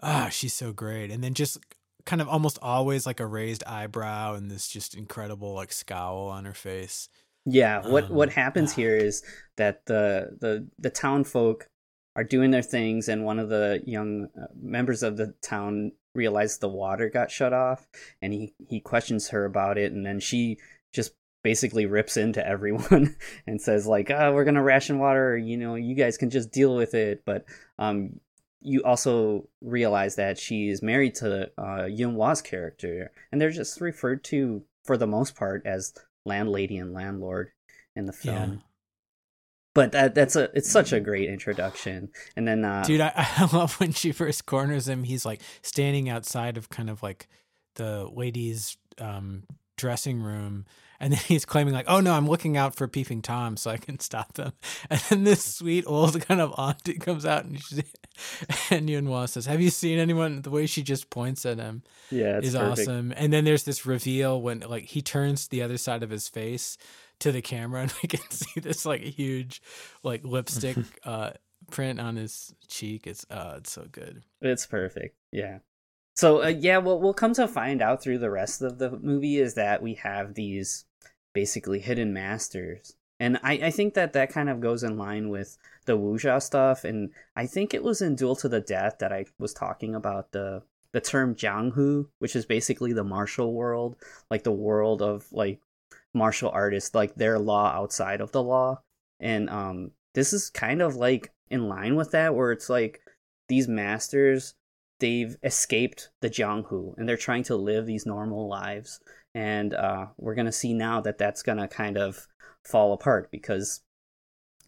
ah 0.03 0.29
she's 0.31 0.53
so 0.53 0.73
great. 0.73 1.11
And 1.11 1.23
then 1.23 1.35
just 1.35 1.59
kind 2.05 2.21
of 2.21 2.29
almost 2.29 2.59
always 2.61 3.07
like 3.07 3.21
a 3.21 3.27
raised 3.27 3.63
eyebrow 3.65 4.35
and 4.35 4.51
this 4.51 4.69
just 4.69 4.95
incredible 4.95 5.55
like 5.55 5.73
scowl 5.73 6.29
on 6.29 6.45
her 6.45 6.55
face. 6.55 7.09
Yeah 7.45 7.87
what 7.87 8.05
um, 8.05 8.15
what 8.15 8.31
happens 8.31 8.75
here 8.75 8.97
is 8.97 9.23
that 9.57 9.87
the 9.87 10.37
the 10.41 10.69
the 10.79 10.91
town 10.91 11.25
folk 11.25 11.69
are 12.17 12.25
doing 12.25 12.51
their 12.51 12.63
things 12.63 13.09
and 13.09 13.25
one 13.25 13.39
of 13.39 13.49
the 13.49 13.83
young 13.87 14.29
uh, 14.41 14.47
members 14.61 15.03
of 15.03 15.17
the 15.17 15.35
town 15.43 15.93
realizes 16.15 16.59
the 16.59 16.69
water 16.69 17.09
got 17.09 17.31
shut 17.31 17.53
off 17.53 17.87
and 18.21 18.33
he 18.33 18.55
he 18.69 18.81
questions 18.81 19.29
her 19.29 19.45
about 19.45 19.79
it 19.79 19.93
and 19.93 20.05
then 20.05 20.21
she 20.21 20.59
just 20.93 21.13
basically 21.43 21.87
rips 21.87 22.17
into 22.17 22.47
everyone 22.47 23.17
and 23.47 23.61
says 23.61 23.87
like 23.87 24.11
oh 24.11 24.33
we're 24.33 24.45
gonna 24.45 24.63
ration 24.63 24.99
water 24.99 25.37
you 25.37 25.57
know 25.57 25.75
you 25.75 25.95
guys 25.95 26.19
can 26.19 26.31
just 26.31 26.53
deal 26.53 26.77
with 26.77 26.95
it 26.95 27.23
but 27.25 27.45
um 27.79 28.21
you 28.63 28.83
also 28.85 29.49
realize 29.61 30.17
that 30.17 30.39
she 30.39 30.69
is 30.69 30.83
married 30.83 31.15
to 31.17 31.51
uh, 31.59 31.85
Yuen-wah's 31.85 32.43
character, 32.43 33.11
and 33.31 33.41
they're 33.41 33.51
just 33.51 33.81
referred 33.81 34.25
to 34.25 34.63
for 34.85 34.97
the 34.97 35.07
most 35.07 35.35
part 35.35 35.63
as 35.67 35.93
landlady 36.25 36.79
and 36.79 36.93
landlord 36.93 37.51
in 37.97 38.07
the 38.07 38.13
film. 38.13 38.63
But 39.75 39.93
that 39.93 40.15
that's 40.15 40.37
a 40.37 40.51
it's 40.55 40.71
such 40.71 40.93
a 40.93 41.01
great 41.01 41.29
introduction. 41.29 42.11
And 42.37 42.47
then 42.47 42.65
uh 42.65 42.85
dude 42.87 43.01
I, 43.01 43.13
I 43.17 43.49
love 43.57 43.81
when 43.81 43.93
she 43.93 44.13
first 44.13 44.47
corners 44.47 44.89
him 44.89 45.05
he's 45.05 45.25
like 45.25 45.41
standing 45.63 46.09
outside 46.09 46.57
of 46.57 46.69
kind 46.69 46.91
of 46.91 47.03
like 47.03 47.29
the 47.77 48.09
ladies 48.13 48.77
um 48.99 49.45
dressing 49.79 50.21
room 50.21 50.67
and 51.01 51.15
then 51.15 51.21
he's 51.27 51.47
claiming 51.47 51.73
like 51.73 51.87
oh 51.89 52.01
no 52.01 52.13
i'm 52.13 52.29
looking 52.29 52.57
out 52.57 52.77
for 52.77 52.87
peeping 52.87 53.23
tom 53.23 53.57
so 53.57 53.71
i 53.71 53.79
can 53.79 53.99
stop 53.99 54.35
them. 54.35 54.53
And 54.91 55.01
then 55.09 55.25
this 55.25 55.43
sweet 55.43 55.85
old 55.87 56.21
kind 56.27 56.41
of 56.41 56.53
auntie 56.59 56.99
comes 56.99 57.25
out 57.25 57.47
and 57.47 57.59
she, 57.61 57.83
and 58.71 58.91
Yuen-wah 58.91 59.27
says 59.27 59.47
have 59.47 59.61
you 59.61 59.71
seen 59.71 59.99
anyone? 59.99 60.43
The 60.43 60.51
way 60.51 60.67
she 60.67 60.83
just 60.83 61.09
points 61.09 61.47
at 61.47 61.59
him 61.59 61.83
yeah 62.11 62.39
is 62.43 62.55
perfect. 62.55 62.81
awesome. 62.81 63.15
And 63.17 63.33
then 63.33 63.45
there's 63.45 63.65
this 63.65 63.87
reveal 63.87 64.41
when 64.43 64.61
like 64.61 64.85
he 64.85 65.01
turns 65.01 65.49
the 65.49 65.63
other 65.63 65.79
side 65.79 66.03
of 66.03 66.11
his 66.11 66.29
face 66.29 66.77
to 67.23 67.33
the 67.33 67.43
camera 67.43 67.83
and 67.83 67.95
we 68.03 68.09
can 68.09 68.31
see 68.31 68.61
this 68.61 68.85
like 68.85 69.03
huge 69.03 69.63
like 70.03 70.25
lipstick 70.25 70.77
uh 71.05 71.31
print 71.71 72.01
on 72.01 72.17
his 72.17 72.55
cheek. 72.67 73.07
It's 73.07 73.25
uh 73.31 73.55
it's 73.59 73.73
so 73.73 73.87
good. 73.91 74.25
It's 74.41 74.67
perfect. 74.67 75.17
Yeah. 75.31 75.59
So 76.15 76.43
uh, 76.43 76.49
yeah 76.49 76.79
what 76.79 77.01
we'll 77.01 77.15
come 77.15 77.35
to 77.35 77.49
find 77.49 77.81
out 77.81 78.03
through 78.03 78.19
the 78.19 78.31
rest 78.31 78.63
of 78.63 78.79
the 78.79 78.91
movie 78.91 79.39
is 79.39 79.55
that 79.55 79.83
we 79.83 79.95
have 79.95 80.35
these 80.35 80.85
basically 81.33 81.81
hidden 81.81 82.13
masters. 82.13 82.95
And 83.21 83.39
I, 83.45 83.53
I 83.53 83.71
think 83.71 83.95
that 83.95 84.15
that 84.15 84.33
kind 84.33 84.51
of 84.51 84.61
goes 84.61 84.83
in 84.83 84.99
line 84.99 85.29
with 85.29 85.57
the 85.87 85.97
wuxia 85.97 86.43
stuff. 86.43 86.85
And 86.85 87.11
i 87.37 87.47
think 87.47 87.73
it 87.73 87.85
was 87.85 88.03
in 88.03 88.17
duel 88.17 88.37
to 88.37 88.49
the 88.49 88.61
death 88.61 88.97
that 88.99 89.13
i 89.13 89.27
was 89.39 89.55
talking 89.55 89.95
about 89.95 90.33
the 90.33 90.63
the 90.93 91.01
term 91.01 91.35
Jianghu, 91.35 92.09
which 92.19 92.37
is 92.37 92.45
basically 92.45 92.93
the 92.93 93.03
martial 93.03 93.53
world, 93.53 93.97
like 94.31 94.45
the 94.45 94.53
world 94.53 95.01
of 95.03 95.27
like 95.33 95.61
martial 96.15 96.51
artists, 96.51 96.95
like 96.95 97.15
their 97.15 97.39
law 97.39 97.73
outside 97.73 98.21
of 98.21 98.33
the 98.33 98.43
law. 98.43 98.81
And 99.21 99.49
um, 99.51 99.93
this 100.15 100.33
is 100.33 100.51
kind 100.51 100.83
of 100.83 100.97
like 100.97 101.33
in 101.51 101.69
line 101.69 101.97
with 101.97 102.11
that, 102.13 102.35
where 102.35 102.53
it's 102.53 102.69
like 102.69 103.01
these 103.49 103.69
masters 103.69 104.55
they've 105.03 105.37
escaped 105.43 106.11
the 106.21 106.31
Jianghu 106.31 106.95
and 106.97 107.09
they're 107.09 107.17
trying 107.17 107.43
to 107.45 107.57
live 107.57 107.87
these 107.87 108.07
normal 108.07 108.49
lives. 108.49 109.01
And 109.35 109.75
uh, 109.75 110.07
we're 110.17 110.37
gonna 110.37 110.53
see 110.53 110.73
now 110.73 111.01
that 111.03 111.19
that's 111.19 111.43
gonna 111.43 111.69
kind 111.69 111.99
of 111.99 112.29
fall 112.65 112.93
apart 112.93 113.31
because 113.31 113.81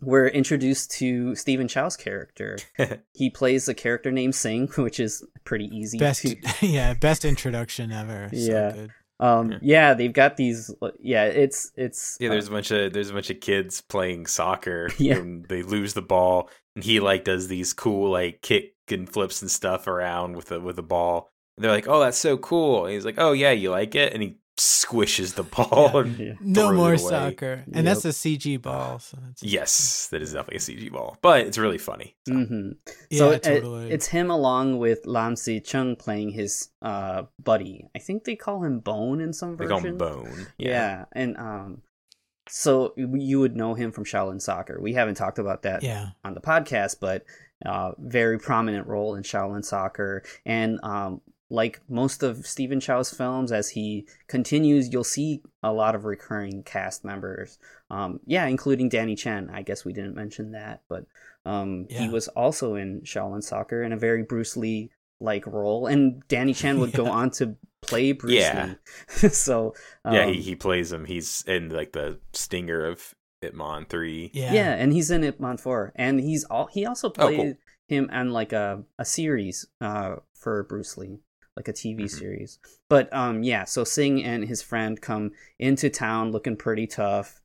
we're 0.01 0.27
introduced 0.27 0.91
to 0.93 1.35
Stephen 1.37 1.69
Chow's 1.69 1.97
character. 1.97 2.59
he 3.15 3.31
plays 3.31 3.69
a 3.69 3.75
character 3.75 4.11
named 4.11 4.35
Sing, 4.35 4.67
which 4.77 5.01
is 5.01 5.25
pretty 5.45 5.67
easy. 5.67 5.99
Best, 5.99 6.23
to... 6.23 6.37
yeah, 6.67 6.95
best 6.95 7.25
introduction 7.25 7.93
ever. 7.93 8.29
Yeah. 8.33 8.73
So 8.73 8.89
um, 9.21 9.53
yeah. 9.53 9.59
yeah. 9.63 9.95
they've 9.95 10.13
got 10.13 10.37
these. 10.37 10.75
Yeah, 11.01 11.25
it's 11.25 11.73
it's. 11.77 12.17
Yeah, 12.21 12.31
there's 12.31 12.49
uh, 12.49 12.53
a 12.53 12.55
bunch 12.55 12.71
of 12.71 12.93
there's 12.93 13.11
a 13.11 13.15
bunch 13.15 13.31
of 13.31 13.41
kids 13.41 13.81
playing 13.81 14.27
soccer. 14.27 14.91
Yeah, 14.99 15.17
and 15.17 15.45
they 15.49 15.63
lose 15.63 15.95
the 15.95 16.03
ball, 16.03 16.51
and 16.75 16.85
he 16.85 17.01
like 17.01 17.25
does 17.25 17.49
these 17.49 17.73
cool 17.73 18.11
like 18.11 18.43
kick 18.43 18.75
and 18.91 19.09
flips 19.09 19.43
and 19.43 19.51
stuff 19.51 19.87
around 19.87 20.37
with 20.37 20.47
the 20.47 20.61
with 20.61 20.77
the 20.77 20.83
ball. 20.83 21.31
And 21.57 21.65
they're 21.65 21.73
like, 21.73 21.89
"Oh, 21.89 22.01
that's 22.01 22.19
so 22.19 22.37
cool!" 22.39 22.85
And 22.85 22.95
he's 22.95 23.05
like, 23.05 23.19
"Oh 23.19 23.33
yeah, 23.33 23.51
you 23.51 23.71
like 23.71 23.95
it?" 23.95 24.13
And 24.13 24.23
he 24.23 24.37
squishes 24.57 25.35
the 25.35 25.43
ball. 25.43 26.07
Yeah. 26.07 26.35
no 26.41 26.73
more 26.73 26.97
soccer, 26.97 27.65
and 27.67 27.77
yep. 27.77 27.85
that's 27.85 28.05
a 28.05 28.09
CG 28.09 28.61
ball. 28.61 28.99
So 28.99 29.19
yes, 29.41 30.09
that 30.11 30.23
is 30.23 30.33
definitely 30.33 30.57
a 30.57 30.61
CG 30.61 30.93
ball, 30.93 31.17
but 31.23 31.47
it's 31.47 31.59
really 31.59 31.79
funny. 31.79 32.17
So, 32.27 32.35
mm-hmm. 32.35 32.71
so 33.13 33.31
yeah, 33.33 33.39
totally. 33.39 33.91
it's 33.91 34.07
him 34.07 34.31
along 34.31 34.79
with 34.79 35.07
Lam 35.07 35.37
Si 35.37 35.61
Chung 35.61 35.97
playing 35.97 36.31
his 36.31 36.69
uh, 36.83 37.25
buddy. 37.43 37.87
I 37.95 37.99
think 37.99 38.25
they 38.25 38.37
call 38.37 38.63
him 38.63 38.81
Bone 38.81 39.21
in 39.21 39.33
some 39.33 39.57
version. 39.57 39.69
They 39.69 39.75
call 39.75 39.89
him 39.89 39.99
Bone. 39.99 40.47
Yeah, 40.59 40.69
yeah. 40.69 41.05
and 41.13 41.37
um, 41.37 41.83
so 42.49 42.95
you 42.97 43.41
would 43.41 43.57
know 43.57 43.75
him 43.75 43.91
from 43.91 44.05
Shaolin 44.05 44.41
Soccer. 44.41 44.79
We 44.81 44.93
haven't 44.93 45.17
talked 45.17 45.39
about 45.39 45.63
that 45.63 45.83
yeah. 45.83 46.11
on 46.25 46.35
the 46.35 46.41
podcast, 46.41 46.97
but 47.01 47.25
uh, 47.65 47.93
very 47.99 48.39
prominent 48.39 48.87
role 48.87 49.15
in 49.15 49.23
Shaolin 49.23 49.65
Soccer, 49.65 50.23
and 50.45 50.79
um, 50.83 51.21
like 51.51 51.81
most 51.89 52.23
of 52.23 52.47
Stephen 52.47 52.81
Chow's 52.81 53.11
films, 53.11 53.53
as 53.53 53.69
he 53.69 54.07
continues, 54.29 54.93
you'll 54.93 55.05
see 55.05 55.43
a 55.63 55.73
lot 55.73 55.95
of 55.95 56.05
recurring 56.05 56.63
cast 56.63 57.05
members. 57.05 57.59
Um, 57.91 58.21
yeah, 58.27 58.47
including 58.47 58.89
Danny 58.89 59.15
Chan. 59.15 59.51
I 59.53 59.63
guess 59.63 59.85
we 59.85 59.93
didn't 59.93 60.15
mention 60.15 60.53
that, 60.53 60.83
but 60.89 61.07
um, 61.45 61.87
yeah. 61.91 62.01
he 62.01 62.09
was 62.09 62.29
also 62.29 62.75
in 62.77 63.03
Shaolin 63.03 63.43
Soccer 63.43 63.83
in 63.83 63.93
a 63.93 63.97
very 63.97 64.23
Bruce 64.23 64.57
Lee 64.57 64.91
like 65.21 65.47
role, 65.47 65.87
and 65.87 66.27
Danny 66.29 66.55
Chan 66.55 66.79
would 66.81 66.91
yeah. 66.91 66.97
go 66.97 67.07
on 67.07 67.31
to 67.33 67.57
play 67.83 68.13
Bruce 68.13 68.35
yeah. 68.35 68.75
Lee. 69.23 69.29
so 69.29 69.75
um, 70.05 70.15
yeah, 70.15 70.27
he, 70.27 70.39
um, 70.39 70.43
he 70.43 70.55
plays 70.55 70.93
him. 70.93 71.05
He's 71.05 71.45
in 71.47 71.69
like 71.69 71.93
the 71.93 72.19
stinger 72.33 72.87
of 72.87 73.15
Ip 73.43 73.55
Man 73.55 73.85
three. 73.85 74.31
Yeah, 74.33 74.53
yeah, 74.53 74.75
and 74.75 74.93
he's 74.93 75.11
in 75.11 75.23
Ip 75.25 75.41
Man 75.41 75.59
four, 75.59 75.93
and 75.95 76.19
he's 76.19 76.45
all 76.45 76.67
he 76.67 76.87
also 76.87 77.11
played. 77.11 77.39
Oh, 77.39 77.43
cool. 77.43 77.55
Him 77.87 78.09
on 78.11 78.31
like 78.31 78.55
a, 78.55 78.83
a 78.99 79.05
series 79.05 79.67
uh, 79.83 80.17
for 80.33 80.63
Bruce 80.63 80.97
Lee 80.97 81.19
like 81.57 81.69
a 81.69 81.73
TV 81.73 82.01
mm-hmm. 82.01 82.07
series. 82.07 82.59
But 82.89 83.13
um 83.13 83.43
yeah, 83.43 83.65
so 83.65 83.85
Sing 83.85 84.23
and 84.25 84.45
his 84.45 84.63
friend 84.63 85.01
come 85.01 85.33
into 85.59 85.91
town 85.91 86.33
looking 86.33 86.57
pretty 86.57 86.87
tough, 86.87 87.41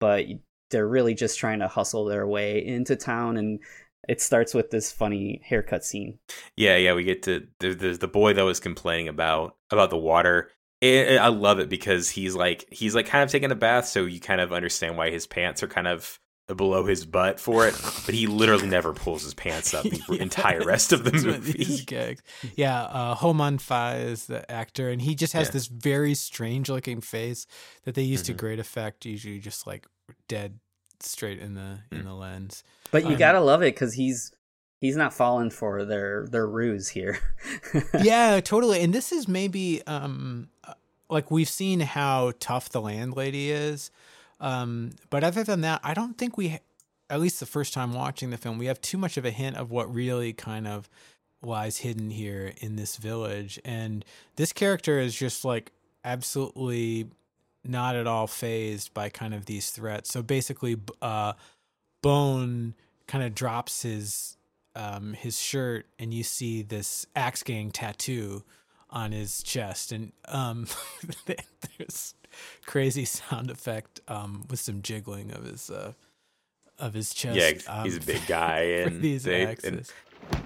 but 0.00 0.26
they're 0.70 0.88
really 0.88 1.14
just 1.14 1.38
trying 1.38 1.60
to 1.60 1.68
hustle 1.68 2.04
their 2.04 2.26
way 2.26 2.64
into 2.64 2.96
town 2.96 3.36
and 3.36 3.60
it 4.08 4.20
starts 4.20 4.54
with 4.54 4.70
this 4.70 4.92
funny 4.92 5.40
haircut 5.44 5.84
scene. 5.84 6.18
Yeah, 6.56 6.76
yeah, 6.76 6.94
we 6.94 7.04
get 7.04 7.22
to 7.24 7.46
there's 7.60 7.98
the 7.98 8.08
boy 8.08 8.34
that 8.34 8.42
was 8.42 8.60
complaining 8.60 9.08
about 9.08 9.56
about 9.70 9.90
the 9.90 9.96
water. 9.96 10.50
It, 10.80 11.18
I 11.18 11.28
love 11.28 11.60
it 11.60 11.70
because 11.70 12.10
he's 12.10 12.34
like 12.34 12.66
he's 12.70 12.94
like 12.94 13.06
kind 13.06 13.24
of 13.24 13.30
taking 13.30 13.50
a 13.50 13.54
bath, 13.54 13.86
so 13.86 14.04
you 14.04 14.20
kind 14.20 14.40
of 14.40 14.52
understand 14.52 14.98
why 14.98 15.10
his 15.10 15.26
pants 15.26 15.62
are 15.62 15.68
kind 15.68 15.88
of 15.88 16.18
below 16.46 16.84
his 16.84 17.06
butt 17.06 17.40
for 17.40 17.66
it, 17.66 17.74
but 18.04 18.14
he 18.14 18.26
literally 18.26 18.66
never 18.66 18.92
pulls 18.92 19.22
his 19.22 19.32
pants 19.32 19.72
up 19.72 19.84
the 19.84 20.02
yeah, 20.10 20.22
entire 20.22 20.62
rest 20.62 20.92
of 20.92 21.04
the 21.04 21.12
movie. 21.12 21.84
Yeah, 22.56 22.82
uh, 22.82 23.14
Ho 23.14 23.32
Man 23.32 23.58
Fai 23.58 23.96
is 23.96 24.26
the 24.26 24.50
actor, 24.50 24.90
and 24.90 25.00
he 25.00 25.14
just 25.14 25.32
has 25.32 25.48
yeah. 25.48 25.52
this 25.52 25.66
very 25.66 26.14
strange 26.14 26.68
looking 26.68 27.00
face 27.00 27.46
that 27.84 27.94
they 27.94 28.02
use 28.02 28.22
mm-hmm. 28.22 28.32
to 28.32 28.38
great 28.38 28.58
effect. 28.58 29.06
Usually, 29.06 29.38
just 29.38 29.66
like 29.66 29.86
dead 30.28 30.58
straight 31.00 31.38
in 31.38 31.54
the 31.54 31.60
mm-hmm. 31.60 31.96
in 31.96 32.02
mm. 32.02 32.04
the 32.04 32.14
lens. 32.14 32.64
But 32.90 33.04
you 33.04 33.12
um, 33.12 33.16
gotta 33.16 33.40
love 33.40 33.62
it 33.62 33.74
because 33.74 33.94
he's 33.94 34.32
he's 34.80 34.96
not 34.96 35.14
falling 35.14 35.50
for 35.50 35.84
their 35.84 36.26
their 36.26 36.46
ruse 36.46 36.88
here. 36.88 37.18
yeah, 38.02 38.40
totally. 38.40 38.82
And 38.82 38.92
this 38.92 39.12
is 39.12 39.28
maybe 39.28 39.82
um 39.86 40.48
like 41.08 41.30
we've 41.30 41.48
seen 41.48 41.80
how 41.80 42.32
tough 42.38 42.68
the 42.70 42.80
landlady 42.80 43.50
is 43.50 43.90
um, 44.44 44.90
but 45.08 45.24
other 45.24 45.42
than 45.42 45.62
that, 45.62 45.80
I 45.82 45.94
don't 45.94 46.18
think 46.18 46.36
we, 46.36 46.58
at 47.08 47.18
least 47.18 47.40
the 47.40 47.46
first 47.46 47.72
time 47.72 47.94
watching 47.94 48.28
the 48.28 48.36
film, 48.36 48.58
we 48.58 48.66
have 48.66 48.78
too 48.82 48.98
much 48.98 49.16
of 49.16 49.24
a 49.24 49.30
hint 49.30 49.56
of 49.56 49.70
what 49.70 49.92
really 49.92 50.34
kind 50.34 50.68
of 50.68 50.90
lies 51.42 51.78
hidden 51.78 52.10
here 52.10 52.52
in 52.58 52.76
this 52.76 52.98
village. 52.98 53.58
And 53.64 54.04
this 54.36 54.52
character 54.52 54.98
is 54.98 55.14
just 55.14 55.46
like 55.46 55.72
absolutely 56.04 57.06
not 57.64 57.96
at 57.96 58.06
all 58.06 58.26
phased 58.26 58.92
by 58.92 59.08
kind 59.08 59.32
of 59.32 59.46
these 59.46 59.70
threats. 59.70 60.12
So 60.12 60.22
basically, 60.22 60.76
uh, 61.00 61.32
Bone 62.02 62.74
kind 63.06 63.24
of 63.24 63.34
drops 63.34 63.80
his 63.80 64.36
um, 64.76 65.14
his 65.14 65.40
shirt, 65.40 65.86
and 65.98 66.12
you 66.12 66.22
see 66.22 66.60
this 66.60 67.06
axe 67.16 67.42
gang 67.42 67.70
tattoo 67.70 68.42
on 68.90 69.12
his 69.12 69.42
chest, 69.42 69.90
and 69.90 70.12
um, 70.28 70.66
there's 71.78 72.14
crazy 72.66 73.04
sound 73.04 73.50
effect 73.50 74.00
um, 74.08 74.44
with 74.50 74.60
some 74.60 74.82
jiggling 74.82 75.32
of 75.32 75.44
his 75.44 75.70
uh, 75.70 75.92
of 76.78 76.94
his 76.94 77.14
chest. 77.14 77.36
Yeah, 77.36 77.72
um, 77.72 77.84
he's 77.84 77.96
a 77.96 78.00
big 78.00 78.24
guy, 78.28 78.60
and 78.60 79.00
these 79.00 79.24
they, 79.24 79.46
axes. 79.46 79.92
And, 80.32 80.42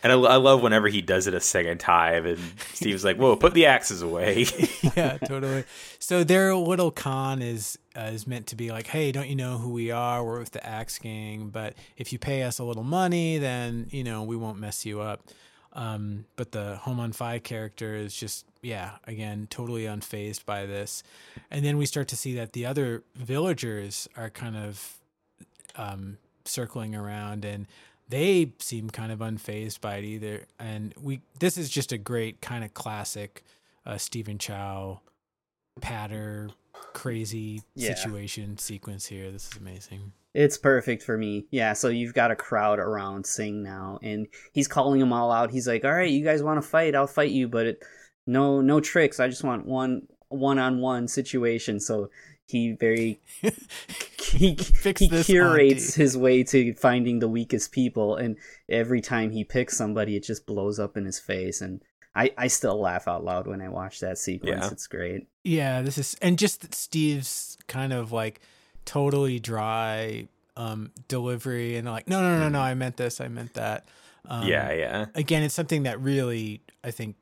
and 0.00 0.12
I, 0.12 0.16
I, 0.16 0.36
love 0.36 0.62
whenever 0.62 0.86
he 0.86 1.02
does 1.02 1.26
it 1.26 1.34
a 1.34 1.40
second 1.40 1.78
time, 1.78 2.24
and 2.24 2.38
Steve's 2.72 3.04
like, 3.04 3.16
"Whoa, 3.16 3.36
put 3.36 3.54
the 3.54 3.66
axes 3.66 4.02
away." 4.02 4.46
yeah, 4.96 5.18
totally. 5.18 5.64
So 5.98 6.22
their 6.22 6.54
little 6.54 6.90
con 6.90 7.42
is 7.42 7.78
uh, 7.96 8.10
is 8.12 8.26
meant 8.26 8.46
to 8.48 8.56
be 8.56 8.70
like, 8.70 8.86
"Hey, 8.86 9.10
don't 9.10 9.28
you 9.28 9.36
know 9.36 9.58
who 9.58 9.70
we 9.70 9.90
are? 9.90 10.24
We're 10.24 10.38
with 10.38 10.52
the 10.52 10.64
Axe 10.64 10.98
Gang, 10.98 11.48
but 11.48 11.74
if 11.96 12.12
you 12.12 12.18
pay 12.18 12.44
us 12.44 12.58
a 12.58 12.64
little 12.64 12.84
money, 12.84 13.38
then 13.38 13.88
you 13.90 14.04
know 14.04 14.22
we 14.22 14.36
won't 14.36 14.58
mess 14.58 14.86
you 14.86 15.00
up." 15.00 15.22
Um, 15.72 16.24
but 16.36 16.52
the 16.52 16.76
Ho 16.76 16.94
Man 16.94 17.12
Fai 17.12 17.38
character 17.38 17.94
is 17.94 18.14
just, 18.14 18.46
yeah, 18.62 18.92
again, 19.06 19.46
totally 19.50 19.84
unfazed 19.84 20.44
by 20.44 20.66
this. 20.66 21.02
And 21.50 21.64
then 21.64 21.78
we 21.78 21.86
start 21.86 22.08
to 22.08 22.16
see 22.16 22.34
that 22.34 22.52
the 22.52 22.66
other 22.66 23.02
villagers 23.14 24.08
are 24.16 24.30
kind 24.30 24.56
of 24.56 24.98
um, 25.76 26.18
circling 26.44 26.94
around 26.94 27.44
and 27.44 27.66
they 28.08 28.52
seem 28.58 28.90
kind 28.90 29.12
of 29.12 29.18
unfazed 29.18 29.80
by 29.80 29.96
it 29.96 30.04
either. 30.04 30.46
And 30.58 30.94
we, 31.00 31.20
this 31.38 31.58
is 31.58 31.68
just 31.68 31.92
a 31.92 31.98
great 31.98 32.40
kind 32.40 32.64
of 32.64 32.74
classic 32.74 33.44
uh, 33.86 33.98
Stephen 33.98 34.38
Chow 34.38 35.00
patter, 35.80 36.50
crazy 36.92 37.62
yeah. 37.74 37.94
situation 37.94 38.58
sequence 38.58 39.06
here. 39.06 39.30
This 39.30 39.50
is 39.50 39.56
amazing. 39.56 40.12
It's 40.34 40.58
perfect 40.58 41.02
for 41.02 41.16
me. 41.16 41.46
Yeah, 41.50 41.72
so 41.72 41.88
you've 41.88 42.14
got 42.14 42.30
a 42.30 42.36
crowd 42.36 42.78
around 42.78 43.26
Sing 43.26 43.62
now, 43.62 43.98
and 44.02 44.26
he's 44.52 44.68
calling 44.68 45.00
them 45.00 45.12
all 45.12 45.32
out. 45.32 45.50
He's 45.50 45.66
like, 45.66 45.84
"All 45.84 45.92
right, 45.92 46.10
you 46.10 46.22
guys 46.22 46.42
want 46.42 46.62
to 46.62 46.68
fight? 46.68 46.94
I'll 46.94 47.06
fight 47.06 47.30
you, 47.30 47.48
but 47.48 47.66
it, 47.66 47.82
no, 48.28 48.60
no 48.60 48.80
tricks. 48.80 49.18
I 49.18 49.28
just 49.28 49.44
want 49.44 49.66
one 49.66 50.06
one-on-one 50.28 51.08
situation." 51.08 51.80
So 51.80 52.10
he 52.46 52.72
very 52.72 53.20
he, 54.22 54.54
he 54.54 55.22
curates 55.22 55.94
his 55.94 56.16
way 56.16 56.44
to 56.44 56.74
finding 56.74 57.18
the 57.18 57.28
weakest 57.28 57.72
people, 57.72 58.16
and 58.16 58.36
every 58.68 59.00
time 59.00 59.30
he 59.30 59.44
picks 59.44 59.76
somebody, 59.76 60.16
it 60.16 60.22
just 60.22 60.46
blows 60.46 60.78
up 60.78 60.96
in 60.96 61.04
his 61.04 61.18
face. 61.18 61.60
And 61.60 61.82
I 62.14 62.32
I 62.38 62.46
still 62.46 62.80
laugh 62.80 63.08
out 63.08 63.24
loud 63.24 63.46
when 63.46 63.60
I 63.60 63.68
watch 63.68 64.00
that 64.00 64.18
sequence. 64.18 64.64
Yeah. 64.64 64.70
It's 64.70 64.86
great. 64.86 65.26
Yeah, 65.42 65.82
this 65.82 65.98
is 65.98 66.16
and 66.22 66.38
just 66.38 66.74
Steve's 66.74 67.58
kind 67.66 67.92
of 67.92 68.12
like 68.12 68.40
totally 68.84 69.38
dry 69.38 70.28
um, 70.58 70.90
delivery 71.06 71.76
and 71.76 71.88
like, 71.88 72.08
no, 72.08 72.20
no, 72.20 72.38
no, 72.38 72.48
no, 72.48 72.60
I 72.60 72.74
meant 72.74 72.96
this, 72.96 73.20
I 73.20 73.28
meant 73.28 73.54
that. 73.54 73.88
Um, 74.26 74.46
yeah, 74.46 74.72
yeah. 74.72 75.06
Again, 75.14 75.42
it's 75.42 75.54
something 75.54 75.84
that 75.84 76.00
really, 76.00 76.62
I 76.82 76.90
think, 76.90 77.16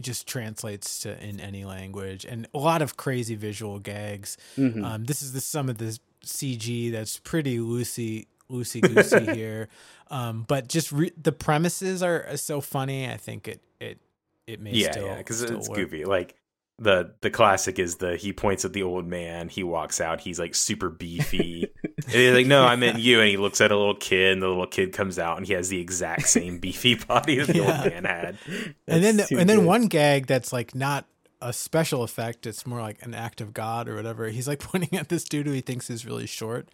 just 0.00 0.26
translates 0.26 1.00
to 1.00 1.22
in 1.24 1.40
any 1.40 1.64
language 1.64 2.24
and 2.24 2.46
a 2.54 2.58
lot 2.58 2.82
of 2.82 2.96
crazy 2.96 3.34
visual 3.34 3.78
gags. 3.78 4.36
Mm-hmm. 4.56 4.84
Um, 4.84 5.04
this 5.04 5.22
is 5.22 5.32
the 5.32 5.40
some 5.40 5.68
of 5.68 5.78
the 5.78 5.98
CG 6.24 6.92
that's 6.92 7.18
pretty 7.18 7.58
loosey 7.58 8.26
loosey 8.50 8.82
goosey 8.82 9.34
here, 9.34 9.68
um, 10.10 10.44
but 10.46 10.68
just 10.68 10.92
re- 10.92 11.12
the 11.20 11.32
premises 11.32 12.02
are, 12.02 12.36
so 12.36 12.60
funny. 12.60 13.10
I 13.10 13.16
think 13.16 13.48
it 13.48 13.62
it 13.80 13.98
it 14.46 14.60
may 14.60 14.72
yeah 14.72 14.92
still 14.92 15.06
yeah 15.06 15.16
because 15.16 15.42
it's 15.42 15.68
work. 15.68 15.76
goofy 15.76 16.04
like 16.04 16.36
the 16.78 17.14
the 17.22 17.30
classic 17.30 17.78
is 17.78 17.96
the 17.96 18.16
he 18.16 18.32
points 18.32 18.64
at 18.64 18.74
the 18.74 18.82
old 18.82 19.06
man 19.06 19.48
he 19.48 19.62
walks 19.62 19.98
out 19.98 20.20
he's 20.20 20.38
like 20.38 20.54
super 20.54 20.90
beefy. 20.90 21.72
And 22.06 22.14
he's 22.14 22.34
like 22.34 22.46
no 22.46 22.64
i 22.64 22.76
meant 22.76 22.98
you. 23.00 23.20
And 23.20 23.28
he 23.28 23.38
looks 23.38 23.60
at 23.60 23.72
a 23.72 23.76
little 23.76 23.96
kid 23.96 24.34
and 24.34 24.42
the 24.42 24.48
little 24.48 24.66
kid 24.66 24.92
comes 24.92 25.18
out 25.18 25.38
and 25.38 25.46
he 25.46 25.54
has 25.54 25.70
the 25.70 25.80
exact 25.80 26.28
same 26.28 26.58
beefy 26.60 26.94
body 26.94 27.38
that 27.38 27.46
the 27.48 27.58
yeah. 27.58 27.82
old 27.82 27.92
man 27.92 28.04
had. 28.04 28.38
And 28.86 29.02
then 29.02 29.20
and 29.30 29.48
then 29.48 29.64
one 29.64 29.88
gag 29.88 30.26
that's 30.26 30.52
like 30.52 30.74
not 30.74 31.06
a 31.42 31.52
special 31.52 32.02
effect 32.02 32.46
it's 32.46 32.66
more 32.66 32.80
like 32.80 33.02
an 33.02 33.14
act 33.14 33.40
of 33.40 33.54
god 33.54 33.88
or 33.88 33.96
whatever. 33.96 34.28
He's 34.28 34.46
like 34.46 34.58
pointing 34.60 34.98
at 34.98 35.08
this 35.08 35.24
dude 35.24 35.46
who 35.46 35.52
he 35.52 35.62
thinks 35.62 35.88
is 35.88 36.04
really 36.04 36.26
short. 36.26 36.68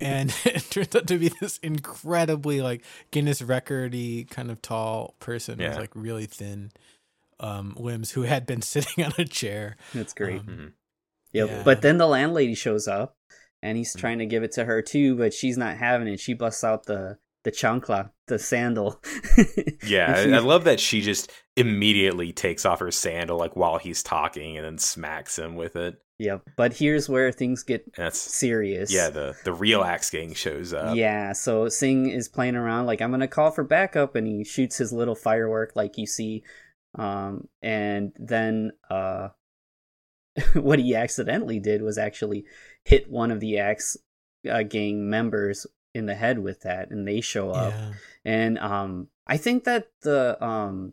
And 0.00 0.34
it 0.44 0.68
turns 0.70 0.94
out 0.96 1.06
to 1.06 1.18
be 1.18 1.30
this 1.40 1.58
incredibly 1.58 2.60
like 2.60 2.82
guinness 3.12 3.40
recordy 3.40 4.28
kind 4.28 4.50
of 4.50 4.60
tall 4.60 5.14
person 5.20 5.60
yeah. 5.60 5.68
who's 5.68 5.78
like 5.78 5.90
really 5.94 6.26
thin 6.26 6.72
um, 7.40 7.74
limbs 7.76 8.12
who 8.12 8.22
had 8.22 8.46
been 8.46 8.62
sitting 8.62 9.04
on 9.04 9.12
a 9.18 9.24
chair. 9.24 9.76
That's 9.94 10.14
great. 10.14 10.40
Um, 10.40 10.46
mm-hmm. 10.46 10.66
Yep. 11.32 11.48
Yeah. 11.48 11.62
But 11.64 11.82
then 11.82 11.98
the 11.98 12.06
landlady 12.06 12.54
shows 12.54 12.88
up 12.88 13.16
and 13.62 13.76
he's 13.76 13.90
mm-hmm. 13.90 14.00
trying 14.00 14.18
to 14.18 14.26
give 14.26 14.42
it 14.42 14.52
to 14.52 14.64
her 14.64 14.82
too, 14.82 15.16
but 15.16 15.34
she's 15.34 15.56
not 15.56 15.76
having 15.76 16.08
it. 16.08 16.20
She 16.20 16.34
busts 16.34 16.64
out 16.64 16.86
the 16.86 17.18
the 17.42 17.50
chancla, 17.50 18.10
the 18.26 18.38
sandal. 18.38 19.00
yeah, 19.86 20.14
I, 20.14 20.36
I 20.36 20.38
love 20.40 20.64
that 20.64 20.78
she 20.78 21.00
just 21.00 21.32
immediately 21.56 22.32
takes 22.32 22.66
off 22.66 22.80
her 22.80 22.90
sandal 22.90 23.38
like 23.38 23.56
while 23.56 23.78
he's 23.78 24.02
talking 24.02 24.56
and 24.56 24.66
then 24.66 24.78
smacks 24.78 25.38
him 25.38 25.54
with 25.54 25.76
it. 25.76 25.96
Yep. 26.18 26.42
But 26.54 26.74
here's 26.74 27.08
where 27.08 27.32
things 27.32 27.62
get 27.62 27.94
That's, 27.94 28.20
serious. 28.20 28.92
Yeah, 28.92 29.08
the 29.08 29.34
the 29.44 29.54
real 29.54 29.82
axe 29.82 30.10
gang 30.10 30.34
shows 30.34 30.74
up. 30.74 30.94
Yeah, 30.94 31.32
so 31.32 31.70
Sing 31.70 32.10
is 32.10 32.28
playing 32.28 32.56
around 32.56 32.84
like 32.84 33.00
I'm 33.00 33.10
gonna 33.10 33.26
call 33.26 33.50
for 33.50 33.64
backup 33.64 34.16
and 34.16 34.26
he 34.26 34.44
shoots 34.44 34.76
his 34.76 34.92
little 34.92 35.14
firework 35.14 35.72
like 35.74 35.96
you 35.96 36.06
see 36.06 36.44
um, 36.94 37.48
and 37.62 38.12
then 38.16 38.72
uh, 38.88 39.28
what 40.54 40.78
he 40.78 40.94
accidentally 40.94 41.58
did 41.58 41.82
was 41.82 41.98
actually 41.98 42.44
hit 42.84 43.10
one 43.10 43.30
of 43.30 43.40
the 43.40 43.58
Axe 43.58 43.96
uh, 44.50 44.62
gang 44.62 45.08
members 45.08 45.66
in 45.94 46.06
the 46.06 46.14
head 46.14 46.38
with 46.38 46.60
that, 46.62 46.90
and 46.90 47.06
they 47.06 47.20
show 47.20 47.50
up. 47.50 47.72
Yeah. 47.72 47.92
And 48.24 48.58
um, 48.58 49.08
I 49.26 49.36
think 49.36 49.64
that 49.64 49.88
the 50.02 50.42
um, 50.44 50.92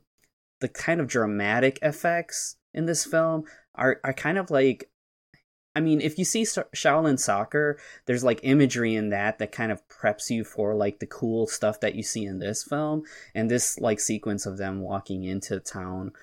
the 0.60 0.68
kind 0.68 1.00
of 1.00 1.08
dramatic 1.08 1.80
effects 1.82 2.58
in 2.74 2.86
this 2.86 3.06
film 3.06 3.44
are 3.76 4.00
are 4.04 4.14
kind 4.14 4.38
of 4.38 4.52
like 4.52 4.90
I 5.78 5.80
mean, 5.80 6.02
if 6.02 6.18
you 6.18 6.26
see 6.26 6.42
Shaolin 6.42 7.20
Soccer, 7.20 7.78
there's 8.08 8.24
like 8.24 8.40
imagery 8.42 8.96
in 8.96 9.10
that 9.10 9.38
that 9.38 9.52
kind 9.52 9.72
of 9.72 9.88
preps 9.88 10.32
you 10.32 10.44
for 10.44 10.74
like 10.74 10.98
the 10.98 11.06
cool 11.06 11.46
stuff 11.46 11.82
that 11.82 11.94
you 11.94 12.02
see 12.02 12.26
in 12.26 12.40
this 12.40 12.64
film, 12.64 13.04
and 13.36 13.52
this 13.52 13.78
like 13.78 14.00
sequence 14.00 14.48
of 14.48 14.58
them 14.58 14.82
walking 14.82 15.24
into 15.24 15.60
town 15.60 16.14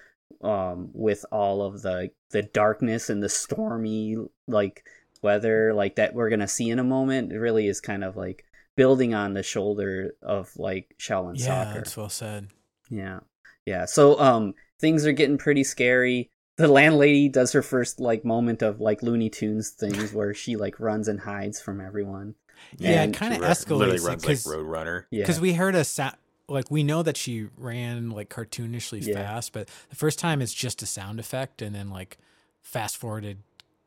um, 0.43 0.91
with 0.93 1.25
all 1.31 1.63
of 1.63 1.83
the 1.83 2.11
the 2.31 2.43
darkness 2.43 3.09
and 3.09 3.23
the 3.23 3.29
stormy 3.29 4.17
like 4.49 4.85
weather 5.23 5.73
like 5.73 5.95
that 5.95 6.15
we're 6.15 6.31
gonna 6.31 6.49
see 6.49 6.69
in 6.69 6.81
a 6.81 6.85
moment. 6.85 7.31
It 7.31 7.39
really 7.39 7.69
is 7.69 7.81
kind 7.81 8.03
of 8.03 8.17
like 8.17 8.45
building 8.75 9.15
on 9.15 9.35
the 9.35 9.45
shoulder 9.45 10.17
of 10.21 10.51
like 10.57 10.97
Shaolin 10.99 11.39
yeah, 11.39 11.45
Soccer. 11.45 11.69
Yeah, 11.69 11.75
that's 11.75 11.97
well 11.97 12.09
said. 12.09 12.49
Yeah, 12.91 13.21
yeah. 13.67 13.85
So 13.85 14.19
um, 14.19 14.55
things 14.81 15.07
are 15.07 15.13
getting 15.13 15.39
pretty 15.39 15.63
scary 15.63 16.33
the 16.57 16.69
landlady 16.69 17.29
does 17.29 17.53
her 17.53 17.63
first 17.63 18.01
like 18.01 18.25
moment 18.25 18.63
of 18.63 18.81
like 18.81 19.03
Looney 19.03 19.31
Tunes 19.31 19.71
things 19.71 20.13
where 20.13 20.35
she 20.35 20.57
like 20.57 20.79
runs 20.79 21.09
and 21.09 21.21
hides 21.21 21.61
from 21.61 21.81
everyone. 21.81 22.35
Yeah, 22.77 23.03
and 23.03 23.15
it 23.15 23.19
kind 23.19 23.35
of 23.35 23.41
escalates. 23.41 23.79
Literally 23.79 24.01
runs 24.01 24.27
like 24.27 24.39
Roadrunner. 24.39 25.05
Yeah, 25.11 25.23
because 25.23 25.41
we 25.41 25.55
heard 25.55 25.75
a 25.75 25.85
sound. 25.85 26.17
Like 26.49 26.71
we 26.71 26.83
know 26.83 27.03
that 27.03 27.17
she 27.17 27.49
ran 27.57 28.11
like 28.11 28.29
cartoonishly 28.29 29.07
yeah. 29.07 29.15
fast, 29.15 29.53
but 29.53 29.69
the 29.89 29.97
first 29.97 30.19
time 30.19 30.43
it's 30.43 30.53
just 30.53 30.83
a 30.83 30.87
sound 30.87 31.19
effect, 31.19 31.63
and 31.63 31.75
then 31.75 31.91
like 31.91 32.19
fast 32.61 32.97
forwarded 32.97 33.39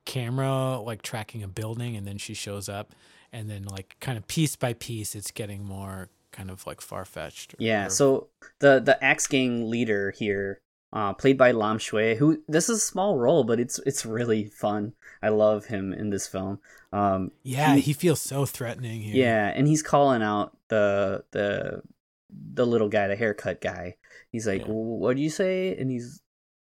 camera 0.05 0.79
like 0.79 1.01
tracking 1.01 1.43
a 1.43 1.47
building, 1.47 1.95
and 1.95 2.05
then 2.05 2.17
she 2.17 2.33
shows 2.33 2.67
up, 2.67 2.93
and 3.31 3.49
then 3.49 3.63
like 3.63 3.95
kind 3.99 4.17
of 4.17 4.27
piece 4.27 4.55
by 4.55 4.73
piece, 4.73 5.15
it's 5.15 5.31
getting 5.31 5.63
more 5.63 6.09
kind 6.31 6.49
of 6.49 6.65
like 6.67 6.81
far 6.81 7.05
fetched. 7.05 7.55
Yeah. 7.59 7.87
Or... 7.87 7.89
So 7.89 8.27
the 8.59 8.79
the 8.79 9.01
Axe 9.03 9.27
Gang 9.27 9.69
leader 9.69 10.11
here 10.11 10.59
uh, 10.97 11.13
played 11.13 11.37
by 11.37 11.51
Lam 11.51 11.79
Suet, 11.79 12.17
who 12.17 12.41
this 12.47 12.69
is 12.69 12.77
a 12.79 12.81
small 12.81 13.19
role, 13.19 13.43
but 13.43 13.59
it's 13.59 13.77
it's 13.85 14.03
really 14.03 14.45
fun. 14.45 14.93
I 15.21 15.29
love 15.29 15.65
him 15.65 15.93
in 15.93 16.09
this 16.09 16.25
film. 16.25 16.59
Um, 16.91 17.29
yeah, 17.43 17.75
he, 17.75 17.81
he, 17.81 17.93
feels 17.93 18.19
so 18.19 18.47
threatening. 18.47 19.01
Here. 19.01 19.15
Yeah, 19.15 19.53
and 19.55 19.67
he's 19.67 19.83
calling 19.83 20.23
out 20.23 20.57
the 20.69 21.23
the 21.29 21.83
the 22.31 22.65
little 22.65 22.89
guy, 22.89 23.07
the 23.07 23.15
haircut 23.15 23.61
guy. 23.61 23.97
He's 24.31 24.47
like, 24.47 24.61
yeah. 24.61 24.73
"What 24.73 25.15
do 25.15 25.21
you 25.21 25.29
say?" 25.29 25.77
And 25.77 25.91
he's, 25.91 26.19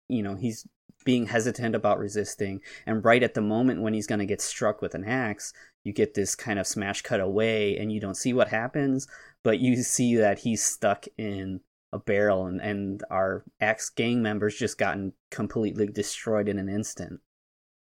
you 0.09 0.21
know, 0.21 0.35
he's 0.35 0.67
being 1.05 1.27
hesitant 1.27 1.73
about 1.73 1.99
resisting. 1.99 2.59
And 2.85 3.05
right 3.05 3.23
at 3.23 3.35
the 3.35 3.41
moment 3.41 3.83
when 3.83 3.93
he's 3.93 4.07
gonna 4.07 4.25
get 4.25 4.41
struck 4.41 4.81
with 4.81 4.95
an 4.95 5.05
axe, 5.05 5.53
you 5.85 5.93
get 5.93 6.13
this 6.13 6.35
kind 6.35 6.59
of 6.59 6.67
smash 6.67 7.03
cut 7.03 7.21
away, 7.21 7.77
and 7.77 7.89
you 7.89 8.01
don't 8.01 8.17
see 8.17 8.33
what 8.33 8.49
happens, 8.49 9.07
but 9.43 9.59
you 9.59 9.81
see 9.81 10.17
that 10.17 10.39
he's 10.39 10.61
stuck 10.61 11.05
in 11.17 11.61
a 11.95 11.99
barrel 11.99 12.45
and, 12.45 12.61
and 12.61 13.03
our 13.09 13.43
axe 13.59 13.89
gang 13.89 14.21
members 14.21 14.55
just 14.55 14.77
gotten 14.77 15.13
completely 15.31 15.87
destroyed 15.87 16.47
in 16.47 16.59
an 16.59 16.69
instant. 16.69 17.21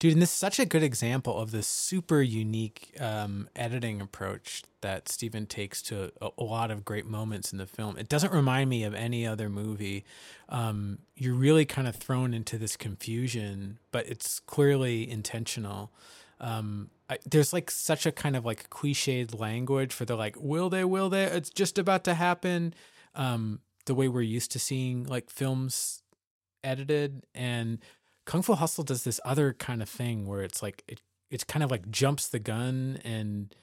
Dude, 0.03 0.15
and 0.15 0.21
this 0.21 0.33
is 0.33 0.39
such 0.39 0.59
a 0.59 0.67
good 0.67 0.83
example 0.83 1.39
of 1.39 1.53
the 1.53 1.63
super 1.63 2.21
unique 2.21 2.93
um, 2.99 3.49
editing 3.55 4.01
approach 4.01 4.65
that 4.81 5.09
Stephen 5.09 5.47
takes 5.47 5.81
to 5.83 6.11
a, 6.21 6.31
a, 6.39 6.43
lot 6.43 6.73
of 6.73 6.85
great 6.85 7.07
moments 7.07 7.53
in 7.53 7.59
the 7.59 7.67
film. 7.67 7.97
It 7.97 8.09
doesn't 8.09 8.33
remind 8.33 8.69
me 8.69 8.83
of 8.83 8.97
any 8.97 9.25
other 9.25 9.49
movie. 9.49 10.05
Um, 10.49 10.99
you're 11.15 11.37
really 11.37 11.65
kind 11.65 11.87
of 11.87 11.95
thrown 11.95 12.35
into 12.35 12.59
this 12.59 12.77
confusion, 12.77 13.79
but 13.93 14.09
it's 14.09 14.41
clearly 14.41 15.09
intentional. 15.09 15.93
Um, 16.41 16.91
I, 17.09 17.19
there's 17.25 17.53
like 17.53 17.71
such 17.71 18.05
a 18.05 18.11
kind 18.11 18.35
of 18.35 18.45
like 18.45 18.71
cliched 18.71 19.39
language 19.39 19.93
for 19.93 20.05
the 20.05 20.17
like, 20.17 20.35
will 20.37 20.69
they, 20.69 20.83
will 20.85 21.11
they? 21.11 21.27
It's 21.27 21.49
just 21.49 21.79
about 21.79 22.03
to 22.05 22.15
happen. 22.15 22.75
Um, 23.15 23.61
the 23.87 23.95
way 23.95 24.09
we're 24.09 24.23
used 24.23 24.53
to 24.53 24.59
seeing 24.59 25.05
like 25.05 25.31
films 25.31 26.03
edited 26.65 27.27
and 27.35 27.79
Kung 28.25 28.43
Fu 28.43 28.55
Hustle 28.55 28.85
does 28.85 29.05
this 29.05 29.21
other 29.25 29.53
kind 29.53 29.83
of 29.83 29.89
thing 29.89 30.27
where 30.27 30.43
it's 30.43 30.63
like 30.63 30.85
it 30.87 31.01
it's 31.31 31.45
kind 31.45 31.63
of 31.63 31.71
like 31.71 31.91
jumps 31.91 32.29
the 32.29 32.39
gun 32.39 32.99
and 33.05 33.55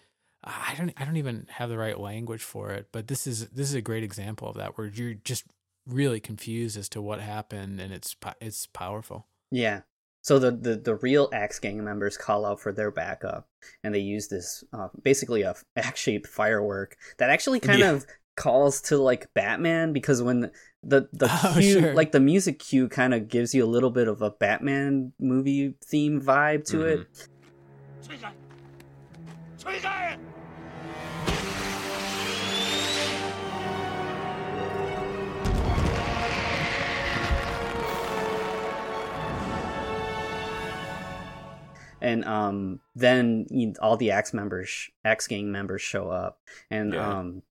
I 0.44 0.74
don't 0.78 0.92
I 0.98 1.06
don't 1.06 1.18
even 1.18 1.48
have 1.52 1.70
the 1.70 1.78
right 1.78 2.00
language 2.00 2.44
for 2.44 2.72
it, 2.72 2.88
but 2.92 3.08
this 3.08 3.28
is 3.28 3.50
this 3.50 3.70
is 3.70 3.76
a 3.76 3.82
great 3.82 4.04
example 4.04 4.50
of 4.50 4.58
that 4.58 4.78
where 4.78 4.88
you're 4.88 5.14
just 5.14 5.46
really 5.86 6.20
confused 6.20 6.78
as 6.78 6.90
to 6.90 7.02
what 7.02 7.22
happened 7.22 7.80
and 7.80 7.94
it's 7.94 8.16
it's 8.42 8.66
powerful. 8.68 9.28
Yeah. 9.52 9.82
So 10.22 10.38
the, 10.38 10.52
the, 10.52 10.76
the 10.76 10.96
real 10.96 11.30
Axe 11.32 11.60
gang 11.60 11.84
members 11.84 12.18
call 12.18 12.46
out 12.46 12.60
for 12.60 12.74
their 12.74 12.92
backup, 12.92 13.48
and 13.84 13.96
they 13.96 14.00
use 14.00 14.28
this 14.28 14.66
uh, 14.74 14.90
basically 15.02 15.44
a 15.44 15.56
axe 15.78 16.02
shaped 16.02 16.28
firework 16.28 16.98
that 17.18 17.30
actually 17.30 17.60
kind 17.60 17.80
yeah. 17.80 17.92
of 17.92 18.06
calls 18.40 18.80
to 18.82 18.98
like 18.98 19.32
Batman 19.34 19.92
because 19.92 20.24
when 20.24 20.50
the 20.82 21.10
the 21.12 21.30
oh, 21.44 21.54
cue, 21.60 21.82
sure. 21.82 21.94
like 21.94 22.12
the 22.12 22.20
music 22.20 22.58
cue 22.58 22.88
kind 22.88 23.14
of 23.14 23.28
gives 23.28 23.54
you 23.54 23.64
a 23.64 23.68
little 23.68 23.92
bit 23.92 24.08
of 24.08 24.22
a 24.22 24.32
Batman 24.32 25.12
movie 25.20 25.76
theme 25.84 26.22
vibe 26.22 26.64
to 26.66 26.78
mm-hmm. 26.78 27.02
it. 27.02 27.28
and 42.02 42.24
um, 42.24 42.80
then 42.96 43.46
you 43.50 43.68
know, 43.68 43.74
all 43.82 43.98
the 43.98 44.12
Axe 44.12 44.34
members, 44.34 44.90
Axe 45.04 45.28
gang 45.28 45.52
members 45.52 45.82
show 45.82 46.10
up, 46.10 46.40
and 46.72 46.94
yeah. 46.94 47.20
um, 47.20 47.44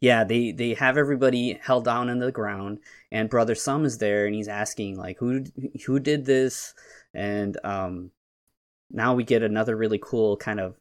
yeah, 0.00 0.24
they 0.24 0.52
they 0.52 0.74
have 0.74 0.96
everybody 0.96 1.58
held 1.62 1.84
down 1.84 2.08
in 2.08 2.18
the 2.18 2.32
ground, 2.32 2.78
and 3.10 3.30
Brother 3.30 3.54
Sum 3.54 3.84
is 3.84 3.98
there, 3.98 4.26
and 4.26 4.34
he's 4.34 4.48
asking 4.48 4.96
like, 4.96 5.18
who 5.18 5.44
who 5.86 5.98
did 5.98 6.26
this? 6.26 6.74
And 7.14 7.58
um, 7.64 8.10
now 8.90 9.14
we 9.14 9.24
get 9.24 9.42
another 9.42 9.76
really 9.76 10.00
cool 10.02 10.36
kind 10.36 10.60
of 10.60 10.76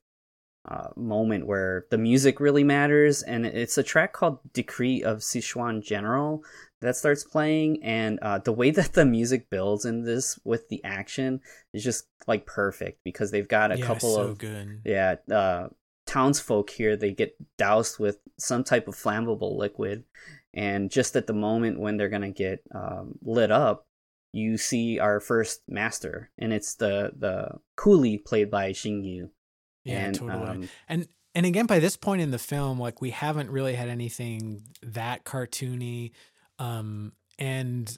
uh, 0.68 0.90
moment 0.96 1.48
where 1.48 1.86
the 1.90 1.98
music 1.98 2.40
really 2.40 2.64
matters, 2.64 3.24
and 3.24 3.46
it's 3.46 3.78
a 3.78 3.84
track 3.84 4.14
called 4.14 4.40
"Decree 4.54 5.04
of 5.04 5.20
Sichuan 5.20 5.84
General" 5.84 6.44
that 6.82 6.96
starts 6.96 7.24
playing, 7.24 7.82
and 7.84 8.20
uh, 8.22 8.40
the 8.40 8.54
way 8.54 8.72
that 8.72 8.94
the 8.94 9.06
music 9.06 9.50
builds 9.50 9.86
in 9.86 10.04
this 10.04 10.40
with 10.44 10.68
the 10.70 10.84
action 10.84 11.42
is 11.74 11.84
just 11.84 12.08
like 12.28 12.46
perfect 12.46 13.00
because 13.04 13.32
they've 13.32 13.48
got 13.48 13.72
a 13.72 13.78
yeah, 13.78 13.86
couple 13.86 14.16
so 14.16 14.22
of 14.22 14.38
good. 14.38 14.82
yeah 14.86 15.16
uh, 15.32 15.68
townsfolk 16.10 16.72
here 16.72 16.98
they 16.98 17.12
get 17.12 17.36
doused 17.56 18.00
with 18.00 18.18
some 18.40 18.64
type 18.64 18.88
of 18.88 18.96
flammable 18.96 19.56
liquid 19.56 20.04
and 20.56 20.90
just 20.90 21.16
at 21.16 21.28
the 21.28 21.34
moment 21.34 21.80
when 21.80 21.98
they're 21.98 22.10
going 22.10 22.24
to 22.24 22.32
get 22.32 22.64
um, 22.74 23.14
lit 23.22 23.52
up 23.52 23.86
you 24.34 24.58
see 24.58 24.98
our 24.98 25.20
first 25.20 25.62
master 25.68 26.32
and 26.40 26.52
it's 26.52 26.74
the 26.74 27.12
the 27.16 27.48
coolie 27.78 28.24
played 28.26 28.50
by 28.50 28.72
Xing 28.72 29.06
Yu 29.06 29.30
yeah 29.84 30.06
and, 30.06 30.16
totally 30.16 30.48
um, 30.48 30.70
and 30.88 31.08
and 31.36 31.46
again 31.46 31.68
by 31.68 31.78
this 31.78 31.96
point 31.96 32.24
in 32.24 32.32
the 32.32 32.40
film 32.40 32.80
like 32.80 33.02
we 33.02 33.12
haven't 33.12 33.52
really 33.52 33.76
had 33.76 33.88
anything 33.88 34.64
that 34.82 35.26
cartoony 35.26 36.10
um 36.58 37.12
and 37.38 37.96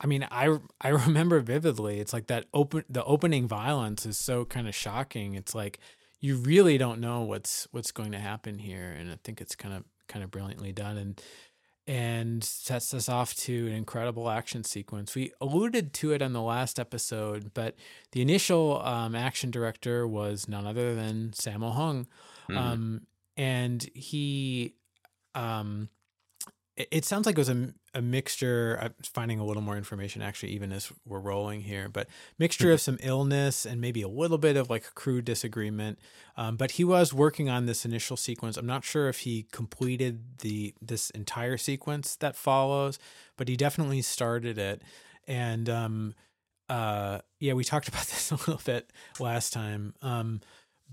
I 0.00 0.06
mean, 0.06 0.26
I 0.30 0.56
I 0.80 0.88
remember 1.06 1.40
vividly. 1.40 2.00
It's 2.00 2.14
like 2.14 2.28
that 2.28 2.46
open 2.54 2.84
the 2.88 3.04
opening 3.04 3.46
violence 3.46 4.06
is 4.06 4.16
so 4.16 4.46
kind 4.46 4.66
of 4.66 4.74
shocking. 4.74 5.34
It's 5.34 5.54
like 5.54 5.78
you 6.20 6.36
really 6.36 6.78
don't 6.78 7.00
know 7.00 7.22
what's 7.22 7.68
what's 7.70 7.92
going 7.92 8.12
to 8.12 8.18
happen 8.18 8.58
here, 8.58 8.94
and 8.98 9.10
I 9.10 9.18
think 9.22 9.40
it's 9.40 9.54
kind 9.54 9.74
of 9.74 9.84
kind 10.08 10.24
of 10.24 10.30
brilliantly 10.30 10.72
done 10.72 10.96
and 10.96 11.22
and 11.86 12.44
sets 12.44 12.92
us 12.92 13.08
off 13.08 13.34
to 13.34 13.66
an 13.66 13.72
incredible 13.72 14.28
action 14.28 14.62
sequence. 14.62 15.14
We 15.14 15.32
alluded 15.40 15.94
to 15.94 16.12
it 16.12 16.20
on 16.20 16.34
the 16.34 16.42
last 16.42 16.78
episode, 16.78 17.52
but 17.54 17.76
the 18.12 18.20
initial 18.20 18.82
um, 18.84 19.14
action 19.14 19.50
director 19.50 20.06
was 20.06 20.48
none 20.48 20.66
other 20.66 20.94
than 20.94 21.30
Sammo 21.30 21.72
Hung, 21.72 22.06
mm-hmm. 22.50 22.58
um, 22.58 23.06
and 23.38 23.88
he 23.94 24.74
um, 25.34 25.88
it, 26.78 27.04
sounds 27.04 27.26
like 27.26 27.36
it 27.36 27.40
was 27.40 27.48
a, 27.48 27.74
a 27.94 28.00
mixture. 28.00 28.78
I'm 28.80 28.94
finding 29.02 29.40
a 29.40 29.44
little 29.44 29.62
more 29.62 29.76
information 29.76 30.22
actually, 30.22 30.52
even 30.52 30.72
as 30.72 30.92
we're 31.04 31.18
rolling 31.18 31.62
here, 31.62 31.88
but 31.88 32.08
mixture 32.38 32.72
of 32.72 32.80
some 32.80 32.98
illness 33.02 33.66
and 33.66 33.80
maybe 33.80 34.02
a 34.02 34.08
little 34.08 34.38
bit 34.38 34.56
of 34.56 34.70
like 34.70 34.94
crew 34.94 35.20
disagreement. 35.20 35.98
Um, 36.36 36.56
but 36.56 36.72
he 36.72 36.84
was 36.84 37.12
working 37.12 37.48
on 37.48 37.66
this 37.66 37.84
initial 37.84 38.16
sequence. 38.16 38.56
I'm 38.56 38.66
not 38.66 38.84
sure 38.84 39.08
if 39.08 39.20
he 39.20 39.46
completed 39.50 40.38
the 40.38 40.74
this 40.80 41.10
entire 41.10 41.56
sequence 41.56 42.14
that 42.16 42.36
follows, 42.36 42.98
but 43.36 43.48
he 43.48 43.56
definitely 43.56 44.02
started 44.02 44.56
it. 44.56 44.82
And 45.26 45.68
um, 45.68 46.14
uh, 46.68 47.18
yeah, 47.40 47.54
we 47.54 47.64
talked 47.64 47.88
about 47.88 48.06
this 48.06 48.30
a 48.30 48.36
little 48.36 48.60
bit 48.64 48.92
last 49.18 49.52
time. 49.52 49.94
Um, 50.00 50.40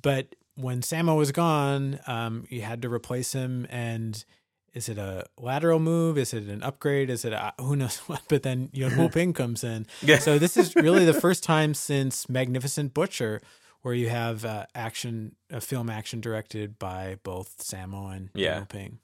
but 0.02 0.36
when 0.56 0.82
Sammo 0.82 1.16
was 1.18 1.32
gone, 1.32 2.00
um, 2.08 2.46
you 2.50 2.62
had 2.62 2.82
to 2.82 2.90
replace 2.90 3.34
him 3.34 3.68
and 3.70 4.24
is 4.76 4.90
it 4.90 4.98
a 4.98 5.26
lateral 5.40 5.80
move? 5.80 6.18
Is 6.18 6.34
it 6.34 6.44
an 6.44 6.62
upgrade? 6.62 7.10
Is 7.10 7.24
it 7.24 7.32
a, 7.32 7.54
who 7.60 7.76
knows 7.76 7.98
what? 8.08 8.22
But 8.28 8.44
then 8.44 8.70
you 8.74 8.88
know 8.88 8.98
Woo-ping 8.98 9.34
comes 9.34 9.64
in. 9.64 9.88
Yeah. 10.02 10.20
So 10.20 10.38
this 10.38 10.58
is 10.58 10.76
really 10.76 11.06
the 11.06 11.14
first 11.14 11.44
time 11.56 11.74
since 11.74 12.30
Magnificent 12.30 12.94
Butcher 12.94 13.42
where 13.82 13.94
you 13.94 14.10
have 14.10 14.44
uh, 14.44 14.66
action, 14.74 15.36
a 15.52 15.62
film 15.62 15.92
action 15.92 16.20
directed 16.20 16.80
by 16.80 17.20
both 17.24 17.60
Sammo 17.60 18.16
and 18.16 18.30
yeah. 18.34 18.60
Woo-ping. 18.60 19.00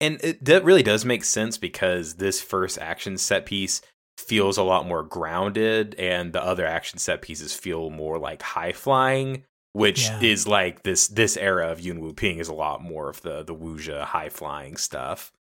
And 0.00 0.18
it 0.22 0.44
that 0.44 0.64
really 0.64 0.82
does 0.82 1.04
make 1.04 1.24
sense 1.24 1.56
because 1.56 2.14
this 2.14 2.42
first 2.42 2.78
action 2.78 3.16
set 3.16 3.46
piece 3.46 3.80
feels 4.18 4.58
a 4.58 4.62
lot 4.62 4.86
more 4.86 5.02
grounded, 5.02 5.94
and 5.94 6.34
the 6.34 6.44
other 6.44 6.66
action 6.66 6.98
set 6.98 7.22
pieces 7.22 7.54
feel 7.54 7.88
more 7.88 8.18
like 8.18 8.42
high 8.42 8.72
flying 8.72 9.44
which 9.72 10.02
yeah. 10.04 10.20
is 10.20 10.46
like 10.46 10.82
this 10.82 11.08
this 11.08 11.36
era 11.36 11.70
of 11.70 11.80
Yuen 11.80 12.00
Woo-ping 12.00 12.38
is 12.38 12.48
a 12.48 12.54
lot 12.54 12.82
more 12.82 13.08
of 13.08 13.22
the 13.22 13.42
the 13.42 13.54
wuxia 13.54 14.04
high 14.04 14.28
flying 14.28 14.76
stuff. 14.76 15.32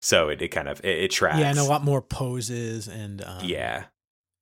So 0.00 0.28
it, 0.28 0.42
it 0.42 0.48
kind 0.48 0.68
of 0.68 0.80
it, 0.84 1.04
it, 1.04 1.10
tracks. 1.10 1.38
Yeah, 1.38 1.50
and 1.50 1.58
a 1.58 1.64
lot 1.64 1.84
more 1.84 2.02
poses 2.02 2.88
and 2.88 3.22
um, 3.24 3.44
yeah, 3.44 3.84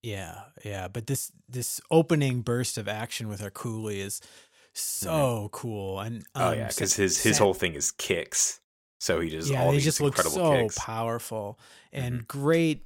yeah, 0.03 0.43
yeah. 0.64 0.88
But 0.88 1.07
this 1.07 1.32
this 1.49 1.80
opening 1.91 2.43
burst 2.43 2.78
of 2.78 2.88
action 2.88 3.28
with 3.28 3.43
our 3.43 3.51
coolie 3.51 3.99
is 3.99 4.20
so 4.72 5.11
mm-hmm. 5.11 5.47
cool. 5.49 6.01
And 6.01 6.24
oh, 6.34 6.49
um, 6.49 6.49
oh 6.49 6.53
yeah, 6.57 6.68
because 6.68 6.95
his 6.95 7.22
his 7.22 7.38
whole 7.38 7.55
thing 7.55 7.74
is 7.74 7.93
kicks. 7.93 8.61
So 8.99 9.20
he 9.20 9.30
just 9.30 9.51
yeah, 9.51 9.62
all 9.62 9.72
he 9.72 9.80
just 9.80 10.01
looks 10.01 10.22
so 10.30 10.53
kicks. 10.53 10.78
powerful 10.78 11.59
and 11.93 12.16
mm-hmm. 12.16 12.38
great 12.38 12.84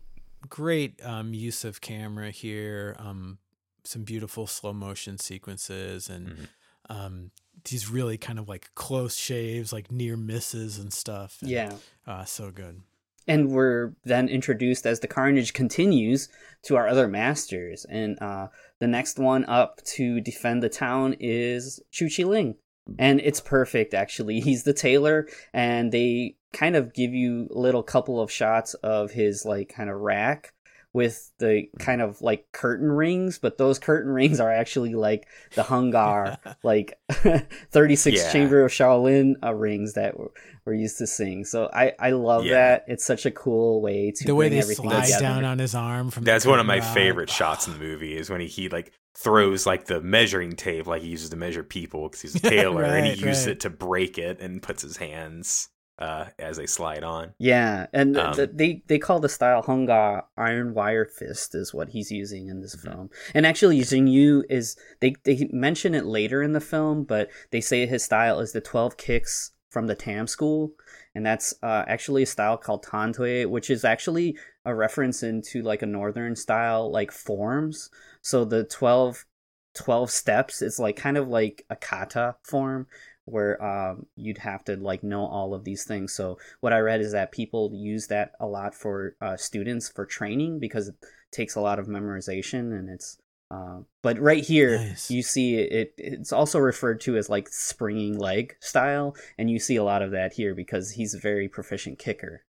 great 0.49 1.05
um, 1.05 1.35
use 1.35 1.65
of 1.65 1.81
camera 1.81 2.31
here. 2.31 2.97
Um, 2.99 3.39
some 3.85 4.03
beautiful 4.03 4.47
slow 4.47 4.73
motion 4.73 5.19
sequences 5.19 6.09
and 6.09 6.29
mm-hmm. 6.29 6.45
um, 6.89 7.31
these 7.65 7.89
really 7.89 8.19
kind 8.19 8.39
of 8.39 8.49
like 8.49 8.71
close 8.75 9.17
shaves, 9.17 9.73
like 9.73 9.91
near 9.91 10.17
misses 10.17 10.79
and 10.79 10.93
stuff. 10.93 11.39
And, 11.41 11.51
yeah, 11.51 11.73
uh, 12.07 12.25
so 12.25 12.51
good. 12.51 12.83
And 13.27 13.51
we're 13.51 13.95
then 14.05 14.29
introduced 14.29 14.87
as 14.87 15.01
the 15.01 15.09
carnage 15.09 15.55
continues 15.55 16.29
to 16.65 16.77
our 16.77 16.89
other 16.89 17.09
masters, 17.09 17.87
and 17.89 18.19
uh, 18.21 18.49
the 18.81 18.87
next 18.87 19.19
one 19.19 19.47
up 19.47 19.83
to 19.95 20.21
defend 20.21 20.63
the 20.63 20.69
town 20.69 21.17
is 21.21 21.81
Chu 21.91 22.11
Chi 22.15 22.25
Ling, 22.25 22.57
and 22.99 23.21
it's 23.21 23.41
perfect 23.41 23.95
actually. 23.95 24.41
He's 24.41 24.65
the 24.65 24.75
tailor, 24.75 25.27
and 25.55 25.91
they 25.91 26.37
kind 26.53 26.77
of 26.77 26.95
give 26.95 27.13
you 27.13 27.49
a 27.55 27.59
little 27.59 27.83
couple 27.83 28.21
of 28.21 28.31
shots 28.31 28.75
of 28.75 29.11
his 29.11 29.45
like 29.45 29.71
kind 29.71 29.91
of 29.91 30.01
rack 30.01 30.54
with 30.95 31.33
the 31.39 31.65
kind 31.81 32.01
of 32.01 32.23
like 32.23 32.47
curtain 32.53 32.91
rings, 32.91 33.41
but 33.41 33.59
those 33.59 33.81
curtain 33.81 34.13
rings 34.13 34.39
are 34.39 34.51
actually 34.51 34.95
like 34.95 35.27
the 35.57 35.65
Hung 35.65 35.91
Gar, 35.91 36.39
like 36.63 36.99
36 37.11 38.17
yeah. 38.17 38.33
Chamber 38.33 38.65
of 38.65 38.71
Shaolin 38.71 39.35
uh, 39.43 39.53
rings 39.53 39.95
that 39.95 40.19
we're, 40.19 40.29
we're, 40.65 40.75
used 40.75 40.99
to 40.99 41.09
seeing. 41.09 41.45
So 41.45 41.69
I, 41.75 41.93
I 41.99 42.11
love 42.13 42.45
yeah. 42.45 42.55
that. 42.55 42.85
It's 42.87 43.05
such 43.05 43.27
a 43.27 43.33
cool 43.33 43.83
way 43.83 44.13
to 44.13 44.25
the 44.25 44.37
way 44.37 44.49
they 44.49 44.63
slide 44.63 45.05
together. 45.07 45.21
down 45.21 45.45
on 45.45 45.59
his 45.59 45.75
arm 45.75 46.11
from 46.11 46.23
That's 46.23 46.47
one 46.47 46.61
of 46.61 46.67
my 46.67 46.79
out. 46.79 46.95
favorite 46.95 47.29
shots 47.29 47.67
in 47.67 47.73
the 47.73 47.81
movie 47.81 48.17
is 48.17 48.31
when 48.31 48.41
he, 48.41 48.47
he 48.47 48.69
like 48.69 48.93
throws 49.17 49.67
like 49.67 49.87
the 49.87 50.01
measuring 50.01 50.53
tape 50.53 50.87
like 50.87 51.03
he 51.03 51.09
uses 51.09 51.31
to 51.31 51.37
measure 51.37 51.63
people 51.63 52.09
because 52.09 52.23
he's 52.23 52.35
a 52.37 52.41
tailor 52.51 52.83
right, 52.83 52.95
and 52.95 53.07
he 53.07 53.27
uses 53.27 53.47
it 53.47 53.61
to 53.61 53.71
break 53.71 54.17
it 54.17 54.41
and 54.41 54.63
puts 54.63 54.83
his 54.83 54.97
hands 54.97 55.69
uh, 55.99 56.27
as 56.39 56.57
they 56.57 56.67
slide 56.67 57.05
on. 57.05 57.35
Yeah, 57.39 57.87
and 57.93 58.17
um, 58.17 58.35
the, 58.35 58.47
they 58.47 58.83
they 58.87 58.99
call 58.99 59.21
the 59.21 59.29
style 59.29 59.63
Hung 59.63 59.87
Gar 59.87 60.27
Iron 60.37 60.75
Wire 60.75 61.07
Fist 61.07 61.55
is 61.55 61.73
what 61.73 61.91
he's 61.91 62.11
using 62.11 62.49
in 62.49 62.61
this 62.61 62.77
mm-hmm. 62.77 62.91
film. 62.91 63.11
And 63.35 63.47
actually, 63.47 63.79
Xing 63.81 64.11
Yu 64.11 64.45
is 64.49 64.77
they 65.01 65.15
they 65.25 65.49
mention 65.53 65.95
it 65.95 66.05
later 66.05 66.43
in 66.43 66.53
the 66.53 66.61
film, 66.61 67.05
but 67.05 67.31
they 67.51 67.61
say 67.61 67.87
his 67.87 68.05
style 68.05 68.41
is 68.41 68.53
the 68.53 68.61
twelve 68.61 68.97
kicks 68.97 69.53
from 69.71 69.87
the 69.87 69.95
Tam 69.95 70.27
school, 70.27 70.73
and 71.15 71.25
that's 71.25 71.55
uh, 71.63 71.85
actually 71.87 72.23
a 72.23 72.27
style 72.27 72.57
called 72.57 72.85
Tan 72.85 73.13
Tui, 73.13 73.47
which 73.47 73.71
is 73.71 73.85
actually 73.85 74.37
a 74.65 74.75
reference 74.75 75.23
into 75.23 75.63
like 75.63 75.83
a 75.83 75.87
northern 75.87 76.37
style 76.37 76.91
like 76.91 77.11
forms. 77.11 77.91
So 78.23 78.45
the 78.45 78.65
12, 78.65 79.27
12 79.75 80.11
steps 80.11 80.63
is 80.63 80.79
like 80.79 80.97
kind 80.97 81.19
of 81.19 81.29
like 81.29 81.67
a 81.69 81.77
kata 81.77 82.37
form 82.43 82.87
where 83.27 83.63
um, 83.65 84.07
you'd 84.17 84.39
have 84.39 84.65
to 84.65 84.77
like 84.77 85.03
know 85.03 85.27
all 85.27 85.55
of 85.55 85.65
these 85.65 85.85
things. 85.85 86.13
So 86.13 86.39
what 86.61 86.73
I 86.73 86.79
read 86.79 87.01
is 87.01 87.13
that 87.13 87.33
people 87.33 87.71
use 87.75 88.09
that 88.09 88.33
a 88.41 88.47
lot 88.47 88.75
for 88.75 89.17
uh, 89.21 89.37
students 89.37 89.89
for 89.89 90.05
training 90.05 90.59
because 90.61 90.89
it 90.89 90.97
takes 91.33 91.55
a 91.55 91.61
lot 91.61 91.79
of 91.79 91.87
memorization 91.87 92.79
and 92.79 92.89
it's. 92.89 93.19
Uh, 93.51 93.81
but 94.03 94.19
right 94.19 94.43
here, 94.43 94.79
nice. 94.79 95.11
you 95.11 95.23
see 95.23 95.57
it. 95.57 95.95
It's 95.97 96.33
also 96.33 96.59
referred 96.59 97.01
to 97.03 97.17
as 97.17 97.29
like 97.29 97.49
springing 97.49 98.19
leg 98.19 98.57
style, 98.61 99.15
and 99.39 99.51
you 99.51 99.61
see 99.61 99.77
a 99.77 99.85
lot 99.85 100.03
of 100.03 100.11
that 100.13 100.33
here 100.33 100.55
because 100.55 100.93
he's 100.93 101.15
a 101.15 101.21
very 101.21 101.49
proficient 101.49 101.99
kicker. 101.99 102.43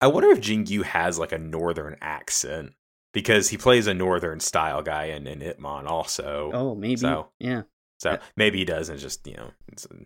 I 0.00 0.06
wonder 0.06 0.30
if 0.30 0.40
Xing 0.40 0.68
Yu 0.70 0.82
has 0.82 1.18
like 1.18 1.32
a 1.32 1.38
northern 1.38 1.96
accent 2.00 2.72
because 3.12 3.48
he 3.48 3.56
plays 3.56 3.86
a 3.86 3.94
northern 3.94 4.40
style 4.40 4.82
guy 4.82 5.06
in, 5.06 5.26
in 5.26 5.40
Ip 5.40 5.58
Man 5.58 5.86
also. 5.86 6.50
Oh, 6.52 6.74
maybe. 6.74 6.96
So, 6.96 7.28
yeah. 7.38 7.62
So 8.04 8.18
maybe 8.36 8.58
he 8.58 8.66
does, 8.66 8.90
and 8.90 8.98
just 8.98 9.26
you 9.26 9.34
know, 9.34 9.50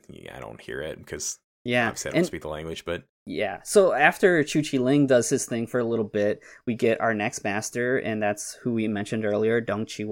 yeah, 0.09 0.36
I 0.36 0.40
don't 0.40 0.61
hear 0.61 0.80
it 0.80 0.99
because 0.99 1.40
yeah, 1.64 1.88
obviously 1.88 2.11
I 2.11 2.12
don't 2.12 2.18
and, 2.18 2.26
speak 2.26 2.42
the 2.42 2.49
language. 2.49 2.84
But 2.84 3.03
yeah, 3.26 3.61
so 3.64 3.92
after 3.92 4.44
Chu 4.44 4.62
Chi 4.62 4.78
Ling 4.78 5.09
does 5.09 5.28
his 5.28 5.46
thing 5.46 5.66
for 5.66 5.80
a 5.80 5.84
little 5.84 6.05
bit, 6.05 6.40
we 6.64 6.76
get 6.76 7.01
our 7.01 7.12
next 7.12 7.42
master, 7.42 7.99
and 7.99 8.22
that's 8.22 8.55
who 8.62 8.72
we 8.72 8.86
mentioned 8.86 9.24
earlier, 9.24 9.61
Dong 9.61 9.84
Chi 9.84 10.05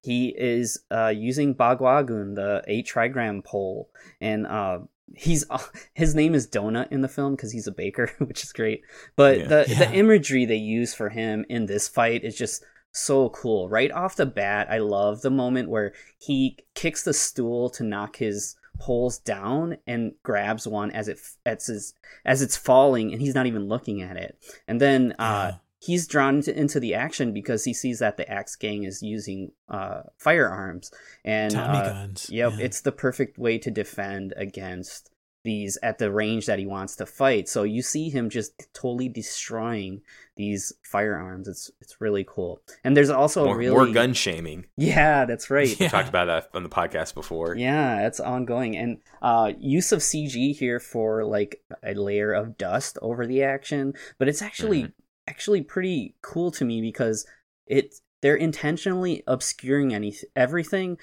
He 0.00 0.28
is 0.28 0.80
uh, 0.90 1.12
using 1.14 1.54
Bagua 1.54 2.06
Gun 2.06 2.32
the 2.32 2.64
eight 2.66 2.88
trigram 2.88 3.44
pole, 3.44 3.90
and 4.22 4.46
uh, 4.46 4.78
he's 5.14 5.44
uh, 5.50 5.58
his 5.92 6.14
name 6.14 6.34
is 6.34 6.48
Donut 6.48 6.90
in 6.90 7.02
the 7.02 7.08
film 7.08 7.36
because 7.36 7.52
he's 7.52 7.66
a 7.66 7.72
baker, 7.72 8.10
which 8.18 8.44
is 8.44 8.52
great. 8.54 8.80
But 9.14 9.40
yeah. 9.40 9.46
the 9.46 9.64
yeah. 9.68 9.78
the 9.78 9.92
imagery 9.92 10.46
they 10.46 10.56
use 10.56 10.94
for 10.94 11.10
him 11.10 11.44
in 11.50 11.66
this 11.66 11.86
fight 11.86 12.24
is 12.24 12.34
just 12.34 12.64
so 12.92 13.30
cool. 13.30 13.68
Right 13.68 13.90
off 13.90 14.16
the 14.16 14.26
bat, 14.26 14.68
I 14.70 14.78
love 14.78 15.22
the 15.22 15.30
moment 15.30 15.68
where 15.68 15.92
he 16.18 16.58
kicks 16.74 17.02
the 17.04 17.14
stool 17.14 17.70
to 17.70 17.84
knock 17.84 18.16
his 18.16 18.56
poles 18.78 19.18
down 19.18 19.76
and 19.86 20.12
grabs 20.22 20.66
one 20.66 20.90
as 20.90 21.06
it 21.06 21.20
as 21.44 21.66
his, 21.66 21.94
as 22.24 22.40
it's 22.42 22.56
falling 22.56 23.12
and 23.12 23.20
he's 23.20 23.34
not 23.34 23.46
even 23.46 23.68
looking 23.68 24.02
at 24.02 24.16
it. 24.16 24.38
And 24.66 24.80
then 24.80 25.14
uh, 25.18 25.52
he's 25.80 26.06
drawn 26.06 26.36
into, 26.36 26.58
into, 26.58 26.80
the 26.80 26.94
action 26.94 27.32
because 27.32 27.64
he 27.64 27.74
sees 27.74 27.98
that 27.98 28.16
the 28.16 28.30
Axe 28.30 28.56
Gang 28.56 28.84
is 28.84 29.02
using 29.02 29.52
uh, 29.68 30.02
firearms 30.18 30.92
and 31.24 31.52
Tommy 31.52 31.78
uh, 31.78 31.92
guns. 31.92 32.28
Yep, 32.30 32.52
yeah. 32.56 32.64
it's 32.64 32.80
the 32.80 32.92
perfect 32.92 33.38
way 33.38 33.58
to 33.58 33.70
defend 33.70 34.32
against 34.36 35.09
these 35.42 35.78
at 35.82 35.98
the 35.98 36.12
range 36.12 36.46
that 36.46 36.58
he 36.58 36.66
wants 36.66 36.96
to 36.96 37.06
fight. 37.06 37.48
So 37.48 37.62
you 37.62 37.82
see 37.82 38.10
him 38.10 38.28
just 38.28 38.68
totally 38.74 39.08
destroying 39.08 40.02
these 40.36 40.72
firearms. 40.82 41.48
It's 41.48 41.70
it's 41.80 42.00
really 42.00 42.24
cool. 42.28 42.60
And 42.84 42.96
there's 42.96 43.10
also 43.10 43.44
more, 43.44 43.56
really 43.56 43.74
more 43.74 43.86
gun 43.86 44.12
shaming. 44.12 44.66
Yeah, 44.76 45.24
that's 45.24 45.50
right. 45.50 45.68
We 45.80 45.88
talked 45.88 46.08
about 46.14 46.26
that 46.26 46.48
on 46.54 46.62
the 46.62 46.68
podcast 46.68 47.14
before. 47.14 47.56
Yeah, 47.56 48.06
it's 48.06 48.20
ongoing. 48.20 48.76
And 48.76 48.98
uh, 49.22 49.52
use 49.58 49.92
of 49.92 50.00
CG 50.00 50.56
here 50.56 50.80
for 50.80 51.24
like 51.24 51.62
a 51.82 51.94
layer 51.94 52.32
of 52.32 52.58
dust 52.58 52.98
over 53.00 53.26
the 53.26 53.42
action, 53.42 53.94
but 54.18 54.28
it's 54.28 54.42
actually 54.42 54.82
mm-hmm. 54.82 54.90
actually 55.28 55.62
pretty 55.62 56.16
cool 56.22 56.50
to 56.52 56.64
me 56.64 56.80
because 56.80 57.26
it 57.66 57.94
they're 58.22 58.36
intentionally 58.36 59.22
obscuring 59.26 59.94
any 59.94 60.14
everything 60.36 60.98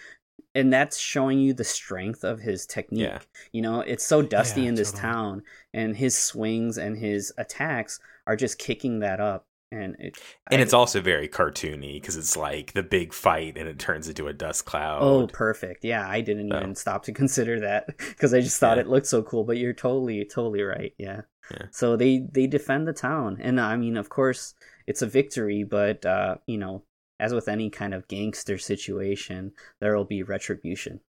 and 0.57 0.73
that's 0.73 0.97
showing 0.97 1.39
you 1.39 1.53
the 1.53 1.63
strength 1.63 2.23
of 2.23 2.39
his 2.39 2.65
technique. 2.65 3.03
Yeah. 3.03 3.19
You 3.51 3.61
know, 3.61 3.81
it's 3.81 4.03
so 4.03 4.21
dusty 4.21 4.61
yeah, 4.61 4.69
in 4.69 4.75
this 4.75 4.91
totally. 4.91 5.13
town, 5.13 5.43
and 5.73 5.95
his 5.95 6.17
swings 6.17 6.77
and 6.77 6.97
his 6.97 7.31
attacks 7.37 7.99
are 8.25 8.35
just 8.35 8.57
kicking 8.57 8.99
that 8.99 9.19
up. 9.19 9.45
and 9.71 9.95
it, 9.99 10.17
and 10.49 10.59
I, 10.59 10.63
it's 10.63 10.73
also 10.73 10.99
very 11.01 11.27
cartoony 11.27 12.01
because 12.01 12.15
it's 12.15 12.35
like 12.35 12.73
the 12.73 12.83
big 12.83 13.13
fight 13.13 13.57
and 13.57 13.67
it 13.67 13.77
turns 13.77 14.07
into 14.07 14.27
a 14.27 14.33
dust 14.33 14.65
cloud. 14.65 15.01
Oh, 15.01 15.27
perfect! 15.27 15.83
Yeah, 15.83 16.07
I 16.07 16.21
didn't 16.21 16.49
so. 16.49 16.57
even 16.57 16.75
stop 16.75 17.03
to 17.03 17.11
consider 17.21 17.59
that 17.59 17.95
because 17.97 18.33
I 18.33 18.41
just 18.41 18.59
thought 18.59 18.77
yeah. 18.77 18.81
it 18.81 18.89
looked 18.89 19.07
so 19.07 19.21
cool. 19.21 19.43
But 19.43 19.57
you're 19.57 19.73
totally, 19.73 20.25
totally 20.25 20.63
right. 20.63 20.93
Yeah. 20.97 21.21
yeah. 21.51 21.67
So 21.71 21.95
they 21.95 22.25
they 22.31 22.47
defend 22.47 22.87
the 22.87 22.93
town, 22.93 23.37
and 23.41 23.61
I 23.61 23.75
mean, 23.75 23.95
of 23.95 24.09
course, 24.09 24.55
it's 24.87 25.03
a 25.03 25.07
victory, 25.07 25.63
but 25.63 26.05
uh, 26.05 26.37
you 26.47 26.57
know, 26.57 26.83
as 27.19 27.33
with 27.33 27.47
any 27.47 27.69
kind 27.69 27.93
of 27.93 28.07
gangster 28.07 28.57
situation, 28.57 29.53
there 29.79 29.95
will 29.95 30.05
be 30.05 30.23
retribution. 30.23 31.01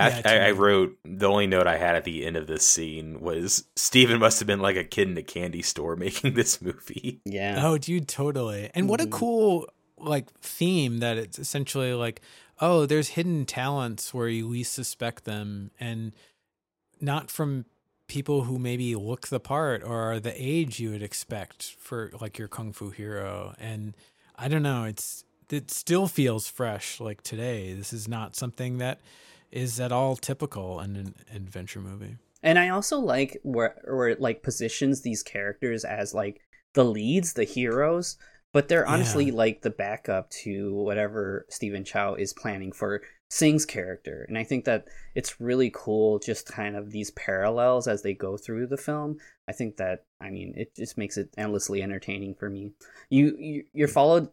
I, 0.00 0.22
I, 0.24 0.38
I, 0.38 0.50
wrote 0.52 0.98
the 1.04 1.28
only 1.28 1.46
note 1.46 1.66
I 1.66 1.76
had 1.76 1.94
at 1.94 2.04
the 2.04 2.24
end 2.24 2.36
of 2.36 2.46
this 2.46 2.66
scene 2.66 3.20
was 3.20 3.64
Stephen 3.76 4.18
must 4.18 4.40
have 4.40 4.46
been 4.46 4.60
like 4.60 4.76
a 4.76 4.84
kid 4.84 5.08
in 5.08 5.16
a 5.18 5.22
candy 5.22 5.62
store 5.62 5.96
making 5.96 6.34
this 6.34 6.60
movie. 6.62 7.20
Yeah. 7.24 7.60
Oh, 7.64 7.78
dude, 7.78 8.08
totally. 8.08 8.70
And 8.74 8.84
mm-hmm. 8.84 8.88
what 8.88 9.00
a 9.00 9.04
mm-hmm. 9.04 9.12
cool 9.12 9.68
like 9.98 10.32
theme 10.40 10.98
that 10.98 11.18
it's 11.18 11.38
essentially 11.38 11.92
like, 11.92 12.20
oh, 12.60 12.86
there's 12.86 13.10
hidden 13.10 13.44
talents 13.44 14.12
where 14.12 14.28
you 14.28 14.48
least 14.48 14.72
suspect 14.72 15.24
them, 15.24 15.70
and 15.78 16.12
not 17.00 17.30
from 17.30 17.66
people 18.08 18.44
who 18.44 18.58
maybe 18.58 18.94
look 18.94 19.28
the 19.28 19.40
part 19.40 19.82
or 19.82 20.12
are 20.12 20.20
the 20.20 20.34
age 20.36 20.80
you 20.80 20.90
would 20.90 21.02
expect 21.02 21.74
for 21.78 22.10
like 22.20 22.38
your 22.38 22.48
kung 22.48 22.72
fu 22.72 22.90
hero. 22.90 23.54
And 23.58 23.94
I 24.42 24.48
don't 24.48 24.64
know, 24.64 24.82
it's 24.82 25.24
it 25.50 25.70
still 25.70 26.08
feels 26.08 26.48
fresh 26.48 26.98
like 26.98 27.22
today. 27.22 27.74
This 27.74 27.92
is 27.92 28.08
not 28.08 28.34
something 28.34 28.78
that 28.78 28.98
is 29.52 29.78
at 29.78 29.92
all 29.92 30.16
typical 30.16 30.80
in 30.80 30.96
an 30.96 31.14
adventure 31.32 31.78
movie. 31.78 32.16
And 32.42 32.58
I 32.58 32.70
also 32.70 32.98
like 32.98 33.38
where 33.44 33.76
where 33.84 34.08
it 34.08 34.20
like 34.20 34.42
positions 34.42 35.02
these 35.02 35.22
characters 35.22 35.84
as 35.84 36.12
like 36.12 36.40
the 36.72 36.84
leads, 36.84 37.34
the 37.34 37.44
heroes, 37.44 38.16
but 38.52 38.66
they're 38.66 38.86
honestly 38.86 39.26
yeah. 39.26 39.34
like 39.34 39.62
the 39.62 39.70
backup 39.70 40.28
to 40.30 40.74
whatever 40.74 41.46
Stephen 41.48 41.84
Chow 41.84 42.14
is 42.14 42.32
planning 42.32 42.72
for 42.72 43.02
Sing's 43.32 43.64
character. 43.64 44.26
And 44.28 44.36
I 44.36 44.44
think 44.44 44.66
that 44.66 44.88
it's 45.14 45.40
really 45.40 45.70
cool 45.74 46.18
just 46.18 46.52
kind 46.52 46.76
of 46.76 46.90
these 46.90 47.10
parallels 47.12 47.88
as 47.88 48.02
they 48.02 48.12
go 48.12 48.36
through 48.36 48.66
the 48.66 48.76
film. 48.76 49.16
I 49.48 49.52
think 49.52 49.78
that 49.78 50.04
I 50.20 50.28
mean 50.28 50.52
it 50.54 50.76
just 50.76 50.98
makes 50.98 51.16
it 51.16 51.30
endlessly 51.38 51.82
entertaining 51.82 52.34
for 52.34 52.50
me. 52.50 52.72
You, 53.08 53.34
you 53.38 53.64
you're 53.72 53.88
followed 53.88 54.28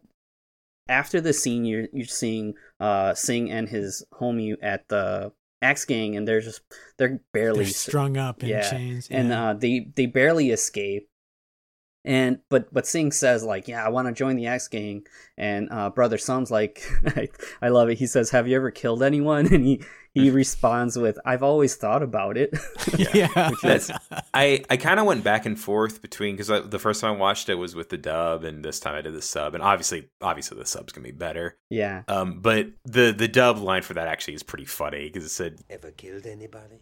after 0.86 1.18
the 1.18 1.32
scene, 1.32 1.64
you're 1.64 1.88
you're 1.94 2.04
seeing 2.04 2.56
uh 2.78 3.14
Sing 3.14 3.50
and 3.50 3.70
his 3.70 4.04
homie 4.12 4.56
at 4.60 4.86
the 4.88 5.32
Axe 5.62 5.86
Gang, 5.86 6.14
and 6.14 6.28
they're 6.28 6.42
just 6.42 6.60
they're 6.98 7.20
barely 7.32 7.64
they're 7.64 7.72
strung 7.72 8.18
up 8.18 8.42
in 8.42 8.50
yeah. 8.50 8.70
chains, 8.70 9.08
yeah. 9.10 9.20
and 9.20 9.32
uh, 9.32 9.54
they 9.54 9.90
they 9.96 10.04
barely 10.04 10.50
escape. 10.50 11.08
And 12.04 12.38
but 12.48 12.72
but 12.72 12.86
Sing 12.86 13.12
says 13.12 13.44
like, 13.44 13.68
yeah, 13.68 13.84
I 13.84 13.90
want 13.90 14.08
to 14.08 14.14
join 14.14 14.36
the 14.36 14.46
Axe 14.46 14.68
Gang, 14.68 15.06
and 15.36 15.68
uh, 15.70 15.90
brother 15.90 16.16
Sum's 16.16 16.50
like, 16.50 16.82
I, 17.06 17.28
I 17.60 17.68
love 17.68 17.90
it. 17.90 17.98
He 17.98 18.06
says, 18.06 18.30
"Have 18.30 18.48
you 18.48 18.56
ever 18.56 18.70
killed 18.70 19.02
anyone?" 19.02 19.46
And 19.52 19.64
he 19.64 19.82
he 20.14 20.30
responds 20.30 20.96
with, 20.96 21.18
"I've 21.26 21.42
always 21.42 21.76
thought 21.76 22.02
about 22.02 22.38
it." 22.38 22.56
yeah, 22.96 23.28
yeah. 23.34 23.50
Is, 23.64 23.90
I 24.32 24.64
I 24.70 24.78
kind 24.78 24.98
of 24.98 25.04
went 25.04 25.24
back 25.24 25.44
and 25.44 25.60
forth 25.60 26.00
between 26.00 26.36
because 26.36 26.70
the 26.70 26.78
first 26.78 27.02
time 27.02 27.16
I 27.16 27.18
watched 27.18 27.50
it 27.50 27.56
was 27.56 27.74
with 27.74 27.90
the 27.90 27.98
dub, 27.98 28.44
and 28.44 28.64
this 28.64 28.80
time 28.80 28.94
I 28.94 29.02
did 29.02 29.14
the 29.14 29.20
sub, 29.20 29.52
and 29.54 29.62
obviously 29.62 30.08
obviously 30.22 30.58
the 30.58 30.64
sub's 30.66 30.94
gonna 30.94 31.04
be 31.04 31.12
better. 31.12 31.58
Yeah. 31.68 32.04
Um, 32.08 32.40
but 32.40 32.68
the 32.86 33.12
the 33.12 33.28
dub 33.28 33.58
line 33.58 33.82
for 33.82 33.92
that 33.92 34.08
actually 34.08 34.34
is 34.34 34.42
pretty 34.42 34.64
funny 34.64 35.04
because 35.04 35.24
it 35.24 35.30
said, 35.30 35.60
"Ever 35.68 35.90
killed 35.90 36.26
anybody?" 36.26 36.80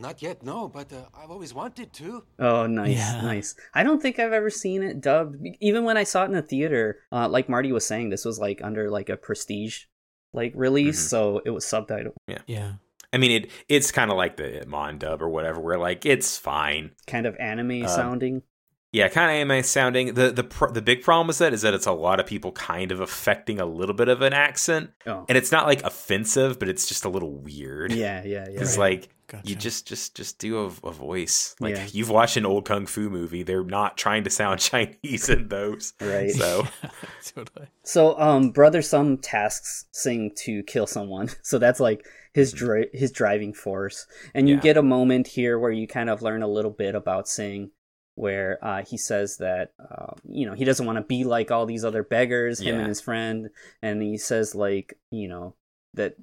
Not 0.00 0.22
yet, 0.22 0.44
no, 0.44 0.68
but 0.68 0.92
uh, 0.92 1.06
I've 1.12 1.32
always 1.32 1.52
wanted 1.52 1.92
to. 1.94 2.22
Oh, 2.38 2.68
nice, 2.68 2.96
yeah. 2.96 3.20
nice. 3.20 3.56
I 3.74 3.82
don't 3.82 4.00
think 4.00 4.20
I've 4.20 4.32
ever 4.32 4.48
seen 4.48 4.84
it 4.84 5.00
dubbed. 5.00 5.44
Even 5.60 5.82
when 5.82 5.96
I 5.96 6.04
saw 6.04 6.22
it 6.22 6.26
in 6.26 6.32
the 6.32 6.42
theater, 6.42 7.00
uh, 7.10 7.28
like 7.28 7.48
Marty 7.48 7.72
was 7.72 7.84
saying, 7.84 8.10
this 8.10 8.24
was 8.24 8.38
like 8.38 8.60
under 8.62 8.90
like 8.90 9.08
a 9.08 9.16
prestige 9.16 9.86
like 10.32 10.52
release, 10.54 11.00
mm-hmm. 11.00 11.08
so 11.08 11.42
it 11.44 11.50
was 11.50 11.64
subtitled. 11.64 12.12
Yeah, 12.28 12.42
yeah. 12.46 12.72
I 13.12 13.16
mean, 13.16 13.30
it 13.32 13.50
it's 13.68 13.90
kind 13.90 14.10
of 14.10 14.16
like 14.16 14.36
the 14.36 14.64
Mon 14.68 14.98
dub 14.98 15.20
or 15.20 15.28
whatever, 15.28 15.60
where 15.60 15.78
like 15.78 16.06
it's 16.06 16.36
fine, 16.36 16.92
kind 17.08 17.26
of 17.26 17.36
anime 17.40 17.84
uh, 17.84 17.88
sounding. 17.88 18.42
Yeah, 18.90 19.08
kind 19.08 19.30
of 19.30 19.50
anime 19.50 19.62
sounding. 19.64 20.14
The 20.14 20.30
the 20.30 20.44
pr- 20.44 20.70
the 20.70 20.80
big 20.80 21.02
problem 21.02 21.26
with 21.26 21.38
that 21.38 21.52
is 21.52 21.60
that 21.60 21.74
it's 21.74 21.86
a 21.86 21.92
lot 21.92 22.20
of 22.20 22.26
people 22.26 22.52
kind 22.52 22.90
of 22.90 23.00
affecting 23.00 23.60
a 23.60 23.66
little 23.66 23.94
bit 23.94 24.08
of 24.08 24.22
an 24.22 24.32
accent, 24.32 24.92
oh. 25.06 25.26
and 25.28 25.36
it's 25.36 25.52
not 25.52 25.66
like 25.66 25.82
offensive, 25.82 26.58
but 26.58 26.70
it's 26.70 26.86
just 26.88 27.04
a 27.04 27.10
little 27.10 27.32
weird. 27.32 27.92
Yeah, 27.92 28.22
yeah, 28.24 28.46
yeah. 28.50 28.60
It's 28.60 28.78
right. 28.78 29.00
like 29.00 29.08
gotcha. 29.26 29.46
you 29.46 29.56
just 29.56 29.86
just 29.86 30.16
just 30.16 30.38
do 30.38 30.58
a, 30.58 30.88
a 30.88 30.90
voice. 30.90 31.54
Like 31.60 31.76
yeah. 31.76 31.86
you've 31.92 32.08
watched 32.08 32.38
an 32.38 32.46
old 32.46 32.64
kung 32.64 32.86
fu 32.86 33.10
movie, 33.10 33.42
they're 33.42 33.62
not 33.62 33.98
trying 33.98 34.24
to 34.24 34.30
sound 34.30 34.60
Chinese 34.60 35.28
in 35.28 35.48
those, 35.48 35.92
right? 36.00 36.30
So, 36.30 36.66
totally. 37.26 37.68
So, 37.82 38.18
um, 38.18 38.52
brother, 38.52 38.80
Sum 38.80 39.18
tasks 39.18 39.84
Sing 39.92 40.32
to 40.44 40.62
kill 40.62 40.86
someone. 40.86 41.28
So 41.42 41.58
that's 41.58 41.78
like 41.80 42.06
his 42.32 42.54
mm-hmm. 42.54 42.64
dri- 42.64 42.90
his 42.94 43.12
driving 43.12 43.52
force, 43.52 44.06
and 44.34 44.48
you 44.48 44.54
yeah. 44.54 44.62
get 44.62 44.76
a 44.78 44.82
moment 44.82 45.26
here 45.26 45.58
where 45.58 45.72
you 45.72 45.86
kind 45.86 46.08
of 46.08 46.22
learn 46.22 46.42
a 46.42 46.48
little 46.48 46.70
bit 46.70 46.94
about 46.94 47.28
Sing 47.28 47.70
where 48.18 48.58
uh, 48.62 48.82
he 48.84 48.96
says 48.96 49.36
that 49.36 49.72
uh, 49.78 50.14
you 50.28 50.44
know 50.44 50.54
he 50.54 50.64
doesn't 50.64 50.86
want 50.86 50.96
to 50.96 51.04
be 51.04 51.24
like 51.24 51.50
all 51.50 51.66
these 51.66 51.84
other 51.84 52.02
beggars, 52.02 52.60
him 52.60 52.74
yeah. 52.74 52.80
and 52.80 52.88
his 52.88 53.00
friend, 53.00 53.48
and 53.80 54.02
he 54.02 54.18
says 54.18 54.54
like 54.54 54.98
you 55.10 55.28
know 55.28 55.54
that 55.94 56.16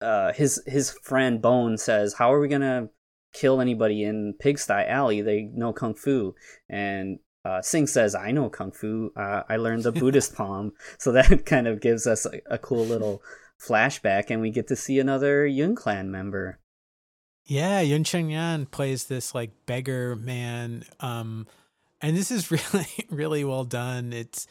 uh, 0.00 0.32
his 0.32 0.62
his 0.66 0.90
friend 0.90 1.42
Bone 1.42 1.76
says, 1.76 2.14
"How 2.14 2.32
are 2.32 2.40
we 2.40 2.48
gonna 2.48 2.88
kill 3.32 3.60
anybody 3.60 4.04
in 4.04 4.34
Pigsty 4.40 4.86
Alley? 4.86 5.20
They 5.20 5.42
know 5.42 5.72
kung 5.72 5.94
fu." 5.94 6.34
And 6.68 7.18
uh, 7.44 7.62
Sing 7.62 7.88
says, 7.88 8.14
"I 8.14 8.30
know 8.30 8.48
kung 8.48 8.70
fu. 8.70 9.10
Uh, 9.16 9.42
I 9.48 9.56
learned 9.56 9.82
the 9.82 9.92
Buddhist 10.00 10.34
palm." 10.34 10.72
So 10.98 11.12
that 11.12 11.44
kind 11.46 11.66
of 11.66 11.80
gives 11.80 12.06
us 12.06 12.26
a, 12.26 12.40
a 12.48 12.58
cool 12.58 12.84
little 12.84 13.22
flashback, 13.60 14.30
and 14.30 14.40
we 14.40 14.50
get 14.50 14.68
to 14.68 14.76
see 14.76 15.00
another 15.00 15.46
Yuen 15.46 15.74
Clan 15.74 16.10
member. 16.10 16.60
Yeah, 17.44 17.80
Yuen 17.80 18.04
Cheung 18.04 18.30
Yan 18.30 18.66
plays 18.66 19.04
this 19.04 19.34
like 19.34 19.50
beggar 19.66 20.16
man. 20.16 20.84
Um, 21.00 21.46
and 22.00 22.16
this 22.16 22.30
is 22.30 22.50
really, 22.50 22.88
really 23.10 23.44
well 23.44 23.64
done. 23.64 24.12
It's 24.12 24.46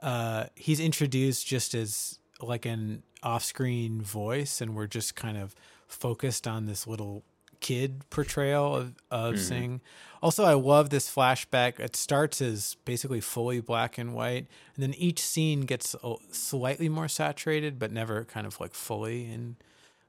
uh 0.00 0.44
he's 0.54 0.78
introduced 0.78 1.46
just 1.46 1.74
as 1.74 2.18
like 2.42 2.66
an 2.66 3.02
off-screen 3.22 4.02
voice, 4.02 4.60
and 4.60 4.74
we're 4.74 4.86
just 4.86 5.16
kind 5.16 5.36
of 5.38 5.54
focused 5.86 6.46
on 6.46 6.66
this 6.66 6.86
little 6.86 7.24
kid 7.60 8.08
portrayal 8.10 8.76
of, 8.76 8.94
of. 9.10 9.38
Sing. 9.40 9.80
Also, 10.22 10.44
I 10.44 10.54
love 10.54 10.90
this 10.90 11.12
flashback. 11.12 11.78
It 11.78 11.96
starts 11.96 12.40
as 12.40 12.76
basically 12.84 13.20
fully 13.20 13.60
black 13.60 13.98
and 13.98 14.14
white, 14.14 14.46
and 14.74 14.82
then 14.82 14.94
each 14.94 15.20
scene 15.20 15.62
gets 15.62 15.94
slightly 16.30 16.88
more 16.88 17.08
saturated, 17.08 17.78
but 17.78 17.92
never 17.92 18.24
kind 18.24 18.46
of 18.46 18.60
like 18.60 18.74
fully 18.74 19.30
in 19.30 19.56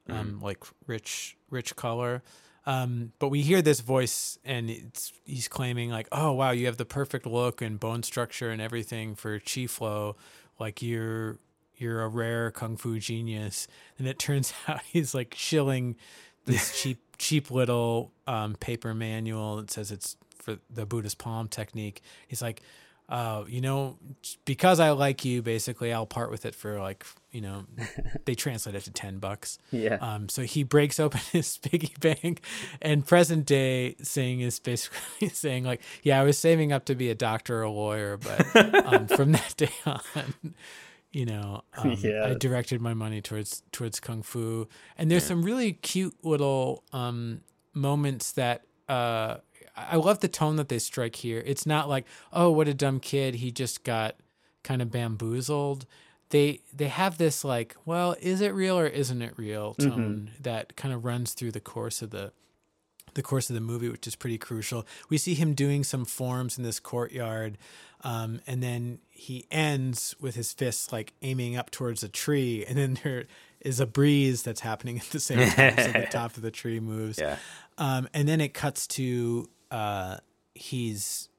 um, 0.09 0.27
mm-hmm. 0.27 0.45
like 0.45 0.63
rich 0.85 1.37
rich 1.49 1.75
color. 1.75 2.23
Um, 2.65 3.13
but 3.19 3.29
we 3.29 3.43
hear 3.43 3.61
this 3.61 3.79
voice, 3.79 4.37
and 4.43 4.69
it's 4.69 5.13
he's 5.25 5.47
claiming 5.47 5.89
like, 5.89 6.07
"Oh 6.11 6.33
wow, 6.33 6.51
you 6.51 6.65
have 6.65 6.77
the 6.77 6.85
perfect 6.85 7.25
look 7.25 7.61
and 7.61 7.79
bone 7.79 8.03
structure 8.03 8.49
and 8.49 8.61
everything 8.61 9.15
for 9.15 9.39
Chi 9.39 9.67
Flow. 9.67 10.17
Like 10.59 10.81
you're 10.81 11.39
you're 11.75 12.01
a 12.01 12.09
rare 12.09 12.51
kung 12.51 12.75
fu 12.75 12.99
genius." 12.99 13.67
And 13.97 14.07
it 14.07 14.19
turns 14.19 14.53
out 14.67 14.81
he's 14.83 15.13
like 15.15 15.33
shilling 15.37 15.95
this 16.45 16.81
cheap 16.81 16.99
cheap 17.17 17.49
little 17.49 18.11
um, 18.27 18.55
paper 18.55 18.93
manual 18.93 19.57
that 19.57 19.71
says 19.71 19.91
it's 19.91 20.17
for 20.37 20.57
the 20.69 20.85
Buddhist 20.85 21.17
palm 21.17 21.47
technique. 21.47 22.01
He's 22.27 22.41
like, 22.41 22.61
uh, 23.09 23.45
you 23.47 23.61
know, 23.61 23.97
because 24.43 24.81
I 24.81 24.91
like 24.91 25.23
you, 25.23 25.41
basically, 25.41 25.93
I'll 25.93 26.05
part 26.05 26.29
with 26.29 26.45
it 26.45 26.53
for 26.53 26.79
like, 26.79 27.05
you 27.31 27.39
know, 27.39 27.65
they 28.25 28.35
translate 28.35 28.75
it 28.75 28.83
to 28.83 28.91
10 28.91 29.19
bucks. 29.19 29.59
Yeah. 29.71 29.95
Um, 30.01 30.27
so 30.27 30.41
he 30.41 30.63
breaks 30.63 30.99
open 30.99 31.21
his 31.31 31.57
piggy 31.57 31.93
bank 32.01 32.41
and 32.81 33.05
present 33.05 33.45
day 33.45 33.95
Sing 34.01 34.41
is 34.41 34.59
basically 34.59 35.29
saying 35.33 35.63
like, 35.63 35.81
yeah, 36.03 36.19
I 36.19 36.23
was 36.23 36.37
saving 36.37 36.73
up 36.73 36.85
to 36.85 36.95
be 36.95 37.09
a 37.09 37.15
doctor 37.15 37.59
or 37.59 37.63
a 37.63 37.71
lawyer, 37.71 38.17
but 38.17 38.85
um, 38.85 39.07
from 39.07 39.31
that 39.31 39.53
day 39.55 39.71
on, 39.85 40.55
you 41.13 41.25
know, 41.25 41.63
um, 41.77 41.95
yeah. 41.99 42.25
I 42.25 42.33
directed 42.33 42.81
my 42.81 42.93
money 42.93 43.21
towards, 43.21 43.63
towards 43.71 44.01
Kung 44.01 44.21
Fu. 44.21 44.67
And 44.97 45.09
there's 45.09 45.23
yeah. 45.23 45.29
some 45.29 45.43
really 45.43 45.71
cute 45.71 46.15
little, 46.23 46.83
um, 46.91 47.39
moments 47.73 48.33
that, 48.33 48.63
uh, 48.89 49.37
I 49.78 49.95
love 49.97 50.19
the 50.19 50.28
tone 50.28 50.55
that 50.55 50.69
they 50.69 50.80
strike 50.80 51.15
here. 51.17 51.43
It's 51.45 51.65
not 51.65 51.88
like, 51.88 52.05
oh, 52.34 52.49
what 52.49 52.67
a 52.67 52.73
dumb 52.73 52.99
kid. 52.99 53.36
He 53.36 53.51
just 53.51 53.84
got 53.84 54.15
kind 54.63 54.82
of 54.82 54.91
bamboozled. 54.91 55.86
They 56.30 56.61
they 56.73 56.88
have 56.88 57.17
this 57.17 57.43
like, 57.45 57.75
well, 57.86 58.15
is 58.19 58.41
it 58.41 58.53
real 58.53 58.78
or 58.78 58.88
isn't 58.88 59.21
it 59.21 59.34
real 59.38 59.75
mm-hmm. 59.75 59.89
tone 59.89 60.30
mm-hmm. 60.32 60.43
that 60.43 60.75
kind 60.75 60.93
of 60.93 61.05
runs 61.05 61.34
through 61.34 61.51
the 61.51 61.61
course 61.61 62.01
of 62.01 62.09
the 62.09 62.34
the 63.13 63.23
course 63.23 63.49
of 63.49 63.53
the 63.53 63.61
movie, 63.61 63.89
which 63.89 64.07
is 64.07 64.15
pretty 64.15 64.38
crucial. 64.38 64.86
We 65.09 65.17
see 65.17 65.34
him 65.34 65.53
doing 65.53 65.84
some 65.84 66.05
forms 66.05 66.57
in 66.57 66.63
this 66.63 66.80
courtyard, 66.80 67.57
um, 68.03 68.41
and 68.45 68.61
then 68.61 68.99
he 69.09 69.45
ends 69.49 70.15
with 70.21 70.36
his 70.36 70.53
fists 70.53 70.91
like 70.91 71.13
aiming 71.21 71.55
up 71.55 71.71
towards 71.71 72.03
a 72.03 72.09
tree, 72.09 72.65
and 72.67 72.78
then 72.78 72.99
there 73.03 73.25
is 73.61 73.80
a 73.80 73.88
breeze 73.88 74.43
that's 74.43 74.61
happening 74.61 74.97
at 74.99 75.05
the 75.05 75.19
same 75.19 75.49
time, 75.49 75.75
so 75.78 75.91
the 75.91 76.07
top 76.11 76.36
of 76.38 76.43
the 76.43 76.51
tree 76.51 76.80
moves. 76.80 77.19
Yeah. 77.19 77.38
Um, 77.78 78.07
and 78.13 78.28
then 78.28 78.41
it 78.41 78.53
cuts 78.53 78.88
to 78.88 79.49
uh, 79.72 80.18
he's 80.53 81.30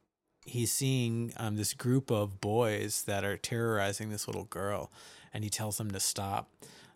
he's 0.45 0.72
seeing 0.72 1.33
um, 1.37 1.57
this 1.57 1.74
group 1.74 2.11
of 2.11 2.41
boys 2.41 3.03
that 3.05 3.24
are 3.24 3.37
terrorizing 3.37 4.11
this 4.11 4.26
little 4.26 4.45
girl, 4.45 4.91
and 5.33 5.45
he 5.45 5.51
tells 5.51 5.79
them 5.79 5.91
to 5.91 6.01
stop. 6.01 6.49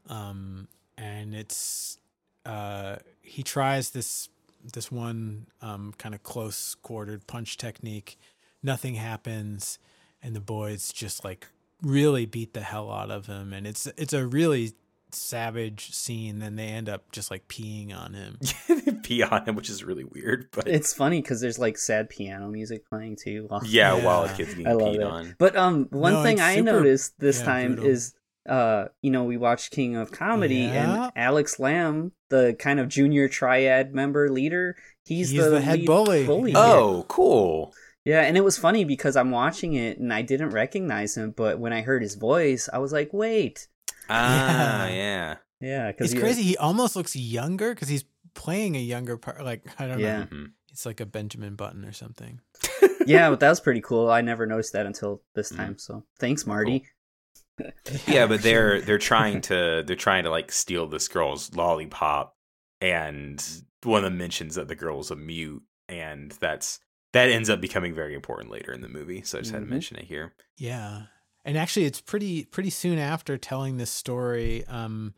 Um, 0.09 0.69
and 0.97 1.35
it's 1.35 1.99
uh, 2.45 2.97
he 3.21 3.43
tries 3.43 3.91
this 3.91 4.29
this 4.73 4.91
one 4.91 5.47
um, 5.61 5.93
kind 5.99 6.15
of 6.15 6.23
close 6.23 6.75
quartered 6.77 7.27
punch 7.27 7.57
technique. 7.57 8.19
Nothing 8.63 8.95
happens, 8.95 9.79
and 10.23 10.35
the 10.35 10.41
boys 10.41 10.93
just 10.93 11.25
like 11.25 11.49
really 11.83 12.27
beat 12.27 12.55
the 12.55 12.61
hell 12.61 12.91
out 12.91 13.11
of 13.11 13.27
him, 13.27 13.53
and 13.53 13.67
it's 13.67 13.87
it's 13.97 14.13
a 14.13 14.27
really 14.27 14.73
savage 15.15 15.95
scene. 15.95 16.39
Then 16.39 16.57
they 16.57 16.67
end 16.67 16.89
up 16.89 17.11
just 17.13 17.31
like 17.31 17.49
peeing 17.49 17.95
on 17.97 18.15
him. 18.15 18.39
they 18.69 18.93
pee 18.93 19.23
on 19.23 19.45
him, 19.45 19.55
which 19.55 19.71
is 19.71 19.85
really 19.85 20.05
weird. 20.05 20.49
But 20.53 20.69
it's 20.69 20.93
funny 20.93 21.21
because 21.21 21.41
there's 21.41 21.59
like 21.59 21.79
sad 21.79 22.09
piano 22.09 22.49
music 22.49 22.89
playing 22.89 23.17
too. 23.23 23.47
While, 23.49 23.63
yeah, 23.67 23.97
yeah, 23.97 24.05
while 24.05 24.27
the 24.27 24.35
kids 24.35 24.51
getting 24.51 24.67
I 24.67 24.73
love 24.73 24.95
peed 24.95 25.01
it. 25.01 25.03
on. 25.03 25.37
But 25.39 25.57
um, 25.57 25.87
one 25.91 26.15
no, 26.15 26.23
thing 26.23 26.41
I 26.41 26.57
super, 26.57 26.73
noticed 26.73 27.19
this 27.19 27.41
yeah, 27.41 27.45
time 27.45 27.75
brutal. 27.75 27.91
is 27.91 28.15
uh, 28.49 28.87
you 29.03 29.11
know, 29.11 29.25
we 29.25 29.37
watched 29.37 29.71
King 29.71 29.97
of 29.97 30.11
Comedy 30.11 30.57
yeah. 30.57 31.05
and 31.05 31.13
Alex 31.15 31.61
Lamb, 31.61 32.13
the 32.29 32.57
kind 32.59 32.81
of 32.81 32.89
junior 32.89 33.29
triad 33.29 33.95
member 33.95 34.29
leader, 34.31 34.77
he's, 35.05 35.31
he's 35.31 35.45
the, 35.45 35.51
the, 35.51 35.61
head 35.61 35.85
bully. 35.85 36.27
bully 36.27 36.53
oh, 36.55 37.05
cool. 37.09 37.73
Yeah, 38.05 38.23
and 38.23 38.37
it 38.37 38.43
was 38.43 38.59
funny 38.59 38.85
because 38.85 39.17
I'm 39.17 39.31
watching 39.31 39.75
it 39.75 39.99
and 39.99 40.13
I 40.13 40.23
didn't 40.23 40.51
recognize 40.51 41.17
him, 41.17 41.31
but 41.31 41.61
when 41.61 41.73
I 41.73 41.83
heard 41.83 42.03
his 42.03 42.17
voice, 42.17 42.69
I 42.73 42.79
was 42.79 42.93
like, 42.93 43.11
"Wait." 43.13 43.69
Ah, 44.09 44.89
yeah. 44.89 45.37
Yeah, 45.61 45.93
because 45.93 46.13
it's 46.13 46.21
crazy. 46.21 46.43
He 46.43 46.57
almost 46.57 46.97
looks 46.97 47.15
younger 47.15 47.75
because 47.75 47.89
he's 47.89 48.05
playing 48.35 48.77
a 48.77 48.81
younger 48.81 49.17
part. 49.17 49.45
Like 49.45 49.65
I 49.79 49.87
don't 49.87 50.01
yeah. 50.01 50.19
know. 50.19 50.25
Mm-hmm. 50.25 50.45
It's 50.71 50.87
like 50.87 51.01
a 51.01 51.07
Benjamin 51.07 51.55
Button 51.55 51.85
or 51.85 51.93
something. 51.93 52.41
yeah, 53.07 53.31
but 53.31 53.41
that 53.41 53.49
was 53.49 53.61
pretty 53.67 53.81
cool. 53.81 54.11
I 54.11 54.23
never 54.23 54.47
noticed 54.47 54.73
that 54.73 54.87
until 54.87 55.23
this 55.35 55.51
mm-hmm. 55.53 55.63
time. 55.63 55.79
So 55.79 56.05
thanks, 56.19 56.47
Marty. 56.47 56.81
Cool 56.81 56.89
yeah, 58.07 58.27
but 58.27 58.43
they're 58.43 58.81
they're 58.81 58.99
trying 58.99 59.41
to 59.43 59.83
they're 59.87 59.97
trying 59.97 60.25
to 60.25 60.31
like 60.31 60.51
steal 60.51 60.87
this 60.87 61.09
girl's 61.09 61.55
lollipop, 61.55 62.35
and 62.81 63.45
one 63.83 63.99
of 63.99 64.05
them 64.05 64.19
mentions 64.19 64.55
that 64.55 64.69
the 64.69 64.75
girl's 64.75 65.11
a 65.11 65.17
mute, 65.17 65.63
and 65.89 66.33
that's 66.41 66.81
that 67.13 67.29
ends 67.29 67.51
up 67.51 67.61
becoming 67.61 67.95
very 67.95 68.15
important 68.15 68.51
later 68.51 68.73
in 68.73 68.81
the 68.81 68.89
movie. 68.89 69.23
So 69.23 69.39
I 69.39 69.41
just 69.43 69.51
mm-hmm. 69.51 69.55
had 69.55 69.61
to 69.61 69.65
mm-hmm. 69.65 69.75
mention 69.75 69.97
it 69.99 70.05
here. 70.05 70.35
Yeah, 70.57 71.03
and 71.45 71.59
actually, 71.59 71.87
it's 71.87 72.01
pretty 72.01 72.45
pretty 72.45 72.71
soon 72.71 72.99
after 72.99 73.37
telling 73.37 73.77
this 73.77 73.91
story. 73.91 74.65
Um, 74.67 75.15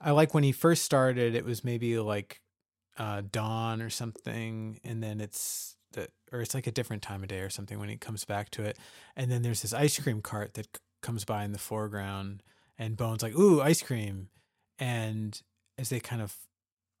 I 0.00 0.12
like 0.12 0.34
when 0.34 0.44
he 0.44 0.52
first 0.52 0.82
started. 0.82 1.34
It 1.34 1.44
was 1.44 1.64
maybe 1.64 1.98
like 1.98 2.40
uh, 2.98 3.22
dawn 3.30 3.80
or 3.80 3.90
something, 3.90 4.80
and 4.84 5.02
then 5.02 5.20
it's 5.20 5.76
the 5.92 6.08
or 6.32 6.40
it's 6.40 6.54
like 6.54 6.66
a 6.66 6.72
different 6.72 7.02
time 7.02 7.22
of 7.22 7.28
day 7.28 7.40
or 7.40 7.50
something 7.50 7.78
when 7.78 7.88
he 7.88 7.96
comes 7.96 8.24
back 8.24 8.50
to 8.50 8.62
it, 8.62 8.78
and 9.16 9.30
then 9.30 9.42
there's 9.42 9.62
this 9.62 9.72
ice 9.72 9.98
cream 9.98 10.20
cart 10.20 10.54
that 10.54 10.68
comes 11.00 11.24
by 11.24 11.44
in 11.44 11.52
the 11.52 11.58
foreground 11.58 12.42
and 12.78 12.96
Bones 12.96 13.22
like, 13.22 13.36
"Ooh, 13.36 13.60
ice 13.60 13.82
cream." 13.82 14.28
And 14.78 15.40
as 15.76 15.88
they 15.88 16.00
kind 16.00 16.22
of 16.22 16.36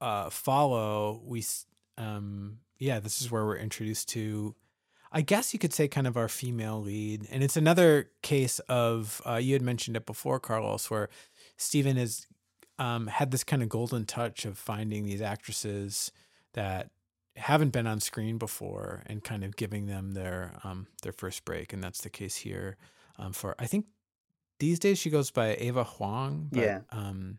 uh, 0.00 0.30
follow, 0.30 1.20
we 1.24 1.44
um 1.96 2.58
yeah, 2.78 3.00
this 3.00 3.20
is 3.20 3.30
where 3.30 3.44
we're 3.44 3.56
introduced 3.58 4.08
to 4.10 4.54
I 5.10 5.22
guess 5.22 5.52
you 5.52 5.58
could 5.58 5.72
say 5.72 5.88
kind 5.88 6.06
of 6.06 6.16
our 6.16 6.28
female 6.28 6.80
lead. 6.80 7.26
And 7.30 7.42
it's 7.42 7.56
another 7.56 8.10
case 8.22 8.58
of 8.60 9.22
uh, 9.26 9.36
you 9.36 9.54
had 9.54 9.62
mentioned 9.62 9.96
it 9.96 10.06
before, 10.06 10.38
Carlos, 10.38 10.90
where 10.90 11.08
Stephen 11.56 11.96
has 11.96 12.26
um, 12.78 13.06
had 13.06 13.30
this 13.30 13.44
kind 13.44 13.62
of 13.62 13.68
golden 13.68 14.04
touch 14.04 14.44
of 14.44 14.58
finding 14.58 15.04
these 15.04 15.22
actresses 15.22 16.12
that 16.52 16.90
haven't 17.36 17.70
been 17.70 17.86
on 17.86 18.00
screen 18.00 18.36
before 18.38 19.02
and 19.06 19.22
kind 19.24 19.44
of 19.44 19.56
giving 19.56 19.86
them 19.86 20.12
their 20.12 20.52
um, 20.64 20.86
their 21.02 21.12
first 21.12 21.44
break. 21.44 21.72
And 21.72 21.82
that's 21.82 22.02
the 22.02 22.10
case 22.10 22.36
here 22.36 22.76
um, 23.18 23.32
for 23.32 23.54
I 23.58 23.66
think 23.66 23.86
these 24.58 24.78
days 24.78 24.98
she 24.98 25.10
goes 25.10 25.30
by 25.30 25.56
Ava 25.58 25.84
Huang. 25.84 26.48
But, 26.52 26.62
yeah. 26.62 26.80
Um, 26.90 27.38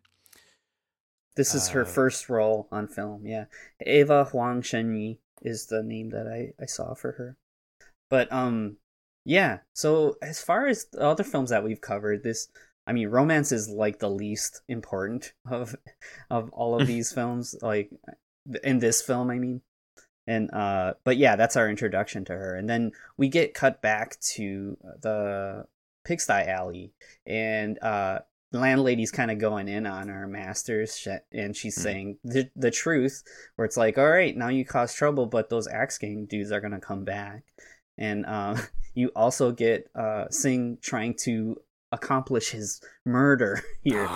this 1.36 1.54
is 1.56 1.70
uh, 1.70 1.74
her 1.74 1.86
first 1.86 2.30
role 2.30 2.68
on 2.72 2.88
film. 2.88 3.26
Yeah, 3.26 3.46
Ava 3.82 4.26
Huang 4.26 4.62
Shenyi 4.62 5.20
is 5.42 5.68
the 5.68 5.84
name 5.84 6.10
that 6.10 6.28
I 6.28 6.54
I 6.62 6.66
saw 6.66 6.94
for 6.94 7.14
her. 7.14 7.38
But 8.10 8.32
um, 8.32 8.78
yeah. 9.26 9.60
So 9.74 10.16
as 10.22 10.42
far 10.42 10.68
as 10.68 10.86
the 10.92 11.02
other 11.02 11.24
films 11.24 11.50
that 11.52 11.64
we've 11.64 11.82
covered, 11.82 12.24
this 12.24 12.50
I 12.88 12.92
mean, 12.92 13.10
romance 13.10 13.52
is 13.52 13.70
like 13.70 14.00
the 14.00 14.10
least 14.10 14.62
important 14.68 15.34
of 15.50 15.76
of 16.30 16.50
all 16.52 16.80
of 16.80 16.88
these 16.88 17.12
films. 17.12 17.56
Like 17.62 17.92
in 18.64 18.80
this 18.80 19.02
film, 19.02 19.30
I 19.30 19.38
mean, 19.40 19.62
and 20.28 20.54
uh, 20.54 20.94
but 21.04 21.18
yeah, 21.18 21.36
that's 21.36 21.56
our 21.56 21.70
introduction 21.70 22.26
to 22.26 22.34
her, 22.34 22.56
and 22.56 22.70
then 22.70 22.92
we 23.18 23.30
get 23.30 23.54
cut 23.54 23.82
back 23.82 24.20
to 24.36 24.78
the 25.02 25.66
Pigsty 26.04 26.48
Alley, 26.48 26.92
and 27.26 27.82
uh, 27.84 28.20
landlady's 28.52 29.12
kind 29.12 29.32
of 29.32 29.38
going 29.38 29.68
in 29.68 29.86
on 29.86 30.08
her 30.08 30.28
masters, 30.28 31.08
and 31.32 31.56
she's 31.56 31.76
mm-hmm. 31.76 31.84
saying 31.84 32.18
the, 32.24 32.50
the 32.56 32.72
truth, 32.72 33.24
where 33.56 33.66
it's 33.66 33.78
like, 33.78 33.98
all 33.98 34.10
right, 34.10 34.36
now 34.36 34.48
you 34.50 34.66
cause 34.66 34.94
trouble, 34.94 35.26
but 35.26 35.50
those 35.50 35.68
Axe 35.68 35.98
Gang 36.00 36.26
dudes 36.26 36.52
are 36.52 36.62
gonna 36.62 36.80
come 36.80 37.04
back, 37.04 37.44
and 38.00 38.26
uh, 38.26 38.56
you 38.96 39.12
also 39.16 39.52
get 39.52 39.92
uh, 39.94 40.26
Sing 40.32 40.80
trying 40.82 41.14
to 41.26 41.58
accomplish 41.92 42.50
his 42.50 42.82
murder 43.06 43.62
here, 43.84 44.10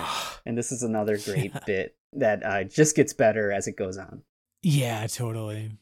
and 0.44 0.58
this 0.58 0.72
is 0.72 0.82
another 0.82 1.18
great 1.24 1.52
bit 1.66 1.96
that 2.14 2.44
uh, 2.44 2.64
just 2.64 2.96
gets 2.96 3.12
better 3.12 3.52
as 3.52 3.68
it 3.68 3.76
goes 3.76 3.96
on. 3.96 4.22
Yeah, 4.62 5.06
totally. 5.06 5.72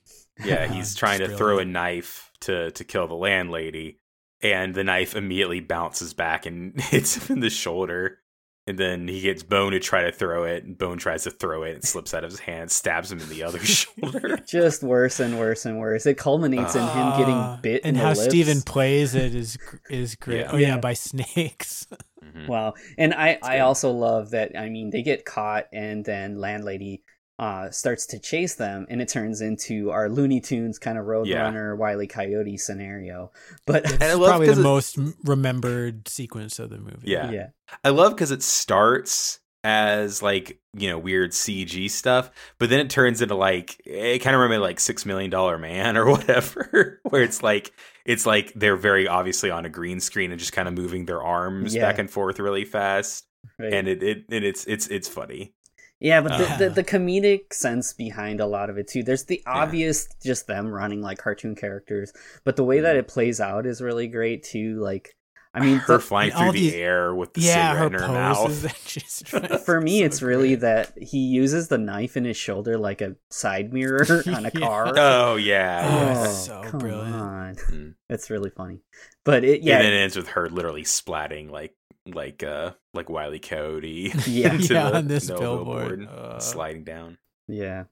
Yeah, 0.45 0.67
he's 0.67 0.95
trying 0.95 1.21
to 1.21 1.37
throw 1.37 1.59
a 1.59 1.65
knife 1.65 2.33
to 2.41 2.73
to 2.73 2.85
kill 2.85 3.07
the 3.07 3.15
landlady, 3.15 4.01
and 4.43 4.75
the 4.75 4.85
knife 4.85 5.15
immediately 5.15 5.61
bounces 5.61 6.13
back 6.13 6.47
and 6.47 6.79
hits 6.81 7.17
him 7.17 7.37
in 7.37 7.41
the 7.41 7.51
shoulder. 7.51 8.19
And 8.67 8.79
then 8.79 9.09
he 9.09 9.21
gets 9.21 9.43
Bone 9.43 9.73
to 9.73 9.81
try 9.81 10.05
to 10.05 10.13
throw 10.13 10.45
it, 10.45 10.63
and 10.63 10.79
Bone 10.79 10.97
tries 10.97 11.25
to 11.25 11.33
throw 11.33 11.65
it 11.65 11.75
and 11.75 11.85
slips 11.85 12.15
out 12.15 12.23
of 12.23 12.31
his 12.31 12.39
hand, 12.39 12.71
stabs 12.71 13.11
him 13.11 13.19
in 13.19 13.29
the 13.29 13.43
other 13.43 13.59
shoulder. 13.65 14.37
Just 14.47 14.85
worse 14.85 15.19
and 15.19 15.37
worse 15.37 15.67
and 15.67 15.81
worse. 15.81 16.07
It 16.07 16.17
culminates 16.17 16.77
uh, 16.77 16.79
in 16.79 16.85
him 16.87 17.19
getting 17.19 17.35
ah, 17.35 17.59
bit. 17.61 17.81
And 17.85 17.97
how 17.97 18.11
lips. 18.11 18.25
Steven 18.25 18.63
plays 18.63 19.17
it 19.17 19.35
is 19.35 19.59
is 19.91 20.15
great. 20.15 20.41
Yeah. 20.41 20.51
Oh 20.53 20.57
yeah, 20.57 20.79
by 20.79 20.95
snakes. 20.95 21.87
Mm-hmm. 22.23 22.47
Wow. 22.47 22.75
And 22.97 23.13
I 23.13 23.39
I 23.43 23.59
also 23.59 23.91
love 23.91 24.31
that. 24.31 24.57
I 24.57 24.69
mean, 24.71 24.91
they 24.91 25.03
get 25.03 25.25
caught, 25.25 25.67
and 25.73 26.05
then 26.05 26.39
landlady 26.39 27.03
uh, 27.39 27.71
starts 27.71 28.07
to 28.07 28.19
chase 28.19 28.55
them, 28.55 28.87
and 28.89 29.01
it 29.01 29.09
turns 29.09 29.41
into 29.41 29.91
our 29.91 30.09
Looney 30.09 30.41
Tunes 30.41 30.79
kind 30.79 30.99
of 30.99 31.07
Roadrunner, 31.07 31.73
yeah. 31.73 31.79
Wily 31.79 32.07
Coyote 32.07 32.57
scenario. 32.57 33.33
But 33.67 33.85
it's 33.85 33.97
probably 33.97 34.47
the 34.47 34.61
it, 34.61 34.63
most 34.63 34.99
remembered 35.25 36.09
sequence 36.09 36.59
of 36.59 36.71
the 36.71 36.79
movie. 36.79 37.11
Yeah, 37.11 37.31
yeah. 37.31 37.49
I 37.85 37.91
love 37.91 38.15
because 38.15 38.31
it 38.31 38.43
starts 38.43 39.41
as 39.65 40.23
like 40.23 40.61
you 40.77 40.89
know 40.89 40.99
weird 40.99 41.31
CG 41.31 41.91
stuff, 41.91 42.31
but 42.59 42.69
then 42.69 42.81
it 42.81 42.91
turns 42.91 43.23
into 43.23 43.35
like 43.35 43.81
it 43.85 44.19
kind 44.21 44.35
of 44.35 44.43
reminded 44.43 44.63
like 44.63 44.81
Six 44.81 45.07
Million 45.07 45.31
Dollar 45.31 45.59
Man 45.59 45.97
or 45.97 46.11
whatever, 46.11 47.01
where 47.05 47.23
it's 47.23 47.43
like 47.43 47.73
it's 48.05 48.27
like 48.27 48.53
they're 48.55 48.77
very 48.77 49.09
obviously 49.09 49.51
on 49.51 49.65
a 49.65 49.71
green 49.71 50.01
screen 50.01 50.31
and 50.31 50.39
just 50.39 50.53
kind 50.53 50.69
of 50.69 50.75
moving 50.75 51.07
their 51.07 51.23
arms 51.23 51.75
yeah. 51.75 51.83
back 51.83 51.99
and 51.99 52.11
forth 52.11 52.39
really 52.39 52.65
fast. 52.65 53.27
Right. 53.59 53.73
And 53.73 53.89
it, 53.89 54.03
it 54.03 54.25
and 54.31 54.45
it's 54.45 54.65
it's 54.67 54.87
it's 54.89 55.09
funny. 55.09 55.55
Yeah, 56.03 56.21
but 56.21 56.37
the, 56.37 56.49
uh, 56.49 56.57
the, 56.59 56.71
the, 56.71 56.85
comedic 56.85 57.53
sense 57.53 57.93
behind 57.93 58.41
a 58.41 58.47
lot 58.47 58.71
of 58.71 58.77
it 58.77 58.89
too. 58.89 59.05
There's 59.05 59.25
the 59.25 59.41
obvious 59.47 60.09
yeah. 60.11 60.31
just 60.31 60.49
them 60.49 60.67
running 60.67 61.01
like 61.01 61.19
cartoon 61.19 61.55
characters, 61.55 62.13
but 62.43 62.57
the 62.57 62.65
way 62.65 62.81
that 62.81 62.91
mm-hmm. 62.91 62.99
it 62.99 63.09
plays 63.09 63.41
out 63.41 63.67
is 63.67 63.81
really 63.81 64.09
great 64.09 64.43
too. 64.43 64.81
Like, 64.81 65.15
I 65.55 65.61
mean, 65.61 65.79
her 65.79 65.99
the, 65.99 66.01
flying 66.01 66.33
through 66.33 66.53
the 66.53 66.75
air 66.75 67.15
with 67.15 67.35
the 67.35 67.43
yeah, 67.43 67.73
cigarette 67.73 67.93
her 67.93 67.99
in 67.99 68.03
her 68.03 68.15
mouth. 68.15 69.61
For 69.65 69.81
me, 69.83 70.01
so 70.01 70.07
it's 70.07 70.19
great. 70.19 70.29
really 70.29 70.55
that 70.57 70.99
he 70.99 71.19
uses 71.19 71.69
the 71.69 71.79
knife 71.79 72.17
in 72.17 72.25
his 72.25 72.37
shoulder 72.37 72.79
like 72.79 73.01
a 73.01 73.15
side 73.31 73.73
mirror 73.73 74.05
on 74.27 74.45
a 74.45 74.51
car. 74.51 74.93
Oh 74.97 75.37
yeah, 75.37 76.25
oh, 76.27 76.33
so 76.33 76.63
come 76.65 76.81
brilliant. 76.81 77.15
on, 77.15 77.55
mm. 77.55 77.95
it's 78.09 78.29
really 78.29 78.51
funny. 78.51 78.81
But 79.25 79.45
it 79.45 79.63
yeah, 79.63 79.77
and 79.77 79.85
then 79.85 79.93
it 79.93 79.99
ends 79.99 80.17
with 80.17 80.29
her 80.29 80.49
literally 80.49 80.83
splatting 80.83 81.49
like 81.49 81.77
like 82.07 82.43
uh 82.43 82.73
like 82.95 83.09
Wiley 83.09 83.39
Coyote. 83.39 84.13
Yeah, 84.27 84.55
yeah, 84.55 84.91
the, 84.91 84.97
on 84.97 85.09
this 85.09 85.29
no 85.29 85.39
billboard, 85.39 86.01
billboard 86.01 86.09
uh, 86.09 86.39
sliding 86.39 86.85
down. 86.85 87.19
Yeah, 87.49 87.85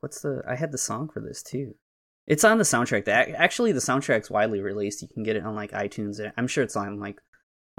what's 0.00 0.20
the? 0.20 0.42
I 0.48 0.54
had 0.54 0.72
the 0.72 0.78
song 0.78 1.08
for 1.08 1.20
this 1.20 1.42
too. 1.42 1.74
It's 2.26 2.44
on 2.44 2.58
the 2.58 2.64
soundtrack. 2.64 3.04
That 3.04 3.30
actually 3.30 3.72
the 3.72 3.80
soundtrack's 3.80 4.30
widely 4.30 4.60
released. 4.60 5.02
You 5.02 5.08
can 5.08 5.22
get 5.22 5.36
it 5.36 5.44
on 5.44 5.54
like 5.54 5.70
iTunes. 5.72 6.20
I'm 6.36 6.48
sure 6.48 6.64
it's 6.64 6.76
on 6.76 6.98
like 6.98 7.20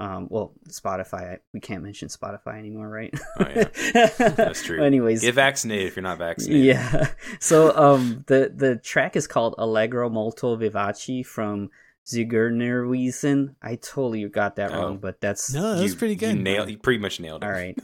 um, 0.00 0.28
well, 0.30 0.54
Spotify. 0.68 1.38
We 1.52 1.60
can't 1.60 1.82
mention 1.82 2.08
Spotify 2.08 2.58
anymore, 2.58 2.88
right? 2.88 3.12
Oh 3.40 3.48
yeah, 3.48 4.06
that's 4.30 4.62
true. 4.62 4.82
Anyways, 4.82 5.22
get 5.22 5.34
vaccinated 5.34 5.86
if 5.86 5.96
you're 5.96 6.04
not 6.04 6.18
vaccinated. 6.18 6.64
Yeah. 6.64 7.08
So 7.40 7.76
um, 7.76 8.24
the 8.28 8.52
the 8.54 8.76
track 8.76 9.16
is 9.16 9.26
called 9.26 9.56
Allegro 9.58 10.08
Molto 10.08 10.56
Vivace 10.56 11.26
from 11.26 11.70
Zigeunerweisen. 12.08 13.54
I 13.60 13.76
totally 13.76 14.26
got 14.28 14.56
that 14.56 14.72
oh. 14.72 14.80
wrong, 14.80 14.98
but 14.98 15.20
that's 15.20 15.52
no, 15.52 15.78
that's 15.78 15.94
pretty 15.94 16.16
good. 16.16 16.36
You 16.36 16.42
nailed. 16.42 16.70
You 16.70 16.78
pretty 16.78 16.98
much 16.98 17.20
nailed 17.20 17.44
it. 17.44 17.46
All 17.46 17.52
right. 17.52 17.78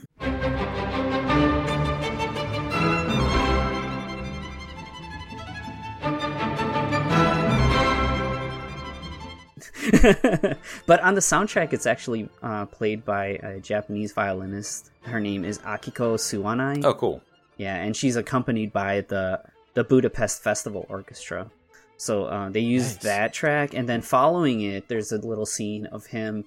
but 10.86 11.00
on 11.00 11.14
the 11.14 11.20
soundtrack, 11.20 11.72
it's 11.72 11.86
actually 11.86 12.28
uh, 12.42 12.64
played 12.66 13.04
by 13.04 13.38
a 13.42 13.60
Japanese 13.60 14.12
violinist. 14.12 14.90
Her 15.02 15.20
name 15.20 15.44
is 15.44 15.58
Akiko 15.58 16.16
Suwanai. 16.16 16.82
Oh, 16.84 16.94
cool. 16.94 17.22
Yeah, 17.58 17.76
and 17.76 17.94
she's 17.94 18.16
accompanied 18.16 18.72
by 18.72 19.02
the 19.02 19.42
the 19.74 19.84
Budapest 19.84 20.42
Festival 20.42 20.86
Orchestra. 20.88 21.50
So 21.96 22.24
uh, 22.24 22.50
they 22.50 22.60
used 22.60 22.96
nice. 22.96 23.02
that 23.04 23.32
track, 23.32 23.74
and 23.74 23.88
then 23.88 24.02
following 24.02 24.60
it, 24.62 24.88
there's 24.88 25.12
a 25.12 25.18
little 25.18 25.46
scene 25.46 25.86
of 25.86 26.06
him 26.06 26.44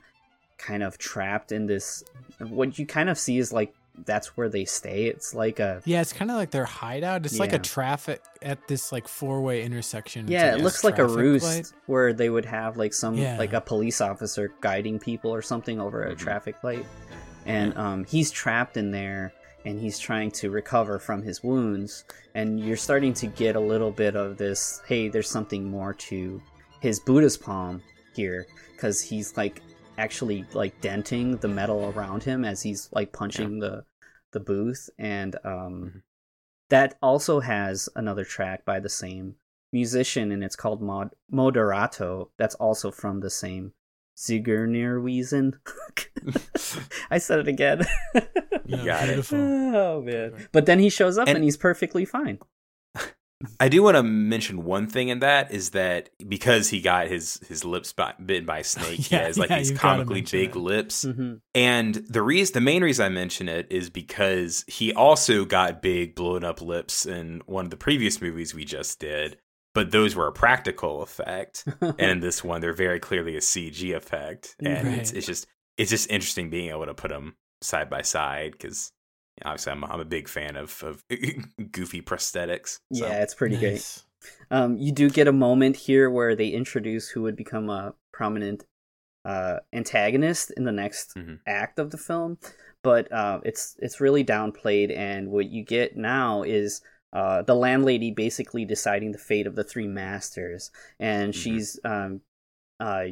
kind 0.58 0.84
of 0.84 0.98
trapped 0.98 1.52
in 1.52 1.68
this. 1.68 2.04
What 2.40 2.78
you 2.78 2.86
kind 2.86 3.10
of 3.10 3.18
see 3.18 3.38
is 3.38 3.54
like 3.54 3.74
that's 4.06 4.38
where 4.38 4.50
they 4.50 4.66
stay. 4.66 5.06
It's 5.06 5.34
like 5.34 5.60
a 5.60 5.82
yeah, 5.86 6.02
it's 6.02 6.14
kind 6.14 6.30
of 6.30 6.38
like 6.38 6.52
their 6.52 6.66
hideout. 6.66 7.26
It's 7.26 7.36
yeah. 7.36 7.42
like 7.42 7.54
a 7.54 7.60
traffic 7.60 8.22
at 8.42 8.68
this 8.68 8.92
like 8.92 9.08
four 9.08 9.42
way 9.42 9.64
intersection. 9.64 10.28
Yeah, 10.28 10.56
it 10.56 10.62
looks 10.62 10.84
like 10.84 11.00
a 11.00 11.08
roost 11.08 11.46
light. 11.46 11.74
where 11.86 12.14
they 12.14 12.30
would 12.30 12.46
have 12.46 12.78
like 12.78 12.94
some 12.94 13.16
yeah. 13.16 13.38
like 13.38 13.54
a 13.54 13.62
police 13.62 14.02
officer 14.02 14.54
guiding 14.62 15.00
people 15.00 15.34
or 15.34 15.42
something 15.42 15.80
over 15.80 16.04
a 16.04 16.10
mm-hmm. 16.10 16.24
traffic 16.24 16.64
light, 16.64 16.86
and 17.46 17.76
um, 17.78 18.04
he's 18.04 18.32
trapped 18.32 18.78
in 18.78 18.92
there 18.92 19.34
and 19.68 19.82
he's 19.82 20.00
trying 20.00 20.32
to 20.32 20.50
recover 20.50 20.98
from 20.98 21.22
his 21.22 21.44
wounds. 21.44 22.06
And 22.36 22.58
you're 22.58 22.78
starting 22.78 23.14
to 23.16 23.28
get 23.28 23.58
a 23.58 23.60
little 23.60 23.92
bit 23.92 24.16
of 24.16 24.38
this. 24.38 24.82
Hey, 24.88 25.10
there's 25.10 25.30
something 25.30 25.70
more 25.70 25.94
to 25.94 26.42
his 26.80 27.02
Buddha's 27.02 27.36
palm 27.36 27.84
here 28.16 28.48
because 28.72 29.02
he's 29.02 29.36
like 29.36 29.62
actually 29.98 30.46
like 30.54 30.80
denting 30.80 31.36
the 31.38 31.50
metal 31.50 31.92
around 31.94 32.24
him 32.24 32.46
as 32.46 32.62
he's 32.62 32.88
like 32.94 33.12
punching 33.12 33.56
yeah. 33.56 33.68
the 33.68 33.84
the 34.32 34.40
booth 34.40 34.90
and 35.00 35.36
um 35.44 35.52
mm-hmm. 35.54 35.98
that 36.70 36.98
also 37.02 37.40
has 37.40 37.90
another 37.96 38.24
track 38.24 38.64
by 38.64 38.80
the 38.80 38.90
same 38.90 39.36
musician 39.74 40.32
and 40.32 40.44
it's 40.44 40.56
called 40.56 40.82
Mod- 40.82 41.16
Moderato 41.34 42.30
that's 42.38 42.56
also 42.56 42.92
from 42.92 43.22
the 43.22 43.30
same 43.30 43.74
Wiesen. 44.18 45.54
I 47.12 47.18
said 47.18 47.40
it 47.40 47.48
again. 47.48 47.86
you 48.68 48.86
got 48.86 49.10
it. 49.10 49.34
Oh 49.34 50.02
man. 50.02 50.48
But 50.52 50.66
then 50.66 50.80
he 50.80 50.90
shows 50.90 51.18
up 51.18 51.28
and, 51.28 51.38
and 51.38 51.44
he's 51.44 51.58
perfectly 51.58 52.06
fine. 52.06 52.40
I 53.60 53.70
do 53.70 53.84
want 53.84 53.98
to 53.98 54.04
mention 54.04 54.64
one 54.64 54.88
thing 54.88 55.10
in 55.10 55.20
that 55.20 55.52
is 55.52 55.72
that 55.72 56.10
because 56.28 56.70
he 56.70 56.82
got 56.82 57.08
his 57.08 57.40
his 57.48 57.64
lips 57.64 57.94
bitten 57.94 58.46
by 58.46 58.60
a 58.60 58.64
snake, 58.64 59.12
yeah, 59.12 59.20
he 59.20 59.26
has 59.26 59.38
like 59.38 59.50
yeah, 59.50 59.60
these 59.60 59.72
comically 59.72 60.22
big 60.22 60.50
it. 60.50 60.56
lips. 60.56 61.06
Mm-hmm. 61.06 61.36
And 61.54 61.96
the 61.96 62.22
reason, 62.22 62.54
the 62.54 62.62
main 62.62 62.84
reason 62.84 63.06
I 63.06 63.10
mention 63.10 63.48
it 63.48 63.68
is 63.70 63.90
because 63.90 64.66
he 64.68 64.94
also 64.94 65.46
got 65.46 65.82
big 65.82 66.16
blown 66.16 66.44
up 66.44 66.62
lips 66.62 67.06
in 67.06 67.42
one 67.46 67.66
of 67.66 67.72
the 67.72 67.78
previous 67.78 68.22
movies 68.22 68.56
we 68.56 68.66
just 68.66 69.00
did, 69.00 69.38
but 69.76 69.92
those 69.92 70.16
were 70.16 70.28
a 70.28 70.34
practical 70.34 71.04
effect, 71.04 71.64
and 71.82 72.00
in 72.00 72.20
this 72.22 72.44
one 72.44 72.62
they're 72.62 72.74
very 72.74 73.00
clearly 73.00 73.36
a 73.36 73.42
CG 73.42 73.96
effect, 73.96 74.56
and 74.60 74.88
right. 74.88 74.98
it's 74.98 75.12
it's 75.12 75.28
just 75.28 75.46
it's 75.78 75.92
just 75.92 76.10
interesting 76.10 76.50
being 76.50 76.72
able 76.72 76.88
to 76.88 76.96
put 76.96 77.10
them 77.10 77.36
side 77.62 77.90
by 77.90 78.02
side 78.02 78.52
because 78.52 78.92
obviously 79.46 79.72
I'm, 79.72 79.84
I'm 79.86 80.00
a 80.00 80.06
big 80.06 80.28
fan 80.28 80.56
of, 80.56 80.82
of 80.84 81.04
goofy 81.72 82.02
prosthetics. 82.02 82.80
So. 82.94 83.06
Yeah, 83.06 83.22
it's 83.22 83.34
pretty 83.34 83.56
nice. 83.56 83.62
great. 83.62 84.04
Um, 84.50 84.78
you 84.78 84.92
do 84.92 85.10
get 85.10 85.28
a 85.28 85.34
moment 85.34 85.76
here 85.76 86.10
where 86.10 86.36
they 86.36 86.50
introduce 86.50 87.10
who 87.10 87.22
would 87.24 87.36
become 87.36 87.70
a 87.70 87.94
prominent 88.12 88.66
uh, 89.26 89.60
antagonist 89.74 90.52
in 90.58 90.64
the 90.64 90.72
next 90.72 91.16
mm-hmm. 91.16 91.36
act 91.46 91.80
of 91.80 91.92
the 91.92 91.98
film, 91.98 92.38
but 92.84 93.12
uh, 93.12 93.42
it's 93.44 93.76
it's 93.80 94.02
really 94.02 94.24
downplayed. 94.24 94.96
And 94.96 95.30
what 95.30 95.50
you 95.50 95.64
get 95.64 95.98
now 95.98 96.44
is 96.44 96.82
uh, 97.14 97.42
the 97.44 97.56
landlady 97.56 98.12
basically 98.12 98.66
deciding 98.66 99.12
the 99.12 99.18
fate 99.18 99.48
of 99.48 99.56
the 99.56 99.64
three 99.64 99.88
masters, 99.88 100.72
and 101.00 101.34
mm-hmm. 101.34 101.40
she's 101.40 101.80
um, 101.84 102.22
uh, 102.80 103.06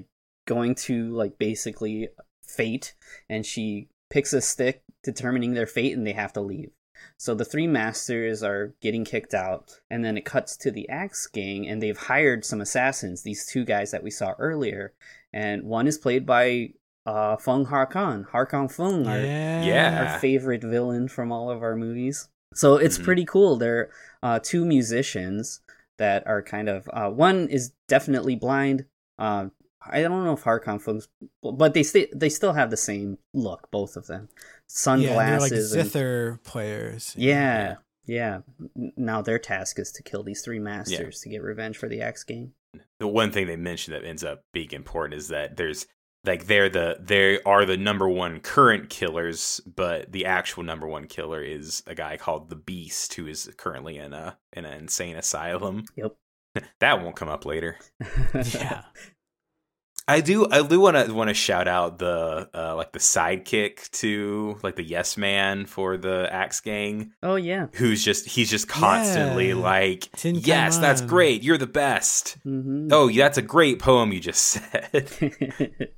going 0.47 0.75
to 0.75 1.11
like 1.11 1.37
basically 1.37 2.09
fate, 2.43 2.95
and 3.29 3.45
she 3.45 3.89
picks 4.09 4.33
a 4.33 4.41
stick 4.41 4.81
determining 5.03 5.53
their 5.53 5.67
fate 5.67 5.95
and 5.95 6.05
they 6.05 6.13
have 6.13 6.33
to 6.33 6.41
leave. 6.41 6.71
So 7.17 7.33
the 7.33 7.45
three 7.45 7.67
masters 7.67 8.43
are 8.43 8.73
getting 8.81 9.05
kicked 9.05 9.33
out, 9.33 9.79
and 9.89 10.03
then 10.03 10.17
it 10.17 10.25
cuts 10.25 10.57
to 10.57 10.71
the 10.71 10.87
Axe 10.89 11.27
Gang, 11.27 11.67
and 11.67 11.81
they've 11.81 11.97
hired 11.97 12.43
some 12.43 12.61
assassins. 12.61 13.21
These 13.21 13.45
two 13.45 13.63
guys 13.63 13.91
that 13.91 14.03
we 14.03 14.11
saw 14.11 14.33
earlier, 14.37 14.93
and 15.31 15.63
one 15.63 15.87
is 15.87 15.97
played 15.97 16.25
by 16.25 16.73
uh, 17.05 17.37
Feng 17.37 17.65
Harkon, 17.65 18.25
Harkon 18.31 18.71
Feng, 18.71 19.07
our, 19.07 19.19
yeah. 19.19 20.13
our 20.13 20.19
favorite 20.19 20.63
villain 20.63 21.07
from 21.07 21.31
all 21.31 21.49
of 21.49 21.61
our 21.61 21.75
movies. 21.75 22.29
So 22.53 22.75
it's 22.75 22.95
mm-hmm. 22.95 23.05
pretty 23.05 23.25
cool. 23.25 23.57
They're 23.57 23.89
uh, 24.23 24.39
two 24.41 24.65
musicians 24.65 25.61
that 25.97 26.25
are 26.27 26.41
kind 26.41 26.67
of 26.67 26.89
uh, 26.91 27.09
one 27.09 27.47
is 27.47 27.71
definitely 27.87 28.35
blind. 28.35 28.85
Uh, 29.17 29.47
I 29.89 30.01
don't 30.01 30.23
know 30.23 30.33
if 30.33 30.43
Harkon 30.43 30.81
Feng's, 30.81 31.07
but 31.41 31.73
they 31.73 31.83
stay, 31.83 32.07
they 32.13 32.29
still 32.29 32.53
have 32.53 32.69
the 32.69 32.77
same 32.77 33.17
look, 33.33 33.69
both 33.71 33.95
of 33.95 34.07
them. 34.07 34.29
Sunglasses, 34.67 35.51
yeah, 35.51 35.81
like 35.81 35.88
zither 35.88 36.29
and, 36.29 36.43
players. 36.43 37.13
Yeah, 37.17 37.75
yeah, 38.05 38.41
yeah. 38.75 38.91
Now 38.97 39.21
their 39.21 39.39
task 39.39 39.79
is 39.79 39.91
to 39.93 40.03
kill 40.03 40.23
these 40.23 40.41
three 40.41 40.59
masters 40.59 40.99
yeah. 40.99 41.23
to 41.23 41.29
get 41.29 41.43
revenge 41.43 41.77
for 41.77 41.88
the 41.88 42.01
Axe 42.01 42.23
Gang. 42.23 42.53
The 42.99 43.07
one 43.07 43.31
thing 43.31 43.47
they 43.47 43.55
mentioned 43.55 43.95
that 43.95 44.05
ends 44.05 44.23
up 44.23 44.43
being 44.53 44.71
important 44.71 45.19
is 45.19 45.29
that 45.29 45.57
there's 45.57 45.88
like 46.25 46.47
they're 46.47 46.69
the 46.69 46.97
they 46.99 47.41
are 47.43 47.65
the 47.65 47.77
number 47.77 48.09
one 48.09 48.39
current 48.39 48.89
killers, 48.89 49.61
but 49.65 50.11
the 50.11 50.25
actual 50.25 50.63
number 50.63 50.88
one 50.88 51.07
killer 51.07 51.41
is 51.41 51.83
a 51.88 51.95
guy 51.95 52.17
called 52.17 52.49
the 52.49 52.55
Beast 52.55 53.13
who 53.13 53.27
is 53.27 53.49
currently 53.57 53.97
in 53.97 54.13
a 54.13 54.38
in 54.53 54.65
an 54.65 54.73
insane 54.73 55.17
asylum. 55.17 55.86
Yep. 55.95 56.15
that 56.79 57.01
won't 57.01 57.15
come 57.15 57.29
up 57.29 57.45
later. 57.45 57.77
yeah. 58.33 58.83
I 60.07 60.21
do 60.21 60.47
I 60.49 60.61
do 60.61 60.79
want 60.79 60.97
to 60.97 61.11
want 61.13 61.29
to 61.29 61.33
shout 61.33 61.67
out 61.67 61.97
the 61.97 62.49
uh, 62.53 62.75
like 62.75 62.91
the 62.91 62.99
sidekick 62.99 63.89
to 64.01 64.59
like 64.61 64.75
the 64.75 64.83
yes 64.83 65.17
man 65.17 65.65
for 65.65 65.97
the 65.97 66.27
Axe 66.31 66.59
Gang. 66.59 67.13
Oh 67.23 67.35
yeah, 67.35 67.67
who's 67.73 68.03
just 68.03 68.27
he's 68.27 68.49
just 68.49 68.67
constantly 68.67 69.49
yeah. 69.49 69.55
like 69.55 70.11
Tin 70.15 70.35
yes, 70.35 70.77
that's 70.77 71.01
great, 71.01 71.41
you're 71.41 71.57
the 71.57 71.65
best. 71.65 72.37
Mm-hmm. 72.45 72.89
Oh, 72.91 73.09
that's 73.11 73.39
a 73.39 73.41
great 73.41 73.79
poem 73.79 74.13
you 74.13 74.19
just 74.19 74.43
said. 74.43 75.09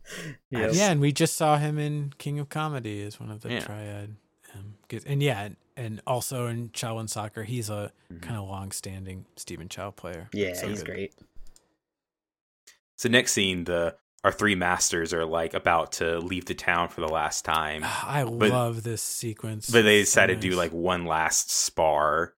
yep. 0.52 0.72
Yeah, 0.74 0.92
and 0.92 1.02
we 1.02 1.12
just 1.12 1.36
saw 1.36 1.58
him 1.58 1.78
in 1.78 2.14
King 2.18 2.40
of 2.40 2.48
Comedy 2.48 3.04
as 3.04 3.20
one 3.20 3.30
of 3.30 3.42
the 3.42 3.50
yeah. 3.50 3.60
triad. 3.60 4.16
Um, 4.56 4.76
and 5.06 5.22
yeah, 5.22 5.50
and 5.76 6.02
also 6.08 6.48
in 6.48 6.70
Shaolin 6.70 7.10
Soccer, 7.10 7.44
he's 7.44 7.70
a 7.70 7.92
mm-hmm. 8.12 8.20
kind 8.20 8.38
of 8.38 8.48
long-standing 8.48 9.26
Stephen 9.36 9.68
Chow 9.68 9.92
player. 9.92 10.30
Yeah, 10.34 10.54
so 10.54 10.70
he's 10.70 10.82
good. 10.82 10.92
great. 10.94 11.14
So 12.98 13.10
next 13.10 13.32
scene, 13.32 13.64
the 13.64 13.96
our 14.24 14.32
three 14.32 14.56
masters 14.56 15.14
are 15.14 15.26
like 15.26 15.54
about 15.54 15.94
to 15.94 16.20
leave 16.20 16.46
the 16.46 16.56
town 16.56 16.90
for 16.90 17.02
the 17.02 17.08
last 17.08 17.46
time. 17.46 17.84
I 17.86 18.24
but, 18.24 18.50
love 18.50 18.84
this 18.84 19.02
sequence. 19.02 19.70
But 19.70 19.84
they 19.84 20.00
decide 20.00 20.30
so 20.30 20.34
nice. 20.34 20.42
to 20.42 20.50
do 20.50 20.56
like 20.56 20.72
one 20.72 21.06
last 21.06 21.52
spar. 21.52 22.34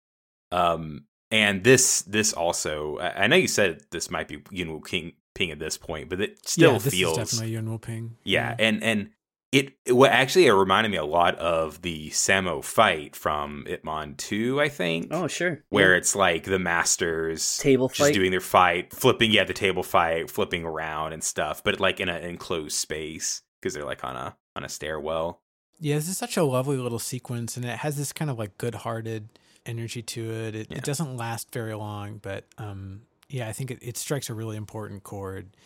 Um, 0.51 1.05
and 1.31 1.63
this 1.63 2.03
this 2.03 2.33
also, 2.33 2.99
I, 2.99 3.25
I 3.25 3.27
know 3.27 3.37
you 3.37 3.49
said 3.49 3.83
this 3.91 4.11
might 4.11 4.29
be 4.29 4.43
Yuen 4.51 4.73
Woo-ping 4.73 5.13
Ping 5.35 5.51
at 5.51 5.59
this 5.59 5.79
point, 5.79 6.09
but 6.09 6.21
it 6.21 6.49
still 6.49 6.73
yeah, 6.73 6.79
this 6.79 6.93
feels 6.93 7.19
is 7.19 7.31
definitely 7.31 7.53
Yuen 7.53 7.71
Woo-ping. 7.71 8.17
Yeah, 8.25 8.51
yeah, 8.51 8.67
and 8.67 8.83
and 8.83 9.11
it, 9.51 9.73
it 9.87 9.93
what 9.93 10.11
actually 10.11 10.47
it 10.47 10.53
reminded 10.53 10.91
me 10.91 10.99
a 10.99 11.05
lot 11.05 11.37
of 11.37 11.81
the 11.83 12.11
Sammo 12.11 12.63
fight 12.63 13.17
from 13.17 13.65
Ip 13.67 13.85
Man 13.85 14.15
2, 14.17 14.61
I 14.61 14.69
think. 14.69 15.09
Oh, 15.11 15.27
sure. 15.27 15.65
Where 15.71 15.93
yeah. 15.93 15.99
it's 15.99 16.15
like 16.15 16.45
the 16.45 16.59
masters 16.59 17.57
table 17.59 17.89
just 17.89 18.13
doing 18.13 18.31
their 18.31 18.41
fight, 18.41 18.93
flipping, 18.93 19.31
yeah, 19.31 19.45
the 19.45 19.55
table 19.55 19.83
fight, 19.83 20.31
flipping 20.31 20.65
around 20.65 21.15
and 21.15 21.25
stuff, 21.25 21.65
but 21.65 21.81
like 21.81 21.99
in 21.99 22.09
an 22.09 22.23
enclosed 22.23 22.77
space 22.77 23.43
because 23.61 23.75
they're 23.75 23.85
like 23.85 24.05
on 24.05 24.17
a 24.17 24.37
on 24.55 24.65
a 24.65 24.69
stairwell. 24.69 25.41
Yeah, 25.81 25.95
this 25.95 26.09
is 26.09 26.19
such 26.19 26.37
a 26.37 26.43
lovely 26.43 26.77
little 26.77 26.99
sequence, 26.99 27.57
and 27.57 27.65
it 27.65 27.79
has 27.79 27.97
this 27.97 28.13
kind 28.13 28.31
of 28.31 28.39
like 28.39 28.59
good-hearted 28.59 29.29
energy 29.65 30.03
to 30.03 30.31
it. 30.31 30.57
It, 30.57 30.67
yeah. 30.71 30.79
it 30.79 30.85
doesn't 30.85 31.17
last 31.17 31.53
very 31.53 31.75
long, 31.75 32.19
but 32.21 32.45
um, 32.59 33.03
yeah, 33.29 33.49
I 33.49 33.53
think 33.53 33.71
it, 33.71 33.79
it 33.81 33.97
strikes 33.97 34.29
a 34.29 34.35
really 34.35 34.57
important 34.57 35.05
chord 35.05 35.57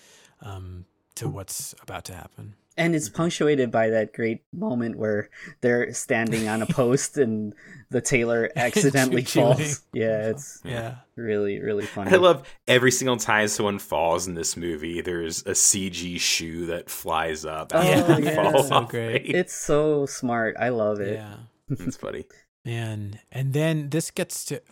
um, 0.43 0.85
to 1.15 1.29
what's 1.29 1.75
about 1.83 2.05
to 2.05 2.15
happen 2.15 2.55
and 2.77 2.95
it's 2.95 3.09
punctuated 3.09 3.71
by 3.71 3.91
that 3.91 4.13
great 4.13 4.43
moment 4.53 4.97
where 4.97 5.29
they're 5.61 5.93
standing 5.93 6.49
on 6.49 6.63
a 6.63 6.67
post 6.73 7.19
and 7.19 7.55
the 7.91 8.01
tailor 8.01 8.51
accidentally 8.57 9.25
falls. 9.25 9.83
Yeah, 9.93 10.29
it's 10.29 10.61
yeah, 10.65 10.97
really 11.17 11.61
really 11.61 11.85
funny. 11.85 12.11
I 12.11 12.17
love 12.17 12.49
every 12.67 12.91
single 12.91 13.17
time 13.17 13.49
someone 13.49 13.79
falls 13.79 14.27
in 14.27 14.35
this 14.35 14.57
movie. 14.57 15.01
There's 15.01 15.43
a 15.43 15.53
CG 15.53 16.19
shoe 16.19 16.67
that 16.67 16.89
flies 16.89 17.45
up. 17.45 17.73
Oh 17.75 17.83
yeah, 17.83 18.19
yeah. 18.19 18.63
so 18.63 18.83
great. 18.83 19.27
It's 19.27 19.55
so 19.55 20.07
smart. 20.07 20.57
I 20.59 20.71
love 20.71 21.01
it. 21.01 21.15
Yeah, 21.15 21.37
it's 21.69 21.97
funny. 21.97 22.25
Man, 22.65 23.19
and 23.31 23.53
then 23.53 23.91
this 23.91 24.11
gets 24.11 24.45
to 24.47 24.63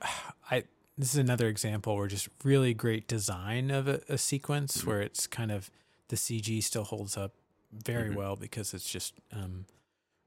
I. 0.51 0.65
This 0.97 1.15
is 1.15 1.19
another 1.19 1.49
example 1.49 1.97
where 1.97 2.09
just 2.09 2.29
really 2.45 2.75
great 2.75 3.09
design 3.09 3.71
of 3.71 3.89
a, 3.89 4.03
a 4.09 4.19
sequence 4.19 4.79
mm-hmm. 4.79 4.91
where 4.91 5.01
it's 5.01 5.27
kind 5.27 5.51
of 5.51 5.71
the 6.09 6.17
CG 6.17 6.63
still 6.63 6.85
holds 6.85 7.17
up 7.17 7.33
very 7.73 8.09
mm-hmm. 8.09 8.19
well 8.19 8.37
because 8.37 8.75
it's 8.75 8.89
just 8.89 9.15
um, 9.33 9.67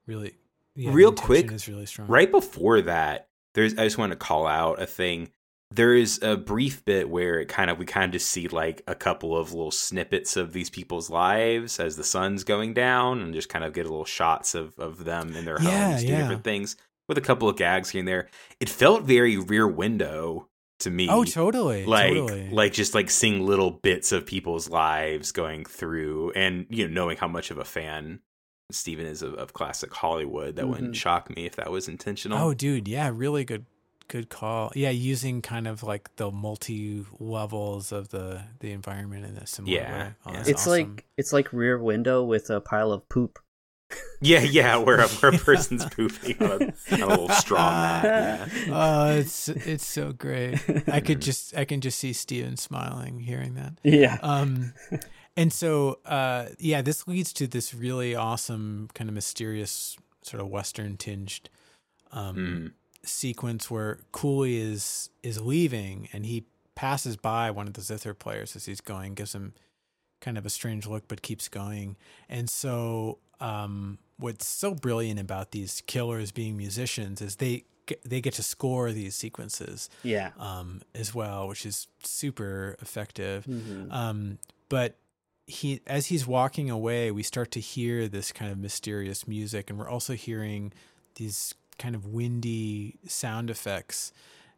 really 0.07 0.33
yeah, 0.75 0.91
real 0.93 1.11
quick 1.11 1.51
is 1.51 1.67
really 1.67 1.85
strong. 1.85 2.07
Right 2.07 2.29
before 2.29 2.81
that, 2.81 3.27
there's 3.53 3.73
I 3.77 3.83
just 3.83 3.97
want 3.97 4.11
to 4.11 4.17
call 4.17 4.47
out 4.47 4.81
a 4.81 4.85
thing 4.85 5.29
there 5.73 5.95
is 5.95 6.21
a 6.21 6.37
brief 6.37 6.85
bit 6.85 7.09
where 7.09 7.39
it 7.39 7.47
kind 7.47 7.69
of 7.69 7.79
we 7.79 7.85
kind 7.85 8.05
of 8.05 8.11
just 8.11 8.29
see 8.29 8.47
like 8.47 8.83
a 8.87 8.93
couple 8.93 9.35
of 9.35 9.53
little 9.53 9.71
snippets 9.71 10.37
of 10.37 10.53
these 10.53 10.69
people's 10.69 11.09
lives 11.09 11.79
as 11.79 11.95
the 11.95 12.03
sun's 12.03 12.43
going 12.43 12.73
down 12.73 13.21
and 13.21 13.33
just 13.33 13.49
kind 13.49 13.65
of 13.65 13.73
get 13.73 13.85
a 13.85 13.89
little 13.89 14.05
shots 14.05 14.53
of, 14.53 14.77
of 14.77 15.03
them 15.03 15.35
in 15.35 15.45
their 15.45 15.59
yeah, 15.61 15.89
homes 15.89 16.01
doing 16.01 16.13
yeah. 16.13 16.19
different 16.21 16.43
things 16.43 16.75
with 17.07 17.17
a 17.17 17.21
couple 17.21 17.49
of 17.49 17.57
gags 17.57 17.89
here 17.89 17.99
and 17.99 18.07
there 18.07 18.29
it 18.59 18.69
felt 18.69 19.03
very 19.03 19.37
rear 19.37 19.67
window 19.67 20.47
to 20.83 20.89
me 20.89 21.07
oh 21.09 21.23
totally 21.23 21.85
like 21.85 22.13
totally. 22.13 22.49
like 22.49 22.73
just 22.73 22.93
like 22.93 23.09
seeing 23.09 23.45
little 23.45 23.71
bits 23.71 24.11
of 24.11 24.25
people's 24.25 24.69
lives 24.69 25.31
going 25.31 25.65
through 25.65 26.31
and 26.31 26.65
you 26.69 26.87
know 26.87 26.93
knowing 26.93 27.17
how 27.17 27.27
much 27.27 27.51
of 27.51 27.57
a 27.57 27.65
fan 27.65 28.19
Steven 28.71 29.05
is 29.05 29.21
of, 29.21 29.35
of 29.35 29.53
classic 29.53 29.93
Hollywood 29.93 30.55
that 30.55 30.63
mm-hmm. 30.63 30.71
wouldn't 30.71 30.95
shock 30.95 31.29
me 31.35 31.45
if 31.45 31.57
that 31.57 31.71
was 31.71 31.87
intentional 31.87 32.37
oh 32.37 32.53
dude 32.53 32.87
yeah 32.87 33.11
really 33.13 33.43
good 33.43 33.65
good 34.07 34.29
call. 34.29 34.71
Yeah, 34.75 34.91
using 34.91 35.41
kind 35.41 35.67
of 35.67 35.83
like 35.83 36.15
the 36.17 36.31
multi 36.31 37.05
levels 37.19 37.91
of 37.91 38.09
the 38.09 38.43
the 38.59 38.71
environment 38.71 39.25
in 39.25 39.37
a 39.37 39.47
similar 39.47 39.75
yeah, 39.75 39.91
way. 39.91 40.13
Oh, 40.25 40.33
yeah. 40.33 40.43
It's 40.45 40.67
awesome. 40.67 40.71
like 40.71 41.05
it's 41.17 41.33
like 41.33 41.51
Rear 41.51 41.79
Window 41.79 42.23
with 42.23 42.49
a 42.49 42.61
pile 42.61 42.91
of 42.91 43.07
poop. 43.09 43.39
Yeah, 44.21 44.41
yeah, 44.41 44.77
where 44.77 44.99
a, 44.99 45.07
where 45.07 45.33
a 45.33 45.37
person's 45.49 45.83
pooping 45.83 46.37
on 46.41 46.61
a, 46.61 46.73
on 46.93 47.01
a 47.01 47.07
little 47.07 47.29
straw 47.29 47.69
mat. 47.69 48.49
Yeah. 48.65 48.69
Oh, 48.71 49.17
it's 49.17 49.49
it's 49.49 49.85
so 49.85 50.13
great. 50.13 50.63
I 50.87 51.01
could 51.01 51.21
just 51.21 51.55
I 51.57 51.65
can 51.65 51.81
just 51.81 51.99
see 51.99 52.13
Steven 52.13 52.55
smiling 52.55 53.19
hearing 53.19 53.55
that. 53.55 53.73
Yeah. 53.83 54.19
Um, 54.21 54.73
and 55.35 55.51
so 55.51 55.99
uh, 56.05 56.45
yeah, 56.57 56.81
this 56.81 57.05
leads 57.05 57.33
to 57.33 57.47
this 57.47 57.73
really 57.73 58.15
awesome 58.15 58.87
kind 58.93 59.09
of 59.09 59.13
mysterious 59.13 59.97
sort 60.21 60.41
of 60.41 60.47
western 60.47 60.95
tinged 60.95 61.49
um, 62.11 62.35
mm 62.37 62.71
sequence 63.05 63.69
where 63.69 63.99
Coolie 64.13 64.59
is 64.59 65.09
is 65.21 65.41
leaving 65.41 66.07
and 66.13 66.25
he 66.25 66.45
passes 66.75 67.17
by 67.17 67.51
one 67.51 67.67
of 67.67 67.73
the 67.73 67.81
zither 67.81 68.13
players 68.13 68.55
as 68.55 68.65
he's 68.65 68.81
going, 68.81 69.13
gives 69.13 69.35
him 69.35 69.53
kind 70.21 70.37
of 70.37 70.45
a 70.45 70.49
strange 70.49 70.87
look, 70.87 71.07
but 71.07 71.21
keeps 71.21 71.47
going. 71.47 71.97
And 72.29 72.49
so, 72.49 73.19
um, 73.43 73.99
what's 74.17 74.47
so 74.47 74.73
brilliant 74.73 75.19
about 75.19 75.51
these 75.51 75.83
killers 75.85 76.31
being 76.31 76.55
musicians 76.57 77.21
is 77.21 77.35
they 77.35 77.65
they 78.05 78.21
get 78.21 78.33
to 78.35 78.43
score 78.43 78.93
these 78.93 79.13
sequences, 79.13 79.89
yeah, 80.03 80.31
um, 80.39 80.81
as 80.95 81.13
well, 81.13 81.49
which 81.49 81.65
is 81.65 81.87
super 82.01 82.77
effective. 82.81 83.45
Mm-hmm. 83.45 83.91
Um, 83.91 84.37
but 84.69 84.95
he, 85.45 85.81
as 85.85 86.05
he's 86.05 86.25
walking 86.25 86.69
away, 86.69 87.11
we 87.11 87.23
start 87.23 87.51
to 87.51 87.59
hear 87.59 88.07
this 88.07 88.31
kind 88.31 88.49
of 88.49 88.57
mysterious 88.57 89.27
music, 89.27 89.69
and 89.69 89.77
we're 89.77 89.89
also 89.89 90.13
hearing 90.13 90.71
these 91.15 91.53
kind 91.77 91.93
of 91.93 92.05
windy 92.05 92.97
sound 93.05 93.49
effects 93.49 94.13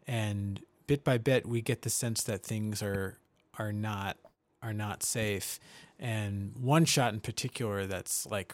and 0.05 0.61
bit 0.85 1.03
by 1.03 1.17
bit 1.17 1.47
we 1.47 1.61
get 1.61 1.81
the 1.81 1.89
sense 1.89 2.21
that 2.23 2.43
things 2.43 2.83
are 2.83 3.17
are 3.57 3.71
not 3.71 4.17
are 4.61 4.73
not 4.73 5.01
safe 5.01 5.59
and 5.97 6.53
one 6.59 6.83
shot 6.85 7.13
in 7.13 7.19
particular 7.21 7.87
that's 7.87 8.27
like 8.27 8.53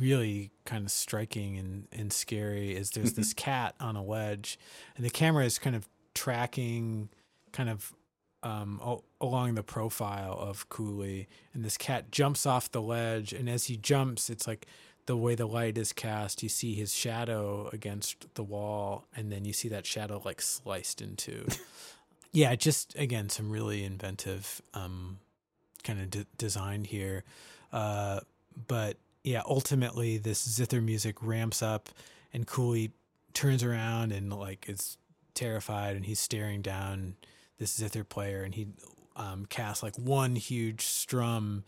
really 0.00 0.50
kind 0.64 0.84
of 0.84 0.90
striking 0.90 1.56
and, 1.58 1.88
and 1.92 2.12
scary 2.12 2.74
is 2.74 2.90
there's 2.90 3.14
this 3.14 3.32
cat 3.34 3.74
on 3.80 3.96
a 3.96 4.02
ledge 4.02 4.58
and 4.96 5.04
the 5.04 5.10
camera 5.10 5.44
is 5.44 5.58
kind 5.58 5.76
of 5.76 5.88
tracking 6.14 7.08
kind 7.52 7.68
of 7.68 7.92
um, 8.42 8.80
o- 8.82 9.04
along 9.20 9.54
the 9.54 9.62
profile 9.62 10.36
of 10.38 10.68
Coolie 10.70 11.26
and 11.52 11.64
this 11.64 11.76
cat 11.76 12.10
jumps 12.10 12.46
off 12.46 12.70
the 12.70 12.80
ledge 12.80 13.32
and 13.32 13.48
as 13.48 13.66
he 13.66 13.76
jumps 13.76 14.30
it's 14.30 14.46
like 14.46 14.66
the 15.10 15.16
way 15.16 15.34
the 15.34 15.46
light 15.46 15.76
is 15.76 15.92
cast, 15.92 16.40
you 16.40 16.48
see 16.48 16.74
his 16.74 16.94
shadow 16.94 17.68
against 17.72 18.32
the 18.34 18.44
wall, 18.44 19.06
and 19.16 19.32
then 19.32 19.44
you 19.44 19.52
see 19.52 19.68
that 19.68 19.84
shadow 19.84 20.22
like 20.24 20.40
sliced 20.40 21.02
into. 21.02 21.48
yeah, 22.32 22.54
just 22.54 22.94
again 22.96 23.28
some 23.28 23.50
really 23.50 23.82
inventive 23.82 24.62
um, 24.72 25.18
kind 25.82 26.00
of 26.00 26.10
de- 26.10 26.26
design 26.38 26.84
here, 26.84 27.24
uh, 27.72 28.20
but 28.68 28.98
yeah, 29.24 29.42
ultimately 29.46 30.18
this 30.18 30.42
zither 30.42 30.80
music 30.80 31.22
ramps 31.22 31.62
up, 31.62 31.88
and 32.32 32.46
Coolie 32.46 32.92
turns 33.34 33.62
around 33.62 34.12
and 34.12 34.32
like 34.32 34.68
is 34.68 34.96
terrified, 35.34 35.96
and 35.96 36.06
he's 36.06 36.20
staring 36.20 36.62
down 36.62 37.16
this 37.58 37.74
zither 37.74 38.04
player, 38.04 38.42
and 38.42 38.54
he 38.54 38.68
um, 39.16 39.46
casts 39.46 39.82
like 39.82 39.96
one 39.96 40.36
huge 40.36 40.82
strum, 40.82 41.64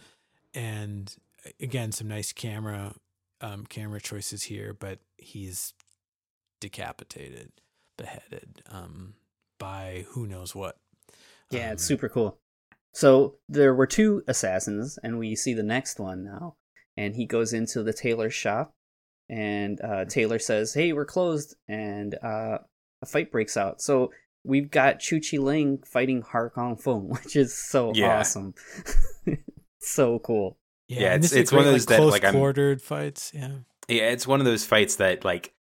and 0.54 1.14
again 1.60 1.92
some 1.92 2.08
nice 2.08 2.32
camera 2.32 2.94
um, 3.40 3.66
camera 3.66 4.00
choices 4.00 4.44
here, 4.44 4.72
but 4.72 5.00
he's 5.18 5.74
decapitated, 6.60 7.50
beheaded 7.98 8.62
um, 8.70 9.14
by 9.58 10.06
who 10.10 10.26
knows 10.26 10.54
what. 10.54 10.78
Yeah, 11.50 11.66
um, 11.66 11.72
it's 11.72 11.84
super 11.84 12.08
cool. 12.08 12.38
So 12.94 13.36
there 13.48 13.74
were 13.74 13.86
two 13.86 14.22
assassins, 14.26 14.98
and 15.02 15.18
we 15.18 15.34
see 15.34 15.54
the 15.54 15.62
next 15.62 15.98
one 15.98 16.24
now. 16.24 16.56
And 16.96 17.14
he 17.14 17.26
goes 17.26 17.52
into 17.52 17.82
the 17.82 17.92
tailor's 17.92 18.34
shop, 18.34 18.74
and 19.28 19.80
uh, 19.80 20.04
Taylor 20.04 20.38
says, 20.38 20.74
"Hey, 20.74 20.92
we're 20.92 21.06
closed," 21.06 21.56
and 21.68 22.14
uh, 22.22 22.58
a 23.00 23.06
fight 23.06 23.32
breaks 23.32 23.56
out. 23.56 23.80
So 23.80 24.10
we've 24.44 24.70
got 24.70 25.00
Chiu 25.00 25.20
Chi-ling 25.20 25.82
fighting 25.86 26.22
Har 26.22 26.50
Kong 26.50 26.76
Fung, 26.76 27.08
which 27.24 27.36
is 27.36 27.56
so 27.56 27.92
yeah. 27.94 28.18
awesome. 28.20 28.54
so 29.80 30.18
cool. 30.18 30.58
Yeah, 30.88 31.00
yeah 31.00 31.14
it's 31.14 31.32
it's 31.32 31.52
one 31.52 31.60
of 31.60 31.66
those 31.66 31.88
like, 31.88 31.98
that 31.98 32.04
like 32.04 32.32
quartered 32.32 32.82
fights. 32.82 33.32
Yeah, 33.34 33.52
yeah, 33.88 34.10
it's 34.10 34.26
one 34.26 34.40
of 34.40 34.46
those 34.46 34.64
fights 34.64 34.96
that 34.96 35.24
like 35.24 35.54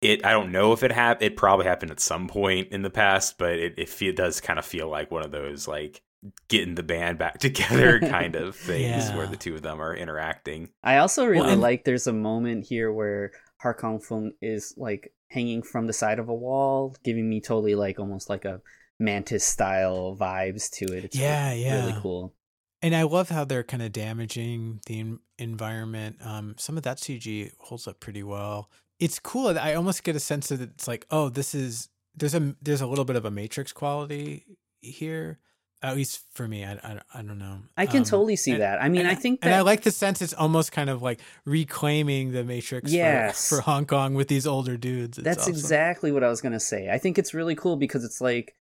it. 0.00 0.24
I 0.24 0.32
don't 0.32 0.52
know 0.52 0.72
if 0.72 0.82
it 0.82 0.92
happened. 0.92 1.24
It 1.24 1.36
probably 1.36 1.66
happened 1.66 1.90
at 1.90 2.00
some 2.00 2.26
point 2.26 2.68
in 2.72 2.82
the 2.82 2.90
past, 2.90 3.38
but 3.38 3.52
it 3.52 3.78
it, 3.78 4.02
it 4.02 4.16
does 4.16 4.40
kind 4.40 4.58
of 4.58 4.64
feel 4.64 4.88
like 4.88 5.10
one 5.10 5.24
of 5.24 5.30
those 5.30 5.68
like 5.68 6.02
getting 6.48 6.74
the 6.74 6.82
band 6.82 7.18
back 7.18 7.38
together 7.40 8.00
kind 8.00 8.36
of 8.36 8.56
things 8.56 9.08
yeah. 9.08 9.16
where 9.16 9.26
the 9.26 9.36
two 9.36 9.54
of 9.54 9.62
them 9.62 9.80
are 9.80 9.94
interacting. 9.94 10.70
I 10.82 10.98
also 10.98 11.26
really 11.26 11.46
well, 11.46 11.56
like 11.56 11.84
there's 11.84 12.06
a 12.06 12.12
moment 12.12 12.66
here 12.66 12.92
where 12.92 13.32
Har 13.58 13.74
Kong 13.74 14.00
Fung 14.00 14.32
is 14.40 14.74
like 14.76 15.12
hanging 15.28 15.62
from 15.62 15.86
the 15.86 15.92
side 15.92 16.18
of 16.18 16.28
a 16.28 16.34
wall, 16.34 16.94
giving 17.04 17.28
me 17.28 17.40
totally 17.40 17.74
like 17.74 17.98
almost 17.98 18.28
like 18.28 18.44
a 18.44 18.60
mantis 18.98 19.44
style 19.44 20.16
vibes 20.18 20.70
to 20.70 20.84
it. 20.96 21.04
It's 21.04 21.16
yeah, 21.16 21.50
really, 21.50 21.64
yeah. 21.64 21.86
really 21.86 22.00
cool. 22.00 22.34
And 22.82 22.96
I 22.96 23.04
love 23.04 23.28
how 23.28 23.44
they're 23.44 23.62
kind 23.62 23.82
of 23.82 23.92
damaging 23.92 24.80
the 24.86 25.18
environment. 25.38 26.16
Um, 26.20 26.56
some 26.58 26.76
of 26.76 26.82
that 26.82 26.98
CG 26.98 27.52
holds 27.60 27.86
up 27.86 28.00
pretty 28.00 28.24
well. 28.24 28.70
It's 28.98 29.20
cool. 29.20 29.56
I 29.58 29.74
almost 29.74 30.02
get 30.02 30.16
a 30.16 30.20
sense 30.20 30.48
that 30.48 30.60
it's 30.60 30.88
like, 30.88 31.06
oh, 31.10 31.28
this 31.28 31.54
is 31.54 31.88
there's 32.14 32.34
a 32.34 32.54
there's 32.60 32.80
a 32.80 32.86
little 32.86 33.04
bit 33.04 33.16
of 33.16 33.24
a 33.24 33.30
Matrix 33.30 33.72
quality 33.72 34.46
here. 34.80 35.38
At 35.82 35.96
least 35.96 36.20
for 36.32 36.46
me, 36.46 36.64
I, 36.64 36.74
I, 36.74 37.00
I 37.12 37.22
don't 37.22 37.38
know. 37.38 37.58
I 37.76 37.86
can 37.86 37.98
um, 37.98 38.04
totally 38.04 38.36
see 38.36 38.52
and, 38.52 38.60
that. 38.60 38.80
I 38.80 38.88
mean, 38.88 39.04
I 39.04 39.16
think 39.16 39.40
that... 39.40 39.48
and 39.48 39.54
I 39.54 39.62
like 39.62 39.82
the 39.82 39.90
sense 39.90 40.22
it's 40.22 40.32
almost 40.32 40.70
kind 40.70 40.88
of 40.88 41.02
like 41.02 41.20
reclaiming 41.44 42.32
the 42.32 42.44
Matrix 42.44 42.92
yes. 42.92 43.48
for, 43.48 43.56
for 43.56 43.62
Hong 43.62 43.86
Kong 43.86 44.14
with 44.14 44.28
these 44.28 44.46
older 44.46 44.76
dudes. 44.76 45.18
It's 45.18 45.24
That's 45.24 45.42
awesome. 45.42 45.54
exactly 45.54 46.12
what 46.12 46.22
I 46.22 46.28
was 46.28 46.40
gonna 46.40 46.60
say. 46.60 46.88
I 46.88 46.98
think 46.98 47.18
it's 47.18 47.34
really 47.34 47.54
cool 47.56 47.76
because 47.76 48.04
it's 48.04 48.20
like 48.20 48.54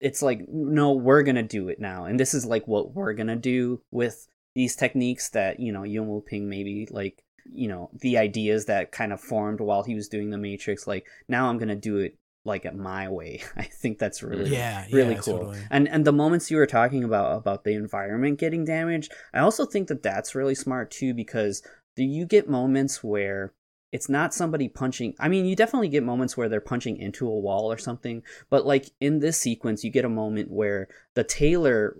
it's 0.00 0.22
like 0.22 0.46
no 0.48 0.92
we're 0.92 1.22
gonna 1.22 1.42
do 1.42 1.68
it 1.68 1.80
now 1.80 2.04
and 2.04 2.18
this 2.18 2.34
is 2.34 2.44
like 2.44 2.66
what 2.66 2.92
we're 2.92 3.14
gonna 3.14 3.36
do 3.36 3.80
with 3.92 4.26
these 4.54 4.74
techniques 4.74 5.30
that 5.30 5.60
you 5.60 5.72
know 5.72 5.84
Yuen 5.84 6.08
Woo-ping 6.08 6.48
maybe 6.48 6.88
like 6.90 7.22
you 7.44 7.68
know 7.68 7.90
the 8.00 8.18
ideas 8.18 8.66
that 8.66 8.92
kind 8.92 9.12
of 9.12 9.20
formed 9.20 9.60
while 9.60 9.82
he 9.82 9.94
was 9.94 10.08
doing 10.08 10.30
the 10.30 10.38
matrix 10.38 10.86
like 10.86 11.06
now 11.28 11.48
i'm 11.48 11.58
gonna 11.58 11.74
do 11.74 11.98
it 11.98 12.16
like 12.44 12.66
at 12.66 12.76
my 12.76 13.08
way. 13.08 13.42
I 13.56 13.62
think 13.62 13.98
that's 13.98 14.22
really 14.22 14.50
mm. 14.50 14.52
yeah 14.52 14.86
really 14.92 15.14
yeah, 15.14 15.20
cool. 15.20 15.38
totally. 15.38 15.58
and 15.70 15.88
and 15.88 16.04
the 16.04 16.12
moments 16.12 16.50
you 16.50 16.56
were 16.56 16.66
talking 16.66 17.04
about 17.04 17.36
about 17.36 17.64
the 17.64 17.72
environment 17.72 18.38
getting 18.38 18.64
damaged 18.64 19.12
i 19.32 19.40
also 19.40 19.64
think 19.64 19.88
that 19.88 20.02
that's 20.02 20.34
really 20.34 20.54
smart 20.54 20.90
too 20.90 21.14
because 21.14 21.62
do 21.96 22.04
you 22.04 22.26
get 22.26 22.48
moments 22.48 23.02
where 23.02 23.52
it's 23.92 24.08
not 24.08 24.34
somebody 24.34 24.68
punching 24.68 25.14
i 25.18 25.28
mean 25.28 25.44
you 25.44 25.56
definitely 25.56 25.88
get 25.88 26.02
moments 26.02 26.36
where 26.36 26.48
they're 26.48 26.60
punching 26.60 26.96
into 26.96 27.26
a 27.26 27.38
wall 27.38 27.70
or 27.70 27.78
something 27.78 28.22
but 28.50 28.66
like 28.66 28.90
in 29.00 29.18
this 29.18 29.38
sequence 29.38 29.84
you 29.84 29.90
get 29.90 30.04
a 30.04 30.08
moment 30.08 30.50
where 30.50 30.88
the 31.14 31.24
tailor 31.24 31.96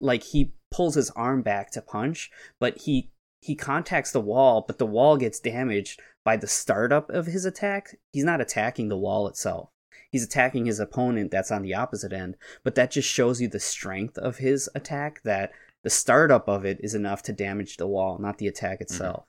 like 0.00 0.22
he 0.22 0.52
pulls 0.70 0.94
his 0.94 1.10
arm 1.10 1.42
back 1.42 1.70
to 1.70 1.80
punch 1.82 2.30
but 2.60 2.78
he 2.78 3.10
he 3.40 3.54
contacts 3.54 4.12
the 4.12 4.20
wall 4.20 4.64
but 4.66 4.78
the 4.78 4.86
wall 4.86 5.16
gets 5.16 5.40
damaged 5.40 6.00
by 6.26 6.36
the 6.36 6.46
startup 6.46 7.08
of 7.08 7.26
his 7.26 7.46
attack 7.46 7.96
he's 8.12 8.24
not 8.24 8.40
attacking 8.40 8.88
the 8.88 8.98
wall 8.98 9.26
itself 9.26 9.70
he's 10.10 10.24
attacking 10.24 10.66
his 10.66 10.78
opponent 10.80 11.30
that's 11.30 11.50
on 11.50 11.62
the 11.62 11.74
opposite 11.74 12.12
end 12.12 12.36
but 12.62 12.74
that 12.74 12.90
just 12.90 13.08
shows 13.08 13.40
you 13.40 13.48
the 13.48 13.60
strength 13.60 14.18
of 14.18 14.38
his 14.38 14.68
attack 14.74 15.22
that 15.22 15.52
the 15.84 15.90
startup 15.90 16.48
of 16.48 16.64
it 16.64 16.78
is 16.80 16.94
enough 16.94 17.22
to 17.22 17.32
damage 17.32 17.78
the 17.78 17.86
wall 17.86 18.18
not 18.18 18.38
the 18.38 18.48
attack 18.48 18.74
mm-hmm. 18.74 18.82
itself 18.82 19.24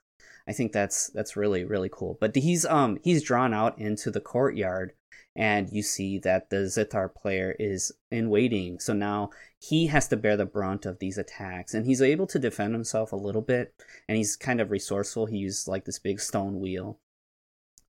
I 0.47 0.53
think 0.53 0.71
that's 0.71 1.09
that's 1.09 1.35
really 1.35 1.65
really 1.65 1.89
cool. 1.91 2.17
But 2.19 2.35
he's 2.35 2.65
um 2.65 2.99
he's 3.03 3.21
drawn 3.21 3.53
out 3.53 3.77
into 3.77 4.09
the 4.09 4.21
courtyard, 4.21 4.93
and 5.37 5.69
you 5.71 5.83
see 5.83 6.17
that 6.17 6.49
the 6.49 6.67
zither 6.67 7.07
player 7.07 7.55
is 7.59 7.91
in 8.09 8.29
waiting. 8.31 8.79
So 8.79 8.91
now 8.93 9.29
he 9.59 9.85
has 9.87 10.07
to 10.07 10.17
bear 10.17 10.35
the 10.35 10.45
brunt 10.45 10.87
of 10.87 10.97
these 10.97 11.19
attacks, 11.19 11.75
and 11.75 11.85
he's 11.85 12.01
able 12.01 12.25
to 12.27 12.39
defend 12.39 12.73
himself 12.73 13.11
a 13.11 13.17
little 13.17 13.43
bit, 13.43 13.73
and 14.09 14.17
he's 14.17 14.35
kind 14.35 14.59
of 14.59 14.71
resourceful. 14.71 15.27
He 15.27 15.37
uses 15.37 15.67
like 15.67 15.85
this 15.85 15.99
big 15.99 16.19
stone 16.19 16.59
wheel. 16.59 16.99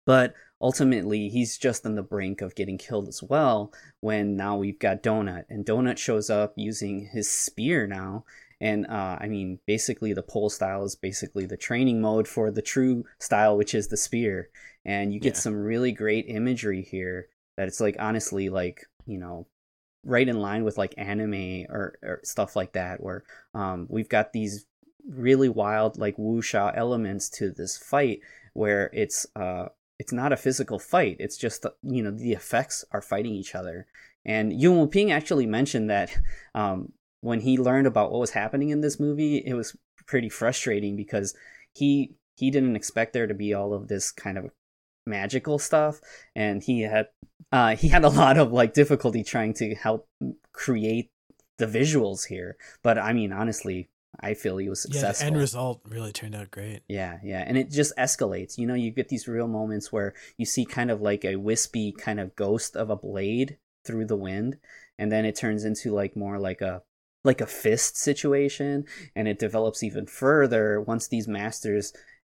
But 0.05 0.35
ultimately 0.61 1.29
he's 1.29 1.57
just 1.57 1.87
on 1.87 1.95
the 1.95 2.03
brink 2.03 2.43
of 2.43 2.55
getting 2.55 2.79
killed 2.79 3.09
as 3.09 3.23
well 3.23 3.73
when 4.01 4.37
now 4.37 4.57
we've 4.57 4.79
got 4.79 5.03
donut 5.03 5.45
and 5.49 5.65
donut 5.65 5.97
shows 5.97 6.29
up 6.29 6.53
using 6.57 7.09
his 7.13 7.31
spear 7.31 7.87
now 7.87 8.25
and 8.61 8.85
uh, 8.89 9.17
i 9.21 9.29
mean 9.29 9.61
basically 9.67 10.13
the 10.13 10.23
pole 10.23 10.51
style 10.51 10.85
is 10.85 10.97
basically 10.97 11.47
the 11.47 11.57
training 11.57 12.01
mode 12.01 12.27
for 12.27 12.51
the 12.51 12.63
true 12.63 13.05
style 13.21 13.57
which 13.57 13.73
is 13.73 13.87
the 13.87 13.97
spear 13.97 14.49
and 14.85 15.13
you 15.15 15.21
get 15.21 15.35
yeah. 15.35 15.41
some 15.41 15.55
really 15.55 15.93
great 15.93 16.25
imagery 16.27 16.83
here 16.83 17.29
that 17.59 17.67
it's 17.67 17.81
like 17.81 17.97
honestly 17.99 18.49
like 18.49 18.87
you 19.05 19.19
know 19.19 19.47
right 20.05 20.29
in 20.29 20.39
line 20.39 20.63
with 20.63 20.79
like 20.79 20.95
anime 20.97 21.67
or, 21.69 21.99
or 22.05 22.21
stuff 22.23 22.55
like 22.55 22.73
that 22.73 23.03
where 23.03 23.25
um, 23.53 23.87
we've 23.91 24.09
got 24.09 24.33
these 24.33 24.65
really 25.07 25.49
wild 25.49 25.99
like 25.99 26.17
wuxia 26.17 26.73
elements 26.77 27.29
to 27.29 27.51
this 27.51 27.77
fight 27.77 28.21
where 28.55 28.91
it's 28.93 29.27
uh 29.35 29.67
it's 29.99 30.13
not 30.13 30.33
a 30.33 30.37
physical 30.37 30.79
fight. 30.79 31.17
It's 31.19 31.37
just 31.37 31.67
you 31.83 32.03
know 32.03 32.13
the 32.13 32.33
effects 32.33 32.85
are 32.93 33.03
fighting 33.03 33.33
each 33.33 33.57
other. 33.57 33.87
And 34.25 34.53
Yuen 34.53 34.79
Woo-ping 34.79 35.11
actually 35.11 35.47
mentioned 35.47 35.91
that 35.91 36.17
um, 36.55 36.93
when 37.21 37.41
he 37.41 37.59
learned 37.59 37.89
about 37.89 38.13
what 38.13 38.21
was 38.21 38.31
happening 38.31 38.71
in 38.71 38.81
this 38.81 39.01
movie 39.01 39.39
it 39.39 39.55
was 39.55 39.77
pretty 40.07 40.29
frustrating 40.29 40.95
because 40.95 41.35
he 41.73 42.15
he 42.37 42.53
didn't 42.53 42.77
expect 42.77 43.13
there 43.13 43.27
to 43.27 43.35
be 43.35 43.53
all 43.53 43.75
of 43.75 43.89
this 43.89 44.13
kind 44.13 44.39
of 44.39 44.53
magical 45.09 45.59
stuff 45.59 46.01
and 46.35 46.63
he 46.63 46.83
had 46.83 47.09
uh, 47.51 47.75
he 47.77 47.89
had 47.89 48.05
a 48.05 48.11
lot 48.11 48.37
of 48.37 48.53
like 48.53 48.75
difficulty 48.75 49.25
trying 49.25 49.55
to 49.55 49.75
help 49.75 50.07
create 50.53 51.11
the 51.59 51.67
visuals 51.67 52.27
here 52.27 52.57
but 52.83 52.99
i 52.99 53.13
mean 53.13 53.33
honestly 53.33 53.89
i 54.21 54.35
feel 54.35 54.59
he 54.59 54.69
was 54.69 54.83
successful 54.83 55.25
yeah, 55.25 55.31
the 55.31 55.35
end 55.35 55.37
result 55.37 55.81
really 55.89 56.13
turned 56.13 56.35
out 56.35 56.51
great. 56.51 56.83
Yeah 56.89 57.19
yeah 57.25 57.43
and 57.47 57.59
it 57.59 57.71
just 57.71 57.97
escalates 57.97 58.59
you 58.59 58.67
know 58.67 58.75
you 58.75 58.91
get 58.91 59.09
these 59.09 59.27
real 59.27 59.49
moments 59.49 59.93
where 59.93 60.15
you 60.37 60.47
see 60.47 60.65
kind 60.65 60.91
of 60.91 61.01
like 61.01 61.25
a 61.25 61.37
wispy 61.37 61.93
kind 61.93 62.21
of 62.21 62.37
ghost 62.37 62.77
of 62.77 62.91
a 62.91 62.97
blade 62.97 63.59
through 63.85 64.07
the 64.07 64.17
wind 64.17 64.59
and 64.99 65.11
then 65.11 65.25
it 65.25 65.37
turns 65.37 65.65
into 65.65 65.93
like 65.93 66.17
more 66.17 66.39
like 66.39 66.61
a 66.61 66.83
like 67.25 67.41
a 67.41 67.47
fist 67.47 67.97
situation 67.97 68.85
and 69.17 69.27
it 69.27 69.39
develops 69.39 69.83
even 69.83 70.07
further 70.07 70.81
once 70.81 71.09
these 71.09 71.27
masters 71.27 71.93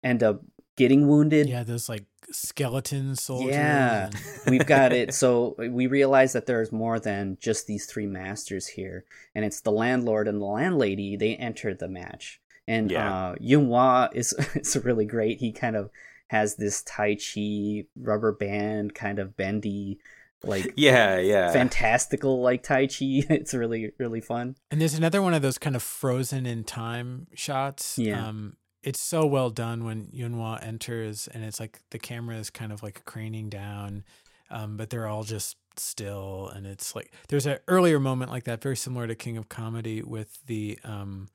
end 0.03 0.23
up 0.23 0.41
getting 0.79 1.07
wounded. 1.07 1.49
Yeah, 1.49 1.63
those 1.63 1.89
like 1.89 2.05
skeleton 2.31 3.15
soldiers. 3.15 3.53
Yeah, 3.53 4.09
we've 4.47 4.65
got 4.65 4.93
it. 4.93 5.13
So 5.13 5.55
we 5.69 5.85
realize 5.87 6.33
that 6.33 6.45
there's 6.45 6.71
more 6.71 6.99
than 6.99 7.37
just 7.39 7.67
these 7.67 7.85
three 7.85 8.07
masters 8.07 8.65
here, 8.65 9.03
and 9.35 9.43
it's 9.45 9.61
the 9.61 9.71
landlord 9.71 10.27
and 10.27 10.41
the 10.41 10.45
landlady. 10.45 11.17
They 11.17 11.35
enter 11.35 11.75
the 11.75 11.89
match, 11.89 12.39
and 12.65 12.89
yeah. 12.89 13.13
uh, 13.13 13.35
Yuen 13.39 14.09
is 14.13 14.33
it's 14.55 14.75
really 14.77 15.05
great. 15.05 15.37
He 15.39 15.51
kind 15.51 15.75
of 15.75 15.91
has 16.27 16.55
this 16.55 16.81
Tai 16.83 17.15
Chi 17.15 17.85
rubber 17.99 18.31
band 18.31 18.95
kind 18.95 19.19
of 19.19 19.35
bendy 19.35 19.99
like 20.45 20.73
yeah 20.77 21.17
yeah 21.17 21.51
fantastical 21.51 22.41
like 22.41 22.63
tai 22.63 22.87
chi 22.87 23.25
it's 23.29 23.53
really 23.53 23.91
really 23.97 24.21
fun 24.21 24.55
and 24.71 24.79
there's 24.79 24.93
another 24.93 25.21
one 25.21 25.33
of 25.33 25.41
those 25.41 25.57
kind 25.57 25.75
of 25.75 25.83
frozen 25.83 26.45
in 26.45 26.63
time 26.63 27.27
shots 27.33 27.97
yeah 27.97 28.25
um 28.25 28.55
it's 28.83 28.99
so 29.01 29.25
well 29.25 29.49
done 29.49 29.83
when 29.83 30.09
Yuen 30.11 30.37
Wah 30.37 30.59
enters 30.61 31.27
and 31.27 31.43
it's 31.43 31.59
like 31.59 31.79
the 31.91 31.99
camera 31.99 32.37
is 32.37 32.49
kind 32.49 32.71
of 32.71 32.81
like 32.81 33.03
craning 33.05 33.49
down, 33.49 34.03
um, 34.49 34.77
but 34.77 34.89
they're 34.89 35.07
all 35.07 35.23
just 35.23 35.57
still 35.77 36.51
and 36.53 36.67
it's 36.67 36.93
like 36.93 37.11
there's 37.29 37.45
an 37.45 37.57
earlier 37.67 37.99
moment 37.99 38.31
like 38.31 38.43
that, 38.45 38.61
very 38.61 38.77
similar 38.77 39.07
to 39.07 39.15
King 39.15 39.37
of 39.37 39.49
Comedy 39.49 40.01
with 40.01 40.39
the 40.45 40.79
um 40.83 41.27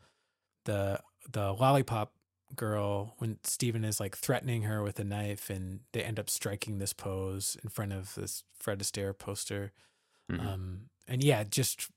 the 0.64 1.00
the 1.30 1.52
lollipop 1.52 2.12
girl 2.56 3.14
when 3.18 3.38
Steven 3.42 3.84
is 3.84 4.00
like 4.00 4.16
threatening 4.16 4.62
her 4.62 4.82
with 4.82 4.98
a 4.98 5.04
knife 5.04 5.50
and 5.50 5.80
they 5.92 6.02
end 6.02 6.18
up 6.20 6.30
striking 6.30 6.78
this 6.78 6.92
pose 6.92 7.56
in 7.62 7.68
front 7.68 7.92
of 7.92 8.14
this 8.14 8.44
Fred 8.58 8.78
Astaire 8.78 9.16
poster. 9.16 9.72
Mm-hmm. 10.30 10.46
Um 10.46 10.80
and 11.06 11.22
yeah, 11.22 11.44
just 11.44 11.88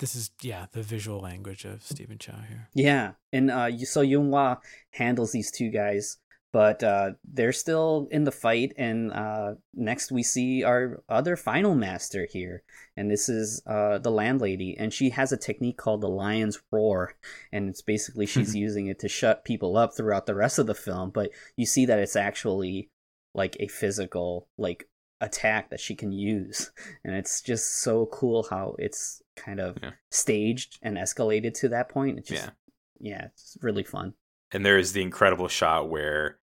this 0.00 0.16
is 0.16 0.30
yeah 0.42 0.66
the 0.72 0.82
visual 0.82 1.20
language 1.20 1.64
of 1.64 1.82
Stephen 1.82 2.18
Chow 2.18 2.40
here. 2.48 2.68
Yeah, 2.74 3.12
and 3.32 3.50
uh, 3.50 3.76
so 3.84 4.00
Yuen 4.00 4.30
Wah 4.30 4.56
handles 4.92 5.30
these 5.30 5.50
two 5.50 5.70
guys, 5.70 6.16
but 6.52 6.82
uh, 6.82 7.12
they're 7.22 7.52
still 7.52 8.08
in 8.10 8.24
the 8.24 8.32
fight. 8.32 8.72
And 8.76 9.12
uh, 9.12 9.54
next 9.74 10.10
we 10.10 10.22
see 10.22 10.64
our 10.64 11.02
other 11.08 11.36
final 11.36 11.74
master 11.74 12.26
here, 12.30 12.62
and 12.96 13.10
this 13.10 13.28
is 13.28 13.62
uh, 13.66 13.98
the 13.98 14.10
landlady, 14.10 14.76
and 14.76 14.92
she 14.92 15.10
has 15.10 15.32
a 15.32 15.36
technique 15.36 15.76
called 15.76 16.00
the 16.00 16.08
lion's 16.08 16.60
roar, 16.72 17.14
and 17.52 17.68
it's 17.68 17.82
basically 17.82 18.26
she's 18.26 18.56
using 18.56 18.88
it 18.88 18.98
to 19.00 19.08
shut 19.08 19.44
people 19.44 19.76
up 19.76 19.94
throughout 19.94 20.26
the 20.26 20.34
rest 20.34 20.58
of 20.58 20.66
the 20.66 20.74
film. 20.74 21.10
But 21.10 21.30
you 21.56 21.66
see 21.66 21.86
that 21.86 22.00
it's 22.00 22.16
actually 22.16 22.88
like 23.34 23.56
a 23.60 23.68
physical 23.68 24.48
like 24.58 24.88
attack 25.20 25.70
that 25.70 25.80
she 25.80 25.94
can 25.94 26.12
use 26.12 26.70
and 27.04 27.14
it's 27.14 27.42
just 27.42 27.82
so 27.82 28.06
cool 28.06 28.46
how 28.50 28.74
it's 28.78 29.22
kind 29.36 29.60
of 29.60 29.78
yeah. 29.82 29.90
staged 30.10 30.78
and 30.82 30.96
escalated 30.96 31.54
to 31.54 31.68
that 31.68 31.88
point. 31.88 32.18
It's 32.18 32.28
just, 32.28 32.50
yeah, 32.98 33.18
yeah, 33.18 33.24
it's 33.26 33.56
really 33.62 33.84
fun. 33.84 34.14
And 34.52 34.66
there's 34.66 34.92
the 34.92 35.02
incredible 35.02 35.48
shot 35.48 35.88
where 35.88 36.39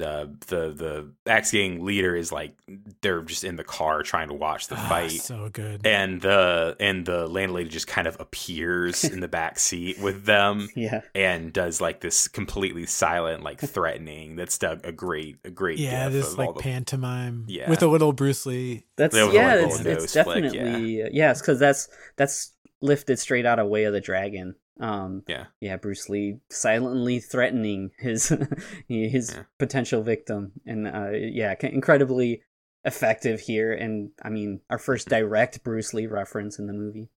the 0.00 0.36
the 0.48 0.70
the 0.70 1.12
axe 1.30 1.52
gang 1.52 1.84
leader 1.84 2.16
is 2.16 2.32
like 2.32 2.56
they're 3.02 3.22
just 3.22 3.44
in 3.44 3.56
the 3.56 3.64
car 3.64 4.02
trying 4.02 4.28
to 4.28 4.34
watch 4.34 4.66
the 4.66 4.76
ah, 4.76 4.88
fight. 4.88 5.12
So 5.12 5.48
good. 5.52 5.86
And 5.86 6.20
the 6.20 6.76
and 6.80 7.06
the 7.06 7.28
landlady 7.28 7.68
just 7.68 7.86
kind 7.86 8.08
of 8.08 8.18
appears 8.18 9.04
in 9.12 9.20
the 9.20 9.28
back 9.28 9.58
seat 9.58 10.00
with 10.00 10.24
them. 10.24 10.68
Yeah. 10.74 11.02
And 11.14 11.52
does 11.52 11.80
like 11.80 12.00
this 12.00 12.26
completely 12.26 12.86
silent, 12.86 13.42
like 13.42 13.60
threatening. 13.60 14.36
That's 14.36 14.60
a, 14.62 14.80
a 14.82 14.92
great 14.92 15.36
a 15.44 15.50
great 15.50 15.78
yeah. 15.78 16.08
This 16.08 16.36
like 16.36 16.54
the... 16.54 16.60
pantomime. 16.60 17.44
Yeah. 17.46 17.68
With 17.68 17.82
a 17.82 17.88
little 17.88 18.12
Bruce 18.12 18.46
Lee. 18.46 18.84
That's 18.96 19.14
yeah. 19.14 19.54
It's, 19.54 19.80
it's 19.80 20.12
definitely 20.12 20.50
flick, 20.50 20.54
yeah. 20.54 21.08
yes 21.12 21.40
because 21.40 21.58
that's 21.58 21.88
that's 22.16 22.52
lifted 22.80 23.18
straight 23.18 23.46
out 23.46 23.58
of 23.58 23.68
Way 23.68 23.84
of 23.84 23.92
the 23.92 24.00
Dragon. 24.00 24.54
Um, 24.80 25.22
yeah, 25.28 25.46
yeah. 25.60 25.76
Bruce 25.76 26.08
Lee 26.08 26.38
silently 26.48 27.20
threatening 27.20 27.90
his 27.98 28.32
his 28.88 29.34
yeah. 29.34 29.42
potential 29.58 30.02
victim, 30.02 30.52
and 30.66 30.88
uh, 30.88 31.10
yeah, 31.12 31.54
incredibly 31.62 32.42
effective 32.84 33.40
here. 33.40 33.72
And 33.72 34.10
I 34.22 34.30
mean, 34.30 34.60
our 34.70 34.78
first 34.78 35.08
direct 35.08 35.62
Bruce 35.62 35.92
Lee 35.92 36.06
reference 36.06 36.58
in 36.58 36.66
the 36.66 36.72
movie. 36.72 37.10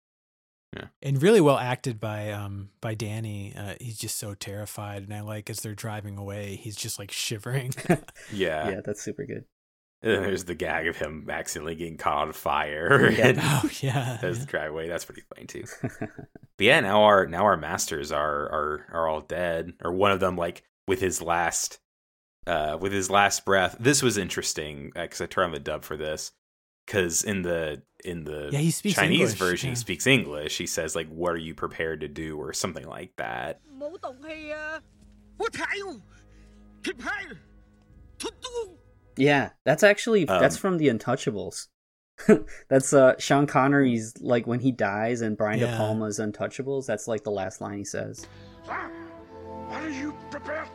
Yeah. 0.75 0.85
And 1.01 1.21
really 1.21 1.41
well 1.41 1.57
acted 1.57 1.99
by 1.99 2.31
um 2.31 2.69
by 2.79 2.95
Danny. 2.95 3.53
Uh, 3.55 3.75
he's 3.79 3.99
just 3.99 4.17
so 4.17 4.33
terrified, 4.33 5.03
and 5.03 5.13
I 5.13 5.21
like 5.21 5.49
as 5.49 5.59
they're 5.59 5.75
driving 5.75 6.17
away, 6.17 6.55
he's 6.55 6.75
just 6.75 6.97
like 6.97 7.11
shivering. 7.11 7.73
yeah, 8.31 8.69
yeah, 8.69 8.81
that's 8.83 9.01
super 9.01 9.25
good. 9.25 9.45
And 10.03 10.13
then 10.13 10.23
there's 10.23 10.45
the 10.45 10.55
gag 10.55 10.87
of 10.87 10.97
him 10.97 11.27
accidentally 11.29 11.75
getting 11.75 11.97
caught 11.97 12.27
on 12.27 12.33
fire. 12.33 13.11
Yeah. 13.11 13.33
oh 13.37 13.69
yeah. 13.81 14.17
As 14.21 14.37
yeah. 14.37 14.43
the 14.43 14.45
driveway. 14.47 14.87
That's 14.87 15.05
pretty 15.05 15.21
funny 15.33 15.45
too. 15.45 15.63
but 15.99 16.09
yeah, 16.57 16.79
now 16.79 17.03
our 17.03 17.27
now 17.27 17.43
our 17.43 17.57
masters 17.57 18.11
are 18.11 18.43
are 18.43 18.85
are 18.91 19.07
all 19.07 19.21
dead. 19.21 19.73
Or 19.83 19.91
one 19.91 20.11
of 20.11 20.19
them 20.19 20.35
like 20.35 20.63
with 20.87 21.01
his 21.01 21.21
last 21.21 21.79
uh 22.47 22.77
with 22.81 22.91
his 22.91 23.11
last 23.11 23.45
breath. 23.45 23.75
This 23.79 24.01
was 24.01 24.17
interesting 24.17 24.91
because 24.95 25.21
uh, 25.21 25.25
I 25.25 25.27
turned 25.27 25.45
on 25.47 25.51
the 25.51 25.59
dub 25.59 25.83
for 25.83 25.97
this. 25.97 26.31
Because 26.87 27.23
in 27.23 27.43
the 27.43 27.83
in 28.03 28.23
the 28.23 28.49
yeah, 28.51 28.59
he 28.59 28.71
speaks 28.71 28.95
Chinese 28.95 29.19
English, 29.19 29.37
version, 29.37 29.67
yeah. 29.67 29.71
he 29.73 29.75
speaks 29.75 30.07
English. 30.07 30.57
He 30.57 30.65
says 30.65 30.95
like, 30.95 31.07
"What 31.09 31.33
are 31.33 31.37
you 31.37 31.53
prepared 31.53 32.01
to 32.01 32.07
do?" 32.07 32.41
or 32.41 32.53
something 32.53 32.87
like 32.87 33.13
that. 33.17 33.61
Yeah, 39.17 39.49
that's 39.65 39.83
actually 39.83 40.27
um, 40.27 40.41
that's 40.41 40.57
from 40.57 40.77
the 40.77 40.87
Untouchables. 40.87 41.67
that's 42.69 42.93
uh 42.93 43.15
Sean 43.17 43.47
Connery's 43.47 44.13
like 44.19 44.45
when 44.45 44.59
he 44.59 44.71
dies 44.71 45.21
and 45.21 45.37
Brian 45.37 45.59
yeah. 45.59 45.71
De 45.71 45.77
Palma's 45.77 46.19
Untouchables. 46.19 46.85
That's 46.85 47.07
like 47.07 47.23
the 47.23 47.31
last 47.31 47.61
line 47.61 47.79
he 47.79 47.85
says. 47.85 48.25
What 48.65 49.83
are 49.83 49.89
you 49.89 50.15
prepared 50.29 50.67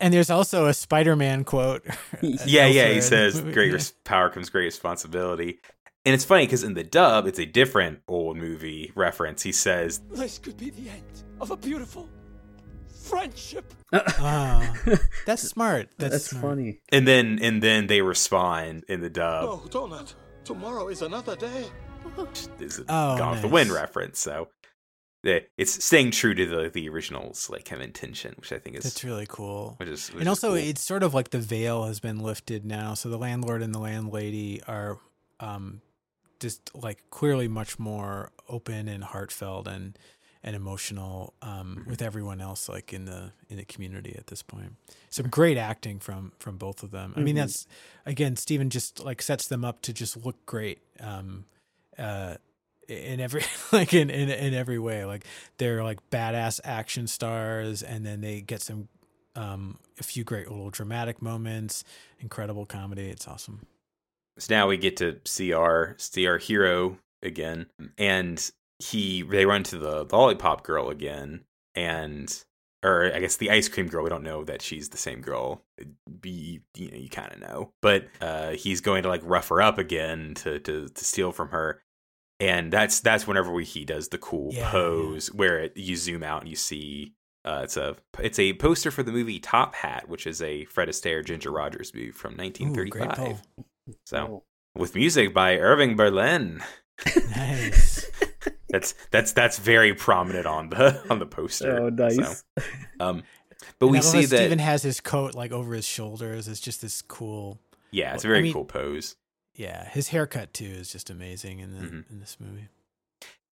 and 0.00 0.12
there's 0.12 0.30
also 0.30 0.66
a 0.66 0.74
Spider-Man 0.74 1.44
quote. 1.44 1.82
yeah, 2.20 2.66
yeah, 2.66 2.88
he 2.88 3.00
says, 3.00 3.40
"Great 3.40 3.72
yeah. 3.72 3.80
power 4.04 4.28
comes 4.28 4.50
great 4.50 4.64
responsibility." 4.64 5.60
And 6.04 6.14
it's 6.14 6.24
funny 6.24 6.44
because 6.44 6.64
in 6.64 6.74
the 6.74 6.84
dub, 6.84 7.26
it's 7.26 7.38
a 7.38 7.46
different 7.46 8.00
old 8.06 8.36
movie 8.36 8.92
reference. 8.94 9.42
He 9.42 9.52
says, 9.52 10.00
"This 10.10 10.38
could 10.38 10.58
be 10.58 10.70
the 10.70 10.90
end 10.90 11.22
of 11.40 11.50
a 11.50 11.56
beautiful 11.56 12.08
friendship. 13.12 13.74
oh, 13.92 14.74
that's 15.26 15.42
smart. 15.42 15.90
That's, 15.98 16.12
that's 16.12 16.30
smart. 16.30 16.42
funny. 16.42 16.80
And 16.90 17.06
then 17.06 17.38
and 17.42 17.62
then 17.62 17.86
they 17.86 18.00
respond 18.02 18.84
in 18.88 19.00
the 19.00 19.10
dub. 19.10 19.44
Oh, 19.48 19.68
Donut. 19.68 20.14
Tomorrow 20.44 20.88
is 20.88 21.02
another 21.02 21.36
day. 21.36 21.66
This 22.58 22.78
is 22.78 22.84
oh, 22.88 23.16
Gone 23.16 23.18
nice. 23.18 23.32
with 23.34 23.42
the 23.42 23.48
Wind 23.48 23.70
reference. 23.70 24.18
So 24.18 24.48
it's 25.24 25.84
staying 25.84 26.10
true 26.10 26.34
to 26.34 26.46
the, 26.46 26.68
the 26.68 26.88
original's 26.88 27.48
like 27.48 27.64
kind 27.64 27.80
of 27.80 27.86
intention, 27.86 28.34
which 28.38 28.52
I 28.52 28.58
think 28.58 28.76
is 28.76 28.84
that's 28.84 29.04
really 29.04 29.26
cool. 29.28 29.76
Which 29.78 29.88
is, 29.88 30.08
which 30.08 30.20
and 30.20 30.28
also 30.28 30.48
cool. 30.48 30.56
it's 30.56 30.82
sort 30.82 31.02
of 31.02 31.14
like 31.14 31.30
the 31.30 31.38
veil 31.38 31.84
has 31.84 32.00
been 32.00 32.18
lifted 32.18 32.64
now, 32.64 32.94
so 32.94 33.08
the 33.08 33.18
landlord 33.18 33.62
and 33.62 33.74
the 33.74 33.78
landlady 33.78 34.62
are 34.66 34.98
um, 35.38 35.80
just 36.40 36.74
like 36.74 37.08
clearly 37.10 37.46
much 37.46 37.78
more 37.78 38.32
open 38.48 38.88
and 38.88 39.04
heartfelt 39.04 39.68
and 39.68 39.96
and 40.44 40.56
emotional 40.56 41.34
um, 41.42 41.78
mm-hmm. 41.78 41.90
with 41.90 42.02
everyone 42.02 42.40
else 42.40 42.68
like 42.68 42.92
in 42.92 43.04
the 43.04 43.32
in 43.48 43.56
the 43.56 43.64
community 43.64 44.14
at 44.16 44.26
this 44.26 44.42
point. 44.42 44.74
Some 45.10 45.28
great 45.28 45.56
acting 45.56 45.98
from 45.98 46.32
from 46.38 46.56
both 46.56 46.82
of 46.82 46.90
them. 46.90 47.10
Mm-hmm. 47.10 47.20
I 47.20 47.22
mean, 47.22 47.34
mm-hmm. 47.36 47.42
that's 47.42 47.66
again, 48.06 48.36
Stephen 48.36 48.70
just 48.70 49.00
like 49.00 49.22
sets 49.22 49.46
them 49.46 49.64
up 49.64 49.82
to 49.82 49.92
just 49.92 50.24
look 50.24 50.44
great. 50.46 50.80
Um, 51.00 51.44
uh, 51.98 52.36
in 52.88 53.20
every 53.20 53.44
like 53.72 53.94
in, 53.94 54.10
in 54.10 54.28
in 54.30 54.54
every 54.54 54.78
way 54.78 55.04
like 55.04 55.24
they're 55.58 55.84
like 55.84 55.98
badass 56.10 56.60
action 56.64 57.06
stars 57.06 57.82
and 57.82 58.04
then 58.04 58.20
they 58.20 58.40
get 58.40 58.60
some 58.60 58.88
um 59.36 59.78
a 59.98 60.02
few 60.02 60.24
great 60.24 60.50
little 60.50 60.70
dramatic 60.70 61.22
moments 61.22 61.84
incredible 62.20 62.66
comedy 62.66 63.08
it's 63.08 63.28
awesome 63.28 63.60
so 64.38 64.52
now 64.52 64.66
we 64.66 64.76
get 64.76 64.96
to 64.96 65.18
see 65.24 65.52
our 65.52 65.94
see 65.98 66.26
our 66.26 66.38
hero 66.38 66.98
again 67.22 67.66
and 67.96 68.50
he 68.82 69.22
they 69.22 69.46
run 69.46 69.62
to 69.64 69.78
the, 69.78 70.04
lollipop 70.10 70.64
girl 70.64 70.90
again 70.90 71.44
and 71.74 72.44
or 72.84 73.12
I 73.14 73.20
guess 73.20 73.36
the 73.36 73.50
ice 73.50 73.68
cream 73.68 73.86
girl. 73.86 74.02
We 74.02 74.10
don't 74.10 74.24
know 74.24 74.44
that 74.44 74.60
she's 74.60 74.88
the 74.88 74.96
same 74.96 75.20
girl. 75.20 75.62
Be 76.20 76.60
you 76.74 76.90
know 76.90 76.96
you 76.96 77.08
kind 77.08 77.32
of 77.32 77.40
know, 77.40 77.72
but 77.80 78.06
uh, 78.20 78.50
he's 78.50 78.80
going 78.80 79.04
to 79.04 79.08
like 79.08 79.22
rough 79.24 79.48
her 79.48 79.62
up 79.62 79.78
again 79.78 80.34
to 80.36 80.58
to 80.60 80.88
to 80.88 81.04
steal 81.04 81.30
from 81.30 81.50
her, 81.50 81.80
and 82.40 82.72
that's 82.72 83.00
that's 83.00 83.26
whenever 83.26 83.52
we, 83.52 83.64
he 83.64 83.84
does 83.84 84.08
the 84.08 84.18
cool 84.18 84.52
yeah, 84.52 84.70
pose 84.70 85.30
yeah. 85.32 85.38
where 85.38 85.58
it, 85.60 85.76
you 85.76 85.94
zoom 85.94 86.24
out 86.24 86.40
and 86.40 86.50
you 86.50 86.56
see 86.56 87.14
uh, 87.44 87.60
it's 87.62 87.76
a 87.76 87.96
it's 88.18 88.38
a 88.38 88.54
poster 88.54 88.90
for 88.90 89.04
the 89.04 89.12
movie 89.12 89.38
Top 89.38 89.76
Hat, 89.76 90.08
which 90.08 90.26
is 90.26 90.42
a 90.42 90.64
Fred 90.64 90.88
Astaire 90.88 91.24
Ginger 91.24 91.52
Rogers 91.52 91.94
movie 91.94 92.10
from 92.10 92.36
1935. 92.36 93.42
Ooh, 93.60 93.94
so 94.06 94.42
with 94.76 94.94
music 94.96 95.32
by 95.32 95.56
Irving 95.58 95.96
Berlin. 95.96 96.62
Nice. 97.34 97.91
That's 98.72 98.94
that's 99.10 99.32
that's 99.32 99.58
very 99.58 99.94
prominent 99.94 100.46
on 100.46 100.70
the 100.70 101.00
on 101.10 101.18
the 101.18 101.26
poster. 101.26 101.78
Oh, 101.78 101.88
nice. 101.90 102.16
So, 102.16 102.64
um, 102.98 103.22
but 103.78 103.86
and 103.86 103.92
we 103.92 104.00
see 104.00 104.24
that 104.24 104.38
Steven 104.38 104.58
has 104.58 104.82
his 104.82 105.00
coat 105.00 105.34
like 105.34 105.52
over 105.52 105.74
his 105.74 105.86
shoulders. 105.86 106.48
It's 106.48 106.58
just 106.58 106.80
this 106.80 107.02
cool. 107.02 107.60
Yeah, 107.90 108.14
it's 108.14 108.24
a 108.24 108.28
very 108.28 108.40
I 108.40 108.42
mean, 108.42 108.52
cool 108.54 108.64
pose. 108.64 109.16
Yeah, 109.54 109.86
his 109.90 110.08
haircut 110.08 110.54
too 110.54 110.64
is 110.64 110.90
just 110.90 111.10
amazing 111.10 111.60
in 111.60 111.72
the, 111.72 111.86
mm-hmm. 111.86 112.00
in 112.10 112.20
this 112.20 112.38
movie. 112.40 112.68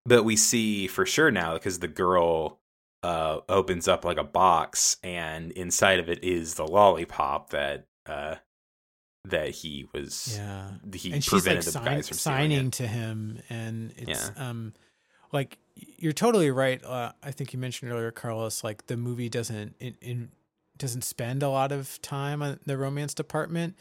But 0.07 0.25
we 0.25 0.35
see 0.37 0.87
for 0.87 1.05
sure 1.05 1.31
now 1.31 1.53
because 1.53 1.81
the 1.81 1.89
girl 1.89 2.59
uh, 3.03 3.41
opens 3.51 3.87
up 3.87 4.07
like 4.07 4.17
a 4.17 4.25
box, 4.25 4.97
and 5.03 5.53
inside 5.53 5.99
of 5.99 6.09
it 6.09 6.25
is 6.25 6.55
the 6.55 6.67
lollipop 6.67 7.51
that 7.51 7.85
uh, 8.07 8.37
that 9.27 9.51
he 9.51 9.87
was. 9.93 10.39
Yeah, 10.39 10.71
he 10.95 11.13
and 11.13 11.23
she's 11.23 11.47
like 11.47 11.63
sign, 11.63 12.03
signing 12.03 12.71
to 12.73 12.87
him, 12.87 13.43
and 13.51 13.93
it's 13.99 14.33
yeah. 14.35 14.49
um 14.49 14.73
like 15.32 15.59
you're 15.74 16.12
totally 16.12 16.51
right. 16.51 16.82
Uh, 16.85 17.12
I 17.23 17.31
think 17.31 17.52
you 17.52 17.59
mentioned 17.59 17.90
earlier, 17.90 18.11
Carlos. 18.11 18.65
Like 18.65 18.86
the 18.86 18.97
movie 18.97 19.28
doesn't 19.28 19.74
in, 19.81 19.97
in 20.01 20.28
doesn't 20.78 21.02
spend 21.02 21.43
a 21.43 21.48
lot 21.48 21.73
of 21.73 22.01
time 22.02 22.43
on 22.43 22.59
the 22.65 22.77
romance 22.77 23.15
department 23.15 23.77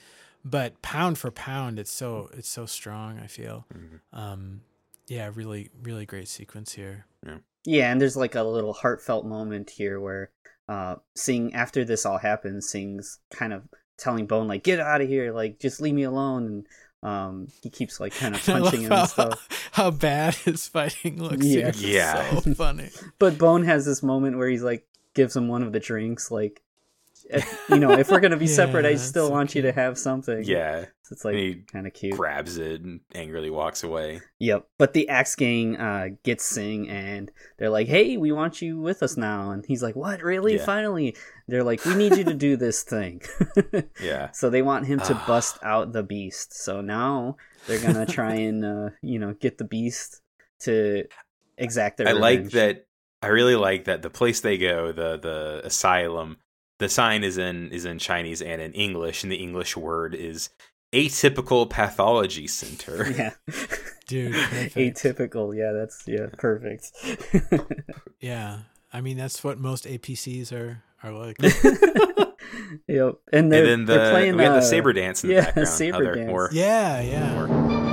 but 0.46 0.82
pound 0.82 1.18
for 1.18 1.32
pound, 1.32 1.80
it's 1.80 1.92
so 1.92 2.30
it's 2.34 2.48
so 2.48 2.66
strong. 2.66 3.20
I 3.20 3.28
feel, 3.28 3.66
mm-hmm. 3.74 4.18
um, 4.18 4.62
yeah, 5.08 5.30
really, 5.34 5.70
really 5.84 6.06
great 6.06 6.28
sequence 6.28 6.74
here. 6.74 7.06
Yeah. 7.26 7.38
yeah, 7.66 7.92
and 7.92 8.02
there's 8.02 8.16
like 8.16 8.36
a 8.36 8.44
little 8.44 8.74
heartfelt 8.74 9.26
moment 9.26 9.70
here 9.70 10.00
where 10.00 10.32
uh, 10.68 10.96
Sing 11.16 11.54
after 11.54 11.84
this 11.84 12.06
all 12.06 12.18
happens, 12.18 12.70
Sing's 12.70 13.20
kind 13.32 13.54
of 13.54 13.64
telling 13.98 14.28
Bone 14.28 14.48
like, 14.48 14.64
"Get 14.64 14.80
out 14.80 15.02
of 15.02 15.10
here! 15.10 15.34
Like, 15.34 15.60
just 15.60 15.82
leave 15.82 15.96
me 15.96 16.04
alone." 16.04 16.46
And 16.46 16.68
um, 17.02 17.48
he 17.62 17.70
keeps 17.70 18.00
like 18.00 18.14
kind 18.14 18.36
of 18.36 18.46
punching 18.46 18.82
him 18.82 18.92
how, 18.92 19.02
and 19.02 19.10
stuff. 19.10 19.70
How 19.72 19.92
bad 19.92 20.36
his 20.36 20.68
fighting 20.68 21.22
looks. 21.22 21.46
Yeah, 21.46 21.72
yeah, 21.76 22.40
so 22.40 22.54
funny. 22.54 22.90
but 23.20 23.38
Bone 23.38 23.64
has 23.64 23.86
this 23.86 24.04
moment 24.04 24.38
where 24.38 24.50
he's 24.50 24.64
like 24.64 24.86
gives 25.14 25.36
him 25.36 25.48
one 25.48 25.64
of 25.64 25.72
the 25.72 25.80
drinks, 25.80 26.32
like 26.32 26.62
if, 27.30 27.66
you 27.70 27.78
know, 27.78 27.92
if 27.92 28.10
we're 28.10 28.20
gonna 28.20 28.38
be 28.38 28.46
yeah, 28.46 28.56
separate, 28.56 28.86
I 28.86 28.96
still 28.96 29.28
so 29.28 29.34
want 29.34 29.52
cute. 29.52 29.64
you 29.64 29.72
to 29.72 29.80
have 29.80 29.98
something. 29.98 30.44
Yeah, 30.44 30.86
so 31.04 31.14
it's 31.14 31.26
like 31.26 31.68
kind 31.72 31.86
of 31.86 31.94
cute. 31.94 32.18
Grabs 32.18 32.58
it 32.58 32.82
and 32.82 33.02
angrily 33.14 33.52
walks 33.52 33.84
away. 33.84 34.22
Yep. 34.40 34.68
But 34.78 34.94
the 34.94 35.10
Axe 35.10 35.36
Gang 35.36 35.78
uh, 35.78 36.10
gets 36.24 36.44
Sing, 36.44 36.90
and 36.90 37.32
they're 37.58 37.70
like, 37.70 37.88
"Hey, 37.88 38.18
we 38.18 38.32
want 38.32 38.62
you 38.62 38.80
with 38.80 39.04
us 39.04 39.16
now." 39.16 39.52
And 39.52 39.64
he's 39.66 39.84
like, 39.84 39.96
"What? 39.96 40.24
Really? 40.24 40.58
Yeah. 40.58 40.66
Finally?" 40.66 41.16
They're 41.48 41.64
like, 41.64 41.86
"We 41.86 41.94
need 41.94 42.18
you 42.18 42.24
to 42.24 42.34
do 42.34 42.58
this 42.58 42.84
thing." 42.84 43.22
yeah. 44.02 44.32
So 44.32 44.50
they 44.50 44.64
want 44.64 44.88
him 44.88 45.00
to 45.02 45.14
bust 45.28 45.60
out 45.64 45.94
the 45.94 46.04
beast. 46.04 46.54
So 46.54 46.82
now 46.82 47.38
they're 47.68 47.82
gonna 47.82 48.08
try 48.08 48.34
and 48.50 48.66
uh, 48.66 48.90
you 49.02 49.20
know 49.20 49.34
get 49.34 49.60
the 49.60 49.66
beast 49.66 50.22
to 50.62 51.06
exact 51.58 51.98
their. 51.98 52.08
I 52.08 52.12
revenge. 52.12 52.44
like 52.46 52.52
that. 52.54 52.86
I 53.22 53.28
really 53.28 53.56
like 53.56 53.86
that 53.86 54.02
the 54.02 54.10
place 54.10 54.42
they 54.42 54.58
go, 54.58 54.92
the 54.92 55.18
the 55.18 55.62
asylum 55.64 56.38
the 56.80 56.90
sign 56.90 57.24
is 57.24 57.38
in 57.38 57.72
is 57.72 57.86
in 57.86 58.00
Chinese 58.00 58.42
and 58.42 58.62
in 58.62 58.74
English, 58.74 59.24
and 59.24 59.32
the 59.32 59.38
English 59.38 59.78
word 59.78 60.16
is 60.16 60.50
atypical 60.92 61.70
pathology 61.70 62.48
center. 62.48 63.06
Yeah. 63.20 63.34
Dude, 64.08 64.34
perfect. 64.34 64.76
atypical. 64.76 65.56
Yeah, 65.56 65.72
that's 65.72 66.04
yeah, 66.08 66.28
perfect. 66.36 66.92
yeah. 68.20 68.62
I 68.92 69.02
mean 69.02 69.18
that's 69.18 69.44
what 69.44 69.60
most 69.60 69.86
APCs 69.86 70.52
are 70.52 70.82
are 71.04 71.12
like. 71.12 71.38
yep. 72.88 73.20
And, 73.32 73.52
they're, 73.52 73.66
and 73.66 73.68
then 73.68 73.86
the, 73.86 73.94
they're 73.94 74.12
playing 74.12 74.36
we 74.36 74.44
got 74.44 74.54
the 74.54 74.58
uh, 74.58 74.62
saber 74.62 74.94
dance 74.94 75.24
in 75.24 75.30
yeah, 75.30 75.42
the 75.42 75.46
background. 75.46 75.68
Saber 75.70 76.16
dance. 76.16 76.28
More, 76.28 76.50
yeah, 76.52 77.02
yeah. 77.02 77.46
More. 77.46 77.89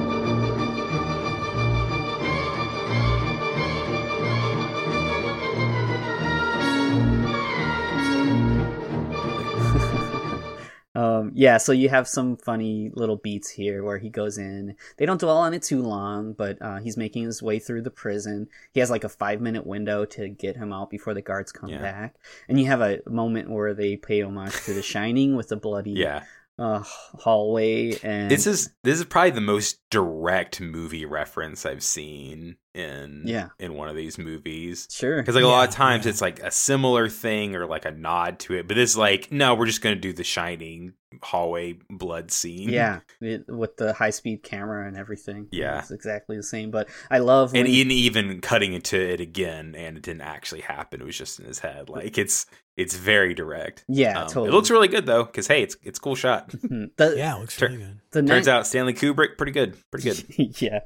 Um, 10.96 11.32
yeah, 11.34 11.58
so 11.58 11.72
you 11.72 11.90
have 11.90 12.08
some 12.08 12.38
funny 12.38 12.90
little 12.94 13.16
beats 13.16 13.50
here 13.50 13.84
where 13.84 13.98
he 13.98 14.08
goes 14.08 14.38
in. 14.38 14.76
They 14.96 15.04
don't 15.04 15.20
dwell 15.20 15.36
on 15.36 15.52
it 15.52 15.62
too 15.62 15.82
long, 15.82 16.32
but 16.32 16.56
uh, 16.62 16.78
he's 16.78 16.96
making 16.96 17.24
his 17.24 17.42
way 17.42 17.58
through 17.58 17.82
the 17.82 17.90
prison. 17.90 18.48
He 18.72 18.80
has 18.80 18.90
like 18.90 19.04
a 19.04 19.10
five 19.10 19.42
minute 19.42 19.66
window 19.66 20.06
to 20.06 20.28
get 20.28 20.56
him 20.56 20.72
out 20.72 20.88
before 20.88 21.12
the 21.12 21.20
guards 21.20 21.52
come 21.52 21.68
yeah. 21.68 21.82
back. 21.82 22.16
And 22.48 22.58
you 22.58 22.66
have 22.68 22.80
a 22.80 23.00
moment 23.06 23.50
where 23.50 23.74
they 23.74 23.98
pay 23.98 24.22
homage 24.22 24.64
to 24.64 24.72
The 24.72 24.82
Shining 24.82 25.36
with 25.36 25.48
the 25.48 25.56
bloody 25.56 25.92
yeah 25.92 26.22
uh, 26.58 26.82
hallway 26.82 27.98
and 28.02 28.30
this 28.30 28.46
is 28.46 28.70
this 28.82 28.98
is 28.98 29.04
probably 29.04 29.30
the 29.30 29.40
most 29.42 29.78
direct 29.90 30.60
movie 30.60 31.04
reference 31.04 31.66
I've 31.66 31.82
seen 31.82 32.56
in 32.74 33.22
yeah 33.24 33.48
in 33.58 33.74
one 33.74 33.88
of 33.88 33.96
these 33.96 34.18
movies. 34.18 34.88
Sure, 34.90 35.20
because 35.20 35.34
like 35.34 35.44
a 35.44 35.48
lot 35.48 35.68
of 35.68 35.74
times 35.74 36.04
yeah. 36.04 36.10
it's 36.10 36.20
like 36.20 36.40
a 36.40 36.50
similar 36.50 37.08
thing 37.08 37.56
or 37.56 37.66
like 37.66 37.84
a 37.84 37.90
nod 37.90 38.38
to 38.40 38.54
it, 38.54 38.68
but 38.68 38.78
it's 38.78 38.96
like 38.96 39.30
no, 39.30 39.54
we're 39.54 39.66
just 39.66 39.82
gonna 39.82 39.96
do 39.96 40.12
the 40.12 40.24
Shining 40.24 40.94
hallway 41.22 41.78
blood 41.90 42.30
scene. 42.30 42.68
Yeah, 42.68 43.00
it, 43.20 43.44
with 43.48 43.76
the 43.76 43.92
high 43.92 44.10
speed 44.10 44.42
camera 44.42 44.86
and 44.86 44.96
everything. 44.96 45.48
Yeah, 45.50 45.78
it's 45.78 45.90
exactly 45.90 46.36
the 46.36 46.42
same. 46.42 46.70
But 46.70 46.88
I 47.10 47.18
love 47.18 47.52
when... 47.52 47.66
and 47.66 47.68
even 47.68 48.40
cutting 48.40 48.74
into 48.74 48.98
it 48.98 49.20
again, 49.20 49.74
and 49.76 49.96
it 49.96 50.02
didn't 50.02 50.22
actually 50.22 50.62
happen. 50.62 51.00
It 51.00 51.04
was 51.04 51.18
just 51.18 51.38
in 51.38 51.46
his 51.46 51.58
head. 51.58 51.88
Like 51.88 52.18
it's 52.18 52.46
it's 52.76 52.94
very 52.94 53.34
direct. 53.34 53.84
Yeah, 53.88 54.22
um, 54.22 54.28
totally. 54.28 54.48
It 54.48 54.52
looks 54.52 54.70
really 54.70 54.88
good 54.88 55.06
though, 55.06 55.24
because 55.24 55.46
hey, 55.46 55.62
it's 55.62 55.76
it's 55.82 55.98
cool 55.98 56.14
shot. 56.14 56.48
the, 56.62 57.14
yeah, 57.16 57.36
it 57.36 57.40
looks 57.40 57.60
really 57.60 57.78
good. 57.78 58.00
The 58.10 58.22
turns 58.22 58.48
out 58.48 58.66
Stanley 58.66 58.94
Kubrick, 58.94 59.36
pretty 59.36 59.52
good, 59.52 59.76
pretty 59.90 60.10
good. 60.10 60.60
yeah. 60.60 60.80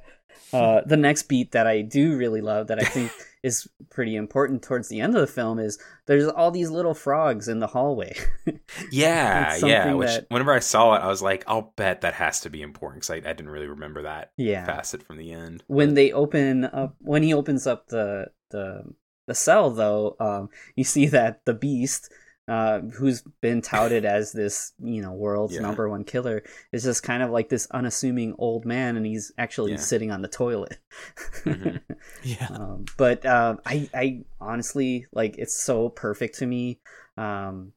Uh, 0.52 0.80
the 0.84 0.96
next 0.96 1.24
beat 1.24 1.52
that 1.52 1.66
I 1.66 1.82
do 1.82 2.16
really 2.16 2.40
love, 2.40 2.68
that 2.68 2.80
I 2.80 2.84
think 2.84 3.12
is 3.42 3.68
pretty 3.88 4.16
important 4.16 4.62
towards 4.62 4.88
the 4.88 5.00
end 5.00 5.14
of 5.14 5.20
the 5.20 5.32
film, 5.32 5.58
is 5.60 5.78
there's 6.06 6.26
all 6.26 6.50
these 6.50 6.70
little 6.70 6.94
frogs 6.94 7.46
in 7.46 7.60
the 7.60 7.68
hallway. 7.68 8.16
yeah, 8.90 9.56
yeah. 9.56 9.94
Which 9.94 10.08
that... 10.08 10.26
whenever 10.28 10.52
I 10.52 10.58
saw 10.58 10.94
it, 10.94 11.00
I 11.00 11.08
was 11.08 11.22
like, 11.22 11.44
I'll 11.46 11.72
bet 11.76 12.00
that 12.00 12.14
has 12.14 12.40
to 12.40 12.50
be 12.50 12.62
important 12.62 13.02
because 13.02 13.24
I, 13.24 13.30
I, 13.30 13.32
didn't 13.32 13.50
really 13.50 13.68
remember 13.68 14.02
that 14.02 14.32
yeah. 14.36 14.66
facet 14.66 15.04
from 15.04 15.18
the 15.18 15.30
end. 15.30 15.62
When 15.68 15.94
they 15.94 16.10
open 16.10 16.64
up, 16.64 16.96
when 17.00 17.22
he 17.22 17.32
opens 17.32 17.66
up 17.68 17.86
the 17.86 18.32
the 18.50 18.82
the 19.30 19.34
cell, 19.34 19.70
though, 19.70 20.16
um, 20.18 20.50
you 20.74 20.84
see 20.84 21.06
that 21.16 21.44
the 21.46 21.54
beast, 21.54 22.12
uh, 22.48 22.80
who's 22.80 23.22
been 23.40 23.62
touted 23.62 24.04
as 24.04 24.32
this, 24.32 24.72
you 24.82 25.00
know, 25.00 25.12
world's 25.12 25.54
yeah. 25.54 25.60
number 25.60 25.88
one 25.88 26.02
killer, 26.02 26.42
is 26.72 26.82
just 26.82 27.04
kind 27.04 27.22
of 27.22 27.30
like 27.30 27.48
this 27.48 27.68
unassuming 27.70 28.34
old 28.38 28.66
man, 28.66 28.96
and 28.96 29.06
he's 29.06 29.30
actually 29.38 29.72
yeah. 29.72 29.78
sitting 29.78 30.10
on 30.10 30.20
the 30.20 30.28
toilet. 30.28 30.78
mm-hmm. 31.44 31.76
Yeah. 32.24 32.48
Um, 32.50 32.86
but 32.96 33.24
uh, 33.24 33.56
I, 33.64 33.88
I 33.94 34.24
honestly 34.40 35.06
like 35.12 35.36
it's 35.38 35.54
so 35.54 35.88
perfect 35.90 36.38
to 36.38 36.46
me. 36.46 36.80
Um, 37.16 37.72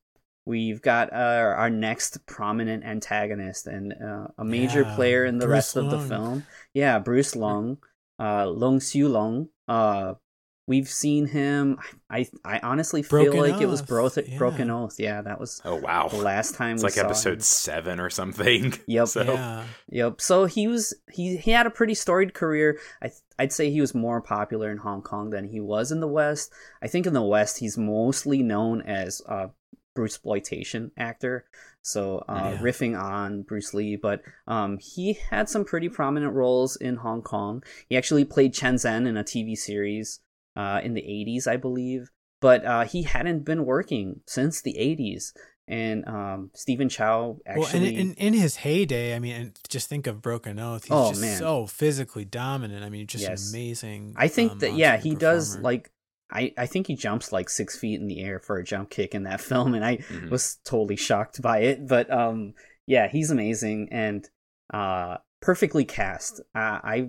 we've 0.45 0.81
got 0.81 1.13
uh, 1.13 1.53
our 1.55 1.69
next 1.69 2.25
prominent 2.25 2.83
antagonist 2.83 3.67
and 3.67 3.93
uh, 3.93 4.27
a 4.37 4.43
major 4.43 4.81
yeah, 4.83 4.95
player 4.95 5.25
in 5.25 5.37
the 5.37 5.45
Bruce 5.45 5.53
rest 5.53 5.75
Long. 5.75 5.85
of 5.85 5.91
the 5.91 6.07
film. 6.07 6.45
Yeah, 6.73 6.99
Bruce 6.99 7.35
Long, 7.35 7.77
uh, 8.19 8.47
Long 8.47 8.79
Xiu 8.79 9.09
Long, 9.09 9.49
uh, 9.67 10.15
We've 10.65 10.87
seen 10.87 11.27
him. 11.27 11.77
I 12.09 12.25
I 12.45 12.59
honestly 12.59 13.03
feel 13.03 13.23
Broken 13.25 13.39
like 13.51 13.61
it 13.61 13.65
was 13.65 13.81
bro- 13.81 14.09
yeah. 14.25 14.37
Broken 14.37 14.69
Oath. 14.71 14.95
Yeah, 14.97 15.21
that 15.21 15.39
was 15.39 15.61
Oh 15.65 15.75
wow. 15.75 16.07
the 16.07 16.17
last 16.17 16.55
time 16.55 16.75
It's 16.75 16.83
we 16.83 16.87
like 16.87 16.93
saw 16.93 17.01
episode 17.05 17.33
him. 17.33 17.39
seven 17.41 17.99
or 17.99 18.09
something. 18.09 18.73
Yep. 18.87 19.07
So 19.09 19.23
Yeah. 19.23 19.63
Yep. 19.89 20.21
So 20.21 20.45
he 20.45 20.67
was 20.67 20.93
he 21.11 21.35
he 21.37 21.51
had 21.51 21.65
a 21.65 21.69
pretty 21.71 21.93
storied 21.95 22.33
career. 22.33 22.79
I 23.01 23.11
I'd 23.37 23.51
say 23.51 23.71
he 23.71 23.81
was 23.81 23.93
more 23.93 24.21
popular 24.21 24.71
in 24.71 24.77
Hong 24.77 25.01
Kong 25.01 25.31
than 25.31 25.49
he 25.49 25.59
was 25.59 25.91
in 25.91 25.99
the 25.99 26.07
West. 26.07 26.53
I 26.81 26.87
think 26.87 27.05
in 27.07 27.13
the 27.13 27.21
West 27.21 27.57
he's 27.59 27.77
mostly 27.77 28.41
known 28.41 28.81
as 28.83 29.21
a 29.27 29.49
Bruce 29.95 30.13
exploitation 30.15 30.91
actor. 30.97 31.45
So 31.81 32.23
uh, 32.29 32.51
Yeah. 32.53 32.61
riffing 32.61 32.97
on 32.97 33.41
Bruce 33.41 33.73
Lee, 33.73 33.97
but 33.97 34.21
um, 34.47 34.77
he 34.79 35.17
had 35.29 35.49
some 35.49 35.65
pretty 35.65 35.89
prominent 35.89 36.33
roles 36.33 36.77
in 36.77 36.95
Hong 36.95 37.21
Kong. 37.21 37.61
He 37.89 37.97
actually 37.97 38.23
played 38.23 38.53
Chen 38.53 38.75
Zhen 38.75 39.05
in 39.05 39.17
a 39.17 39.23
TV 39.25 39.57
series 39.57 40.21
uh, 40.55 40.81
in 40.83 40.93
the 40.93 41.01
80s, 41.01 41.47
I 41.47 41.57
believe. 41.57 42.09
But 42.41 42.65
uh, 42.65 42.83
he 42.85 43.03
hadn't 43.03 43.45
been 43.45 43.65
working 43.65 44.21
since 44.27 44.61
the 44.61 44.73
80s. 44.77 45.33
And 45.65 46.05
um, 46.07 46.51
Stephen 46.53 46.89
Chow 46.89 47.37
actually. 47.45 47.61
Well, 47.61 47.87
and 47.87 47.97
in, 47.97 48.13
in 48.15 48.33
his 48.33 48.57
heyday, 48.57 49.15
I 49.15 49.19
mean, 49.19 49.35
and 49.35 49.59
just 49.69 49.87
think 49.87 50.07
of 50.07 50.21
Broken 50.21 50.59
Oath. 50.59 50.83
He's 50.83 50.91
Oh, 50.93 51.09
just 51.09 51.21
man. 51.21 51.37
so 51.37 51.67
physically 51.67 52.25
dominant. 52.25 52.83
I 52.83 52.89
mean, 52.89 53.07
just 53.07 53.23
Yes. 53.23 53.49
amazing. 53.53 54.13
I 54.17 54.27
think 54.27 54.51
um, 54.51 54.59
that 54.59 54.73
yeah, 54.73 54.95
on-screen 54.95 55.13
he 55.13 55.17
does 55.19 55.55
like 55.59 55.89
I 56.29 56.53
I 56.57 56.65
think 56.65 56.87
he 56.87 56.95
jumps 56.97 57.31
like 57.31 57.47
six 57.49 57.77
feet 57.79 57.99
in 58.01 58.07
the 58.07 58.19
air 58.21 58.39
for 58.39 58.57
a 58.57 58.63
jump 58.63 58.89
kick 58.89 59.15
in 59.15 59.23
that 59.23 59.39
film, 59.49 59.73
and 59.73 59.85
I 59.85 59.97
Mhm. 59.97 60.29
was 60.29 60.57
totally 60.65 60.97
shocked 60.97 61.41
by 61.41 61.59
it. 61.59 61.87
But 61.87 62.11
um, 62.11 62.55
yeah, 62.85 63.07
he's 63.07 63.31
amazing 63.31 63.87
and 63.91 64.29
uh, 64.73 65.17
perfectly 65.41 65.85
cast. 65.85 66.41
Uh, 66.53 66.79
I 66.83 67.07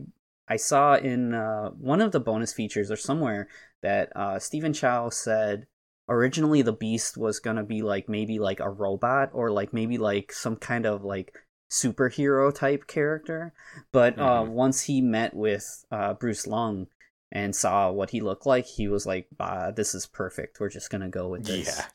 I 0.49 0.57
saw 0.57 0.95
in 0.97 1.35
uh, 1.35 1.71
one 1.71 2.01
of 2.01 2.12
the 2.12 2.21
bonus 2.21 2.53
features 2.53 2.91
or 2.91 2.97
somewhere 2.97 3.49
that 3.83 4.15
uh, 4.16 4.39
Stephen 4.39 4.73
Chow 4.73 5.09
said 5.11 5.66
originally 6.09 6.62
the 6.62 6.73
Beast 6.73 7.16
was 7.16 7.41
gonna 7.41 7.65
be 7.65 7.81
like 7.83 8.09
maybe 8.09 8.39
like 8.39 8.61
a 8.61 8.69
robot 8.71 9.31
or 9.33 9.51
like 9.51 9.73
maybe 9.73 9.97
like 9.99 10.33
some 10.33 10.57
kind 10.57 10.85
of 10.87 11.03
like 11.03 11.35
superhero 11.71 12.55
type 12.55 12.87
character 12.87 13.53
but 13.91 14.19
uh, 14.19 14.43
Mhm. 14.43 14.49
once 14.51 14.83
he 14.83 15.01
met 15.01 15.35
with 15.35 15.85
uh, 15.91 16.15
Bruce 16.15 16.47
Lung 16.47 16.87
and 17.33 17.57
saw 17.57 17.91
what 17.91 18.11
he 18.11 18.21
looked 18.21 18.47
like, 18.47 18.65
he 18.66 18.87
was 18.87 19.07
like, 19.07 19.27
bah, 19.37 19.71
"This 19.73 19.93
is 19.95 20.07
perfect. 20.07 20.61
We're 20.61 20.69
just 20.69 20.91
gonna 20.91 21.09
go 21.09 21.29
with 21.29 21.45
this." 21.47 21.66
yeah. 21.66 21.87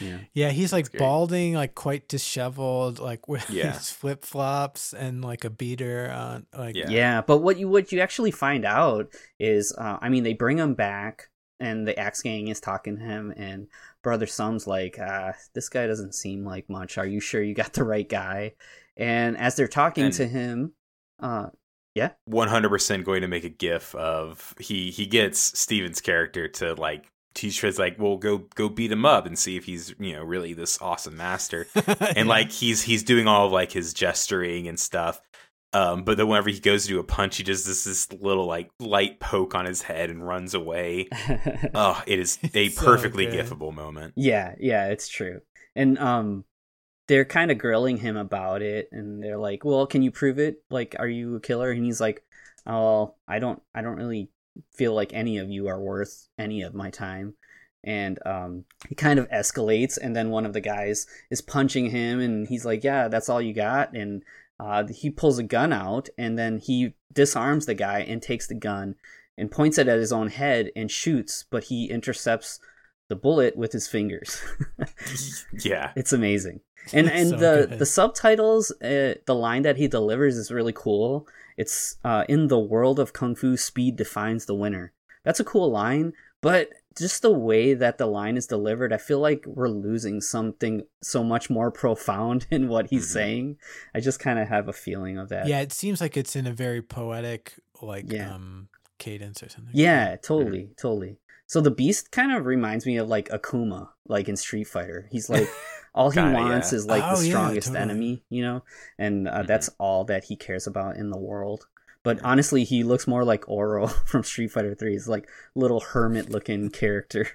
Yeah, 0.00 0.18
Yeah, 0.32 0.50
he's 0.50 0.72
like 0.72 0.92
balding, 0.92 1.54
like 1.54 1.74
quite 1.74 2.08
disheveled, 2.08 2.98
like 2.98 3.28
with 3.28 3.48
Yeah. 3.50 3.72
his 3.72 3.90
flip 3.90 4.24
flops 4.24 4.92
and 4.92 5.24
like 5.24 5.44
a 5.44 5.50
beater 5.50 6.10
on. 6.10 6.46
Like, 6.56 6.76
Yeah. 6.76 6.88
yeah. 6.88 7.20
But 7.22 7.38
what 7.38 7.58
you 7.58 7.68
what 7.68 7.92
you 7.92 8.00
actually 8.00 8.30
find 8.30 8.64
out 8.64 9.08
is, 9.38 9.74
uh, 9.76 9.98
I 10.00 10.08
mean, 10.08 10.22
they 10.24 10.34
bring 10.34 10.58
him 10.58 10.74
back, 10.74 11.30
and 11.60 11.86
the 11.86 11.98
Axe 11.98 12.22
Gang 12.22 12.48
is 12.48 12.60
talking 12.60 12.96
to 12.98 13.02
him, 13.02 13.32
and 13.36 13.68
Brother 14.02 14.26
Sum's 14.26 14.66
like, 14.66 14.98
uh, 14.98 15.32
"This 15.54 15.68
guy 15.68 15.86
doesn't 15.86 16.14
seem 16.14 16.44
like 16.44 16.68
much. 16.68 16.98
Are 16.98 17.06
you 17.06 17.18
sure 17.20 17.42
you 17.42 17.54
got 17.54 17.72
the 17.72 17.84
right 17.84 18.08
guy?" 18.08 18.52
And 18.96 19.36
as 19.36 19.56
they're 19.56 19.68
talking 19.68 20.04
And- 20.06 20.14
to 20.14 20.26
him, 20.26 20.72
uh, 21.20 21.48
yeah 21.94 22.10
One 22.26 22.48
hundred 22.48 22.68
percent 22.68 23.04
going 23.06 23.22
to 23.22 23.28
make 23.28 23.44
a 23.44 23.48
gif 23.48 23.94
of 23.94 24.54
he 24.60 24.90
he 24.90 25.06
gets 25.06 25.38
Steven's 25.58 26.00
character 26.02 26.46
to 26.48 26.74
like 26.74 27.10
teach 27.36 27.60
his 27.60 27.78
like, 27.78 27.98
well 28.00 28.16
go 28.16 28.38
go 28.56 28.68
beat 28.68 28.92
him 28.92 29.06
up 29.06 29.26
and 29.26 29.38
see 29.38 29.56
if 29.56 29.64
he's, 29.66 29.94
you 30.00 30.14
know, 30.14 30.24
really 30.24 30.54
this 30.54 30.80
awesome 30.82 31.16
master. 31.16 31.68
and 32.16 32.28
like 32.28 32.50
he's 32.52 32.82
he's 32.82 33.04
doing 33.04 33.28
all 33.28 33.46
of 33.46 33.52
like 33.52 33.72
his 33.72 33.94
gesturing 33.94 34.68
and 34.68 34.80
stuff. 34.80 35.20
Um, 35.72 36.04
but 36.04 36.16
then 36.16 36.28
whenever 36.28 36.48
he 36.50 36.60
goes 36.60 36.84
to 36.84 36.88
do 36.88 37.00
a 37.00 37.04
punch, 37.04 37.36
he 37.36 37.42
does 37.44 37.64
this 37.66 37.84
this 37.84 38.10
little 38.12 38.46
like 38.46 38.70
light 38.80 39.20
poke 39.20 39.54
on 39.54 39.66
his 39.66 39.82
head 39.82 40.10
and 40.10 40.26
runs 40.26 40.54
away. 40.54 41.08
Oh, 41.74 42.02
it 42.06 42.18
is 42.18 42.38
a 42.54 42.70
So 42.70 42.86
perfectly 42.86 43.26
good. 43.26 43.46
gifable 43.46 43.74
moment. 43.74 44.14
Yeah, 44.16 44.54
yeah, 44.58 44.88
it's 44.88 45.08
true. 45.08 45.40
And 45.74 45.98
um 45.98 46.44
they're 47.08 47.24
kind 47.24 47.50
of 47.50 47.58
grilling 47.58 47.98
him 47.98 48.16
about 48.16 48.62
it 48.62 48.88
and 48.92 49.22
they're 49.22 49.38
like, 49.38 49.64
"Well, 49.64 49.86
can 49.86 50.02
you 50.02 50.10
prove 50.12 50.38
it? 50.38 50.62
Like 50.70 50.96
are 50.98 51.08
you 51.08 51.36
a 51.36 51.40
killer?" 51.40 51.70
And 51.70 51.84
he's 51.84 52.00
like, 52.00 52.24
"Oh, 52.66 53.14
I 53.28 53.38
don't 53.40 53.62
I 53.74 53.82
don't 53.82 53.96
really 53.96 54.30
feel 54.72 54.94
like 54.94 55.12
any 55.12 55.38
of 55.38 55.50
you 55.50 55.68
are 55.68 55.80
worth 55.80 56.28
any 56.38 56.62
of 56.62 56.74
my 56.74 56.90
time." 56.90 57.34
And 57.84 58.18
um 58.26 58.64
he 58.88 58.94
kind 58.94 59.18
of 59.18 59.28
escalates 59.30 59.96
and 60.00 60.14
then 60.16 60.30
one 60.30 60.46
of 60.46 60.52
the 60.52 60.60
guys 60.60 61.06
is 61.30 61.40
punching 61.40 61.90
him 61.90 62.20
and 62.20 62.48
he's 62.48 62.64
like, 62.64 62.82
"Yeah, 62.84 63.08
that's 63.08 63.28
all 63.28 63.40
you 63.42 63.54
got." 63.54 63.94
And 63.94 64.22
uh 64.58 64.86
he 64.88 65.10
pulls 65.10 65.38
a 65.38 65.42
gun 65.42 65.72
out 65.72 66.08
and 66.18 66.38
then 66.38 66.58
he 66.58 66.94
disarms 67.12 67.66
the 67.66 67.74
guy 67.74 68.00
and 68.00 68.20
takes 68.22 68.46
the 68.46 68.54
gun 68.54 68.96
and 69.38 69.50
points 69.50 69.78
it 69.78 69.88
at 69.88 69.98
his 69.98 70.12
own 70.12 70.28
head 70.28 70.70
and 70.74 70.90
shoots, 70.90 71.44
but 71.50 71.64
he 71.64 71.86
intercepts 71.86 72.58
the 73.08 73.16
bullet 73.16 73.56
with 73.56 73.72
his 73.72 73.86
fingers. 73.88 74.40
Yeah. 75.64 75.92
it's 75.96 76.12
amazing. 76.12 76.60
And 76.92 77.08
and 77.10 77.30
So 77.30 77.36
the 77.36 77.66
good. 77.68 77.78
the 77.78 77.86
subtitles, 77.86 78.70
uh, 78.82 79.14
the 79.26 79.34
line 79.34 79.62
that 79.62 79.76
he 79.76 79.88
delivers 79.88 80.36
is 80.36 80.50
really 80.52 80.72
cool. 80.74 81.26
It's 81.56 81.96
uh, 82.04 82.24
in 82.28 82.48
the 82.48 82.58
world 82.58 83.00
of 83.00 83.12
kung 83.12 83.34
fu, 83.34 83.56
speed 83.56 83.96
defines 83.96 84.46
the 84.46 84.54
winner. 84.54 84.92
That's 85.24 85.40
a 85.40 85.44
cool 85.44 85.70
line, 85.70 86.12
but 86.40 86.68
just 86.96 87.22
the 87.22 87.32
way 87.32 87.74
that 87.74 87.98
the 87.98 88.06
line 88.06 88.36
is 88.36 88.46
delivered, 88.46 88.92
I 88.92 88.96
feel 88.98 89.18
like 89.18 89.44
we're 89.46 89.68
losing 89.68 90.20
something 90.20 90.82
so 91.02 91.22
much 91.24 91.50
more 91.50 91.70
profound 91.70 92.46
in 92.50 92.68
what 92.68 92.88
he's 92.90 93.06
Mhm. 93.08 93.12
saying. 93.12 93.56
I 93.94 94.00
just 94.00 94.20
kind 94.20 94.38
of 94.38 94.48
have 94.48 94.68
a 94.68 94.72
feeling 94.72 95.18
of 95.18 95.28
that. 95.30 95.46
yeah, 95.48 95.60
it 95.60 95.72
seems 95.72 96.00
like 96.00 96.16
it's 96.16 96.36
in 96.36 96.46
a 96.46 96.52
very 96.52 96.80
poetic, 96.82 97.54
like, 97.82 98.10
Yeah. 98.12 98.32
um, 98.34 98.68
cadence 98.98 99.42
or 99.42 99.48
something. 99.48 99.72
Yeah, 99.74 100.16
totally, 100.16 100.70
totally. 100.78 101.18
So 101.46 101.60
the 101.60 101.70
beast 101.70 102.10
kind 102.10 102.32
of 102.32 102.46
reminds 102.46 102.86
me 102.86 102.96
of 102.96 103.08
like 103.08 103.28
Akuma, 103.28 103.88
like 104.08 104.28
in 104.28 104.36
Street 104.36 104.64
Fighter. 104.64 105.08
He's 105.12 105.30
like 105.30 105.48
all 105.94 106.10
he 106.10 106.20
wants 106.20 106.72
yeah. 106.72 106.76
is 106.78 106.86
like 106.86 107.02
Oh, 107.04 107.16
the 107.16 107.26
yeah, 107.26 107.30
strongest 107.32 107.68
totally. 107.68 107.82
enemy, 107.82 108.24
you 108.30 108.42
know, 108.42 108.62
and 108.98 109.28
uh, 109.28 109.42
Mhm. 109.42 109.46
that's 109.46 109.70
all 109.78 110.04
that 110.06 110.24
he 110.24 110.36
cares 110.36 110.66
about 110.66 110.96
in 110.96 111.10
the 111.10 111.18
world. 111.18 111.66
But 112.02 112.20
honestly, 112.22 112.62
he 112.64 112.84
looks 112.84 113.06
more 113.08 113.24
like 113.24 113.48
Oro 113.48 113.86
from 114.06 114.22
Street 114.22 114.52
Fighter 114.52 114.74
Three. 114.74 114.92
He's 114.92 115.08
like 115.08 115.28
little 115.54 115.80
hermit 115.80 116.30
looking 116.30 116.70
character. 116.82 117.28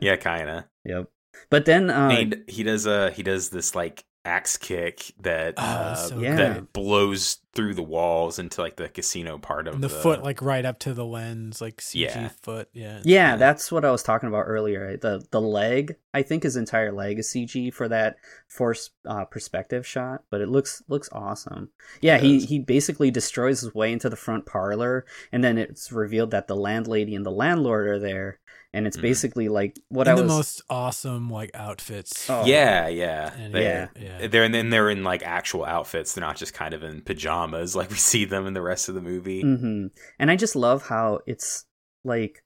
yeah, 0.00 0.16
kinda. 0.16 0.68
Yep. 0.84 1.10
But 1.48 1.64
then, 1.64 1.90
uh, 1.90 2.08
and 2.10 2.44
he 2.48 2.62
does 2.62 2.86
a 2.86 3.10
he 3.10 3.22
does 3.22 3.50
this 3.50 3.74
like 3.74 4.04
axe 4.24 4.56
kick 4.58 5.12
that 5.20 5.54
Oh, 5.56 5.62
uh, 5.62 5.94
so 5.94 6.18
Yeah. 6.20 6.36
that 6.36 6.72
blows 6.72 7.38
through 7.52 7.74
the 7.74 7.82
walls 7.82 8.38
into 8.38 8.60
like 8.60 8.76
the 8.76 8.88
casino 8.88 9.36
part 9.36 9.66
of 9.66 9.74
And 9.74 9.82
the, 9.82 9.88
foot, 9.88 10.22
like, 10.22 10.40
right 10.40 10.64
up 10.64 10.78
to 10.80 10.94
the 10.94 11.04
lens, 11.04 11.60
like 11.60 11.80
CG 11.80 11.94
Yeah. 12.14 12.28
foot. 12.42 12.68
Yeah. 12.72 12.90
it's- 12.98 13.06
Yeah, 13.06 13.34
that's 13.36 13.72
what 13.72 13.84
I 13.84 13.90
was 13.90 14.04
talking 14.04 14.28
about 14.28 14.44
earlier. 14.46 14.96
The 14.96 15.26
the 15.32 15.40
leg, 15.40 15.96
I 16.14 16.22
think 16.22 16.44
his 16.44 16.54
entire 16.56 16.92
leg 16.92 17.18
is 17.18 17.28
CG 17.28 17.72
for 17.72 17.88
that 17.88 18.16
force 18.46 18.90
uh, 19.04 19.24
perspective 19.24 19.84
shot, 19.86 20.22
but 20.30 20.40
it 20.40 20.48
looks 20.48 20.82
looks 20.88 21.08
awesome. 21.12 21.70
Yeah, 22.00 22.18
he 22.18 22.38
he 22.40 22.58
basically 22.60 23.10
destroys 23.10 23.62
his 23.62 23.74
way 23.74 23.92
into 23.92 24.08
the 24.08 24.16
front 24.16 24.46
parlor, 24.46 25.04
and 25.32 25.42
then 25.42 25.58
it's 25.58 25.90
revealed 25.90 26.30
that 26.30 26.46
the 26.46 26.56
landlady 26.56 27.14
and 27.16 27.26
the 27.26 27.30
landlord 27.32 27.86
are 27.88 27.98
there, 27.98 28.38
and 28.72 28.86
it's 28.86 28.96
Mhm. 28.96 29.02
basically 29.02 29.48
like 29.48 29.76
what 29.88 30.06
in 30.06 30.12
I 30.12 30.16
the 30.16 30.22
was. 30.22 30.30
most 30.32 30.62
awesome, 30.70 31.28
like, 31.30 31.50
outfits. 31.54 32.28
Oh. 32.30 32.44
yeah 32.46 32.86
yeah 32.88 33.32
And 33.36 33.54
they, 33.54 33.62
Yeah. 33.64 33.88
yeah. 33.98 34.26
they're 34.28 34.44
and 34.44 34.54
then 34.54 34.70
they're 34.70 34.90
in 34.90 35.02
like 35.02 35.22
actual 35.24 35.64
outfits 35.64 36.14
they're 36.14 36.24
not 36.24 36.36
just 36.36 36.54
kind 36.54 36.74
of 36.74 36.82
in 36.84 37.00
pajamas 37.02 37.39
like 37.74 37.90
we 37.90 37.96
see 37.96 38.24
them 38.24 38.46
in 38.46 38.54
the 38.54 38.62
rest 38.62 38.88
of 38.88 38.94
the 38.94 39.00
movie 39.00 39.42
hmm 39.42 39.86
And 40.18 40.30
I 40.30 40.36
just 40.36 40.56
love 40.56 40.86
how 40.86 41.20
it's 41.26 41.64
like 42.04 42.42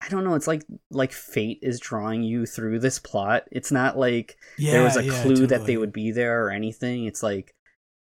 I 0.00 0.08
don't 0.08 0.24
know, 0.24 0.34
it's 0.34 0.46
like 0.46 0.62
like 0.90 1.12
fate 1.12 1.58
is 1.62 1.80
drawing 1.80 2.22
you 2.22 2.46
through 2.46 2.80
this 2.80 2.98
plot. 2.98 3.44
It's 3.50 3.72
not 3.72 3.98
like 3.98 4.36
yeah, 4.58 4.72
there 4.72 4.82
was 4.82 4.96
a 4.96 5.04
yeah, 5.04 5.22
clue 5.22 5.46
that 5.46 5.66
they 5.66 5.76
would 5.76 5.92
be 5.92 6.12
there 6.12 6.44
or 6.44 6.50
anything. 6.50 7.06
It's 7.06 7.22
like 7.22 7.54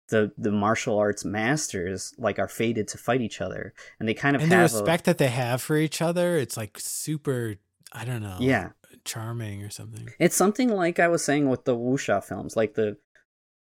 the 0.10 0.31
the 0.38 0.52
martial 0.52 0.98
arts 0.98 1.26
masters 1.26 2.14
like 2.18 2.39
are 2.39 2.48
fated 2.48 2.88
to 2.89 2.98
fight 2.98 3.22
each 3.22 3.41
other, 3.41 3.73
and 3.99 4.07
they 4.07 4.14
kind 4.14 4.35
of 4.35 4.41
and 4.41 4.52
the 4.52 4.56
have 4.56 4.73
respect 4.73 5.06
that 5.06 5.18
they 5.18 5.27
have 5.27 5.61
for 5.61 5.77
each 5.77 6.02
other, 6.02 6.38
it's 6.38 6.57
like 6.57 6.80
super, 6.80 7.56
I 7.94 8.06
don't 8.06 8.22
know. 8.22 8.38
Yeah, 8.39 8.69
Charming 9.06 9.64
or 9.64 9.69
something. 9.69 10.10
It's 10.19 10.35
something 10.35 10.69
like 10.69 10.99
I 10.99 11.07
was 11.07 11.23
saying 11.23 11.49
with 11.49 11.65
the 11.65 11.76
wuxia 11.76 12.23
films, 12.23 12.56
like 12.56 12.76
the 12.76 12.98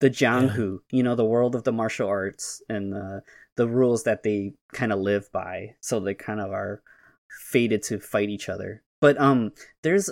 the 0.04 0.10
Jianghu, 0.10 0.80
you 0.90 1.02
know, 1.02 1.14
the 1.14 1.24
world 1.24 1.54
of 1.54 1.64
the 1.64 1.72
martial 1.72 2.08
arts 2.08 2.60
and 2.68 2.92
the 2.92 3.22
the 3.56 3.66
rules 3.66 4.02
that 4.02 4.22
they 4.22 4.52
kind 4.74 4.92
of 4.92 4.98
live 4.98 5.32
by. 5.32 5.76
So 5.80 5.98
they 5.98 6.12
kind 6.12 6.40
of 6.40 6.50
are 6.50 6.82
fated 7.50 7.82
to 7.84 7.98
fight 7.98 8.28
each 8.28 8.50
other. 8.50 8.82
But 9.00 9.18
um, 9.18 9.52
there's 9.80 10.10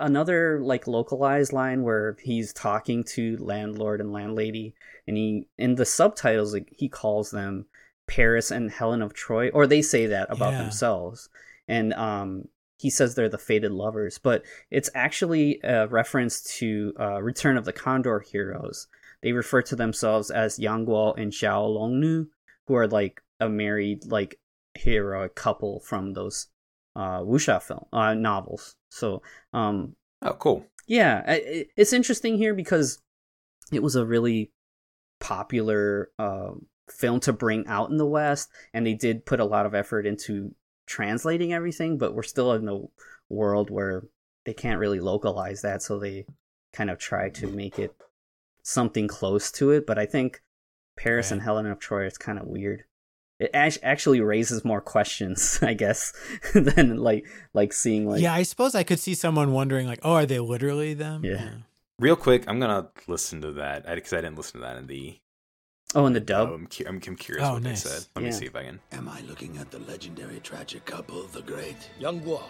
another 0.00 0.58
like 0.60 0.88
localized 0.88 1.52
line 1.52 1.84
where 1.84 2.16
he's 2.20 2.52
talking 2.52 3.04
to 3.14 3.36
landlord 3.38 4.00
and 4.00 4.12
landlady, 4.12 4.74
and 5.06 5.16
he 5.16 5.46
in 5.56 5.76
the 5.76 5.86
subtitles 5.86 6.52
like, 6.52 6.72
he 6.76 6.88
calls 6.88 7.30
them 7.30 7.66
Paris 8.08 8.50
and 8.50 8.72
Helen 8.72 9.02
of 9.02 9.14
Troy, 9.14 9.50
or 9.50 9.68
they 9.68 9.82
say 9.82 10.06
that 10.06 10.32
about 10.32 10.54
Yeah. 10.54 10.62
themselves, 10.62 11.28
and 11.68 11.94
um. 11.94 12.48
He 12.78 12.90
says 12.90 13.14
they're 13.14 13.28
the 13.28 13.38
fated 13.38 13.70
lovers, 13.70 14.18
but 14.18 14.42
it's 14.68 14.90
actually 14.92 15.60
a 15.62 15.86
reference 15.86 16.42
to 16.58 16.92
uh, 16.98 17.22
Return 17.22 17.56
of 17.56 17.64
the 17.64 17.72
Condor 17.72 18.18
heroes. 18.18 18.88
They 19.22 19.32
refer 19.32 19.62
to 19.62 19.76
themselves 19.76 20.30
as 20.30 20.58
Yang 20.58 20.86
Guo 20.86 21.16
and 21.16 21.32
Xiao 21.32 21.76
Longnu, 21.76 22.26
who 22.66 22.74
are 22.74 22.88
like 22.88 23.20
a 23.40 23.48
married, 23.48 24.06
like 24.06 24.38
heroic 24.74 25.34
couple 25.34 25.80
from 25.80 26.12
those 26.12 26.48
uh, 26.96 27.20
wuxia 27.20 27.62
film 27.62 27.86
uh, 27.92 28.14
novels. 28.14 28.76
So, 28.90 29.22
um, 29.52 29.96
oh, 30.22 30.34
cool. 30.34 30.66
Yeah, 30.86 31.22
it, 31.30 31.68
it's 31.76 31.92
interesting 31.92 32.36
here 32.36 32.54
because 32.54 33.00
it 33.72 33.82
was 33.82 33.96
a 33.96 34.04
really 34.04 34.50
popular 35.20 36.10
uh, 36.18 36.50
film 36.90 37.20
to 37.20 37.32
bring 37.32 37.66
out 37.66 37.90
in 37.90 37.96
the 37.96 38.06
West, 38.06 38.50
and 38.74 38.86
they 38.86 38.94
did 38.94 39.24
put 39.24 39.40
a 39.40 39.44
lot 39.44 39.66
of 39.66 39.74
effort 39.74 40.06
into 40.06 40.54
translating 40.86 41.52
everything. 41.52 41.96
But 41.96 42.14
we're 42.14 42.22
still 42.22 42.52
in 42.52 42.68
a 42.68 42.80
world 43.28 43.70
where 43.70 44.02
they 44.44 44.52
can't 44.52 44.80
really 44.80 45.00
localize 45.00 45.62
that, 45.62 45.82
so 45.82 45.98
they 45.98 46.26
kind 46.72 46.90
of 46.90 46.98
try 46.98 47.28
to 47.30 47.46
make 47.46 47.78
it 47.78 47.94
something 48.62 49.08
close 49.08 49.50
to 49.52 49.70
it. 49.70 49.86
But 49.86 49.98
I 49.98 50.06
think 50.06 50.42
Paris 50.96 51.26
right. 51.26 51.32
and 51.32 51.42
Helen 51.42 51.66
of 51.66 51.78
Troy 51.78 52.06
is 52.06 52.18
kind 52.18 52.38
of 52.38 52.46
weird 52.46 52.84
it 53.42 53.78
actually 53.82 54.20
raises 54.20 54.64
more 54.64 54.80
questions, 54.80 55.58
I 55.62 55.74
guess, 55.74 56.12
than 56.54 56.98
like 56.98 57.26
like 57.54 57.72
seeing 57.72 58.08
like. 58.08 58.22
Yeah, 58.22 58.34
I 58.34 58.42
suppose 58.42 58.74
I 58.74 58.84
could 58.84 59.00
see 59.00 59.14
someone 59.14 59.52
wondering 59.52 59.86
like, 59.86 60.00
oh, 60.02 60.12
are 60.12 60.26
they 60.26 60.38
literally 60.38 60.94
them? 60.94 61.24
Yeah. 61.24 61.32
yeah. 61.32 61.50
Real 61.98 62.16
quick, 62.16 62.44
I'm 62.46 62.60
gonna 62.60 62.88
listen 63.06 63.40
to 63.42 63.52
that 63.52 63.86
because 63.92 64.12
I, 64.12 64.18
I, 64.18 64.20
didn't 64.22 64.36
listen 64.36 64.60
to 64.60 64.66
that 64.66 64.76
in 64.76 64.86
the. 64.86 65.18
Oh, 65.94 66.06
in 66.06 66.14
the 66.14 66.20
dub. 66.20 66.48
Oh, 66.50 66.54
I'm, 66.54 66.66
cu- 66.66 66.84
I'm, 66.86 67.00
I'm, 67.06 67.16
curious 67.16 67.46
oh, 67.46 67.54
what 67.54 67.62
nice. 67.62 67.82
they 67.82 67.90
said. 67.90 68.06
Let 68.16 68.22
yeah. 68.22 68.28
me 68.28 68.32
see 68.32 68.46
if 68.46 68.56
I 68.56 68.64
can. 68.64 68.80
Am 68.92 69.08
I 69.08 69.20
looking 69.22 69.58
at 69.58 69.70
the 69.70 69.78
legendary 69.80 70.40
tragic 70.40 70.86
couple, 70.86 71.22
the 71.24 71.42
great 71.42 71.76
Yang 71.98 72.22
Guo 72.22 72.42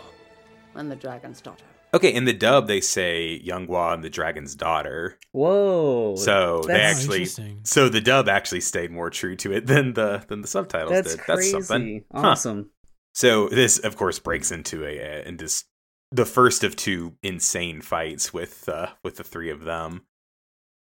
and 0.77 0.91
the 0.91 0.95
dragon's 0.95 1.41
daughter? 1.41 1.65
Okay, 1.95 2.13
in 2.13 2.25
the 2.25 2.33
dub 2.33 2.69
they 2.69 2.81
say 2.81 3.41
Yang 3.45 3.69
Guo 3.69 3.93
and 3.93 4.03
the 4.03 4.09
dragon's 4.09 4.55
daughter. 4.55 5.19
Whoa! 5.33 6.17
So 6.17 6.63
they 6.67 6.81
actually, 6.81 7.27
so 7.65 7.89
the 7.91 8.01
dub 8.01 8.29
actually 8.29 8.63
stayed 8.63 8.91
more 8.91 9.11
true 9.11 9.37
to 9.37 9.53
it 9.53 9.67
than 9.67 9.93
the 9.93 10.25
than 10.27 10.41
the 10.41 10.49
subtitles 10.49 10.93
that's 10.93 11.17
did. 11.17 11.21
Crazy. 11.21 11.53
That's 11.53 11.69
something. 11.69 12.05
Awesome. 12.13 12.59
Huh. 12.59 12.89
So 13.15 13.49
this, 13.49 13.79
of 13.79 13.97
course, 13.97 14.19
breaks 14.19 14.51
into 14.51 14.87
a, 14.87 15.23
a 15.27 15.33
just 15.33 15.67
the 16.11 16.25
first 16.25 16.65
of 16.65 16.77
two 16.77 17.17
insane 17.23 17.83
fights 17.83 18.33
with 18.33 18.69
uh, 18.71 18.89
with 19.05 19.17
the 19.17 19.25
three 19.25 19.51
of 19.51 19.65
them. 19.65 20.03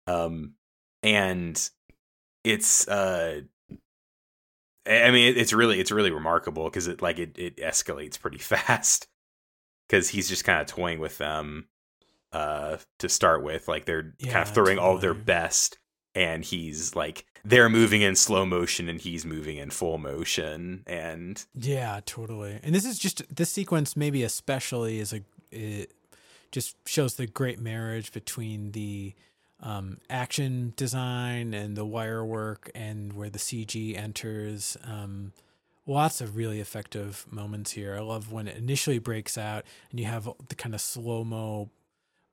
Um, 0.06 0.54
and 1.02 1.70
it's 2.44 2.88
uh, 2.88 3.42
I 4.86 5.10
mean, 5.10 5.36
it's 5.38 5.54
really 5.54 5.80
it's 5.80 5.92
really 5.92 6.12
remarkable 6.12 6.66
because 6.66 6.88
it 6.88 7.02
like 7.02 7.18
it 7.18 7.36
it 7.40 7.58
escalates 7.58 8.20
pretty 8.20 8.38
fast 8.40 9.08
because 9.88 10.10
he's 10.10 10.30
just 10.30 10.44
kind 10.44 10.62
of 10.62 10.68
toying 10.68 11.00
with 11.00 11.18
them 11.18 11.68
uh, 12.32 12.78
to 13.00 13.10
start 13.10 13.44
with. 13.44 13.68
Like 13.68 13.86
they're 13.86 14.14
yeah, 14.20 14.32
kind 14.32 14.48
of 14.48 14.54
throwing 14.54 14.78
totally. 14.78 14.94
all 14.94 14.98
their 14.98 15.14
best, 15.14 15.78
and 16.16 16.44
he's 16.44 16.96
like 16.96 17.26
they're 17.46 17.70
moving 17.70 18.02
in 18.02 18.16
slow 18.16 18.46
motion 18.46 18.88
and 18.88 19.02
he's 19.02 19.26
moving 19.26 19.58
in 19.58 19.70
full 19.70 19.98
motion. 19.98 20.84
And 20.88 21.44
yeah, 21.54 22.00
totally. 22.06 22.60
And 22.64 22.74
this 22.74 22.86
is 22.86 22.98
just 22.98 23.24
this 23.36 23.50
sequence, 23.50 23.96
maybe 23.96 24.24
especially, 24.24 25.00
is 25.00 25.14
a 25.14 25.22
it 25.52 25.94
just 26.52 26.76
shows 26.88 27.16
the 27.16 27.28
great 27.28 27.60
marriage 27.60 28.12
between 28.12 28.72
the 28.72 29.14
um, 29.60 29.98
action 30.10 30.74
design 30.76 31.54
and 31.54 31.76
the 31.76 31.86
wire 31.86 32.24
work 32.24 32.70
and 32.76 33.14
where 33.14 33.30
the 33.30 33.40
CG 33.40 33.98
enters. 33.98 34.78
Um, 34.84 35.34
lots 35.86 36.22
of 36.22 36.36
really 36.36 36.60
effective 36.60 37.26
moments 37.30 37.72
here. 37.72 37.96
I 37.96 38.00
love 38.00 38.32
when 38.32 38.48
it 38.48 38.58
initially 38.58 39.00
breaks 39.00 39.38
out 39.38 39.66
and 39.92 40.00
you 40.00 40.06
have 40.06 40.30
the 40.48 40.56
kind 40.56 40.74
of 40.74 40.82
slow 40.82 41.24
mo 41.24 41.70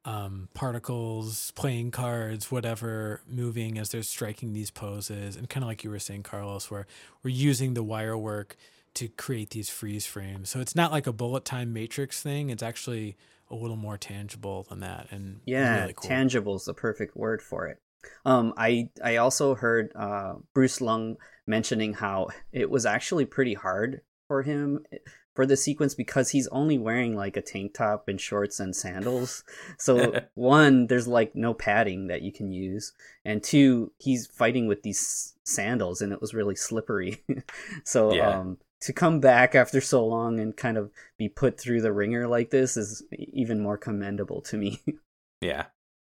um, 0.05 0.49
particles, 0.55 1.51
playing 1.53 1.91
cards, 1.91 2.51
whatever, 2.51 3.21
moving 3.29 3.77
as 3.79 3.91
they're 3.91 4.03
striking 4.03 4.53
these 4.53 4.71
poses. 4.71 5.37
And 5.37 5.49
kind 5.49 5.63
of 5.63 5.69
like 5.69 5.85
you 5.85 5.91
were 5.91 5.99
saying, 5.99 6.23
Carlos, 6.23 6.71
where 6.71 6.87
we're 7.23 7.31
using 7.31 7.75
the 7.75 7.83
wire 7.83 8.17
work 8.17 8.57
to 8.95 9.09
create 9.09 9.51
these 9.51 9.69
freeze 9.69 10.07
frames. 10.07 10.49
So 10.49 10.61
it's 10.61 10.75
not 10.75 10.91
like 10.91 11.07
a 11.07 11.13
bullet 11.13 11.45
time 11.45 11.73
matrix 11.73 12.23
thing. 12.23 12.51
It's 12.51 12.63
actually 12.63 13.17
a 13.51 13.55
little 13.55 13.77
more 13.77 13.99
tangible 13.99 14.65
than 14.69 14.81
that. 14.81 15.09
And 15.11 15.41
yeah, 15.45 15.83
really 15.83 15.93
cool. 15.95 16.09
tangible 16.09 16.57
is 16.57 16.65
the 16.65 16.75
perfect 16.75 17.17
word 17.17 17.43
for 17.43 17.67
it. 17.67 17.79
Um, 18.25 18.55
I 18.57 18.89
I 19.05 19.17
also 19.17 19.55
heard 19.55 19.93
uh, 19.95 20.35
Bruce 20.55 20.79
Leung 20.79 21.17
mentioning 21.51 21.95
how 21.95 22.29
it 22.53 22.71
was 22.71 22.87
actually 22.87 23.27
pretty 23.27 23.55
hard 23.55 24.01
for 24.29 24.43
him 24.43 24.87
for 25.35 25.45
the 25.45 25.57
sequence 25.57 25.95
because 25.95 26.31
he's 26.31 26.47
only 26.49 26.79
wearing 26.79 27.17
like 27.17 27.37
a 27.37 27.43
tank 27.43 27.75
top 27.75 28.09
and 28.09 28.21
shorts 28.21 28.61
and 28.61 28.75
sandals. 28.75 29.45
So 29.79 30.21
one, 30.35 30.87
there's 30.87 31.09
like 31.09 31.35
no 31.35 31.53
padding 31.53 32.07
that 32.07 32.23
you 32.23 32.33
can 32.33 32.53
use, 32.53 32.93
and 33.25 33.43
two, 33.43 33.93
he's 33.99 34.27
fighting 34.27 34.67
with 34.67 34.83
these 34.83 35.35
sandals 35.45 36.01
and 36.01 36.13
it 36.13 36.21
was 36.21 36.35
really 36.35 36.57
slippery. 36.57 37.23
so 37.85 38.15
yeah. 38.15 38.39
um, 38.39 38.59
to 38.83 38.93
come 38.93 39.21
back 39.21 39.55
after 39.55 39.81
so 39.81 40.07
long 40.07 40.41
and 40.41 40.57
kind 40.57 40.79
of 40.79 40.91
be 41.19 41.29
put 41.29 41.61
through 41.61 41.83
the 41.83 41.93
ringer 41.93 42.27
like 42.27 42.51
this 42.51 42.77
is 42.77 43.03
even 43.11 43.61
more 43.61 43.77
commendable 43.77 44.41
to 44.43 44.57
me. 44.57 44.81
yeah, 45.41 45.67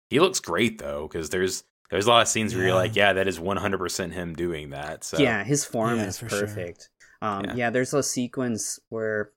he 0.09 0.21
looks 0.21 0.41
great 0.41 0.79
though 0.79 1.09
because 1.09 1.31
there's 1.31 1.65
there's 1.91 2.07
a 2.07 2.11
lot 2.11 2.23
of 2.23 2.29
scenes 2.29 2.55
where 2.55 2.65
you're 2.65 2.75
like, 2.75 2.97
yeah, 2.97 3.13
that 3.13 3.27
is 3.27 3.39
100% 3.39 4.13
him 4.13 4.35
doing 4.35 4.71
that. 4.71 5.05
So 5.05 5.19
yeah, 5.19 5.45
his 5.45 5.65
form 5.65 5.99
yeah, 5.99 6.07
is 6.07 6.19
perfect. 6.19 6.89
Sure. 7.23 7.29
Um, 7.29 7.45
yeah. 7.45 7.55
yeah. 7.55 7.71
there's 7.71 7.93
a 7.93 8.03
sequence 8.03 8.79
where 8.89 9.33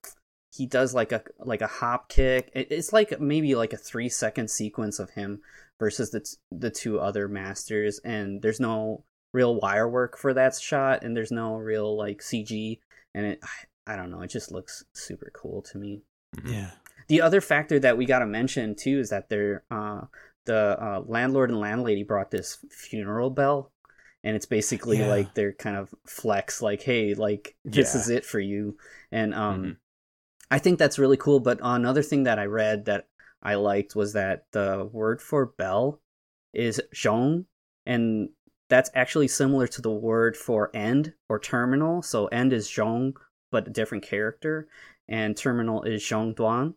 he 0.54 0.66
does 0.66 0.94
like 0.94 1.12
a 1.12 1.22
like 1.40 1.62
a 1.62 1.66
hop 1.66 2.08
kick. 2.08 2.50
It's 2.54 2.92
like 2.92 3.20
maybe 3.20 3.54
like 3.54 3.72
a 3.72 3.76
three 3.76 4.08
second 4.08 4.50
sequence 4.50 4.98
of 4.98 5.10
him 5.10 5.40
versus 5.80 6.10
the 6.10 6.20
t- 6.20 6.36
the 6.52 6.70
two 6.70 7.00
other 7.00 7.28
masters, 7.28 8.00
and 8.04 8.40
there's 8.40 8.60
no 8.60 9.04
real 9.32 9.56
wire 9.56 9.88
work 9.88 10.16
for 10.16 10.32
that 10.32 10.54
shot, 10.54 11.02
and 11.02 11.16
there's 11.16 11.32
no 11.32 11.56
real 11.56 11.96
like 11.96 12.20
CG, 12.20 12.78
and 13.14 13.26
it 13.26 13.40
I 13.86 13.96
don't 13.96 14.10
know, 14.10 14.22
it 14.22 14.30
just 14.30 14.52
looks 14.52 14.84
super 14.92 15.30
cool 15.34 15.60
to 15.62 15.78
me. 15.78 16.02
Mm-hmm. 16.36 16.52
Yeah. 16.52 16.70
The 17.08 17.20
other 17.20 17.40
factor 17.40 17.78
that 17.80 17.98
we 17.98 18.06
got 18.06 18.20
to 18.20 18.26
mention 18.26 18.74
too 18.74 19.00
is 19.00 19.10
that 19.10 19.28
they're 19.28 19.64
uh, 19.70 20.02
the 20.46 20.76
uh, 20.80 21.02
landlord 21.06 21.50
and 21.50 21.60
landlady 21.60 22.02
brought 22.02 22.30
this 22.30 22.58
funeral 22.70 23.30
bell 23.30 23.72
and 24.24 24.34
it's 24.34 24.46
basically 24.46 24.98
yeah. 24.98 25.08
like 25.08 25.34
their 25.34 25.52
kind 25.52 25.76
of 25.76 25.94
flex 26.06 26.62
like 26.62 26.82
hey 26.82 27.14
like 27.14 27.54
this 27.64 27.94
yeah. 27.94 28.00
is 28.00 28.08
it 28.08 28.24
for 28.24 28.40
you 28.40 28.76
and 29.12 29.34
um 29.34 29.60
mm-hmm. 29.60 29.72
i 30.50 30.58
think 30.58 30.78
that's 30.78 30.98
really 30.98 31.16
cool 31.16 31.38
but 31.38 31.60
another 31.62 32.02
thing 32.02 32.24
that 32.24 32.38
i 32.38 32.44
read 32.44 32.86
that 32.86 33.06
i 33.42 33.54
liked 33.54 33.94
was 33.94 34.14
that 34.14 34.46
the 34.52 34.88
word 34.92 35.20
for 35.20 35.46
bell 35.46 36.00
is 36.52 36.80
zhong 36.94 37.44
and 37.86 38.30
that's 38.70 38.90
actually 38.94 39.28
similar 39.28 39.66
to 39.66 39.82
the 39.82 39.90
word 39.90 40.36
for 40.36 40.70
end 40.74 41.12
or 41.28 41.38
terminal 41.38 42.02
so 42.02 42.26
end 42.26 42.52
is 42.52 42.68
zhong 42.68 43.12
but 43.52 43.68
a 43.68 43.70
different 43.70 44.02
character 44.02 44.66
and 45.06 45.36
terminal 45.36 45.82
is 45.82 46.02
zhong 46.02 46.34
duan 46.34 46.74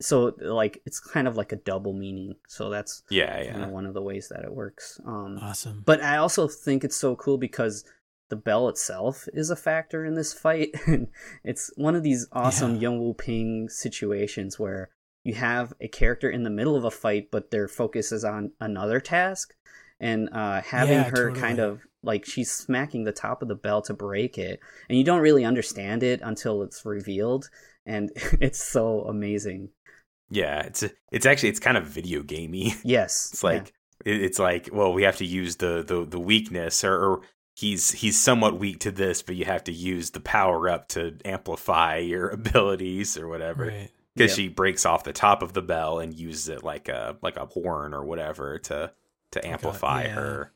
so 0.00 0.34
like 0.40 0.82
it's 0.84 0.98
kind 1.00 1.28
of 1.28 1.36
like 1.36 1.52
a 1.52 1.56
double 1.56 1.92
meaning. 1.92 2.34
So 2.48 2.70
that's 2.70 3.02
yeah 3.10 3.42
yeah. 3.42 3.54
you 3.54 3.60
know, 3.60 3.68
one 3.68 3.86
of 3.86 3.94
the 3.94 4.02
ways 4.02 4.28
that 4.28 4.44
it 4.44 4.52
works 4.52 5.00
um 5.06 5.38
awesome. 5.40 5.82
but 5.86 6.02
i 6.02 6.16
also 6.16 6.48
think 6.48 6.84
it's 6.84 6.96
so 6.96 7.16
cool 7.16 7.38
because 7.38 7.84
the 8.30 8.36
bell 8.36 8.68
itself 8.68 9.28
is 9.34 9.50
a 9.50 9.56
factor 9.56 10.04
in 10.04 10.14
this 10.14 10.32
fight. 10.32 10.70
And 10.86 11.08
it's 11.44 11.70
one 11.76 11.96
of 11.96 12.02
these 12.02 12.28
awesome 12.32 12.76
yeah. 12.76 12.82
Yuen 12.82 13.00
Woo-ping 13.00 13.68
situations 13.68 14.58
where 14.58 14.90
you 15.24 15.34
have 15.34 15.74
a 15.80 15.88
character 15.88 16.30
in 16.30 16.44
the 16.44 16.50
middle 16.50 16.76
of 16.76 16.84
a 16.84 16.90
fight 16.90 17.30
but 17.30 17.50
their 17.50 17.68
focus 17.68 18.12
is 18.12 18.24
on 18.24 18.52
another 18.60 19.00
task. 19.00 19.54
And 20.00 20.30
uh 20.32 20.62
having 20.62 20.94
yeah, 20.94 21.10
her 21.10 21.28
totally. 21.28 21.40
kind 21.40 21.58
of 21.58 21.86
like 22.02 22.24
she's 22.24 22.50
smacking 22.50 23.04
the 23.04 23.12
top 23.12 23.42
of 23.42 23.48
the 23.48 23.54
bell 23.54 23.82
to 23.82 23.92
break 23.92 24.38
it 24.38 24.58
and 24.88 24.96
you 24.96 25.04
don't 25.04 25.20
really 25.20 25.44
understand 25.44 26.02
it 26.02 26.20
until 26.22 26.62
it's 26.62 26.86
revealed 26.86 27.50
and 27.86 28.10
it's 28.40 28.62
so 28.62 29.02
amazing. 29.02 29.70
Yeah, 30.30 30.60
it's 30.62 30.84
it's 31.10 31.26
actually 31.26 31.50
it's 31.50 31.60
kind 31.60 31.76
of 31.76 31.86
video 31.86 32.22
gamey. 32.22 32.74
Yes, 32.84 33.30
it's 33.32 33.44
like 33.44 33.72
yeah. 34.04 34.14
it's 34.14 34.38
like 34.38 34.68
well 34.72 34.92
we 34.92 35.02
have 35.02 35.16
to 35.16 35.26
use 35.26 35.56
the 35.56 35.84
the 35.86 36.04
the 36.04 36.20
weakness 36.20 36.84
or, 36.84 36.94
or 36.94 37.20
he's 37.54 37.90
he's 37.90 38.18
somewhat 38.18 38.58
weak 38.58 38.80
to 38.80 38.90
this, 38.90 39.22
but 39.22 39.36
you 39.36 39.44
have 39.44 39.64
to 39.64 39.72
use 39.72 40.10
the 40.10 40.20
power 40.20 40.68
up 40.68 40.88
to 40.88 41.16
amplify 41.24 41.96
your 41.96 42.28
abilities 42.30 43.16
or 43.16 43.28
whatever. 43.28 43.66
Right 43.66 43.90
because 44.14 44.34
she 44.34 44.48
breaks 44.48 44.84
off 44.84 45.04
the 45.04 45.12
top 45.12 45.42
of 45.42 45.52
the 45.52 45.62
bell 45.62 45.98
and 45.98 46.14
uses 46.14 46.48
it 46.48 46.64
like 46.64 46.88
a 46.88 47.16
like 47.22 47.36
a 47.36 47.46
horn 47.46 47.94
or 47.94 48.04
whatever 48.04 48.58
to 48.58 48.92
to 49.32 49.46
amplify 49.46 50.02
yeah. 50.02 50.14
her 50.14 50.52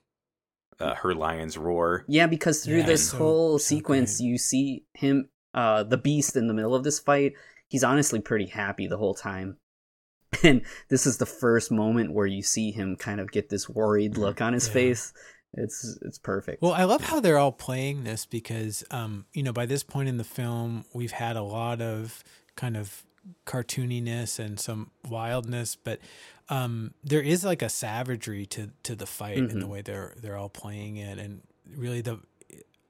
uh, 0.80 0.94
her 0.94 1.14
lion's 1.14 1.56
roar. 1.56 2.04
Yeah, 2.08 2.26
because 2.26 2.64
through 2.64 2.78
yeah, 2.78 2.86
this 2.86 3.10
so, 3.10 3.18
whole 3.18 3.58
so 3.58 3.64
sequence, 3.64 4.18
great. 4.18 4.26
you 4.26 4.38
see 4.38 4.84
him 4.94 5.28
uh, 5.54 5.84
the 5.84 5.96
beast 5.96 6.36
in 6.36 6.48
the 6.48 6.54
middle 6.54 6.74
of 6.74 6.84
this 6.84 6.98
fight, 6.98 7.34
he's 7.68 7.84
honestly 7.84 8.20
pretty 8.20 8.46
happy 8.46 8.86
the 8.86 8.98
whole 8.98 9.14
time. 9.14 9.58
And 10.42 10.62
this 10.88 11.06
is 11.06 11.18
the 11.18 11.26
first 11.26 11.70
moment 11.70 12.12
where 12.12 12.26
you 12.26 12.42
see 12.42 12.72
him 12.72 12.96
kind 12.96 13.20
of 13.20 13.30
get 13.30 13.50
this 13.50 13.68
worried 13.68 14.18
look 14.18 14.40
on 14.40 14.52
his 14.52 14.66
yeah. 14.66 14.74
face. 14.74 15.12
It's 15.52 15.96
it's 16.02 16.18
perfect. 16.18 16.60
Well, 16.60 16.72
I 16.72 16.82
love 16.84 17.02
how 17.02 17.20
they're 17.20 17.38
all 17.38 17.52
playing 17.52 18.02
this 18.02 18.26
because 18.26 18.82
um, 18.90 19.26
you 19.32 19.44
know, 19.44 19.52
by 19.52 19.64
this 19.64 19.84
point 19.84 20.08
in 20.08 20.16
the 20.16 20.24
film, 20.24 20.84
we've 20.92 21.12
had 21.12 21.36
a 21.36 21.42
lot 21.42 21.80
of 21.80 22.24
kind 22.56 22.76
of 22.76 23.04
cartooniness 23.46 24.38
and 24.38 24.58
some 24.58 24.90
wildness, 25.08 25.76
but 25.76 26.00
um, 26.48 26.92
there 27.02 27.22
is 27.22 27.44
like 27.44 27.62
a 27.62 27.68
savagery 27.68 28.46
to 28.46 28.70
to 28.82 28.94
the 28.94 29.06
fight 29.06 29.38
mm-hmm. 29.38 29.50
and 29.50 29.62
the 29.62 29.68
way 29.68 29.82
they're 29.82 30.14
they're 30.20 30.36
all 30.36 30.48
playing 30.48 30.96
it, 30.96 31.18
and 31.18 31.42
really 31.76 32.00
the 32.00 32.18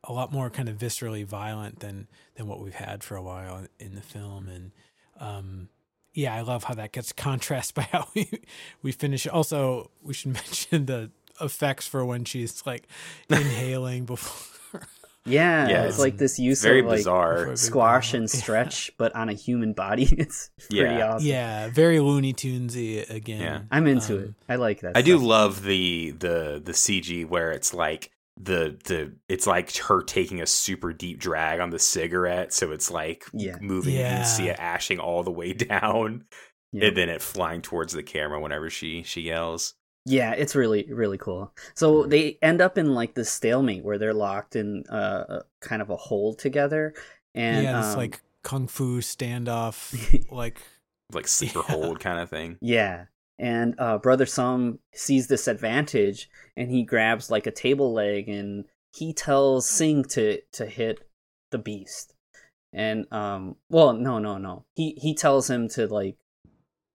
a 0.06 0.12
lot 0.12 0.32
more 0.32 0.50
kind 0.50 0.68
of 0.68 0.76
viscerally 0.76 1.24
violent 1.24 1.80
than 1.80 2.08
than 2.36 2.46
what 2.46 2.60
we've 2.60 2.74
had 2.74 3.02
for 3.02 3.16
a 3.16 3.22
while 3.22 3.66
in 3.78 3.94
the 3.94 4.00
film, 4.00 4.48
and 4.48 4.72
um, 5.18 5.68
yeah, 6.12 6.34
I 6.34 6.42
love 6.42 6.64
how 6.64 6.74
that 6.74 6.92
gets 6.92 7.12
contrast 7.12 7.74
by 7.74 7.82
how 7.82 8.08
we 8.14 8.28
we 8.82 8.92
finish. 8.92 9.26
Also, 9.26 9.90
we 10.02 10.14
should 10.14 10.32
mention 10.34 10.86
the 10.86 11.10
effects 11.40 11.86
for 11.86 12.04
when 12.04 12.24
she's 12.24 12.64
like 12.66 12.86
inhaling 13.28 14.04
before. 14.04 14.50
Yeah, 15.26 15.68
yeah, 15.68 15.82
it's, 15.84 15.94
it's 15.94 15.98
like 16.00 16.18
this 16.18 16.38
use 16.38 16.62
very 16.62 16.80
of 16.80 16.86
like 16.86 16.98
bizarre. 16.98 17.56
squash 17.56 18.12
and 18.12 18.28
stretch, 18.28 18.88
yeah. 18.88 18.94
but 18.98 19.16
on 19.16 19.30
a 19.30 19.32
human 19.32 19.72
body. 19.72 20.06
It's 20.18 20.50
pretty 20.68 20.96
yeah. 20.96 21.14
awesome. 21.14 21.26
Yeah, 21.26 21.68
very 21.70 21.98
Looney 21.98 22.34
Tunesy 22.34 23.08
again. 23.08 23.40
Yeah. 23.40 23.60
I'm 23.70 23.86
into 23.86 24.16
um, 24.16 24.22
it. 24.22 24.34
I 24.50 24.56
like 24.56 24.80
that. 24.80 24.88
I 24.94 25.00
stuff. 25.00 25.06
do 25.06 25.16
love 25.16 25.62
the 25.62 26.10
the 26.10 26.60
the 26.62 26.72
CG 26.72 27.26
where 27.26 27.52
it's 27.52 27.72
like 27.72 28.10
the 28.36 28.76
the 28.84 29.12
it's 29.28 29.46
like 29.46 29.76
her 29.76 30.02
taking 30.02 30.40
a 30.40 30.46
super 30.46 30.92
deep 30.92 31.18
drag 31.18 31.60
on 31.60 31.70
the 31.70 31.78
cigarette, 31.78 32.52
so 32.52 32.72
it's 32.72 32.90
like 32.90 33.24
yeah. 33.32 33.56
moving. 33.60 33.94
Yeah. 33.94 34.10
You 34.10 34.16
can 34.16 34.24
see 34.26 34.48
it 34.48 34.58
ashing 34.58 34.98
all 34.98 35.22
the 35.22 35.30
way 35.30 35.52
down, 35.52 36.24
yep. 36.72 36.88
and 36.88 36.96
then 36.96 37.08
it 37.08 37.22
flying 37.22 37.62
towards 37.62 37.92
the 37.92 38.02
camera 38.02 38.40
whenever 38.40 38.70
she 38.70 39.02
she 39.02 39.22
yells. 39.22 39.74
Yeah, 40.06 40.32
it's 40.32 40.54
really 40.54 40.86
really 40.92 41.16
cool. 41.16 41.52
So 41.74 42.04
they 42.04 42.38
end 42.42 42.60
up 42.60 42.76
in 42.76 42.94
like 42.94 43.14
this 43.14 43.30
stalemate 43.30 43.84
where 43.84 43.98
they're 43.98 44.12
locked 44.12 44.56
in 44.56 44.84
uh, 44.90 45.40
kind 45.60 45.80
of 45.80 45.90
a 45.90 45.96
hole 45.96 46.34
together, 46.34 46.94
and 47.34 47.64
yeah, 47.64 47.80
this 47.80 47.92
um, 47.92 47.98
like 47.98 48.20
kung 48.42 48.66
fu 48.66 49.00
standoff, 49.00 50.26
like 50.30 50.60
like 51.12 51.28
sleeper 51.28 51.62
yeah. 51.68 51.74
hold 51.74 52.00
kind 52.00 52.18
of 52.18 52.28
thing. 52.28 52.58
Yeah, 52.60 53.06
and 53.38 53.74
uh, 53.78 53.98
brother 53.98 54.26
Sum 54.26 54.78
sees 54.92 55.26
this 55.28 55.48
advantage, 55.48 56.28
and 56.56 56.70
he 56.70 56.82
grabs 56.84 57.30
like 57.30 57.46
a 57.46 57.50
table 57.50 57.92
leg, 57.92 58.28
and 58.28 58.64
he 58.94 59.12
tells 59.12 59.68
Sing 59.68 60.04
to 60.04 60.40
to 60.52 60.66
hit 60.66 61.06
the 61.50 61.58
beast. 61.58 62.14
And 62.72 63.06
um, 63.12 63.56
well, 63.68 63.92
no, 63.92 64.18
no, 64.18 64.38
no. 64.38 64.64
He 64.74 64.96
he 65.00 65.14
tells 65.14 65.48
him 65.48 65.68
to 65.70 65.86
like 65.86 66.16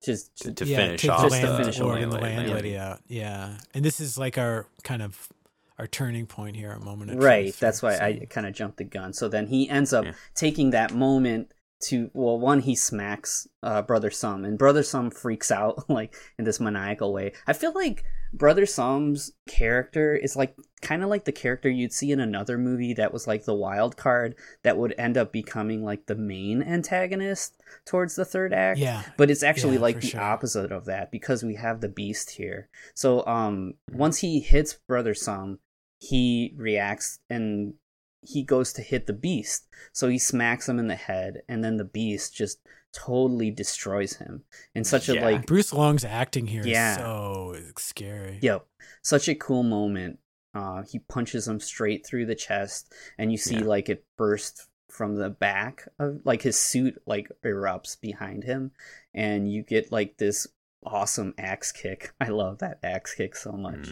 just 0.03 0.35
to, 0.37 0.53
to 0.53 0.65
yeah, 0.65 0.77
finish 0.77 1.01
take 1.01 1.11
off 1.11 1.23
the 1.23 1.29
just 1.29 1.41
to 1.41 1.57
finish 1.57 1.79
Lord 1.79 1.99
the 1.99 2.03
and 2.03 2.11
the 2.11 2.17
landlady. 2.17 2.47
landlady 2.49 2.77
out. 2.77 2.99
Yeah, 3.07 3.57
and 3.73 3.83
this 3.83 3.99
is 3.99 4.17
like 4.17 4.37
our 4.37 4.67
kind 4.83 5.01
of 5.01 5.29
our 5.77 5.87
turning 5.87 6.25
point 6.25 6.57
here, 6.57 6.71
a 6.71 6.79
moment 6.79 7.11
of 7.11 7.23
right. 7.23 7.45
truth, 7.45 7.59
That's 7.59 7.81
why 7.81 7.95
so- 7.97 8.03
I 8.03 8.27
kind 8.29 8.45
of 8.45 8.53
jumped 8.53 8.77
the 8.77 8.83
gun. 8.83 9.13
So 9.13 9.29
then 9.29 9.47
he 9.47 9.69
ends 9.69 9.93
up 9.93 10.03
Yeah. 10.05 10.11
taking 10.35 10.71
that 10.71 10.93
moment 10.93 11.53
to 11.81 12.09
well, 12.13 12.39
one 12.39 12.59
he 12.61 12.75
smacks 12.75 13.47
uh, 13.63 13.81
brother 13.81 14.11
Sum, 14.11 14.43
and 14.45 14.57
brother 14.57 14.83
Sum 14.83 15.09
freaks 15.11 15.51
out 15.51 15.89
like 15.89 16.13
in 16.37 16.45
this 16.45 16.59
maniacal 16.59 17.13
way. 17.13 17.33
I 17.47 17.53
feel 17.53 17.73
like 17.73 18.03
brother 18.33 18.65
Sum's 18.65 19.31
character 19.47 20.15
is 20.15 20.35
like 20.35 20.55
kind 20.81 21.01
of 21.03 21.09
like 21.09 21.25
the 21.25 21.31
character 21.31 21.67
you'd 21.69 21.91
see 21.93 22.11
in 22.11 22.19
another 22.19 22.57
movie 22.57 22.93
that 22.93 23.11
was 23.11 23.25
like 23.27 23.45
the 23.45 23.55
wild 23.55 23.97
card 23.97 24.35
that 24.63 24.77
would 24.77 24.93
end 24.97 25.17
up 25.17 25.31
becoming 25.31 25.83
like 25.83 26.05
the 26.05 26.15
main 26.15 26.61
antagonist 26.61 27.55
towards 27.85 28.15
the 28.15 28.25
third 28.25 28.53
act. 28.53 28.77
Yeah, 28.79 29.03
but 29.17 29.31
it's 29.31 29.41
actually 29.43 29.75
Yeah, 29.75 29.81
like 29.81 30.01
the 30.01 30.07
sure. 30.07 30.21
opposite 30.21 30.71
of 30.71 30.85
that 30.85 31.11
because 31.11 31.43
we 31.43 31.55
have 31.55 31.81
the 31.81 31.89
beast 31.89 32.31
here 32.31 32.69
so 32.93 33.25
um 33.25 33.73
once 33.91 34.17
he 34.19 34.39
hits 34.39 34.73
brother 34.87 35.13
Sum, 35.15 35.59
he 35.97 36.53
reacts 36.57 37.19
and 37.29 37.73
he 38.21 38.43
goes 38.43 38.73
to 38.73 38.81
hit 38.81 39.07
the 39.07 39.13
beast 39.13 39.67
so 39.93 40.07
he 40.09 40.19
smacks 40.19 40.67
him 40.67 40.77
in 40.79 40.87
the 40.87 40.95
head 40.95 41.41
and 41.47 41.63
then 41.63 41.77
the 41.77 41.85
beast 41.85 42.33
just 42.35 42.59
totally 42.93 43.51
destroys 43.51 44.15
him 44.17 44.43
in 44.75 44.83
such 44.83 45.07
a 45.09 45.13
Yeah. 45.15 45.23
like 45.25 45.45
Bruce 45.45 45.71
Leung's 45.71 46.03
acting 46.03 46.47
here 46.47 46.63
Yeah. 46.65 46.97
so 46.97 47.55
scary. 47.77 48.39
Yep. 48.41 48.65
Such 49.03 49.29
a 49.29 49.35
cool 49.35 49.63
moment. 49.63 50.19
Uh, 50.55 50.81
he 50.81 50.97
punches 50.99 51.47
him 51.47 51.59
straight 51.59 52.03
through 52.05 52.25
the 52.25 52.33
chest, 52.33 52.91
and 53.19 53.31
you 53.31 53.37
see 53.37 53.57
Yeah. 53.57 53.65
like 53.65 53.87
it 53.89 54.03
burst 54.17 54.67
from 54.89 55.15
the 55.17 55.29
back 55.29 55.87
of 55.99 56.21
like 56.25 56.41
his 56.41 56.57
suit 56.57 56.99
like 57.05 57.29
erupts 57.45 57.99
behind 58.01 58.43
him, 58.43 58.71
and 59.13 59.51
you 59.51 59.61
get 59.61 59.91
like 59.91 60.17
this 60.17 60.47
awesome 60.83 61.35
axe 61.37 61.71
kick. 61.71 62.11
I 62.19 62.29
love 62.29 62.57
that 62.57 62.79
axe 62.81 63.13
kick 63.13 63.35
so 63.35 63.51
much. 63.51 63.89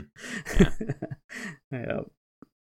Yep. 1.72 2.08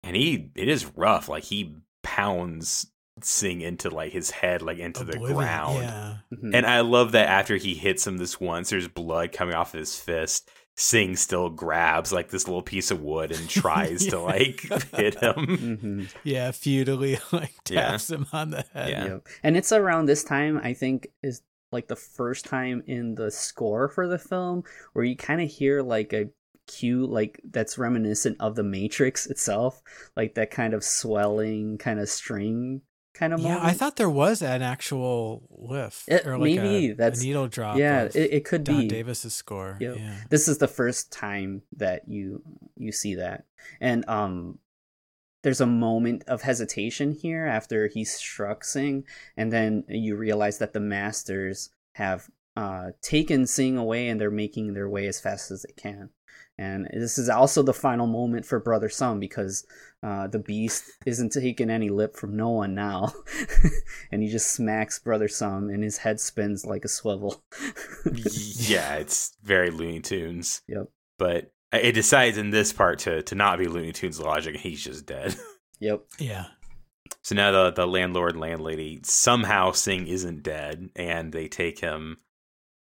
And 0.09 0.17
he 0.17 0.51
it 0.57 0.69
is 0.69 0.87
rough. 0.97 1.29
Like 1.29 1.45
he 1.45 1.77
pounds 2.03 2.91
Sing 3.21 3.63
into 3.63 3.91
like 3.91 4.13
his 4.13 4.31
head, 4.31 4.63
like 4.63 4.79
into 4.79 5.03
the 5.03 5.19
ground. 5.19 5.79
Yeah, 5.83 6.17
Mhm. 6.33 6.55
And 6.55 6.65
I 6.65 6.83
love 6.83 7.11
that 7.13 7.29
after 7.29 7.57
he 7.57 7.75
hits 7.75 8.07
him 8.07 8.17
this 8.19 8.39
once, 8.41 8.71
there's 8.71 8.87
blood 8.87 9.33
coming 9.33 9.57
off 9.57 9.75
of 9.75 9.81
his 9.81 9.99
fist. 9.99 10.49
Sing 10.77 11.17
still 11.17 11.51
grabs 11.51 12.13
like 12.13 12.29
this 12.31 12.47
little 12.47 12.63
piece 12.63 12.93
of 12.93 13.01
wood 13.03 13.33
and 13.33 13.49
tries 13.51 14.07
to 14.07 14.21
like 14.21 14.61
hit 14.95 15.17
him. 15.21 15.35
Mhm. 15.35 16.15
yeah, 16.23 16.53
futilely 16.53 17.19
like 17.33 17.55
Yeah. 17.69 17.89
taps 17.91 18.09
him 18.09 18.25
on 18.33 18.51
the 18.51 18.65
head. 18.73 18.91
Yeah. 18.91 19.05
Yep. 19.07 19.27
And 19.43 19.57
it's 19.57 19.73
around 19.73 20.07
this 20.07 20.23
time 20.23 20.61
I 20.63 20.73
think 20.75 21.09
is 21.21 21.43
like 21.73 21.89
the 21.89 21.97
first 21.97 22.45
time 22.45 22.85
in 22.87 23.17
the 23.17 23.33
score 23.33 23.89
for 23.89 24.07
the 24.07 24.19
film 24.21 24.63
where 24.93 25.05
you 25.05 25.17
kind 25.17 25.41
of 25.41 25.51
hear 25.51 25.83
like 25.83 26.13
a 26.13 26.29
cue 26.69 27.05
like 27.07 27.41
that's 27.51 27.77
reminiscent 27.79 28.37
of 28.39 28.55
the 28.55 28.63
Matrix 28.63 29.27
itself, 29.27 29.83
like 30.17 30.35
that 30.37 30.51
kind 30.53 30.75
of 30.75 30.85
swelling 30.85 31.79
kind 31.79 31.99
of 31.99 32.09
string 32.09 32.83
kind 33.15 33.33
of 33.33 33.41
Yeah, 33.41 33.55
moment. 33.55 33.65
I 33.65 33.73
thought 33.73 33.97
there 33.97 34.09
was 34.09 34.43
an 34.43 34.63
actual 34.63 35.43
lift 35.51 36.09
It- 36.09 36.25
or 36.25 36.39
like 36.39 36.55
maybe 36.55 36.91
a, 36.91 36.95
that's- 36.95 37.21
a 37.21 37.25
needle 37.25 37.49
drop. 37.49 37.77
yeah, 37.77 38.05
it, 38.05 38.15
it 38.17 38.45
could 38.45 38.63
Don 38.63 38.83
be. 38.83 38.89
Davis's 38.89 39.35
score. 39.35 39.77
Yep. 39.81 39.97
Yeah, 39.99 40.15
This 40.31 40.47
is 40.47 40.59
the 40.59 40.69
first 40.69 41.11
time 41.11 41.63
that 41.77 42.07
you 42.09 42.43
you 42.77 42.93
see 42.93 43.17
that. 43.17 43.45
And 43.81 44.09
um 44.09 44.61
there's 45.43 45.61
a 45.61 45.67
moment 45.67 46.25
of 46.27 46.43
hesitation 46.43 47.13
here 47.13 47.47
after 47.47 47.87
he 47.87 48.05
struck 48.05 48.65
Sing, 48.65 49.05
and 49.37 49.53
then 49.53 49.85
you 49.89 50.17
realize 50.17 50.59
that 50.59 50.73
the 50.73 50.81
masters 50.81 51.71
have 51.95 52.29
uh, 52.57 52.91
taken 53.03 53.47
Sing 53.47 53.77
away 53.79 54.09
and 54.09 54.21
they're 54.21 54.33
making 54.33 54.75
their 54.75 54.89
way 54.89 55.07
as 55.07 55.21
fast 55.21 55.53
as 55.53 55.63
they 55.63 55.73
can. 55.81 56.11
And 56.59 56.89
this 56.93 57.19
is 57.19 57.29
also 57.29 57.63
the 57.63 57.73
final 57.73 58.09
moment 58.09 58.45
for 58.45 58.59
Brother 58.59 58.89
Sum 58.89 59.21
because 59.21 59.65
uh, 60.03 60.27
the 60.27 60.41
beast 60.41 60.85
isn't 61.07 61.33
taking 61.33 61.71
any 61.71 61.89
lip 61.89 62.17
from 62.17 62.37
no 62.37 62.51
one 62.51 62.75
now. 62.75 63.13
and 64.13 64.23
he 64.23 64.29
just 64.29 64.51
smacks 64.51 64.99
Brother 64.99 65.29
Sum 65.29 65.71
and 65.71 65.85
his 65.85 65.99
head 65.99 66.19
spins 66.19 66.67
like 66.67 66.85
a 66.85 66.89
swivel. 66.89 67.43
yeah, 68.13 68.97
it's 68.97 69.37
very 69.43 69.71
Looney 69.71 70.01
Tunes. 70.01 70.63
Yep. 70.67 70.89
But 71.17 71.53
it 71.73 71.93
decides 71.93 72.39
in 72.39 72.51
this 72.51 72.73
part 72.73 73.01
to 73.01 73.23
to 73.23 73.35
not 73.35 73.59
be 73.59 73.67
Looney 73.67 73.93
Tunes 73.93 74.21
logic. 74.21 74.57
He's 74.57 74.83
just 74.83 75.07
dead. 75.07 75.37
Yep. 75.81 76.07
yeah. 76.19 76.47
So 77.23 77.37
now 77.37 77.53
the 77.53 77.71
the 77.71 77.87
landlord 77.87 78.33
and 78.33 78.41
landlady 78.41 78.99
somehow 79.05 79.71
Sing 79.71 80.09
isn't 80.09 80.43
dead, 80.43 80.91
and 80.97 81.33
they 81.33 81.47
take 81.47 81.79
him 81.79 82.19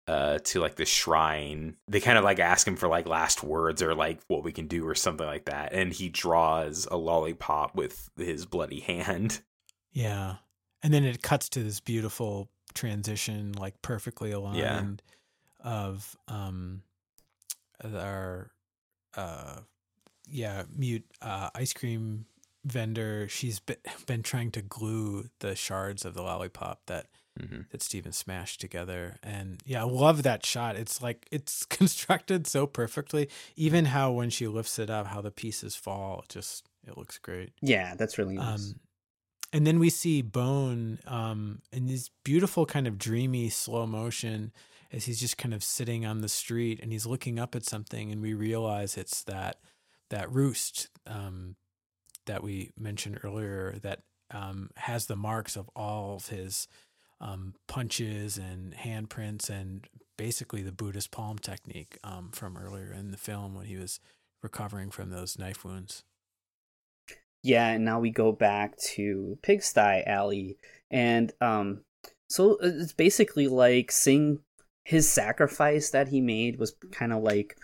uh 0.09 0.39
to 0.45 0.61
like 0.61 0.77
the 0.77 0.85
shrine. 0.85 1.77
They 1.89 2.01
kind 2.01 2.19
of 2.19 2.25
like 2.25 2.39
ask 2.39 2.67
him 2.67 2.77
for 2.77 2.89
like 2.89 3.07
last 3.07 3.43
words 3.43 3.83
or 3.83 3.95
like 3.95 4.21
what 4.29 4.45
we 4.45 4.53
can 4.53 4.67
do 4.67 4.87
or 4.87 4.95
something 4.95 5.27
like 5.27 5.47
that, 5.47 5.73
and 5.73 5.93
he 5.93 6.09
draws 6.09 6.87
a 6.91 6.97
lollipop 6.97 7.75
with 7.75 8.11
his 8.17 8.47
bloody 8.47 8.81
hand. 8.81 9.41
Yeah. 9.93 10.37
And 10.83 10.93
then 10.93 11.05
it 11.05 11.23
cuts 11.23 11.49
to 11.51 11.63
this 11.63 11.81
beautiful 11.81 12.49
transition, 12.75 13.53
like 13.53 13.81
perfectly 13.83 14.33
aligned 14.33 15.03
of 15.61 16.17
um 16.29 16.83
our 17.85 18.51
uh 19.17 19.61
yeah, 20.29 20.65
mute 20.77 21.05
uh 21.23 21.51
ice 21.55 21.73
cream 21.73 22.27
vendor. 22.65 23.29
She's 23.29 23.61
been, 23.61 23.77
been 24.07 24.23
trying 24.23 24.51
to 24.53 24.63
glue 24.63 25.31
the 25.41 25.55
shards 25.57 26.05
of 26.05 26.15
the 26.15 26.23
lollipop 26.23 26.83
that 26.87 27.07
hmm 27.39 27.63
that 27.71 27.83
Stephen 27.83 28.13
smashed 28.13 28.61
together. 28.61 29.17
And 29.23 29.61
yeah, 29.65 29.83
I 29.83 29.87
love 29.87 30.23
that 30.23 30.45
shot. 30.45 30.77
It's 30.77 31.03
like 31.03 31.27
it's 31.31 31.65
constructed 31.67 32.47
so 32.47 32.67
perfectly. 32.67 33.29
Even 33.57 33.87
how 33.87 34.13
when 34.13 34.31
she 34.31 34.47
lifts 34.47 34.79
it 34.79 34.91
up, 34.91 35.09
how 35.09 35.21
the 35.21 35.31
pieces 35.31 35.77
fall, 35.77 36.21
it 36.25 36.29
just 36.29 36.69
it 36.87 36.97
looks 36.97 37.19
great. 37.19 37.53
Yeah, 37.61 37.95
that's 37.97 38.19
really 38.19 38.37
nice. 38.37 38.71
Um, 38.71 38.81
and 39.53 39.67
then 39.67 39.79
we 39.79 39.91
see 39.91 40.23
Bone 40.23 40.99
um, 41.07 41.61
in 41.73 41.87
this 41.87 42.11
beautiful 42.25 42.67
kind 42.67 42.87
of 42.87 42.99
dreamy 42.99 43.49
slow 43.49 43.87
motion 43.87 44.53
as 44.93 45.05
he's 45.05 45.21
just 45.21 45.39
kind 45.39 45.55
of 45.55 45.65
sitting 45.65 46.05
on 46.05 46.21
the 46.21 46.29
street 46.29 46.81
and 46.83 46.93
he's 46.93 47.07
looking 47.07 47.39
up 47.39 47.55
at 47.55 47.65
something, 47.65 48.13
and 48.13 48.21
we 48.21 48.35
realize 48.35 48.97
it's 48.97 49.23
that 49.25 49.57
that 50.11 50.31
roost 50.33 50.89
um, 51.07 51.57
that 52.27 52.43
we 52.43 52.71
mentioned 52.79 53.19
earlier 53.25 53.79
that 53.83 54.03
um, 54.31 54.71
has 54.77 55.07
the 55.07 55.17
marks 55.17 55.57
of 55.57 55.71
all 55.75 56.17
of 56.17 56.29
his 56.29 56.69
um, 57.21 57.55
punches 57.67 58.39
and 58.39 58.75
handprints 58.75 59.49
and 59.49 59.87
basically 60.17 60.63
the 60.63 60.73
Buddhist 60.73 61.11
palm 61.11 61.39
technique 61.39 61.99
um, 62.05 62.31
from 62.33 62.57
earlier 62.57 62.93
in 62.93 63.11
the 63.11 63.17
film 63.17 63.55
when 63.55 63.67
he 63.67 63.77
was 63.77 64.01
recovering 64.43 64.91
from 64.91 65.11
those 65.11 65.39
knife 65.39 65.65
wounds. 65.65 66.05
yeah 67.43 67.69
and 67.69 67.85
now 67.85 67.99
we 67.99 68.11
go 68.11 68.33
back 68.33 68.77
to 68.79 69.39
pigsty 69.43 70.03
alley 70.07 70.57
and 70.91 71.33
um 71.41 71.81
so 72.29 72.59
it's 72.61 72.93
basically 72.93 73.49
like 73.49 73.91
sing 73.91 74.39
his 74.85 75.11
sacrifice 75.11 75.91
that 75.91 76.09
he 76.09 76.21
made 76.21 76.59
was 76.59 76.75
kind 76.93 77.13
of 77.13 77.23
like 77.23 77.57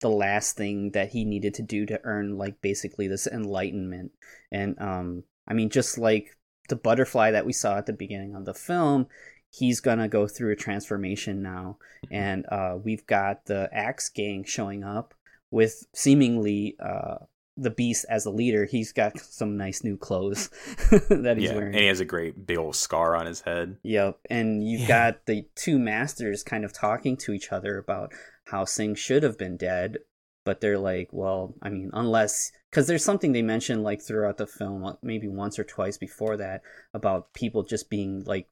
the 0.00 0.08
last 0.08 0.56
thing 0.56 0.90
that 0.90 1.10
he 1.10 1.24
needed 1.24 1.54
to 1.54 1.62
do 1.62 1.86
to 1.86 2.00
earn 2.04 2.36
like 2.36 2.60
basically 2.60 3.06
this 3.06 3.26
enlightenment 3.26 4.12
and 4.50 4.76
um 4.80 5.24
I 5.46 5.54
mean, 5.54 5.70
just 5.70 5.98
like 5.98 6.36
the 6.68 6.76
butterfly 6.76 7.30
that 7.30 7.46
we 7.46 7.52
saw 7.52 7.78
at 7.78 7.86
the 7.86 7.92
beginning 7.92 8.34
of 8.34 8.44
the 8.44 8.54
film, 8.54 9.06
he's 9.50 9.80
gonna 9.80 10.08
go 10.08 10.26
through 10.26 10.52
a 10.52 10.56
transformation 10.56 11.42
now, 11.42 11.78
and 12.10 12.46
uh, 12.50 12.76
we've 12.82 13.06
got 13.06 13.46
the 13.46 13.68
Axe 13.72 14.08
Gang 14.08 14.44
showing 14.44 14.82
up 14.82 15.14
with 15.50 15.86
seemingly 15.94 16.76
uh, 16.80 17.16
the 17.56 17.70
Beast 17.70 18.04
as 18.08 18.26
a 18.26 18.30
leader. 18.30 18.64
He's 18.64 18.92
got 18.92 19.18
some 19.18 19.56
nice 19.56 19.84
new 19.84 19.96
clothes 19.96 20.48
that 21.08 21.36
he's 21.38 21.50
yeah, 21.50 21.54
wearing, 21.54 21.74
and 21.74 21.82
he 21.82 21.86
has 21.86 22.00
a 22.00 22.04
great 22.04 22.46
big 22.46 22.58
old 22.58 22.76
scar 22.76 23.14
on 23.14 23.26
his 23.26 23.42
head. 23.42 23.76
Yep, 23.82 24.18
and 24.30 24.66
you've 24.66 24.82
yeah. 24.82 25.10
got 25.10 25.26
the 25.26 25.46
two 25.54 25.78
masters 25.78 26.42
kind 26.42 26.64
of 26.64 26.72
talking 26.72 27.16
to 27.18 27.32
each 27.32 27.52
other 27.52 27.78
about 27.78 28.12
how 28.46 28.64
Sing 28.64 28.94
should 28.94 29.22
have 29.22 29.38
been 29.38 29.56
dead, 29.56 29.98
but 30.44 30.60
they're 30.60 30.78
like, 30.78 31.08
well, 31.12 31.54
I 31.62 31.70
mean, 31.70 31.90
unless 31.92 32.52
because 32.74 32.88
there's 32.88 33.04
something 33.04 33.30
they 33.30 33.40
mentioned 33.40 33.84
like 33.84 34.02
throughout 34.02 34.36
the 34.36 34.48
film, 34.48 34.96
maybe 35.00 35.28
once 35.28 35.60
or 35.60 35.64
twice 35.64 35.96
before 35.96 36.36
that, 36.38 36.62
about 36.92 37.32
people 37.32 37.62
just 37.62 37.88
being 37.88 38.24
like 38.24 38.48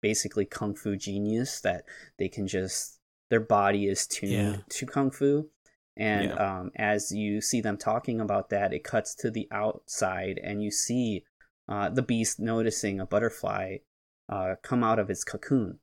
basically 0.00 0.46
kung 0.46 0.74
fu 0.74 0.96
genius 0.96 1.60
that 1.60 1.84
they 2.18 2.26
can 2.26 2.48
just 2.48 3.00
their 3.28 3.40
body 3.40 3.86
is 3.86 4.06
tuned 4.06 4.32
yeah. 4.32 4.56
to 4.70 4.86
kung 4.86 5.10
fu 5.10 5.46
and 5.94 6.30
yeah. 6.30 6.36
um, 6.36 6.70
as 6.76 7.12
you 7.12 7.42
see 7.42 7.60
them 7.60 7.76
talking 7.76 8.18
about 8.18 8.48
that 8.48 8.72
it 8.72 8.82
cuts 8.82 9.14
to 9.14 9.30
the 9.30 9.46
outside 9.50 10.40
and 10.42 10.62
you 10.62 10.70
see 10.70 11.22
uh, 11.68 11.90
the 11.90 12.02
beast 12.02 12.40
noticing 12.40 12.98
a 12.98 13.04
butterfly 13.04 13.76
uh, 14.30 14.54
come 14.62 14.82
out 14.82 14.98
of 14.98 15.10
its 15.10 15.24
cocoon 15.24 15.78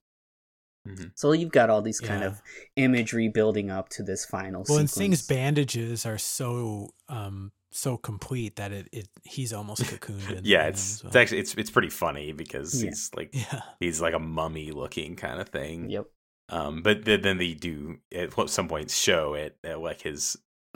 mm-hmm. 0.87 1.05
so 1.15 1.31
you've 1.31 1.51
got 1.51 1.69
all 1.69 1.81
these 1.81 1.99
kind 1.99 2.21
yeah. 2.21 2.27
of 2.27 2.41
imagery 2.75 3.27
building 3.27 3.69
up 3.69 3.89
to 3.89 4.03
this 4.03 4.25
final 4.25 4.61
well 4.61 4.65
sequence. 4.65 4.79
and 4.79 4.89
Sing's 4.89 5.27
bandages 5.27 6.05
are 6.05 6.17
so 6.17 6.89
um, 7.09 7.51
so 7.71 7.97
complete 7.97 8.57
that 8.57 8.71
it, 8.71 8.89
it 8.91 9.07
he's 9.23 9.53
almost 9.53 9.83
cocooned. 9.83 10.41
yeah, 10.43 10.67
it's 10.67 11.03
well. 11.03 11.09
it's 11.09 11.15
actually 11.15 11.39
it's 11.39 11.53
it's 11.55 11.71
pretty 11.71 11.89
funny 11.89 12.33
because 12.33 12.81
yeah. 12.81 12.89
he's 12.89 13.09
like 13.15 13.29
yeah. 13.33 13.61
he's 13.79 14.01
like 14.01 14.13
a 14.13 14.19
mummy 14.19 14.71
looking 14.71 15.15
kind 15.15 15.39
of 15.39 15.49
thing. 15.49 15.89
Yep. 15.89 16.05
Um, 16.49 16.81
but 16.81 17.05
then 17.05 17.37
they 17.37 17.53
do 17.53 17.99
at 18.13 18.33
some 18.49 18.67
point 18.67 18.91
show 18.91 19.35
it 19.35 19.57
like 19.63 20.01
his 20.01 20.35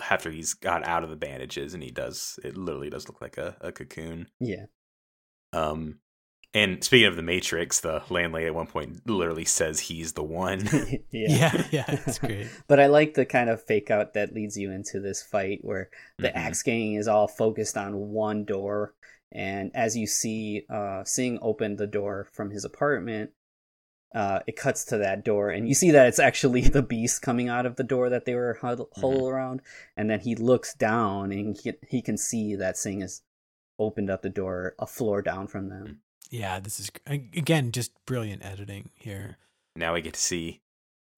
after 0.10 0.32
he's 0.32 0.54
got 0.54 0.86
out 0.86 1.04
of 1.04 1.10
the 1.10 1.18
bandages 1.18 1.74
and 1.74 1.84
he 1.84 1.92
does 1.92 2.40
it 2.44 2.58
literally 2.58 2.90
does 2.90 3.08
look 3.08 3.22
like 3.22 3.38
a, 3.38 3.58
a 3.60 3.72
cocoon. 3.72 4.28
Yeah. 4.40 4.66
Um, 5.52 6.00
and 6.56 6.82
speaking 6.82 7.08
of 7.08 7.18
the 7.18 7.22
Matrix, 7.22 7.82
the 7.82 8.02
landlady 8.10 8.46
at 8.46 8.56
one 8.56 8.68
point 8.68 9.08
literally 9.08 9.44
says 9.44 9.82
he's 9.82 10.14
the 10.14 10.24
one. 10.24 10.62
yeah, 11.12 11.28
yeah, 11.28 11.68
yeah, 11.70 11.86
it's 11.88 12.18
great. 12.18 12.48
but 12.68 12.80
I 12.80 12.88
like 12.88 13.14
the 13.14 13.26
kind 13.26 13.50
of 13.50 13.62
fake 13.62 13.92
out 13.92 14.14
that 14.14 14.34
leads 14.34 14.58
you 14.58 14.72
into 14.72 15.02
this 15.02 15.22
fight 15.22 15.60
where 15.64 15.90
the 16.18 16.30
mm-hmm. 16.30 16.38
Axe 16.38 16.64
Gang 16.64 16.94
is 16.94 17.10
all 17.10 17.28
focused 17.28 17.76
on 17.76 18.10
one 18.12 18.46
door, 18.46 18.94
and 19.34 19.70
as 19.76 19.98
you 19.98 20.08
see, 20.08 20.66
uh, 20.70 21.04
Sing 21.04 21.38
open 21.42 21.76
the 21.76 21.88
door 21.88 22.30
from 22.32 22.52
his 22.52 22.64
apartment. 22.64 23.32
Uh, 24.14 24.40
it 24.48 24.56
cuts 24.56 24.86
to 24.86 24.98
that 25.00 25.26
door, 25.26 25.50
and 25.50 25.68
you 25.68 25.76
see 25.76 25.92
that 25.92 26.08
it's 26.08 26.20
actually 26.20 26.62
the 26.62 26.82
beast 26.82 27.22
coming 27.22 27.50
out 27.50 27.66
of 27.66 27.76
the 27.76 27.84
door 27.84 28.10
that 28.10 28.24
they 28.24 28.34
were 28.34 28.58
huddled 28.62 28.92
mm-hmm. 28.96 29.26
around. 29.26 29.62
And 29.98 30.10
then 30.10 30.22
he 30.22 30.36
looks 30.36 30.74
down, 30.74 31.34
and 31.34 31.58
he, 31.62 31.74
he 31.90 32.02
can 32.02 32.16
see 32.16 32.56
that 32.56 32.78
Sing 32.78 33.02
has 33.02 33.24
opened 33.78 34.10
up 34.10 34.22
the 34.22 34.30
door 34.30 34.74
a 34.80 34.88
floor 34.88 35.22
down 35.22 35.48
from 35.48 35.68
them. 35.68 36.00
Yeah, 36.32 36.60
this 36.60 36.80
is 36.80 36.92
again 37.08 37.72
just 37.72 37.92
brilliant 38.06 38.46
editing 38.46 38.90
here. 38.96 39.38
Now 39.76 39.94
we 39.94 40.02
get 40.02 40.14
to 40.14 40.20
see 40.20 40.62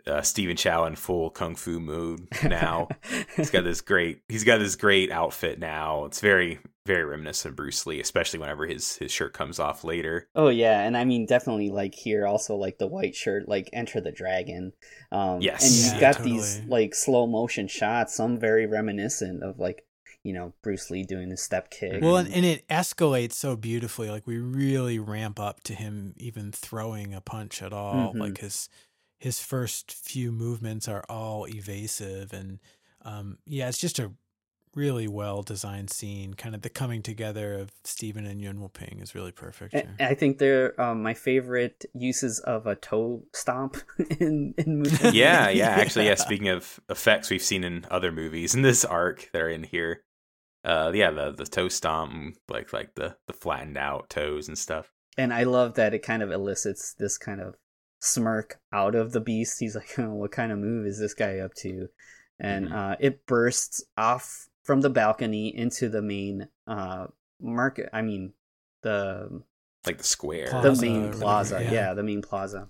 uh, 0.08 0.22
Stephen 0.22 0.56
Chow 0.56 0.86
in 0.86 0.96
full 0.96 1.30
kung 1.30 1.56
fu 1.56 1.80
mood. 1.80 2.28
Now 2.44 2.88
he's 3.36 3.50
got 3.50 3.64
this 3.64 3.82
great 3.82 4.22
he's 4.28 4.44
got 4.44 4.60
this 4.60 4.76
great 4.76 5.12
outfit 5.12 5.60
now. 5.60 6.06
It's 6.06 6.20
very 6.20 6.60
very 6.86 7.04
reminiscent 7.04 7.52
of 7.52 7.56
Bruce 7.58 7.86
Lee, 7.86 8.00
especially 8.00 8.40
whenever 8.40 8.66
his 8.66 8.96
his 8.98 9.12
shirt 9.12 9.34
comes 9.34 9.60
off 9.60 9.84
later. 9.84 10.30
Oh 10.36 10.50
yeah, 10.50 10.82
and 10.82 10.96
I 10.96 11.04
mean 11.04 11.26
definitely 11.26 11.70
like 11.70 11.94
here 11.94 12.26
also 12.26 12.56
like 12.56 12.78
the 12.78 12.88
white 12.88 13.16
shirt, 13.16 13.48
like 13.48 13.70
Enter 13.74 14.02
the 14.02 14.12
Dragon. 14.12 14.72
Um, 15.12 15.42
yes, 15.42 15.64
and 15.64 15.74
you've 15.74 16.02
yeah, 16.02 16.12
got 16.12 16.18
totally. 16.18 16.38
these 16.38 16.62
like 16.68 16.96
slow 16.96 17.28
motion 17.28 17.68
shots, 17.68 18.16
some 18.16 18.40
very 18.40 18.66
reminiscent 18.66 19.44
of 19.44 19.60
like 19.60 19.84
you 20.28 20.34
know 20.34 20.52
Bruce 20.62 20.91
Lee 20.91 21.04
doing 21.04 21.30
the 21.30 21.38
step 21.38 21.70
kick. 21.72 22.02
Well, 22.02 22.18
and, 22.18 22.34
and, 22.34 22.45
it 22.45 22.68
escalates 22.68 23.32
so 23.32 23.56
beautifully. 23.56 24.10
Like 24.10 24.28
we 24.28 24.38
really 24.40 24.99
ramp 24.99 25.40
up 25.40 25.64
to 25.64 25.74
him 25.74 26.14
even 26.18 26.52
throwing 26.52 27.14
a 27.14 27.22
punch 27.22 27.62
at 27.62 27.72
all. 27.72 28.10
Mm-hmm. 28.10 28.20
Like 28.20 28.38
his 28.40 28.68
his 29.18 29.40
first 29.40 29.94
few 29.94 30.34
movements 30.34 30.90
are 30.90 31.06
all 31.08 31.48
evasive, 31.48 32.34
and 32.34 32.60
um, 33.04 33.38
yeah, 33.45 33.70
it's 33.70 33.78
just 33.78 33.99
a 33.99 34.12
really 34.76 35.08
well 35.08 35.44
designed 35.44 35.91
scene. 35.91 36.34
Kind 36.34 36.56
of 36.56 36.62
the 36.62 36.70
coming 36.70 37.02
together 37.02 37.54
of 37.54 37.72
Stephen 37.86 38.26
and 38.26 38.41
Yuen 38.41 38.60
Woo-ping 38.60 38.99
is 39.02 39.16
really 39.16 39.32
perfect. 39.32 39.76
Here. 39.76 39.95
I 40.02 40.14
think 40.14 40.40
they're 40.40 40.80
um, 40.80 41.02
my 41.02 41.14
favorite 41.14 41.86
uses 41.94 42.40
of 42.41 42.68
a 42.68 42.76
toe 42.76 43.24
stomp 43.34 43.78
in, 44.20 44.54
in 44.58 44.80
movies. 44.80 45.14
yeah, 45.14 45.48
yeah. 45.48 45.70
Actually, 45.70 46.08
yeah. 46.08 46.16
Speaking 46.16 46.49
of 46.49 46.82
effects 46.90 47.30
we've 47.30 47.41
seen 47.41 47.64
in 47.64 47.86
other 47.90 48.12
movies 48.12 48.54
in 48.54 48.62
this 48.62 48.84
arc 48.84 49.30
that 49.32 49.41
are 49.41 49.49
in 49.49 49.64
here, 49.64 50.04
uh 50.68 50.91
yeah 50.94 51.10
the 51.10 51.31
the 51.31 51.45
toe 51.45 51.69
stomp 51.69 52.35
like 52.49 52.73
like 52.73 52.94
the 52.95 53.15
the 53.27 53.34
flattened 53.34 53.77
out 53.77 54.10
toes 54.10 54.48
and 54.48 54.57
stuff. 54.57 54.91
And 55.18 55.34
i 55.34 55.44
love 55.44 55.76
that 55.76 55.94
it 55.94 56.03
kind 56.03 56.22
of 56.22 56.31
elicits 56.31 56.94
this 56.94 57.18
kind 57.18 57.41
of 57.41 57.56
smirk 57.99 58.60
out 58.72 58.94
of 58.94 59.14
the 59.14 59.22
beast. 59.22 59.60
He's 59.60 59.76
like 59.76 59.98
oh, 59.98 60.14
what 60.14 60.31
kind 60.31 60.52
of 60.52 60.60
move 60.60 60.85
is 60.85 60.99
this 60.99 61.14
guy 61.14 61.39
up 61.39 61.53
to? 61.56 61.88
And 62.39 62.68
mm-hmm. 62.68 62.76
uh 62.76 62.95
it 62.99 63.26
bursts 63.26 63.84
off 63.98 64.49
from 64.64 64.81
the 64.81 64.89
balcony 64.89 65.56
into 65.56 65.88
the 65.89 66.02
main 66.02 66.49
uh 66.68 67.07
market 67.39 67.88
i 67.94 68.02
mean 68.02 68.34
the 68.81 69.41
like 69.85 69.99
the 69.99 70.03
square. 70.03 70.49
The 70.61 70.76
main 70.76 71.14
plaza 71.14 71.64
yeah. 71.64 71.72
yeah 71.72 71.94
the 71.94 72.03
main 72.03 72.22
plaza. 72.22 72.68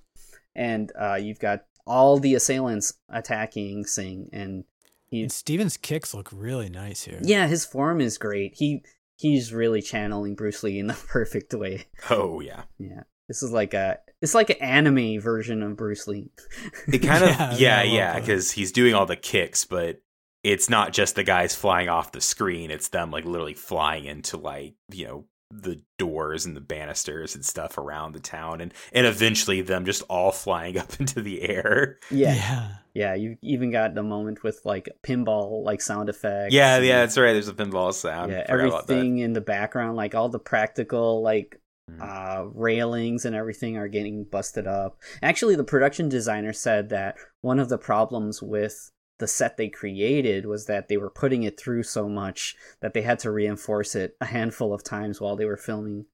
And 0.55 0.91
uh 0.99 1.15
you've 1.15 1.39
got 1.39 1.65
all 1.87 2.19
the 2.19 2.35
assailants 2.35 2.93
attacking 3.09 3.85
sing 3.85 4.29
and 4.31 4.65
he, 5.09 5.21
and 5.21 5.31
Stephen's 5.31 5.77
kicks 5.77 6.13
look 6.13 6.29
really 6.31 6.69
nice 6.69 7.03
here. 7.03 7.19
Yeah, 7.21 7.47
his 7.47 7.65
form 7.65 8.01
is 8.01 8.17
great. 8.17 8.55
He 8.55 8.83
he's 9.15 9.53
really 9.53 9.81
channeling 9.81 10.35
Bruce 10.35 10.63
Lee 10.63 10.79
in 10.79 10.87
the 10.87 10.93
perfect 11.07 11.53
way. 11.53 11.85
Oh 12.09 12.39
yeah. 12.39 12.63
Yeah. 12.77 13.03
This 13.27 13.43
is 13.43 13.51
like 13.51 13.73
a 13.73 13.99
it's 14.21 14.33
like 14.33 14.49
an 14.49 14.57
anime 14.57 15.19
version 15.19 15.61
of 15.63 15.75
Bruce 15.75 16.07
Lee. 16.07 16.31
it 16.87 16.99
kind 16.99 17.23
of 17.23 17.59
yeah, 17.59 17.83
yeah, 17.83 18.19
because 18.19 18.55
yeah, 18.55 18.61
he's 18.61 18.71
doing 18.71 18.93
all 18.93 19.05
the 19.05 19.15
kicks, 19.15 19.65
but 19.65 20.01
it's 20.43 20.69
not 20.69 20.93
just 20.93 21.15
the 21.15 21.23
guys 21.23 21.55
flying 21.55 21.89
off 21.89 22.11
the 22.11 22.21
screen, 22.21 22.71
it's 22.71 22.89
them 22.89 23.11
like 23.11 23.25
literally 23.25 23.53
flying 23.53 24.05
into 24.05 24.37
like, 24.37 24.75
you 24.91 25.05
know, 25.05 25.25
the 25.49 25.81
doors 25.97 26.45
and 26.45 26.55
the 26.55 26.61
banisters 26.61 27.33
and 27.33 27.45
stuff 27.45 27.77
around 27.77 28.13
the 28.13 28.19
town 28.19 28.59
and 28.59 28.73
and 28.91 29.05
eventually 29.05 29.61
them 29.61 29.85
just 29.85 30.03
all 30.09 30.31
flying 30.31 30.77
up 30.77 30.91
into 30.99 31.21
the 31.21 31.41
air. 31.41 31.99
Yeah. 32.11 32.33
Yeah. 32.33 32.69
Yeah, 32.93 33.13
you 33.13 33.37
even 33.43 33.69
got 33.69 33.93
the 33.93 34.01
moment 34.01 34.41
with 34.41 34.59
like 34.65 34.89
pinball 35.03 35.63
like 35.63 35.81
sound 35.81 36.09
effects. 36.09 36.51
Yeah, 36.51 36.79
yeah, 36.79 37.01
that's 37.01 37.15
right. 37.15 37.33
There's 37.33 37.47
a 37.47 37.53
pinball 37.53 37.93
sound. 37.93 38.31
Yeah, 38.31 38.43
everything 38.49 39.19
in 39.19 39.33
the 39.33 39.41
background, 39.41 39.95
like 39.95 40.15
all 40.15 40.29
the 40.29 40.39
practical 40.39 41.21
like 41.21 41.61
mm. 41.91 42.01
uh, 42.01 42.47
railings 42.55 43.25
and 43.25 43.35
everything 43.35 43.77
are 43.77 43.87
getting 43.87 44.23
busted 44.23 44.65
up. 44.65 44.97
Actually, 45.21 45.55
the 45.55 45.63
production 45.63 46.09
designer 46.09 46.53
said 46.53 46.89
that 46.89 47.17
one 47.41 47.59
of 47.59 47.69
the 47.69 47.77
problems 47.77 48.41
with 48.41 48.91
the 49.19 49.27
set 49.27 49.57
they 49.57 49.69
created 49.69 50.45
was 50.45 50.65
that 50.65 50.87
they 50.87 50.97
were 50.97 51.09
putting 51.09 51.43
it 51.43 51.59
through 51.59 51.83
so 51.83 52.07
much 52.07 52.55
that 52.81 52.93
they 52.93 53.01
had 53.01 53.19
to 53.19 53.31
reinforce 53.31 53.95
it 53.95 54.15
a 54.21 54.25
handful 54.25 54.73
of 54.73 54.83
times 54.83 55.19
while 55.19 55.35
they 55.35 55.45
were 55.45 55.57
filming 55.57 56.05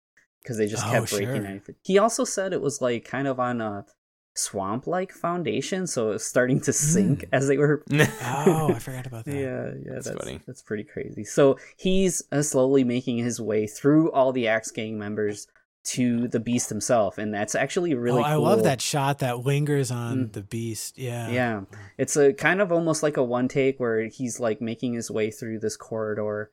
because 0.42 0.58
they 0.58 0.68
just 0.68 0.86
oh, 0.86 0.92
kept 0.92 1.10
breaking 1.12 1.36
sure. 1.36 1.46
anything. 1.46 1.76
He 1.84 1.98
also 1.98 2.24
said 2.24 2.54
it 2.54 2.62
was 2.62 2.82
like 2.82 3.06
kind 3.06 3.28
of 3.28 3.40
on 3.40 3.62
a 3.62 3.86
swamp 4.36 4.88
like 4.88 5.12
foundation, 5.12 5.88
so 5.88 6.10
it 6.10 6.14
was 6.14 6.26
starting 6.26 6.60
to 6.62 6.74
sink 6.74 7.22
mm. 7.22 7.30
as 7.32 7.48
they 7.48 7.58
were. 7.58 7.84
oh, 7.92 8.74
I 8.74 8.80
forgot 8.80 9.06
about 9.06 9.26
that. 9.26 9.36
Yeah, 9.36 9.72
yeah, 9.86 9.94
that's, 9.94 10.08
that's 10.08 10.24
funny. 10.24 10.40
That's 10.46 10.62
pretty 10.62 10.84
crazy. 10.84 11.24
So 11.24 11.58
he's 11.78 12.24
uh, 12.32 12.42
slowly 12.42 12.84
making 12.84 13.18
his 13.18 13.40
way 13.40 13.68
through 13.68 14.12
all 14.12 14.32
the 14.32 14.48
Axe 14.48 14.72
Gang 14.72 14.98
members 14.98 15.48
to 15.84 16.28
the 16.30 16.40
beast 16.40 16.70
himself 16.70 17.18
and 17.18 17.34
that's 17.34 17.56
actually 17.56 17.94
really 17.94 18.22
oh, 18.22 18.26
I 18.26 18.36
love 18.36 18.64
that 18.64 18.80
shot 18.80 19.20
that 19.20 19.46
lingers 19.46 19.92
on 19.92 20.18
mm. 20.18 20.34
the 20.34 20.42
beast. 20.42 20.98
Yeah. 20.98 21.30
Yeah. 21.30 21.62
It's 21.98 22.16
a 22.16 22.32
kind 22.34 22.62
of 22.62 22.72
almost 22.72 23.04
like 23.04 23.18
a 23.18 23.24
one 23.24 23.48
take 23.48 23.80
where 23.80 24.08
he's 24.08 24.40
like 24.40 24.62
making 24.62 24.94
his 24.94 25.12
way 25.12 25.30
through 25.30 25.60
this 25.60 25.76
corridor 25.76 26.52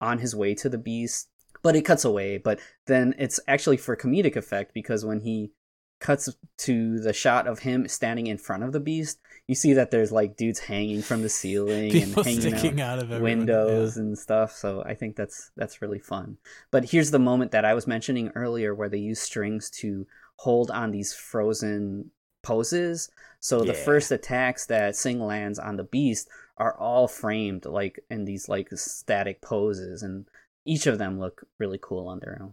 on 0.00 0.18
his 0.18 0.36
way 0.36 0.54
to 0.54 0.68
the 0.68 0.78
beast, 0.78 1.28
but 1.62 1.74
it 1.74 1.82
cuts 1.82 2.04
away, 2.04 2.38
but 2.38 2.60
then 2.86 3.14
it's 3.18 3.40
actually 3.48 3.76
for 3.76 3.96
comedic 3.96 4.36
effect 4.36 4.72
because 4.72 5.04
when 5.04 5.20
he 5.20 5.52
cuts 6.00 6.34
to 6.58 6.98
the 6.98 7.12
shot 7.12 7.46
of 7.46 7.60
him 7.60 7.86
standing 7.86 8.26
in 8.26 8.38
front 8.38 8.64
of 8.64 8.72
the 8.72 8.80
beast, 8.80 9.20
you 9.46 9.54
see 9.54 9.74
that 9.74 9.90
there's 9.90 10.10
like 10.10 10.36
dudes 10.36 10.58
hanging 10.58 11.02
from 11.02 11.22
the 11.22 11.28
ceiling 11.28 11.90
People 11.92 12.26
and 12.26 12.42
hanging 12.42 12.80
out, 12.80 12.98
out 12.98 13.10
of 13.10 13.20
windows 13.20 13.96
yeah. 13.96 14.02
and 14.02 14.18
stuff. 14.18 14.52
So 14.52 14.82
I 14.84 14.94
think 14.94 15.16
that's 15.16 15.50
that's 15.56 15.82
really 15.82 15.98
fun. 15.98 16.38
But 16.70 16.86
here's 16.86 17.10
the 17.10 17.18
moment 17.18 17.52
that 17.52 17.64
I 17.64 17.74
was 17.74 17.86
mentioning 17.86 18.32
earlier 18.34 18.74
where 18.74 18.88
they 18.88 18.98
use 18.98 19.20
strings 19.20 19.70
to 19.70 20.06
hold 20.36 20.70
on 20.70 20.90
these 20.90 21.12
frozen 21.12 22.10
poses. 22.42 23.10
So 23.40 23.60
yeah. 23.60 23.72
the 23.72 23.74
first 23.74 24.10
attacks 24.10 24.66
that 24.66 24.96
Sing 24.96 25.20
lands 25.20 25.58
on 25.58 25.76
the 25.76 25.84
beast 25.84 26.28
are 26.56 26.76
all 26.76 27.08
framed 27.08 27.66
like 27.66 28.04
in 28.10 28.24
these 28.24 28.48
like 28.48 28.68
static 28.74 29.40
poses 29.40 30.02
and 30.02 30.26
each 30.64 30.86
of 30.86 30.98
them 30.98 31.18
look 31.18 31.42
really 31.58 31.78
cool 31.80 32.08
on 32.08 32.20
their 32.20 32.38
own. 32.40 32.52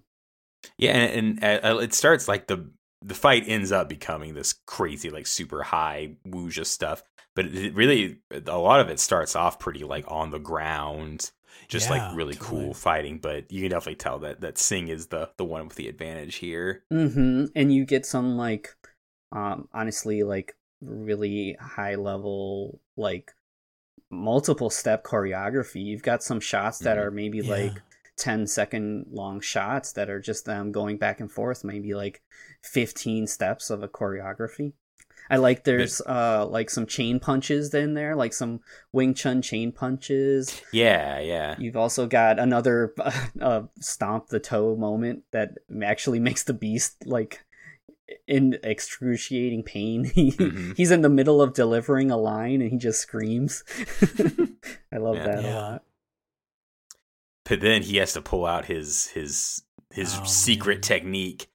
Yeah, 0.77 0.91
and, 0.91 1.43
and 1.43 1.65
uh, 1.65 1.77
it 1.77 1.93
starts 1.93 2.27
like 2.27 2.47
the 2.47 2.69
the 3.01 3.13
fight 3.13 3.43
ends 3.47 3.71
up 3.71 3.89
becoming 3.89 4.33
this 4.33 4.53
crazy 4.65 5.09
like 5.09 5.27
super 5.27 5.63
high 5.63 6.15
wuxia 6.27 6.65
stuff, 6.65 7.03
but 7.35 7.45
it 7.45 7.73
really 7.75 8.19
a 8.31 8.57
lot 8.57 8.79
of 8.79 8.89
it 8.89 8.99
starts 8.99 9.35
off 9.35 9.59
pretty 9.59 9.83
like 9.83 10.05
on 10.07 10.31
the 10.31 10.39
ground, 10.39 11.31
just 11.67 11.89
yeah, 11.89 12.07
like 12.07 12.15
really 12.15 12.35
totally. 12.35 12.65
cool 12.65 12.73
fighting. 12.73 13.19
But 13.19 13.51
you 13.51 13.61
can 13.61 13.71
definitely 13.71 13.95
tell 13.95 14.19
that 14.19 14.41
that 14.41 14.57
Sing 14.57 14.87
is 14.87 15.07
the 15.07 15.29
the 15.37 15.45
one 15.45 15.67
with 15.67 15.75
the 15.75 15.87
advantage 15.87 16.35
here. 16.35 16.83
Mm-hmm. 16.91 17.45
And 17.55 17.73
you 17.73 17.85
get 17.85 18.05
some 18.05 18.37
like, 18.37 18.75
um, 19.31 19.67
honestly, 19.73 20.23
like 20.23 20.55
really 20.81 21.57
high 21.59 21.95
level 21.95 22.79
like 22.95 23.31
multiple 24.09 24.69
step 24.69 25.03
choreography. 25.03 25.83
You've 25.83 26.03
got 26.03 26.23
some 26.23 26.39
shots 26.39 26.79
that 26.79 26.97
mm-hmm. 26.97 27.07
are 27.07 27.11
maybe 27.11 27.39
yeah. 27.39 27.51
like 27.51 27.81
10 28.17 28.47
second 28.47 29.07
long 29.11 29.39
shots 29.39 29.91
that 29.93 30.09
are 30.09 30.19
just 30.19 30.45
them 30.45 30.71
going 30.71 30.97
back 30.97 31.19
and 31.19 31.31
forth, 31.31 31.63
maybe 31.63 31.93
like 31.93 32.21
15 32.61 33.27
steps 33.27 33.69
of 33.69 33.83
a 33.83 33.87
choreography. 33.87 34.73
I 35.29 35.37
like 35.37 35.65
there's 35.65 36.01
uh 36.01 36.45
like 36.47 36.69
some 36.69 36.85
chain 36.85 37.19
punches 37.19 37.73
in 37.73 37.95
there, 37.95 38.15
like 38.15 38.33
some 38.33 38.61
Wing 38.91 39.13
Chun 39.13 39.41
chain 39.41 39.71
punches. 39.71 40.61
Yeah, 40.71 41.19
yeah. 41.19 41.55
You've 41.59 41.75
also 41.75 42.07
got 42.07 42.39
another 42.39 42.93
uh, 43.41 43.63
stomp 43.79 44.27
the 44.27 44.39
toe 44.39 44.75
moment 44.75 45.23
that 45.31 45.55
actually 45.83 46.19
makes 46.19 46.43
the 46.43 46.53
beast 46.53 47.05
like 47.05 47.43
in 48.27 48.57
excruciating 48.63 49.63
pain. 49.63 50.05
He 50.17 50.31
mm-hmm. 50.31 50.71
he's 50.75 50.91
in 50.91 51.01
the 51.01 51.09
middle 51.09 51.41
of 51.41 51.53
delivering 51.53 52.09
a 52.09 52.17
line 52.17 52.61
and 52.61 52.71
he 52.71 52.77
just 52.77 53.01
screams. 53.01 53.63
I 54.91 54.97
love 54.97 55.17
yeah. 55.17 55.25
that 55.25 55.43
yeah. 55.43 55.49
a 55.49 55.59
lot. 55.59 55.83
But 57.47 57.61
then 57.61 57.81
he 57.81 57.97
has 57.97 58.13
to 58.13 58.21
pull 58.21 58.45
out 58.45 58.65
his 58.65 59.07
his 59.07 59.63
his 59.91 60.17
oh, 60.19 60.23
secret 60.25 60.75
man. 60.75 60.81
technique, 60.81 61.47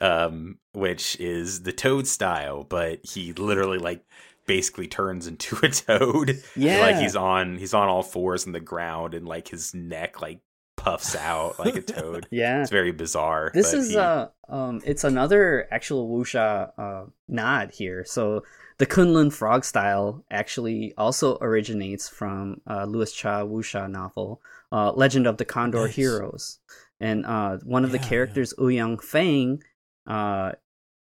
um, 0.00 0.58
which 0.72 1.18
is 1.20 1.62
the 1.62 1.72
toad 1.72 2.06
style, 2.06 2.64
but 2.64 3.00
he 3.04 3.32
literally 3.32 3.78
like 3.78 4.04
basically 4.46 4.88
turns 4.88 5.26
into 5.26 5.56
a 5.62 5.68
toad. 5.68 6.42
Yeah. 6.56 6.80
like 6.86 6.96
he's 6.96 7.14
on 7.14 7.58
he's 7.58 7.74
on 7.74 7.88
all 7.88 8.02
fours 8.02 8.46
in 8.46 8.52
the 8.52 8.60
ground 8.60 9.14
and 9.14 9.26
like 9.26 9.48
his 9.48 9.74
neck 9.74 10.20
like 10.20 10.40
puffs 10.76 11.14
out 11.14 11.58
like 11.58 11.76
a 11.76 11.82
toad. 11.82 12.26
yeah, 12.32 12.62
it's 12.62 12.70
very 12.70 12.92
bizarre. 12.92 13.52
This 13.54 13.72
is 13.72 13.90
he... 13.90 13.96
uh, 13.96 14.28
um, 14.48 14.80
it's 14.84 15.04
another 15.04 15.68
actual 15.70 16.08
wuxia 16.08 16.72
uh 16.76 17.04
nod 17.28 17.70
here. 17.72 18.04
So 18.04 18.42
the 18.78 18.86
Kunlun 18.86 19.32
frog 19.32 19.64
style 19.64 20.24
actually 20.30 20.94
also 20.96 21.36
originates 21.40 22.08
from 22.08 22.60
uh, 22.66 22.84
Louis 22.84 23.12
Cha 23.12 23.42
wuxia 23.42 23.90
novel, 23.90 24.40
uh, 24.72 24.92
Legend 24.92 25.26
of 25.26 25.36
the 25.36 25.44
Condor 25.44 25.86
nice. 25.86 25.94
Heroes, 25.94 26.58
and 27.00 27.24
uh, 27.26 27.58
one 27.64 27.84
of 27.84 27.90
yeah, 27.90 27.98
the 27.98 28.06
characters, 28.06 28.54
yeah. 28.56 28.64
Ouyang 28.64 29.02
Feng, 29.02 29.62
uh, 30.06 30.52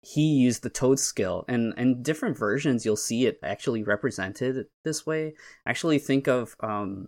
he 0.01 0.35
used 0.35 0.61
the 0.61 0.69
toad 0.69 0.99
skill 0.99 1.45
and 1.47 1.73
in 1.79 2.03
different 2.03 2.37
versions 2.37 2.85
you'll 2.85 2.95
see 2.95 3.25
it 3.25 3.39
actually 3.41 3.81
represented 3.81 4.67
this 4.83 5.03
way 5.03 5.33
actually 5.65 5.97
think 5.97 6.27
of 6.27 6.55
um, 6.59 7.07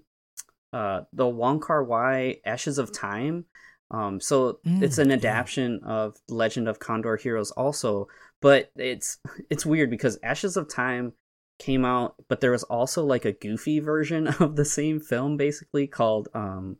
uh, 0.74 1.02
the 1.14 1.28
Wong 1.28 1.60
Kar 1.60 1.84
Wai 1.84 2.38
Ashes 2.46 2.78
of 2.78 2.92
Time. 2.92 3.46
Um, 3.90 4.20
so 4.20 4.60
mm, 4.66 4.82
it's 4.84 4.98
an 4.98 5.12
adaptation 5.12 5.80
yeah. 5.82 5.92
of 5.92 6.18
Legend 6.28 6.68
of 6.68 6.80
Condor 6.80 7.16
Heroes 7.16 7.52
also, 7.52 8.08
but 8.42 8.72
it's 8.76 9.18
it's 9.50 9.66
weird 9.66 9.90
because 9.90 10.20
Ashes 10.24 10.58
of 10.58 10.70
Time 10.70 11.14
came 11.60 11.86
out, 11.86 12.16
but 12.28 12.42
there 12.42 12.52
was 12.52 12.64
also 12.64 13.04
like 13.04 13.26
a 13.26 13.32
goofy 13.32 13.80
version 13.80 14.28
of 14.40 14.56
the 14.56 14.66
same 14.66 15.00
film, 15.00 15.38
basically 15.38 15.88
called 15.88 16.30
um, 16.34 16.78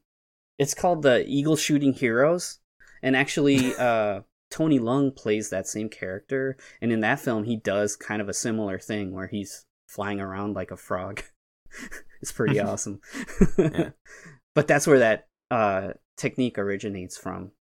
it's 0.58 0.74
called 0.74 1.04
the 1.04 1.26
Eagle 1.28 1.56
Shooting 1.56 1.94
Heroes, 1.94 2.60
and 3.02 3.16
actually 3.16 3.76
uh. 3.80 4.22
Tony 4.50 4.80
Leung 4.80 5.14
plays 5.14 5.50
that 5.50 5.68
same 5.68 5.90
character, 5.90 6.56
and 6.82 6.90
in 6.90 7.02
that 7.02 7.20
film, 7.20 7.44
he 7.44 7.58
does 7.58 7.98
kind 7.98 8.22
of 8.22 8.30
a 8.30 8.34
similar 8.34 8.80
thing 8.80 9.12
where 9.12 9.28
he's 9.28 9.66
flying 9.90 10.22
around 10.22 10.54
like 10.54 10.72
a 10.72 10.78
frog. 10.78 11.22
It's 12.22 12.32
pretty 12.32 12.60
awesome. 12.60 13.00
yeah. 13.58 13.90
But 14.56 14.68
that's 14.68 14.88
where 14.88 15.00
that 15.00 15.28
uh, 15.52 15.90
technique 16.18 16.58
originates 16.58 17.18
from. 17.18 17.52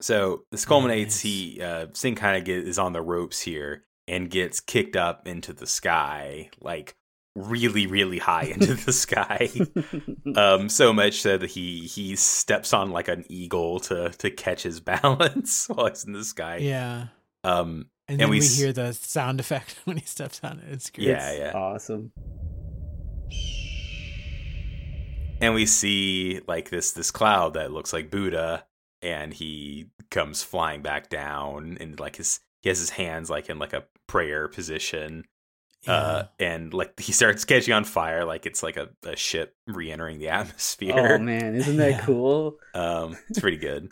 So 0.00 0.44
this 0.50 0.64
culminates. 0.64 1.20
He 1.20 1.60
uh, 1.62 1.88
Sing 1.92 2.14
kind 2.14 2.40
of 2.40 2.48
is 2.48 2.78
on 2.78 2.94
the 2.94 3.02
ropes 3.02 3.40
here 3.40 3.84
and 4.10 4.28
gets 4.28 4.58
kicked 4.58 4.96
up 4.96 5.26
into 5.26 5.52
the 5.52 5.66
sky, 5.66 6.50
like 6.60 6.96
really, 7.36 7.86
really 7.86 8.18
high 8.18 8.42
into 8.42 8.74
the 8.84 8.92
sky. 8.92 9.48
um, 10.36 10.68
so 10.68 10.92
much 10.92 11.22
so 11.22 11.38
that 11.38 11.50
he 11.50 11.86
he 11.86 12.16
steps 12.16 12.74
on 12.74 12.90
like 12.90 13.08
an 13.08 13.24
eagle 13.28 13.80
to 13.80 14.10
to 14.10 14.30
catch 14.30 14.64
his 14.64 14.80
balance 14.80 15.68
while 15.68 15.88
he's 15.88 16.04
in 16.04 16.12
the 16.12 16.24
sky. 16.24 16.56
Yeah. 16.56 17.06
Um, 17.44 17.86
and, 18.08 18.14
and 18.14 18.20
then 18.20 18.30
we, 18.30 18.40
we 18.40 18.46
hear 18.46 18.72
the 18.72 18.92
sound 18.92 19.38
effect 19.38 19.76
when 19.84 19.96
he 19.96 20.04
steps 20.04 20.40
on 20.42 20.58
it. 20.58 20.72
It's 20.72 20.90
great. 20.90 21.06
Yeah, 21.06 21.32
yeah. 21.32 21.52
Awesome. 21.52 22.12
And 25.40 25.54
we 25.54 25.64
see 25.64 26.40
like 26.48 26.68
this 26.68 26.90
this 26.90 27.12
cloud 27.12 27.54
that 27.54 27.70
looks 27.72 27.92
like 27.92 28.10
Buddha, 28.10 28.64
and 29.00 29.32
he 29.32 29.86
comes 30.10 30.42
flying 30.42 30.82
back 30.82 31.08
down, 31.08 31.78
and 31.80 31.98
like 32.00 32.16
his 32.16 32.40
he 32.60 32.68
has 32.68 32.78
his 32.78 32.90
hands 32.90 33.30
like 33.30 33.48
in 33.48 33.58
like 33.58 33.72
a 33.72 33.84
prayer 34.06 34.48
position, 34.48 35.24
uh, 35.86 35.90
yeah. 35.90 35.94
Uh, 35.94 36.26
and 36.38 36.74
like 36.74 36.98
he 37.00 37.12
starts 37.12 37.44
catching 37.46 37.72
on 37.72 37.84
fire 37.84 38.24
like 38.24 38.44
it's 38.44 38.62
like 38.62 38.76
a, 38.76 38.90
a 39.04 39.16
ship 39.16 39.56
re-entering 39.66 40.18
the 40.18 40.28
atmosphere. 40.30 41.16
Oh 41.20 41.22
man, 41.22 41.54
isn't 41.54 41.76
that 41.78 41.90
yeah. 41.90 42.00
cool? 42.04 42.58
Um, 42.74 43.16
it's 43.28 43.40
pretty 43.40 43.56
good. 43.56 43.90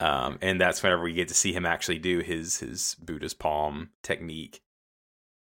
um, 0.00 0.38
and 0.42 0.60
that's 0.60 0.82
whenever 0.82 1.02
we 1.02 1.12
get 1.12 1.28
to 1.28 1.34
see 1.34 1.52
him 1.52 1.66
actually 1.66 1.98
do 1.98 2.20
his 2.20 2.58
his 2.58 2.96
Buddha's 3.00 3.34
palm 3.34 3.90
technique. 4.02 4.60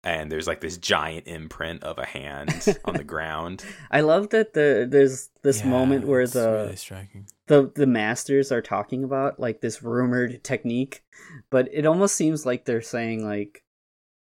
And 0.02 0.32
there's 0.32 0.46
like 0.46 0.62
this 0.62 0.78
giant 0.78 1.26
imprint 1.26 1.84
of 1.84 1.98
a 1.98 2.06
hand 2.06 2.78
on 2.86 2.94
the 2.94 3.04
ground. 3.04 3.62
I 3.90 4.00
love 4.00 4.30
that 4.30 4.54
the 4.54 4.88
there's 4.88 5.28
this 5.42 5.60
yeah, 5.60 5.66
moment 5.66 6.06
where 6.06 6.26
the 6.26 6.52
really 6.52 6.76
the 7.50 7.72
the 7.74 7.86
masters 7.86 8.52
are 8.52 8.62
talking 8.62 9.02
about 9.02 9.40
like 9.40 9.60
this 9.60 9.82
rumored 9.82 10.44
technique, 10.44 11.02
but 11.50 11.68
it 11.72 11.84
almost 11.84 12.14
seems 12.14 12.46
like 12.46 12.64
they're 12.64 12.80
saying 12.80 13.26
like 13.26 13.64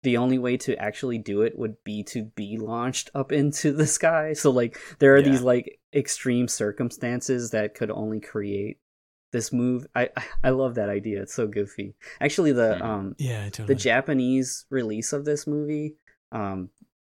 the 0.02 0.16
only 0.16 0.36
way 0.36 0.56
to 0.56 0.76
actually 0.76 1.18
do 1.18 1.42
it 1.42 1.56
would 1.56 1.76
be 1.84 2.02
to 2.02 2.24
be 2.24 2.58
launched 2.58 3.10
up 3.14 3.30
into 3.30 3.70
the 3.72 3.86
sky. 3.86 4.32
So 4.32 4.50
like 4.50 4.80
there 4.98 5.14
are 5.14 5.20
yeah. 5.20 5.28
these 5.28 5.42
like 5.42 5.78
extreme 5.94 6.48
circumstances 6.48 7.52
that 7.52 7.76
could 7.76 7.92
only 7.92 8.18
create 8.18 8.78
this 9.30 9.52
move. 9.52 9.86
I 9.94 10.10
I 10.42 10.50
love 10.50 10.74
that 10.74 10.88
idea. 10.88 11.22
It's 11.22 11.34
so 11.34 11.46
goofy. 11.46 11.94
Actually 12.20 12.50
the 12.50 12.78
mm. 12.80 12.82
um 12.82 13.14
yeah, 13.20 13.44
totally. 13.44 13.68
the 13.68 13.74
Japanese 13.76 14.66
release 14.70 15.12
of 15.12 15.24
this 15.24 15.46
movie 15.46 15.94
um 16.32 16.70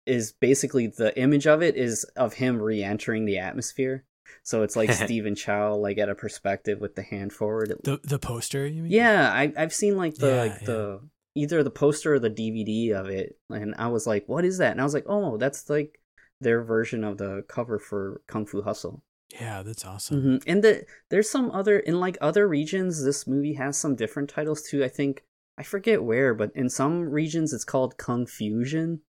is 0.05 0.31
basically 0.31 0.85
the 0.85 1.17
image 1.19 1.47
of 1.47 1.63
it 1.63 1.75
is 1.75 2.03
of 2.15 2.35
him 2.35 2.61
re-entering 2.61 3.25
the 3.25 3.39
atmosphere. 3.39 4.05
So 4.43 4.63
it's 4.63 4.75
like 4.75 4.91
Stephen 5.05 5.35
Chow, 5.35 5.75
like 5.75 5.97
at 5.97 6.09
a 6.09 6.15
perspective 6.15 6.79
with 6.79 6.95
the 6.95 7.03
hand 7.03 7.33
forward. 7.33 7.73
The 7.83 7.99
the 8.03 8.19
poster, 8.19 8.67
you 8.67 8.83
mean? 8.83 8.91
Yeah, 8.91 9.31
I 9.31 9.53
I've 9.57 9.73
seen 9.73 9.97
like 9.97 10.15
the 10.15 10.27
yeah, 10.27 10.41
like 10.41 10.61
yeah. 10.61 10.67
the 10.67 10.99
either 11.35 11.63
the 11.63 11.71
poster 11.71 12.15
or 12.15 12.19
the 12.19 12.29
DVD 12.29 12.93
of 12.93 13.09
it, 13.09 13.37
and 13.49 13.75
I 13.77 13.87
was 13.87 14.07
like, 14.07 14.23
"What 14.27 14.45
is 14.45 14.57
that?" 14.57 14.71
And 14.71 14.81
I 14.81 14.83
was 14.83 14.93
like, 14.93 15.05
"Oh, 15.07 15.37
that's 15.37 15.69
like 15.69 15.99
their 16.41 16.63
version 16.63 17.03
of 17.03 17.17
the 17.17 17.43
cover 17.47 17.79
for 17.79 18.21
Kung 18.27 18.45
Fu 18.45 18.61
Hustle." 18.61 19.03
Yeah, 19.33 19.61
that's 19.61 19.85
awesome. 19.85 20.17
Mm-hmm. 20.17 20.49
And 20.49 20.63
the, 20.63 20.85
there's 21.09 21.29
some 21.29 21.51
other 21.51 21.79
in 21.79 21.99
like 21.99 22.17
other 22.21 22.47
regions. 22.47 23.03
This 23.03 23.27
movie 23.27 23.55
has 23.55 23.77
some 23.77 23.95
different 23.95 24.29
titles 24.29 24.63
too. 24.63 24.83
I 24.83 24.87
think 24.87 25.23
I 25.57 25.63
forget 25.63 26.03
where, 26.03 26.33
but 26.33 26.51
in 26.55 26.69
some 26.69 27.01
regions 27.01 27.53
it's 27.53 27.65
called 27.65 27.97
Kung 27.97 28.25
Fusion, 28.25 29.01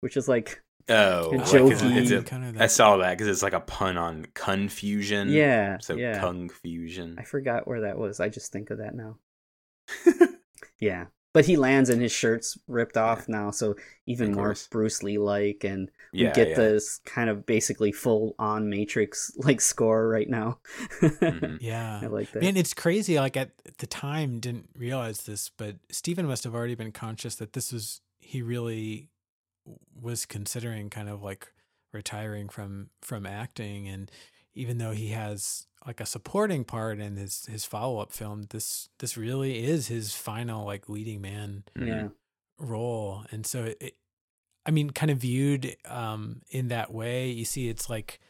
which 0.00 0.16
is 0.16 0.28
like 0.28 0.62
Oh, 0.88 1.30
like 1.32 1.40
it's, 1.42 1.82
it's 1.82 2.10
a, 2.10 2.22
kind 2.22 2.44
of 2.44 2.60
I 2.60 2.66
saw 2.66 2.96
that 2.98 3.10
because 3.10 3.28
it's 3.28 3.42
like 3.42 3.52
a 3.52 3.60
pun 3.60 3.96
on 3.96 4.26
confusion. 4.34 5.28
Yeah. 5.28 5.78
So 5.80 5.94
yeah. 5.94 6.18
kung 6.20 6.48
fusion. 6.48 7.16
I 7.18 7.24
forgot 7.24 7.68
where 7.68 7.82
that 7.82 7.98
was. 7.98 8.20
I 8.20 8.28
just 8.28 8.52
think 8.52 8.70
of 8.70 8.78
that 8.78 8.94
now. 8.94 9.18
yeah 10.80 11.06
but 11.38 11.44
he 11.44 11.56
lands 11.56 11.90
and 11.90 12.00
his 12.00 12.12
shirt's 12.12 12.58
ripped 12.66 12.96
off 12.96 13.26
yeah. 13.28 13.36
now, 13.36 13.50
so 13.50 13.76
even 14.06 14.32
more 14.32 14.56
Bruce 14.70 15.02
Lee 15.02 15.18
like, 15.18 15.62
and 15.62 15.90
we 16.12 16.24
yeah, 16.24 16.32
get 16.32 16.48
yeah. 16.48 16.54
this 16.56 16.98
kind 17.04 17.28
of 17.28 17.44
basically 17.44 17.92
full 17.92 18.34
on 18.38 18.70
Matrix 18.70 19.30
like 19.36 19.60
score 19.60 20.08
right 20.08 20.28
now. 20.28 20.58
mm-hmm. 21.00 21.56
Yeah, 21.60 22.00
I 22.02 22.06
like 22.06 22.32
that. 22.32 22.42
Man, 22.42 22.56
it's 22.56 22.74
crazy. 22.74 23.20
Like 23.20 23.36
at 23.36 23.50
the 23.78 23.86
time, 23.86 24.40
didn't 24.40 24.70
realize 24.76 25.22
this, 25.22 25.50
but 25.56 25.76
Stephen 25.90 26.26
must 26.26 26.44
have 26.44 26.54
already 26.54 26.74
been 26.74 26.92
conscious 26.92 27.34
that 27.36 27.52
this 27.52 27.72
was 27.72 28.00
he 28.20 28.42
really 28.42 29.08
was 30.00 30.26
considering 30.26 30.90
kind 30.90 31.08
of 31.08 31.22
like 31.22 31.52
retiring 31.92 32.48
from 32.48 32.90
from 33.02 33.26
acting 33.26 33.88
and 33.88 34.10
even 34.54 34.78
though 34.78 34.92
he 34.92 35.08
has 35.08 35.66
like 35.86 36.00
a 36.00 36.06
supporting 36.06 36.64
part 36.64 36.98
in 36.98 37.16
his 37.16 37.46
his 37.46 37.64
follow 37.64 38.00
up 38.00 38.12
film, 38.12 38.46
this 38.50 38.88
this 38.98 39.16
really 39.16 39.64
is 39.64 39.86
his 39.88 40.14
final 40.14 40.66
like 40.66 40.88
leading 40.88 41.20
man 41.20 41.64
yeah. 41.78 42.08
role, 42.58 43.24
and 43.30 43.46
so 43.46 43.72
it, 43.80 43.94
I 44.66 44.70
mean, 44.70 44.90
kind 44.90 45.10
of 45.10 45.18
viewed 45.18 45.76
um, 45.86 46.42
in 46.50 46.68
that 46.68 46.92
way, 46.92 47.30
you 47.30 47.44
see, 47.44 47.68
it's 47.68 47.88
like 47.88 48.20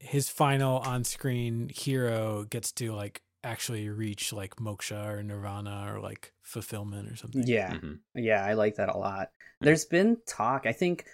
his 0.00 0.28
final 0.28 0.78
on-screen 0.78 1.68
hero 1.68 2.44
gets 2.48 2.72
to 2.72 2.92
like 2.92 3.22
actually 3.42 3.88
reach 3.88 4.32
like 4.32 4.56
moksha 4.56 5.06
or 5.06 5.22
nirvana 5.22 5.92
or 5.92 6.00
like 6.00 6.32
fulfillment 6.42 7.10
or 7.10 7.16
something. 7.16 7.44
Yeah. 7.46 7.74
Mm-hmm. 7.74 7.94
Yeah, 8.16 8.44
I 8.44 8.54
like 8.54 8.76
that 8.76 8.88
a 8.88 8.98
lot. 8.98 9.30
There's 9.60 9.84
been 9.84 10.18
talk, 10.26 10.66
I 10.66 10.72
think 10.72 11.04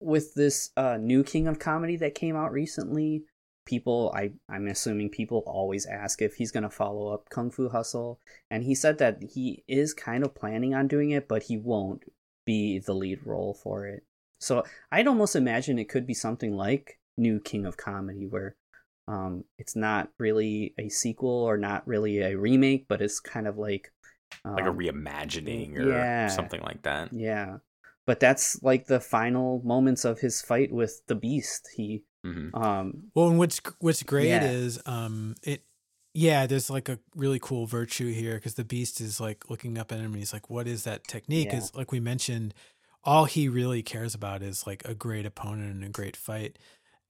with 0.00 0.34
this 0.34 0.70
uh, 0.76 0.98
new 0.98 1.22
King 1.24 1.46
of 1.46 1.58
Comedy 1.58 1.96
that 1.96 2.14
came 2.14 2.36
out 2.36 2.52
recently, 2.52 3.24
people 3.64 4.12
I 4.14 4.32
I'm 4.48 4.66
assuming 4.66 5.08
people 5.08 5.44
always 5.46 5.86
ask 5.86 6.20
if 6.20 6.34
he's 6.34 6.50
going 6.50 6.64
to 6.64 6.70
follow 6.70 7.12
up 7.12 7.28
Kung 7.30 7.50
Fu 7.50 7.68
Hustle 7.68 8.18
and 8.50 8.64
he 8.64 8.74
said 8.74 8.98
that 8.98 9.22
he 9.22 9.62
is 9.68 9.94
kind 9.94 10.24
of 10.24 10.34
planning 10.34 10.74
on 10.74 10.88
doing 10.88 11.10
it 11.10 11.28
but 11.28 11.44
he 11.44 11.56
won't 11.56 12.02
be 12.44 12.80
the 12.80 12.94
lead 12.94 13.20
role 13.24 13.54
for 13.54 13.86
it. 13.86 14.04
So 14.40 14.64
I'd 14.90 15.06
almost 15.06 15.36
imagine 15.36 15.78
it 15.78 15.88
could 15.88 16.06
be 16.06 16.14
something 16.14 16.56
like 16.56 16.98
New 17.16 17.38
King 17.38 17.64
of 17.64 17.76
Comedy 17.76 18.26
where 18.26 18.56
um, 19.12 19.44
it's 19.58 19.76
not 19.76 20.08
really 20.18 20.74
a 20.78 20.88
sequel 20.88 21.28
or 21.28 21.58
not 21.58 21.86
really 21.86 22.20
a 22.20 22.36
remake, 22.36 22.86
but 22.88 23.02
it's 23.02 23.20
kind 23.20 23.46
of 23.46 23.58
like 23.58 23.92
um, 24.44 24.54
like 24.54 24.64
a 24.64 24.70
um, 24.70 24.78
reimagining 24.78 25.76
or 25.76 25.90
yeah, 25.90 26.28
something 26.28 26.62
like 26.62 26.82
that. 26.82 27.12
Yeah, 27.12 27.58
but 28.06 28.20
that's 28.20 28.62
like 28.62 28.86
the 28.86 29.00
final 29.00 29.60
moments 29.64 30.06
of 30.06 30.18
his 30.18 30.40
fight 30.40 30.72
with 30.72 31.02
the 31.08 31.14
Beast. 31.14 31.68
He, 31.76 32.04
mm-hmm. 32.24 32.56
um, 32.56 33.04
well, 33.14 33.28
and 33.28 33.38
what's 33.38 33.60
what's 33.80 34.02
great 34.02 34.28
yeah. 34.28 34.44
is 34.44 34.80
um, 34.86 35.34
it. 35.42 35.62
Yeah, 36.14 36.46
there's 36.46 36.68
like 36.68 36.90
a 36.90 36.98
really 37.14 37.38
cool 37.38 37.66
virtue 37.66 38.12
here 38.12 38.34
because 38.34 38.54
the 38.54 38.64
Beast 38.64 39.00
is 39.00 39.20
like 39.20 39.50
looking 39.50 39.78
up 39.78 39.92
at 39.92 39.98
him 39.98 40.06
and 40.06 40.16
he's 40.16 40.32
like, 40.32 40.48
"What 40.48 40.66
is 40.66 40.84
that 40.84 41.04
technique?" 41.04 41.52
Is 41.52 41.70
yeah. 41.72 41.78
like 41.78 41.92
we 41.92 42.00
mentioned, 42.00 42.54
all 43.04 43.26
he 43.26 43.48
really 43.48 43.82
cares 43.82 44.14
about 44.14 44.42
is 44.42 44.66
like 44.66 44.82
a 44.86 44.94
great 44.94 45.26
opponent 45.26 45.72
and 45.74 45.84
a 45.84 45.88
great 45.90 46.16
fight 46.16 46.58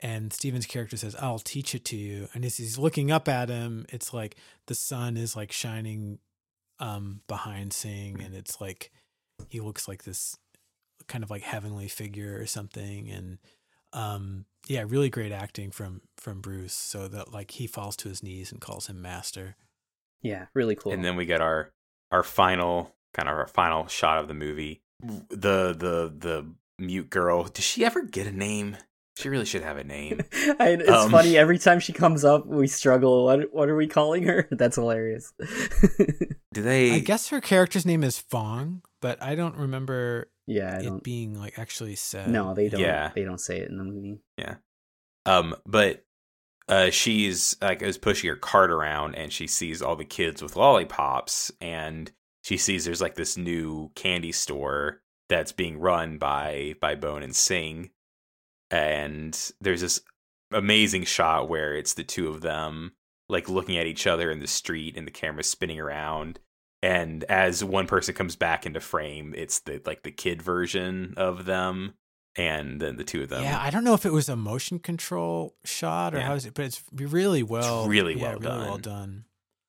and 0.02 0.32
Stephen's 0.32 0.66
character 0.66 0.96
says, 0.96 1.14
"I'll 1.16 1.38
teach 1.38 1.74
it 1.74 1.84
to 1.86 1.96
you." 1.96 2.28
And 2.34 2.44
as 2.44 2.56
he's 2.56 2.76
looking 2.76 3.10
up 3.10 3.28
at 3.28 3.48
him, 3.48 3.86
it's 3.88 4.12
like 4.12 4.36
the 4.66 4.74
sun 4.74 5.16
is 5.16 5.36
like 5.36 5.52
shining 5.52 6.18
um, 6.80 7.20
behind 7.28 7.72
Sing, 7.72 8.20
and 8.20 8.34
it's 8.34 8.60
like 8.60 8.90
he 9.48 9.60
looks 9.60 9.86
like 9.86 10.02
this 10.02 10.36
kind 11.06 11.22
of 11.22 11.30
like 11.30 11.42
heavenly 11.42 11.88
figure 11.88 12.36
or 12.38 12.46
something. 12.46 13.08
And 13.08 13.38
um, 13.92 14.46
yeah, 14.66 14.84
really 14.86 15.08
great 15.08 15.32
acting 15.32 15.70
from 15.70 16.02
from 16.16 16.40
Bruce. 16.40 16.74
So 16.74 17.06
that 17.08 17.32
like 17.32 17.52
he 17.52 17.68
falls 17.68 17.96
to 17.98 18.08
his 18.08 18.22
knees 18.22 18.50
and 18.50 18.60
calls 18.60 18.88
him 18.88 19.00
master. 19.00 19.56
Yeah, 20.20 20.46
really 20.54 20.74
cool. 20.74 20.92
And 20.92 21.04
then 21.04 21.16
we 21.16 21.26
get 21.26 21.40
our 21.40 21.70
our 22.10 22.24
final 22.24 22.94
kind 23.14 23.28
of 23.28 23.36
our 23.36 23.46
final 23.46 23.86
shot 23.86 24.18
of 24.18 24.28
the 24.28 24.34
movie. 24.34 24.82
The 25.00 25.72
the 25.72 26.12
the 26.16 26.46
mute 26.78 27.10
girl. 27.10 27.44
Does 27.44 27.64
she 27.64 27.84
ever 27.84 28.02
get 28.02 28.26
a 28.26 28.32
name? 28.32 28.76
She 29.16 29.28
really 29.28 29.44
should 29.44 29.62
have 29.62 29.76
a 29.76 29.84
name. 29.84 30.20
it's 30.32 30.90
um, 30.90 31.10
funny 31.10 31.36
every 31.36 31.58
time 31.58 31.80
she 31.80 31.92
comes 31.92 32.24
up, 32.24 32.46
we 32.46 32.66
struggle. 32.66 33.24
What 33.24 33.52
what 33.52 33.68
are 33.68 33.76
we 33.76 33.86
calling 33.86 34.22
her? 34.24 34.48
That's 34.50 34.76
hilarious. 34.76 35.32
Do 36.54 36.62
they? 36.62 36.92
I 36.92 36.98
guess 37.00 37.28
her 37.28 37.40
character's 37.40 37.84
name 37.84 38.02
is 38.04 38.18
Fong, 38.18 38.82
but 39.00 39.22
I 39.22 39.34
don't 39.34 39.56
remember. 39.56 40.30
Yeah, 40.46 40.78
it 40.78 40.84
don't... 40.84 41.02
being 41.02 41.38
like 41.38 41.58
actually 41.58 41.94
said. 41.96 42.30
No, 42.30 42.54
they 42.54 42.68
don't. 42.68 42.80
Yeah. 42.80 43.12
they 43.14 43.24
don't 43.24 43.40
say 43.40 43.58
it 43.58 43.68
in 43.68 43.76
the 43.76 43.84
movie. 43.84 44.20
Yeah, 44.38 44.56
um, 45.26 45.54
but 45.66 46.04
uh, 46.68 46.88
she's 46.90 47.54
like 47.60 47.82
is 47.82 47.98
pushing 47.98 48.30
her 48.30 48.36
cart 48.36 48.70
around, 48.70 49.14
and 49.14 49.30
she 49.30 49.46
sees 49.46 49.82
all 49.82 49.94
the 49.94 50.06
kids 50.06 50.42
with 50.42 50.56
lollipops, 50.56 51.52
and 51.60 52.10
she 52.42 52.56
sees 52.56 52.86
there's 52.86 53.02
like 53.02 53.14
this 53.14 53.36
new 53.36 53.90
candy 53.94 54.32
store 54.32 55.02
that's 55.28 55.52
being 55.52 55.78
run 55.78 56.16
by 56.16 56.74
by 56.80 56.94
Bone 56.94 57.22
and 57.22 57.36
Sing 57.36 57.90
and 58.72 59.52
there's 59.60 59.82
this 59.82 60.00
amazing 60.50 61.04
shot 61.04 61.48
where 61.48 61.74
it's 61.76 61.94
the 61.94 62.02
two 62.02 62.28
of 62.28 62.40
them 62.40 62.92
like 63.28 63.48
looking 63.48 63.76
at 63.76 63.86
each 63.86 64.06
other 64.06 64.30
in 64.30 64.40
the 64.40 64.46
street 64.46 64.96
and 64.96 65.06
the 65.06 65.12
camera's 65.12 65.46
spinning 65.46 65.78
around 65.78 66.40
and 66.82 67.24
as 67.24 67.62
one 67.62 67.86
person 67.86 68.14
comes 68.14 68.34
back 68.34 68.66
into 68.66 68.80
frame 68.80 69.34
it's 69.36 69.60
the 69.60 69.80
like 69.86 70.02
the 70.02 70.10
kid 70.10 70.42
version 70.42 71.14
of 71.16 71.44
them 71.44 71.94
and 72.34 72.80
then 72.80 72.96
the 72.96 73.04
two 73.04 73.22
of 73.22 73.28
them. 73.28 73.42
Yeah 73.42 73.60
i 73.60 73.70
don't 73.70 73.84
know 73.84 73.94
if 73.94 74.04
it 74.04 74.12
was 74.12 74.28
a 74.28 74.36
motion 74.36 74.78
control 74.78 75.54
shot 75.64 76.14
or 76.14 76.18
yeah. 76.18 76.26
how 76.26 76.34
is 76.34 76.46
it 76.46 76.54
but 76.54 76.64
it's 76.64 76.82
really 76.92 77.42
well 77.42 77.80
it's 77.80 77.88
really 77.88 78.16
well 78.16 78.32
yeah, 78.32 78.48
done 78.48 78.58
really 78.58 78.68
well 78.68 78.78
done. 78.78 79.24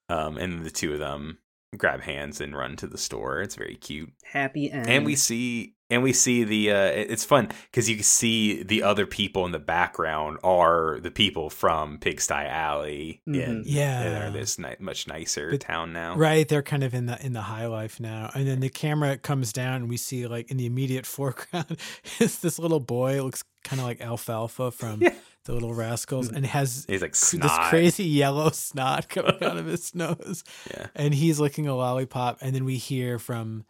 um 0.10 0.38
and 0.38 0.66
the 0.66 0.72
two 0.72 0.94
of 0.94 1.00
them 1.00 1.38
grab 1.78 2.02
hands 2.02 2.40
and 2.40 2.56
run 2.56 2.76
to 2.78 2.88
the 2.88 2.98
store. 2.98 3.42
It's 3.42 3.56
very 3.56 3.76
cute. 3.76 4.12
Happy 4.24 4.72
end 4.72 4.88
and 4.88 5.06
we 5.06 5.16
see 5.16 5.74
and 5.94 6.02
we 6.02 6.12
see 6.12 6.44
the 6.44 6.72
uh, 6.72 6.86
it's 6.86 7.24
fun 7.24 7.50
because 7.72 7.88
you 7.88 7.96
can 7.96 8.04
see 8.04 8.64
the 8.64 8.82
other 8.82 9.06
people 9.06 9.46
in 9.46 9.52
the 9.52 9.60
background 9.60 10.40
are 10.44 11.00
the 11.02 11.12
people 11.12 11.50
from 11.50 12.00
Pigsty 12.00 12.34
Alley 12.34 13.22
mm-hmm. 13.28 13.40
in 13.40 13.64
yeah 13.66 14.04
they're 14.04 14.32
this 14.32 14.58
ni- 14.58 14.76
much 14.80 15.08
nicer 15.08 15.52
but, 15.52 15.62
town 15.62 15.94
now 15.94 16.16
right 16.16 16.48
they're 16.48 16.64
kind 16.64 16.84
of 16.84 16.94
in 16.94 17.06
the 17.06 17.24
in 17.24 17.34
the 17.34 17.42
high 17.42 17.68
life 17.68 18.00
now 18.00 18.32
and 18.34 18.48
then 18.48 18.60
the 18.60 18.70
camera 18.70 19.18
comes 19.18 19.54
down 19.54 19.76
and 19.76 19.90
we 19.90 19.98
see 19.98 20.26
like 20.28 20.50
in 20.50 20.58
the 20.58 20.66
immediate 20.66 21.06
foreground 21.14 21.78
is 22.20 22.40
this 22.40 22.58
little 22.58 22.80
boy 22.80 23.20
it 23.20 23.24
looks 23.24 23.44
kind 23.64 23.80
of 23.80 23.86
like 23.86 24.02
alfalfa 24.02 24.72
from 24.72 25.02
yeah. 25.02 25.14
the 25.46 25.54
little 25.54 25.74
rascals 25.74 26.30
and 26.30 26.46
has 26.46 26.86
he's 26.90 27.02
like 27.02 27.16
snot. 27.16 27.44
this 27.44 27.70
crazy 27.70 28.04
yellow 28.04 28.50
snot 28.50 29.08
coming 29.10 29.38
out 29.44 29.58
of 29.58 29.66
his 29.66 29.94
nose 29.94 30.44
yeah 30.72 30.88
and 30.96 31.14
he's 31.14 31.40
licking 31.40 31.68
a 31.68 31.76
lollipop 31.76 32.40
and 32.42 32.56
then 32.56 32.66
we 32.66 32.78
hear 32.78 33.20
from 33.20 33.64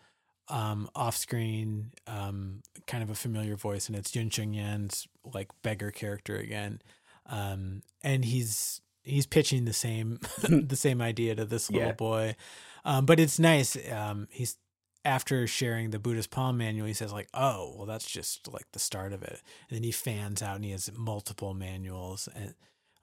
um, 0.50 0.90
off 0.96 1.16
screen, 1.16 1.92
um, 2.08 2.62
kind 2.88 3.04
of 3.04 3.10
a 3.10 3.16
familiar 3.16 3.56
voice, 3.56 3.88
and 3.88 3.98
it's 3.98 4.16
Yuen 4.16 4.30
Cheung 4.30 4.56
Yan's 4.56 5.08
like 5.34 5.50
beggar 5.62 5.92
character 5.92 6.36
again. 6.36 6.82
Um, 7.26 7.84
and 8.04 8.26
he's 8.26 8.82
he's 9.04 9.26
pitching 9.26 9.66
the 9.66 9.74
same 9.74 10.20
the 10.44 10.76
same 10.76 11.02
idea 11.02 11.36
to 11.36 11.46
this 11.46 11.72
little 11.72 11.90
yeah. 11.90 11.94
boy. 11.94 12.36
Um, 12.86 13.06
but 13.06 13.20
it's 13.20 13.40
nice. 13.40 13.78
Um, 13.92 14.28
he's 14.30 14.58
after 15.06 15.48
sharing 15.48 15.90
the 15.90 16.00
Buddhist 16.00 16.32
palm 16.32 16.58
manual, 16.58 16.88
he 16.88 16.94
says 16.94 17.14
like, 17.14 17.30
"Oh, 17.34 17.74
well, 17.78 17.86
that's 17.86 18.10
just 18.10 18.52
like 18.52 18.66
the 18.74 18.80
start 18.80 19.14
of 19.14 19.24
it." 19.24 19.42
And 19.70 19.78
then 19.78 19.84
he 19.84 19.92
fans 19.92 20.42
out 20.42 20.56
and 20.56 20.66
he 20.66 20.72
has 20.72 20.92
multiple 20.96 21.54
manuals 21.54 22.28
and 22.36 22.54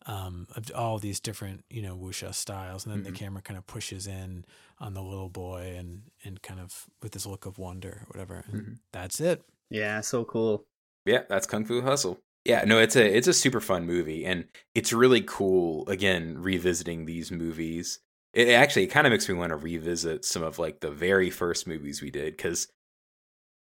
um, 0.06 0.46
of 0.56 0.70
all 0.74 0.98
these 0.98 1.20
different, 1.20 1.64
you 1.70 1.82
know, 1.82 1.96
wuxia 1.96 2.34
styles, 2.34 2.84
and 2.84 2.92
then 2.92 3.02
mm-hmm. 3.02 3.12
the 3.12 3.18
camera 3.18 3.42
kind 3.42 3.58
of 3.58 3.66
pushes 3.66 4.06
in 4.06 4.44
on 4.78 4.94
the 4.94 5.02
little 5.02 5.28
boy 5.28 5.74
and 5.76 6.02
and 6.24 6.42
kind 6.42 6.60
of 6.60 6.86
with 7.02 7.12
this 7.12 7.26
look 7.26 7.46
of 7.46 7.58
wonder 7.58 8.02
or 8.02 8.06
whatever. 8.08 8.44
Mm-hmm. 8.50 8.72
That's 8.92 9.20
it. 9.20 9.42
Yeah, 9.68 10.00
so 10.00 10.24
cool. 10.24 10.64
Yeah, 11.04 11.22
that's 11.28 11.46
Kung 11.46 11.64
Fu 11.64 11.82
Hustle. 11.82 12.18
Yeah, 12.44 12.64
no, 12.64 12.78
it's 12.78 12.96
a 12.96 13.16
it's 13.16 13.28
a 13.28 13.34
super 13.34 13.60
fun 13.60 13.86
movie, 13.86 14.24
and 14.24 14.46
it's 14.74 14.92
really 14.92 15.20
cool. 15.20 15.88
Again, 15.88 16.36
revisiting 16.38 17.04
these 17.04 17.30
movies, 17.30 18.00
it 18.32 18.48
actually 18.48 18.86
kind 18.86 19.06
of 19.06 19.10
makes 19.12 19.28
me 19.28 19.34
want 19.34 19.50
to 19.50 19.56
revisit 19.56 20.24
some 20.24 20.42
of 20.42 20.58
like 20.58 20.80
the 20.80 20.90
very 20.90 21.30
first 21.30 21.66
movies 21.66 22.00
we 22.00 22.10
did 22.10 22.36
because 22.36 22.68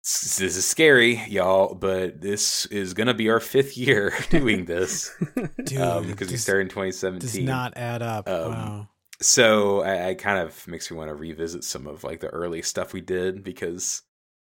this 0.09 0.57
is 0.57 0.67
scary, 0.67 1.23
y'all, 1.29 1.75
but 1.75 2.23
this 2.23 2.65
is 2.67 2.95
gonna 2.95 3.13
be 3.13 3.29
our 3.29 3.41
fifth 3.41 3.77
year 3.77 4.15
doing 4.31 4.65
this, 4.65 5.15
dude. 5.65 5.81
Um, 5.81 6.07
because 6.07 6.31
we 6.31 6.39
started 6.39 6.63
in 6.63 6.69
2017. 6.69 7.21
Does 7.21 7.39
not 7.47 7.77
add 7.77 8.01
up. 8.01 8.27
Um, 8.27 8.51
wow. 8.53 8.89
So 9.21 9.83
I, 9.83 10.09
I, 10.11 10.15
kind 10.15 10.39
of 10.39 10.67
makes 10.67 10.91
me 10.91 10.97
want 10.97 11.09
to 11.09 11.15
revisit 11.15 11.63
some 11.63 11.87
of 11.87 12.05
like 12.05 12.21
the 12.21 12.29
early 12.29 12.63
stuff 12.63 12.95
we 12.95 13.01
did 13.03 13.45
because 13.45 14.03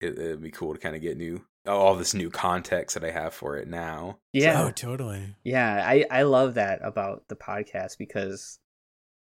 it, 0.01 0.17
would 0.19 0.43
be 0.43 0.51
cool 0.51 0.75
to 0.75 0.79
kind 0.79 0.95
of 0.95 1.03
get 1.03 1.17
new 1.17 1.45
all 1.67 1.97
this 1.97 2.15
new 2.15 2.31
context 2.31 2.95
that 2.95 3.05
I 3.05 3.11
have 3.11 3.35
for 3.35 3.57
it 3.57 3.67
now. 3.67 4.19
Yeah, 4.33 4.63
oh, 4.63 4.71
totally. 4.71 5.35
Yeah, 5.43 5.83
I 5.85 6.05
I 6.11 6.23
love 6.23 6.55
that 6.55 6.79
about 6.85 7.25
the 7.29 7.37
podcast 7.37 7.99
because, 7.99 8.61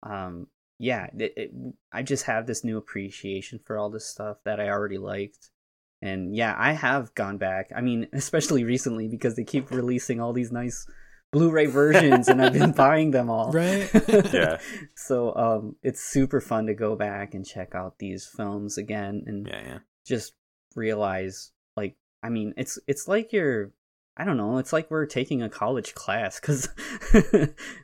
um, 0.04 0.46
yeah, 0.78 1.08
it, 1.18 1.32
it, 1.36 1.50
I 1.92 2.02
just 2.04 2.24
have 2.26 2.46
this 2.46 2.62
new 2.62 2.76
appreciation 2.76 3.58
for 3.64 3.76
all 3.76 3.90
this 3.90 4.06
stuff 4.06 4.36
that 4.44 4.60
I 4.60 4.68
already 4.68 4.98
liked 4.98 5.50
and 6.02 6.34
yeah, 6.34 6.54
I 6.58 6.72
have 6.72 7.14
gone 7.14 7.38
back. 7.38 7.70
I 7.74 7.80
mean, 7.80 8.08
especially 8.12 8.64
recently 8.64 9.08
because 9.08 9.36
they 9.36 9.44
keep 9.44 9.70
releasing 9.70 10.20
all 10.20 10.32
these 10.32 10.52
nice 10.52 10.86
Blu-ray 11.32 11.66
versions 11.66 12.26
and 12.26 12.42
I've 12.42 12.52
been 12.52 12.72
buying 12.76 13.12
them 13.12 13.30
all. 13.30 13.52
Right. 13.52 13.88
yeah. 14.32 14.58
So 14.96 15.34
um 15.36 15.76
it's 15.82 16.00
super 16.00 16.40
fun 16.40 16.66
to 16.66 16.74
go 16.74 16.96
back 16.96 17.34
and 17.34 17.46
check 17.46 17.74
out 17.74 17.98
these 17.98 18.26
films 18.26 18.78
again 18.78 19.22
and 19.26 19.46
yeah, 19.46 19.62
yeah. 19.64 19.78
just 20.04 20.32
realize 20.74 21.52
like 21.76 21.96
I 22.22 22.30
mean, 22.30 22.54
it's 22.56 22.80
it's 22.88 23.06
like 23.06 23.32
you're 23.32 23.70
I 24.16 24.24
don't 24.24 24.38
know, 24.38 24.58
it's 24.58 24.72
like 24.72 24.90
we're 24.90 25.06
taking 25.06 25.40
a 25.40 25.48
college 25.48 25.94
class 25.94 26.40
cuz 26.40 26.68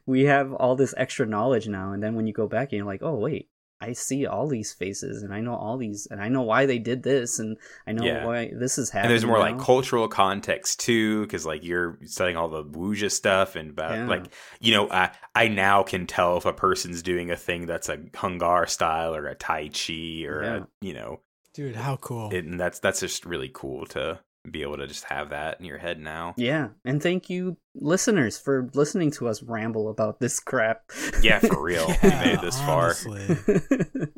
we 0.06 0.24
have 0.24 0.52
all 0.52 0.74
this 0.74 0.94
extra 0.96 1.24
knowledge 1.24 1.68
now 1.68 1.92
and 1.92 2.02
then 2.02 2.16
when 2.16 2.26
you 2.26 2.32
go 2.32 2.48
back 2.48 2.72
and 2.72 2.78
you're 2.78 2.84
like, 2.84 3.02
"Oh, 3.02 3.14
wait, 3.14 3.48
I 3.80 3.92
see 3.92 4.26
all 4.26 4.48
these 4.48 4.72
faces 4.72 5.22
and 5.22 5.34
I 5.34 5.40
know 5.40 5.54
all 5.54 5.76
these 5.76 6.06
and 6.10 6.20
I 6.20 6.28
know 6.28 6.42
why 6.42 6.64
they 6.64 6.78
did 6.78 7.02
this 7.02 7.38
and 7.38 7.58
I 7.86 7.92
know 7.92 8.04
yeah. 8.04 8.24
why 8.24 8.50
this 8.54 8.78
is 8.78 8.88
happening. 8.88 9.06
And 9.06 9.10
there's 9.10 9.26
more 9.26 9.36
now. 9.38 9.56
like 9.56 9.58
cultural 9.58 10.08
context 10.08 10.80
too, 10.80 11.22
because 11.22 11.44
like 11.44 11.62
you're 11.62 11.98
studying 12.04 12.36
all 12.36 12.48
the 12.48 12.64
wuxia 12.64 13.10
stuff 13.10 13.54
and 13.54 13.70
about 13.70 13.92
yeah. 13.92 14.06
like 14.06 14.32
you 14.60 14.72
know 14.72 14.88
I 14.90 15.10
I 15.34 15.48
now 15.48 15.82
can 15.82 16.06
tell 16.06 16.38
if 16.38 16.46
a 16.46 16.52
person's 16.52 17.02
doing 17.02 17.30
a 17.30 17.36
thing 17.36 17.66
that's 17.66 17.88
a 17.88 17.98
Hung 18.14 18.38
Gar 18.38 18.66
style 18.66 19.14
or 19.14 19.26
a 19.26 19.34
Tai 19.34 19.68
Chi 19.68 20.24
or 20.24 20.42
yeah. 20.42 20.56
a, 20.56 20.66
you 20.80 20.94
know, 20.94 21.20
dude, 21.52 21.76
how 21.76 21.96
cool! 21.96 22.30
It, 22.30 22.44
and 22.44 22.58
that's 22.58 22.78
that's 22.78 23.00
just 23.00 23.26
really 23.26 23.50
cool 23.52 23.84
to 23.86 24.20
be 24.50 24.62
able 24.62 24.76
to 24.76 24.86
just 24.86 25.04
have 25.04 25.30
that 25.30 25.58
in 25.60 25.66
your 25.66 25.78
head 25.78 25.98
now. 25.98 26.34
Yeah, 26.36 26.68
and 26.84 27.02
thank 27.02 27.30
you 27.30 27.56
listeners 27.74 28.38
for 28.38 28.70
listening 28.74 29.10
to 29.12 29.28
us 29.28 29.42
ramble 29.42 29.88
about 29.88 30.20
this 30.20 30.40
crap. 30.40 30.90
Yeah, 31.22 31.38
for 31.40 31.62
real. 31.62 31.86
yeah, 31.88 31.98
we 32.02 32.30
made 32.30 32.40
this 32.40 32.58
honestly. 32.58 33.34
far. 33.34 34.08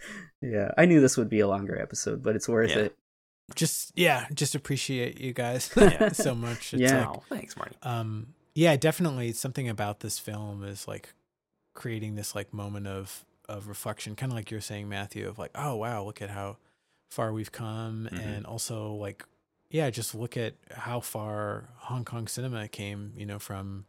yeah, 0.42 0.70
I 0.76 0.86
knew 0.86 1.00
this 1.00 1.16
would 1.16 1.28
be 1.28 1.40
a 1.40 1.48
longer 1.48 1.80
episode, 1.80 2.22
but 2.22 2.36
it's 2.36 2.48
worth 2.48 2.70
yeah. 2.70 2.78
it. 2.78 2.96
Just 3.54 3.92
yeah, 3.94 4.26
just 4.32 4.54
appreciate 4.54 5.20
you 5.20 5.32
guys 5.32 5.64
so 6.12 6.34
much. 6.34 6.72
It's 6.72 6.82
yeah, 6.82 7.06
like, 7.06 7.16
oh, 7.16 7.22
thanks, 7.28 7.56
Marty. 7.56 7.76
Um, 7.82 8.28
yeah, 8.54 8.76
definitely 8.76 9.32
something 9.32 9.68
about 9.68 10.00
this 10.00 10.18
film 10.18 10.64
is 10.64 10.88
like 10.88 11.12
creating 11.74 12.14
this 12.14 12.34
like 12.34 12.54
moment 12.54 12.86
of 12.86 13.24
of 13.48 13.68
reflection, 13.68 14.16
kind 14.16 14.32
of 14.32 14.36
like 14.36 14.50
you're 14.50 14.60
saying, 14.60 14.88
Matthew, 14.88 15.28
of 15.28 15.38
like, 15.38 15.50
oh 15.54 15.76
wow, 15.76 16.04
look 16.04 16.22
at 16.22 16.30
how 16.30 16.56
far 17.10 17.32
we've 17.32 17.52
come, 17.52 18.08
mm-hmm. 18.10 18.20
and 18.20 18.46
also 18.46 18.92
like, 18.94 19.24
yeah, 19.74 19.90
just 19.90 20.14
look 20.14 20.36
at 20.36 20.54
how 20.70 21.00
far 21.00 21.68
Hong 21.78 22.04
Kong 22.04 22.28
cinema 22.28 22.68
came, 22.68 23.12
you 23.16 23.26
know, 23.26 23.40
from 23.40 23.86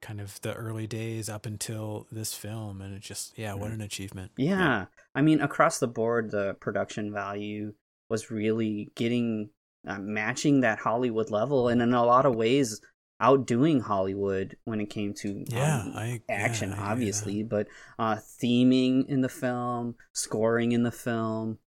kind 0.00 0.18
of 0.18 0.40
the 0.40 0.54
early 0.54 0.86
days 0.86 1.28
up 1.28 1.44
until 1.44 2.06
this 2.10 2.32
film, 2.32 2.80
and 2.80 2.94
it 2.94 3.02
just, 3.02 3.38
yeah, 3.38 3.52
what 3.52 3.64
mm-hmm. 3.64 3.74
an 3.74 3.80
achievement. 3.82 4.32
Yeah. 4.38 4.58
yeah, 4.58 4.84
I 5.14 5.20
mean, 5.20 5.42
across 5.42 5.78
the 5.78 5.88
board, 5.88 6.30
the 6.30 6.56
production 6.58 7.12
value 7.12 7.74
was 8.08 8.30
really 8.30 8.92
getting 8.94 9.50
uh, 9.86 9.98
matching 9.98 10.62
that 10.62 10.78
Hollywood 10.78 11.30
level, 11.30 11.68
and 11.68 11.82
in 11.82 11.92
a 11.92 12.02
lot 12.02 12.24
of 12.24 12.34
ways 12.34 12.80
outdoing 13.20 13.80
Hollywood 13.80 14.56
when 14.64 14.80
it 14.80 14.88
came 14.88 15.12
to 15.18 15.44
yeah, 15.48 15.82
um, 15.82 15.92
I, 15.94 16.22
action, 16.30 16.70
yeah, 16.70 16.82
obviously, 16.82 17.42
but 17.42 17.66
uh, 17.98 18.16
theming 18.16 19.06
in 19.06 19.20
the 19.20 19.28
film, 19.28 19.96
scoring 20.14 20.72
in 20.72 20.82
the 20.82 20.90
film, 20.90 21.58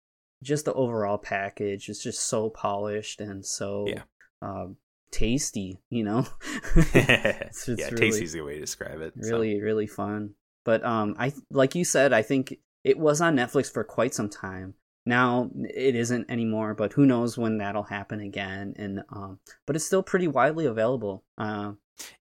just 0.44 0.66
the 0.66 0.74
overall 0.74 1.18
package 1.18 1.90
is 1.90 2.02
just 2.02 2.22
so 2.28 2.50
polished 2.50 3.22
and 3.22 3.46
so 3.46 3.86
yeah. 3.88 4.02
uh, 4.42 4.68
tasty. 5.12 5.80
You 5.90 6.04
know, 6.04 6.28
it's, 6.76 7.68
it's 7.68 7.68
yeah, 7.68 7.90
really, 7.90 8.12
tasty's 8.12 8.34
the 8.34 8.42
way 8.42 8.56
to 8.56 8.62
describe 8.62 9.02
it. 9.02 9.14
Really, 9.16 9.60
so. 9.60 9.64
really 9.64 9.88
fun. 9.88 10.32
But 10.66 10.84
um, 10.84 11.16
I 11.18 11.34
like 11.52 11.76
you 11.76 11.86
said, 11.86 12.14
I 12.14 12.22
think 12.22 12.56
it 12.84 12.98
was 12.98 13.22
on 13.22 13.36
Netflix 13.36 13.72
for 13.72 13.84
quite 13.84 14.14
some 14.14 14.30
time 14.30 14.76
now 15.06 15.50
it 15.64 15.96
isn't 15.96 16.30
anymore 16.30 16.74
but 16.74 16.94
who 16.94 17.06
knows 17.06 17.38
when 17.38 17.58
that'll 17.58 17.84
happen 17.84 18.20
again 18.20 18.74
and 18.78 19.04
um 19.10 19.40
but 19.66 19.76
it's 19.76 19.86
still 19.86 20.04
pretty 20.04 20.28
widely 20.28 20.66
available 20.66 21.24
uh 21.38 21.72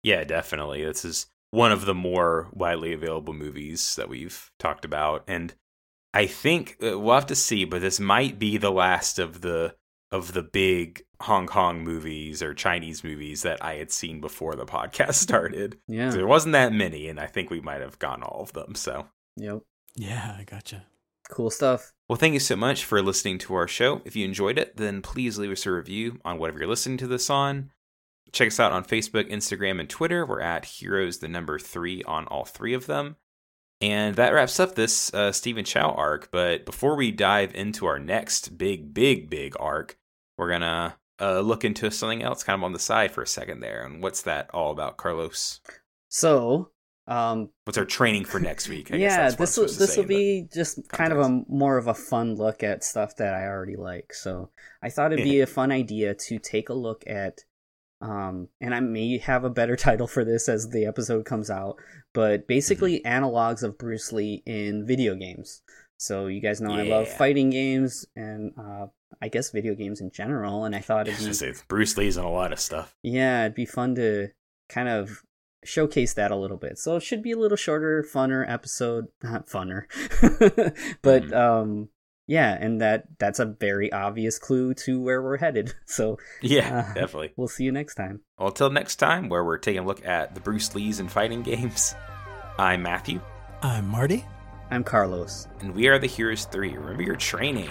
yeah 0.02 0.24
definitely 0.24 0.84
this 0.84 1.04
is 1.04 1.26
one 1.50 1.72
of 1.72 1.86
the 1.86 1.94
more 1.94 2.48
widely 2.52 2.92
available 2.92 3.32
movies 3.32 3.94
that 3.96 4.08
we've 4.08 4.50
talked 4.58 4.84
about 4.84 5.22
and 5.26 5.54
i 6.14 6.26
think 6.26 6.76
uh, 6.82 6.98
we'll 6.98 7.14
have 7.14 7.26
to 7.26 7.34
see 7.34 7.64
but 7.64 7.80
this 7.80 8.00
might 8.00 8.38
be 8.38 8.56
the 8.56 8.70
last 8.70 9.18
of 9.18 9.40
the 9.40 9.74
of 10.10 10.32
the 10.32 10.42
big 10.42 11.02
hong 11.20 11.46
kong 11.46 11.82
movies 11.82 12.42
or 12.42 12.54
chinese 12.54 13.02
movies 13.04 13.42
that 13.42 13.62
i 13.62 13.74
had 13.74 13.90
seen 13.90 14.20
before 14.20 14.54
the 14.54 14.66
podcast 14.66 15.14
started 15.14 15.78
yeah 15.86 16.10
there 16.10 16.26
wasn't 16.26 16.52
that 16.52 16.72
many 16.72 17.08
and 17.08 17.18
i 17.18 17.26
think 17.26 17.50
we 17.50 17.60
might 17.60 17.80
have 17.80 17.98
gone 17.98 18.22
all 18.22 18.42
of 18.42 18.52
them 18.52 18.74
so 18.74 19.06
yep 19.36 19.60
yeah 19.96 20.36
i 20.38 20.44
gotcha 20.44 20.84
Cool 21.28 21.50
stuff. 21.50 21.92
Well, 22.08 22.16
thank 22.16 22.32
you 22.32 22.40
so 22.40 22.56
much 22.56 22.84
for 22.84 23.02
listening 23.02 23.38
to 23.38 23.54
our 23.54 23.68
show. 23.68 24.00
If 24.04 24.16
you 24.16 24.24
enjoyed 24.24 24.58
it, 24.58 24.76
then 24.76 25.02
please 25.02 25.38
leave 25.38 25.50
us 25.50 25.66
a 25.66 25.72
review 25.72 26.18
on 26.24 26.38
whatever 26.38 26.58
you're 26.58 26.68
listening 26.68 26.96
to 26.98 27.06
this 27.06 27.28
on. 27.28 27.70
Check 28.32 28.48
us 28.48 28.60
out 28.60 28.72
on 28.72 28.84
Facebook, 28.84 29.30
Instagram, 29.30 29.78
and 29.78 29.88
Twitter. 29.88 30.24
We're 30.24 30.40
at 30.40 30.64
Heroes 30.64 31.18
the 31.18 31.28
number 31.28 31.58
three 31.58 32.02
on 32.04 32.26
all 32.26 32.44
three 32.44 32.72
of 32.72 32.86
them. 32.86 33.16
And 33.80 34.16
that 34.16 34.32
wraps 34.32 34.58
up 34.58 34.74
this 34.74 35.12
uh, 35.14 35.30
Stephen 35.32 35.64
Chow 35.64 35.92
arc. 35.92 36.30
But 36.30 36.64
before 36.64 36.96
we 36.96 37.12
dive 37.12 37.54
into 37.54 37.86
our 37.86 37.98
next 37.98 38.58
big, 38.58 38.92
big, 38.92 39.30
big 39.30 39.54
arc, 39.60 39.96
we're 40.36 40.48
going 40.48 40.62
to 40.62 40.94
uh, 41.20 41.40
look 41.40 41.64
into 41.64 41.90
something 41.90 42.22
else 42.22 42.42
kind 42.42 42.58
of 42.58 42.64
on 42.64 42.72
the 42.72 42.78
side 42.78 43.12
for 43.12 43.22
a 43.22 43.26
second 43.26 43.60
there. 43.60 43.84
And 43.84 44.02
what's 44.02 44.22
that 44.22 44.50
all 44.52 44.72
about, 44.72 44.96
Carlos? 44.96 45.60
So, 46.08 46.70
um, 47.08 47.48
What's 47.64 47.78
our 47.78 47.86
training 47.86 48.26
for 48.26 48.38
next 48.38 48.68
week? 48.68 48.92
I 48.92 48.96
yeah, 48.96 49.30
this 49.30 49.56
will 49.56 49.64
this 49.64 49.96
will 49.96 50.04
be 50.04 50.46
just 50.52 50.76
context. 50.76 50.92
kind 50.92 51.12
of 51.12 51.18
a 51.20 51.42
more 51.48 51.78
of 51.78 51.86
a 51.86 51.94
fun 51.94 52.34
look 52.34 52.62
at 52.62 52.84
stuff 52.84 53.16
that 53.16 53.32
I 53.32 53.46
already 53.46 53.76
like. 53.76 54.12
So 54.12 54.50
I 54.82 54.90
thought 54.90 55.12
it'd 55.14 55.24
be 55.24 55.40
a 55.40 55.46
fun 55.46 55.72
idea 55.72 56.14
to 56.14 56.38
take 56.38 56.68
a 56.68 56.74
look 56.74 57.04
at, 57.06 57.44
um, 58.00 58.48
and 58.60 58.74
I 58.74 58.80
may 58.80 59.18
have 59.18 59.44
a 59.44 59.50
better 59.50 59.76
title 59.88 60.06
for 60.06 60.24
this 60.24 60.48
as 60.48 60.68
the 60.68 60.86
episode 60.86 61.24
comes 61.24 61.50
out, 61.50 61.76
but 62.14 62.46
basically 62.46 63.00
mm-hmm. 63.00 63.24
analogs 63.24 63.62
of 63.62 63.78
Bruce 63.78 64.12
Lee 64.12 64.42
in 64.46 64.86
video 64.86 65.14
games. 65.14 65.62
So 65.96 66.26
you 66.26 66.40
guys 66.40 66.60
know 66.60 66.76
yeah. 66.76 66.82
I 66.82 66.96
love 66.98 67.08
fighting 67.08 67.50
games 67.50 68.06
and 68.14 68.52
uh, 68.56 68.86
I 69.20 69.28
guess 69.28 69.50
video 69.50 69.74
games 69.74 70.00
in 70.00 70.10
general, 70.12 70.64
and 70.64 70.74
I 70.74 70.80
thought 70.80 71.08
it'd 71.08 71.24
be 71.24 71.32
say, 71.32 71.52
Bruce 71.66 71.96
Lee's 71.96 72.16
in 72.16 72.24
a 72.24 72.30
lot 72.30 72.52
of 72.52 72.60
stuff. 72.60 72.94
Yeah, 73.02 73.42
it'd 73.42 73.54
be 73.54 73.66
fun 73.66 73.96
to 73.96 74.28
kind 74.68 74.88
of 74.88 75.22
showcase 75.64 76.14
that 76.14 76.30
a 76.30 76.36
little 76.36 76.56
bit. 76.56 76.78
So 76.78 76.96
it 76.96 77.02
should 77.02 77.22
be 77.22 77.32
a 77.32 77.38
little 77.38 77.56
shorter, 77.56 78.04
funner 78.04 78.48
episode. 78.48 79.06
Not 79.22 79.48
funner, 79.48 79.84
but 81.02 81.24
mm. 81.24 81.34
um, 81.34 81.88
yeah, 82.28 82.56
and 82.60 82.80
that 82.80 83.06
that's 83.18 83.40
a 83.40 83.46
very 83.46 83.90
obvious 83.90 84.38
clue 84.38 84.74
to 84.74 85.00
where 85.00 85.20
we're 85.20 85.38
headed. 85.38 85.74
So 85.86 86.18
yeah, 86.42 86.86
uh, 86.90 86.94
definitely. 86.94 87.32
We'll 87.36 87.48
see 87.48 87.64
you 87.64 87.72
next 87.72 87.94
time. 87.96 88.20
Well, 88.38 88.48
until 88.48 88.70
next 88.70 88.96
time, 88.96 89.28
where 89.28 89.42
we're 89.44 89.58
taking 89.58 89.82
a 89.82 89.86
look 89.86 90.04
at 90.06 90.34
the 90.34 90.40
Bruce 90.40 90.74
Lee's 90.74 91.00
and 91.00 91.10
fighting 91.10 91.42
games. 91.52 91.94
I'm 92.58 92.82
Matthew. 92.82 93.20
I'm 93.62 93.88
Marty. 93.88 94.24
I'm 94.70 94.84
Carlos. 94.84 95.48
And 95.60 95.74
we 95.74 95.88
are 95.88 95.98
the 95.98 96.06
Heroes 96.06 96.44
Three. 96.44 96.76
Remember 96.76 97.02
your 97.02 97.16
training. 97.16 97.70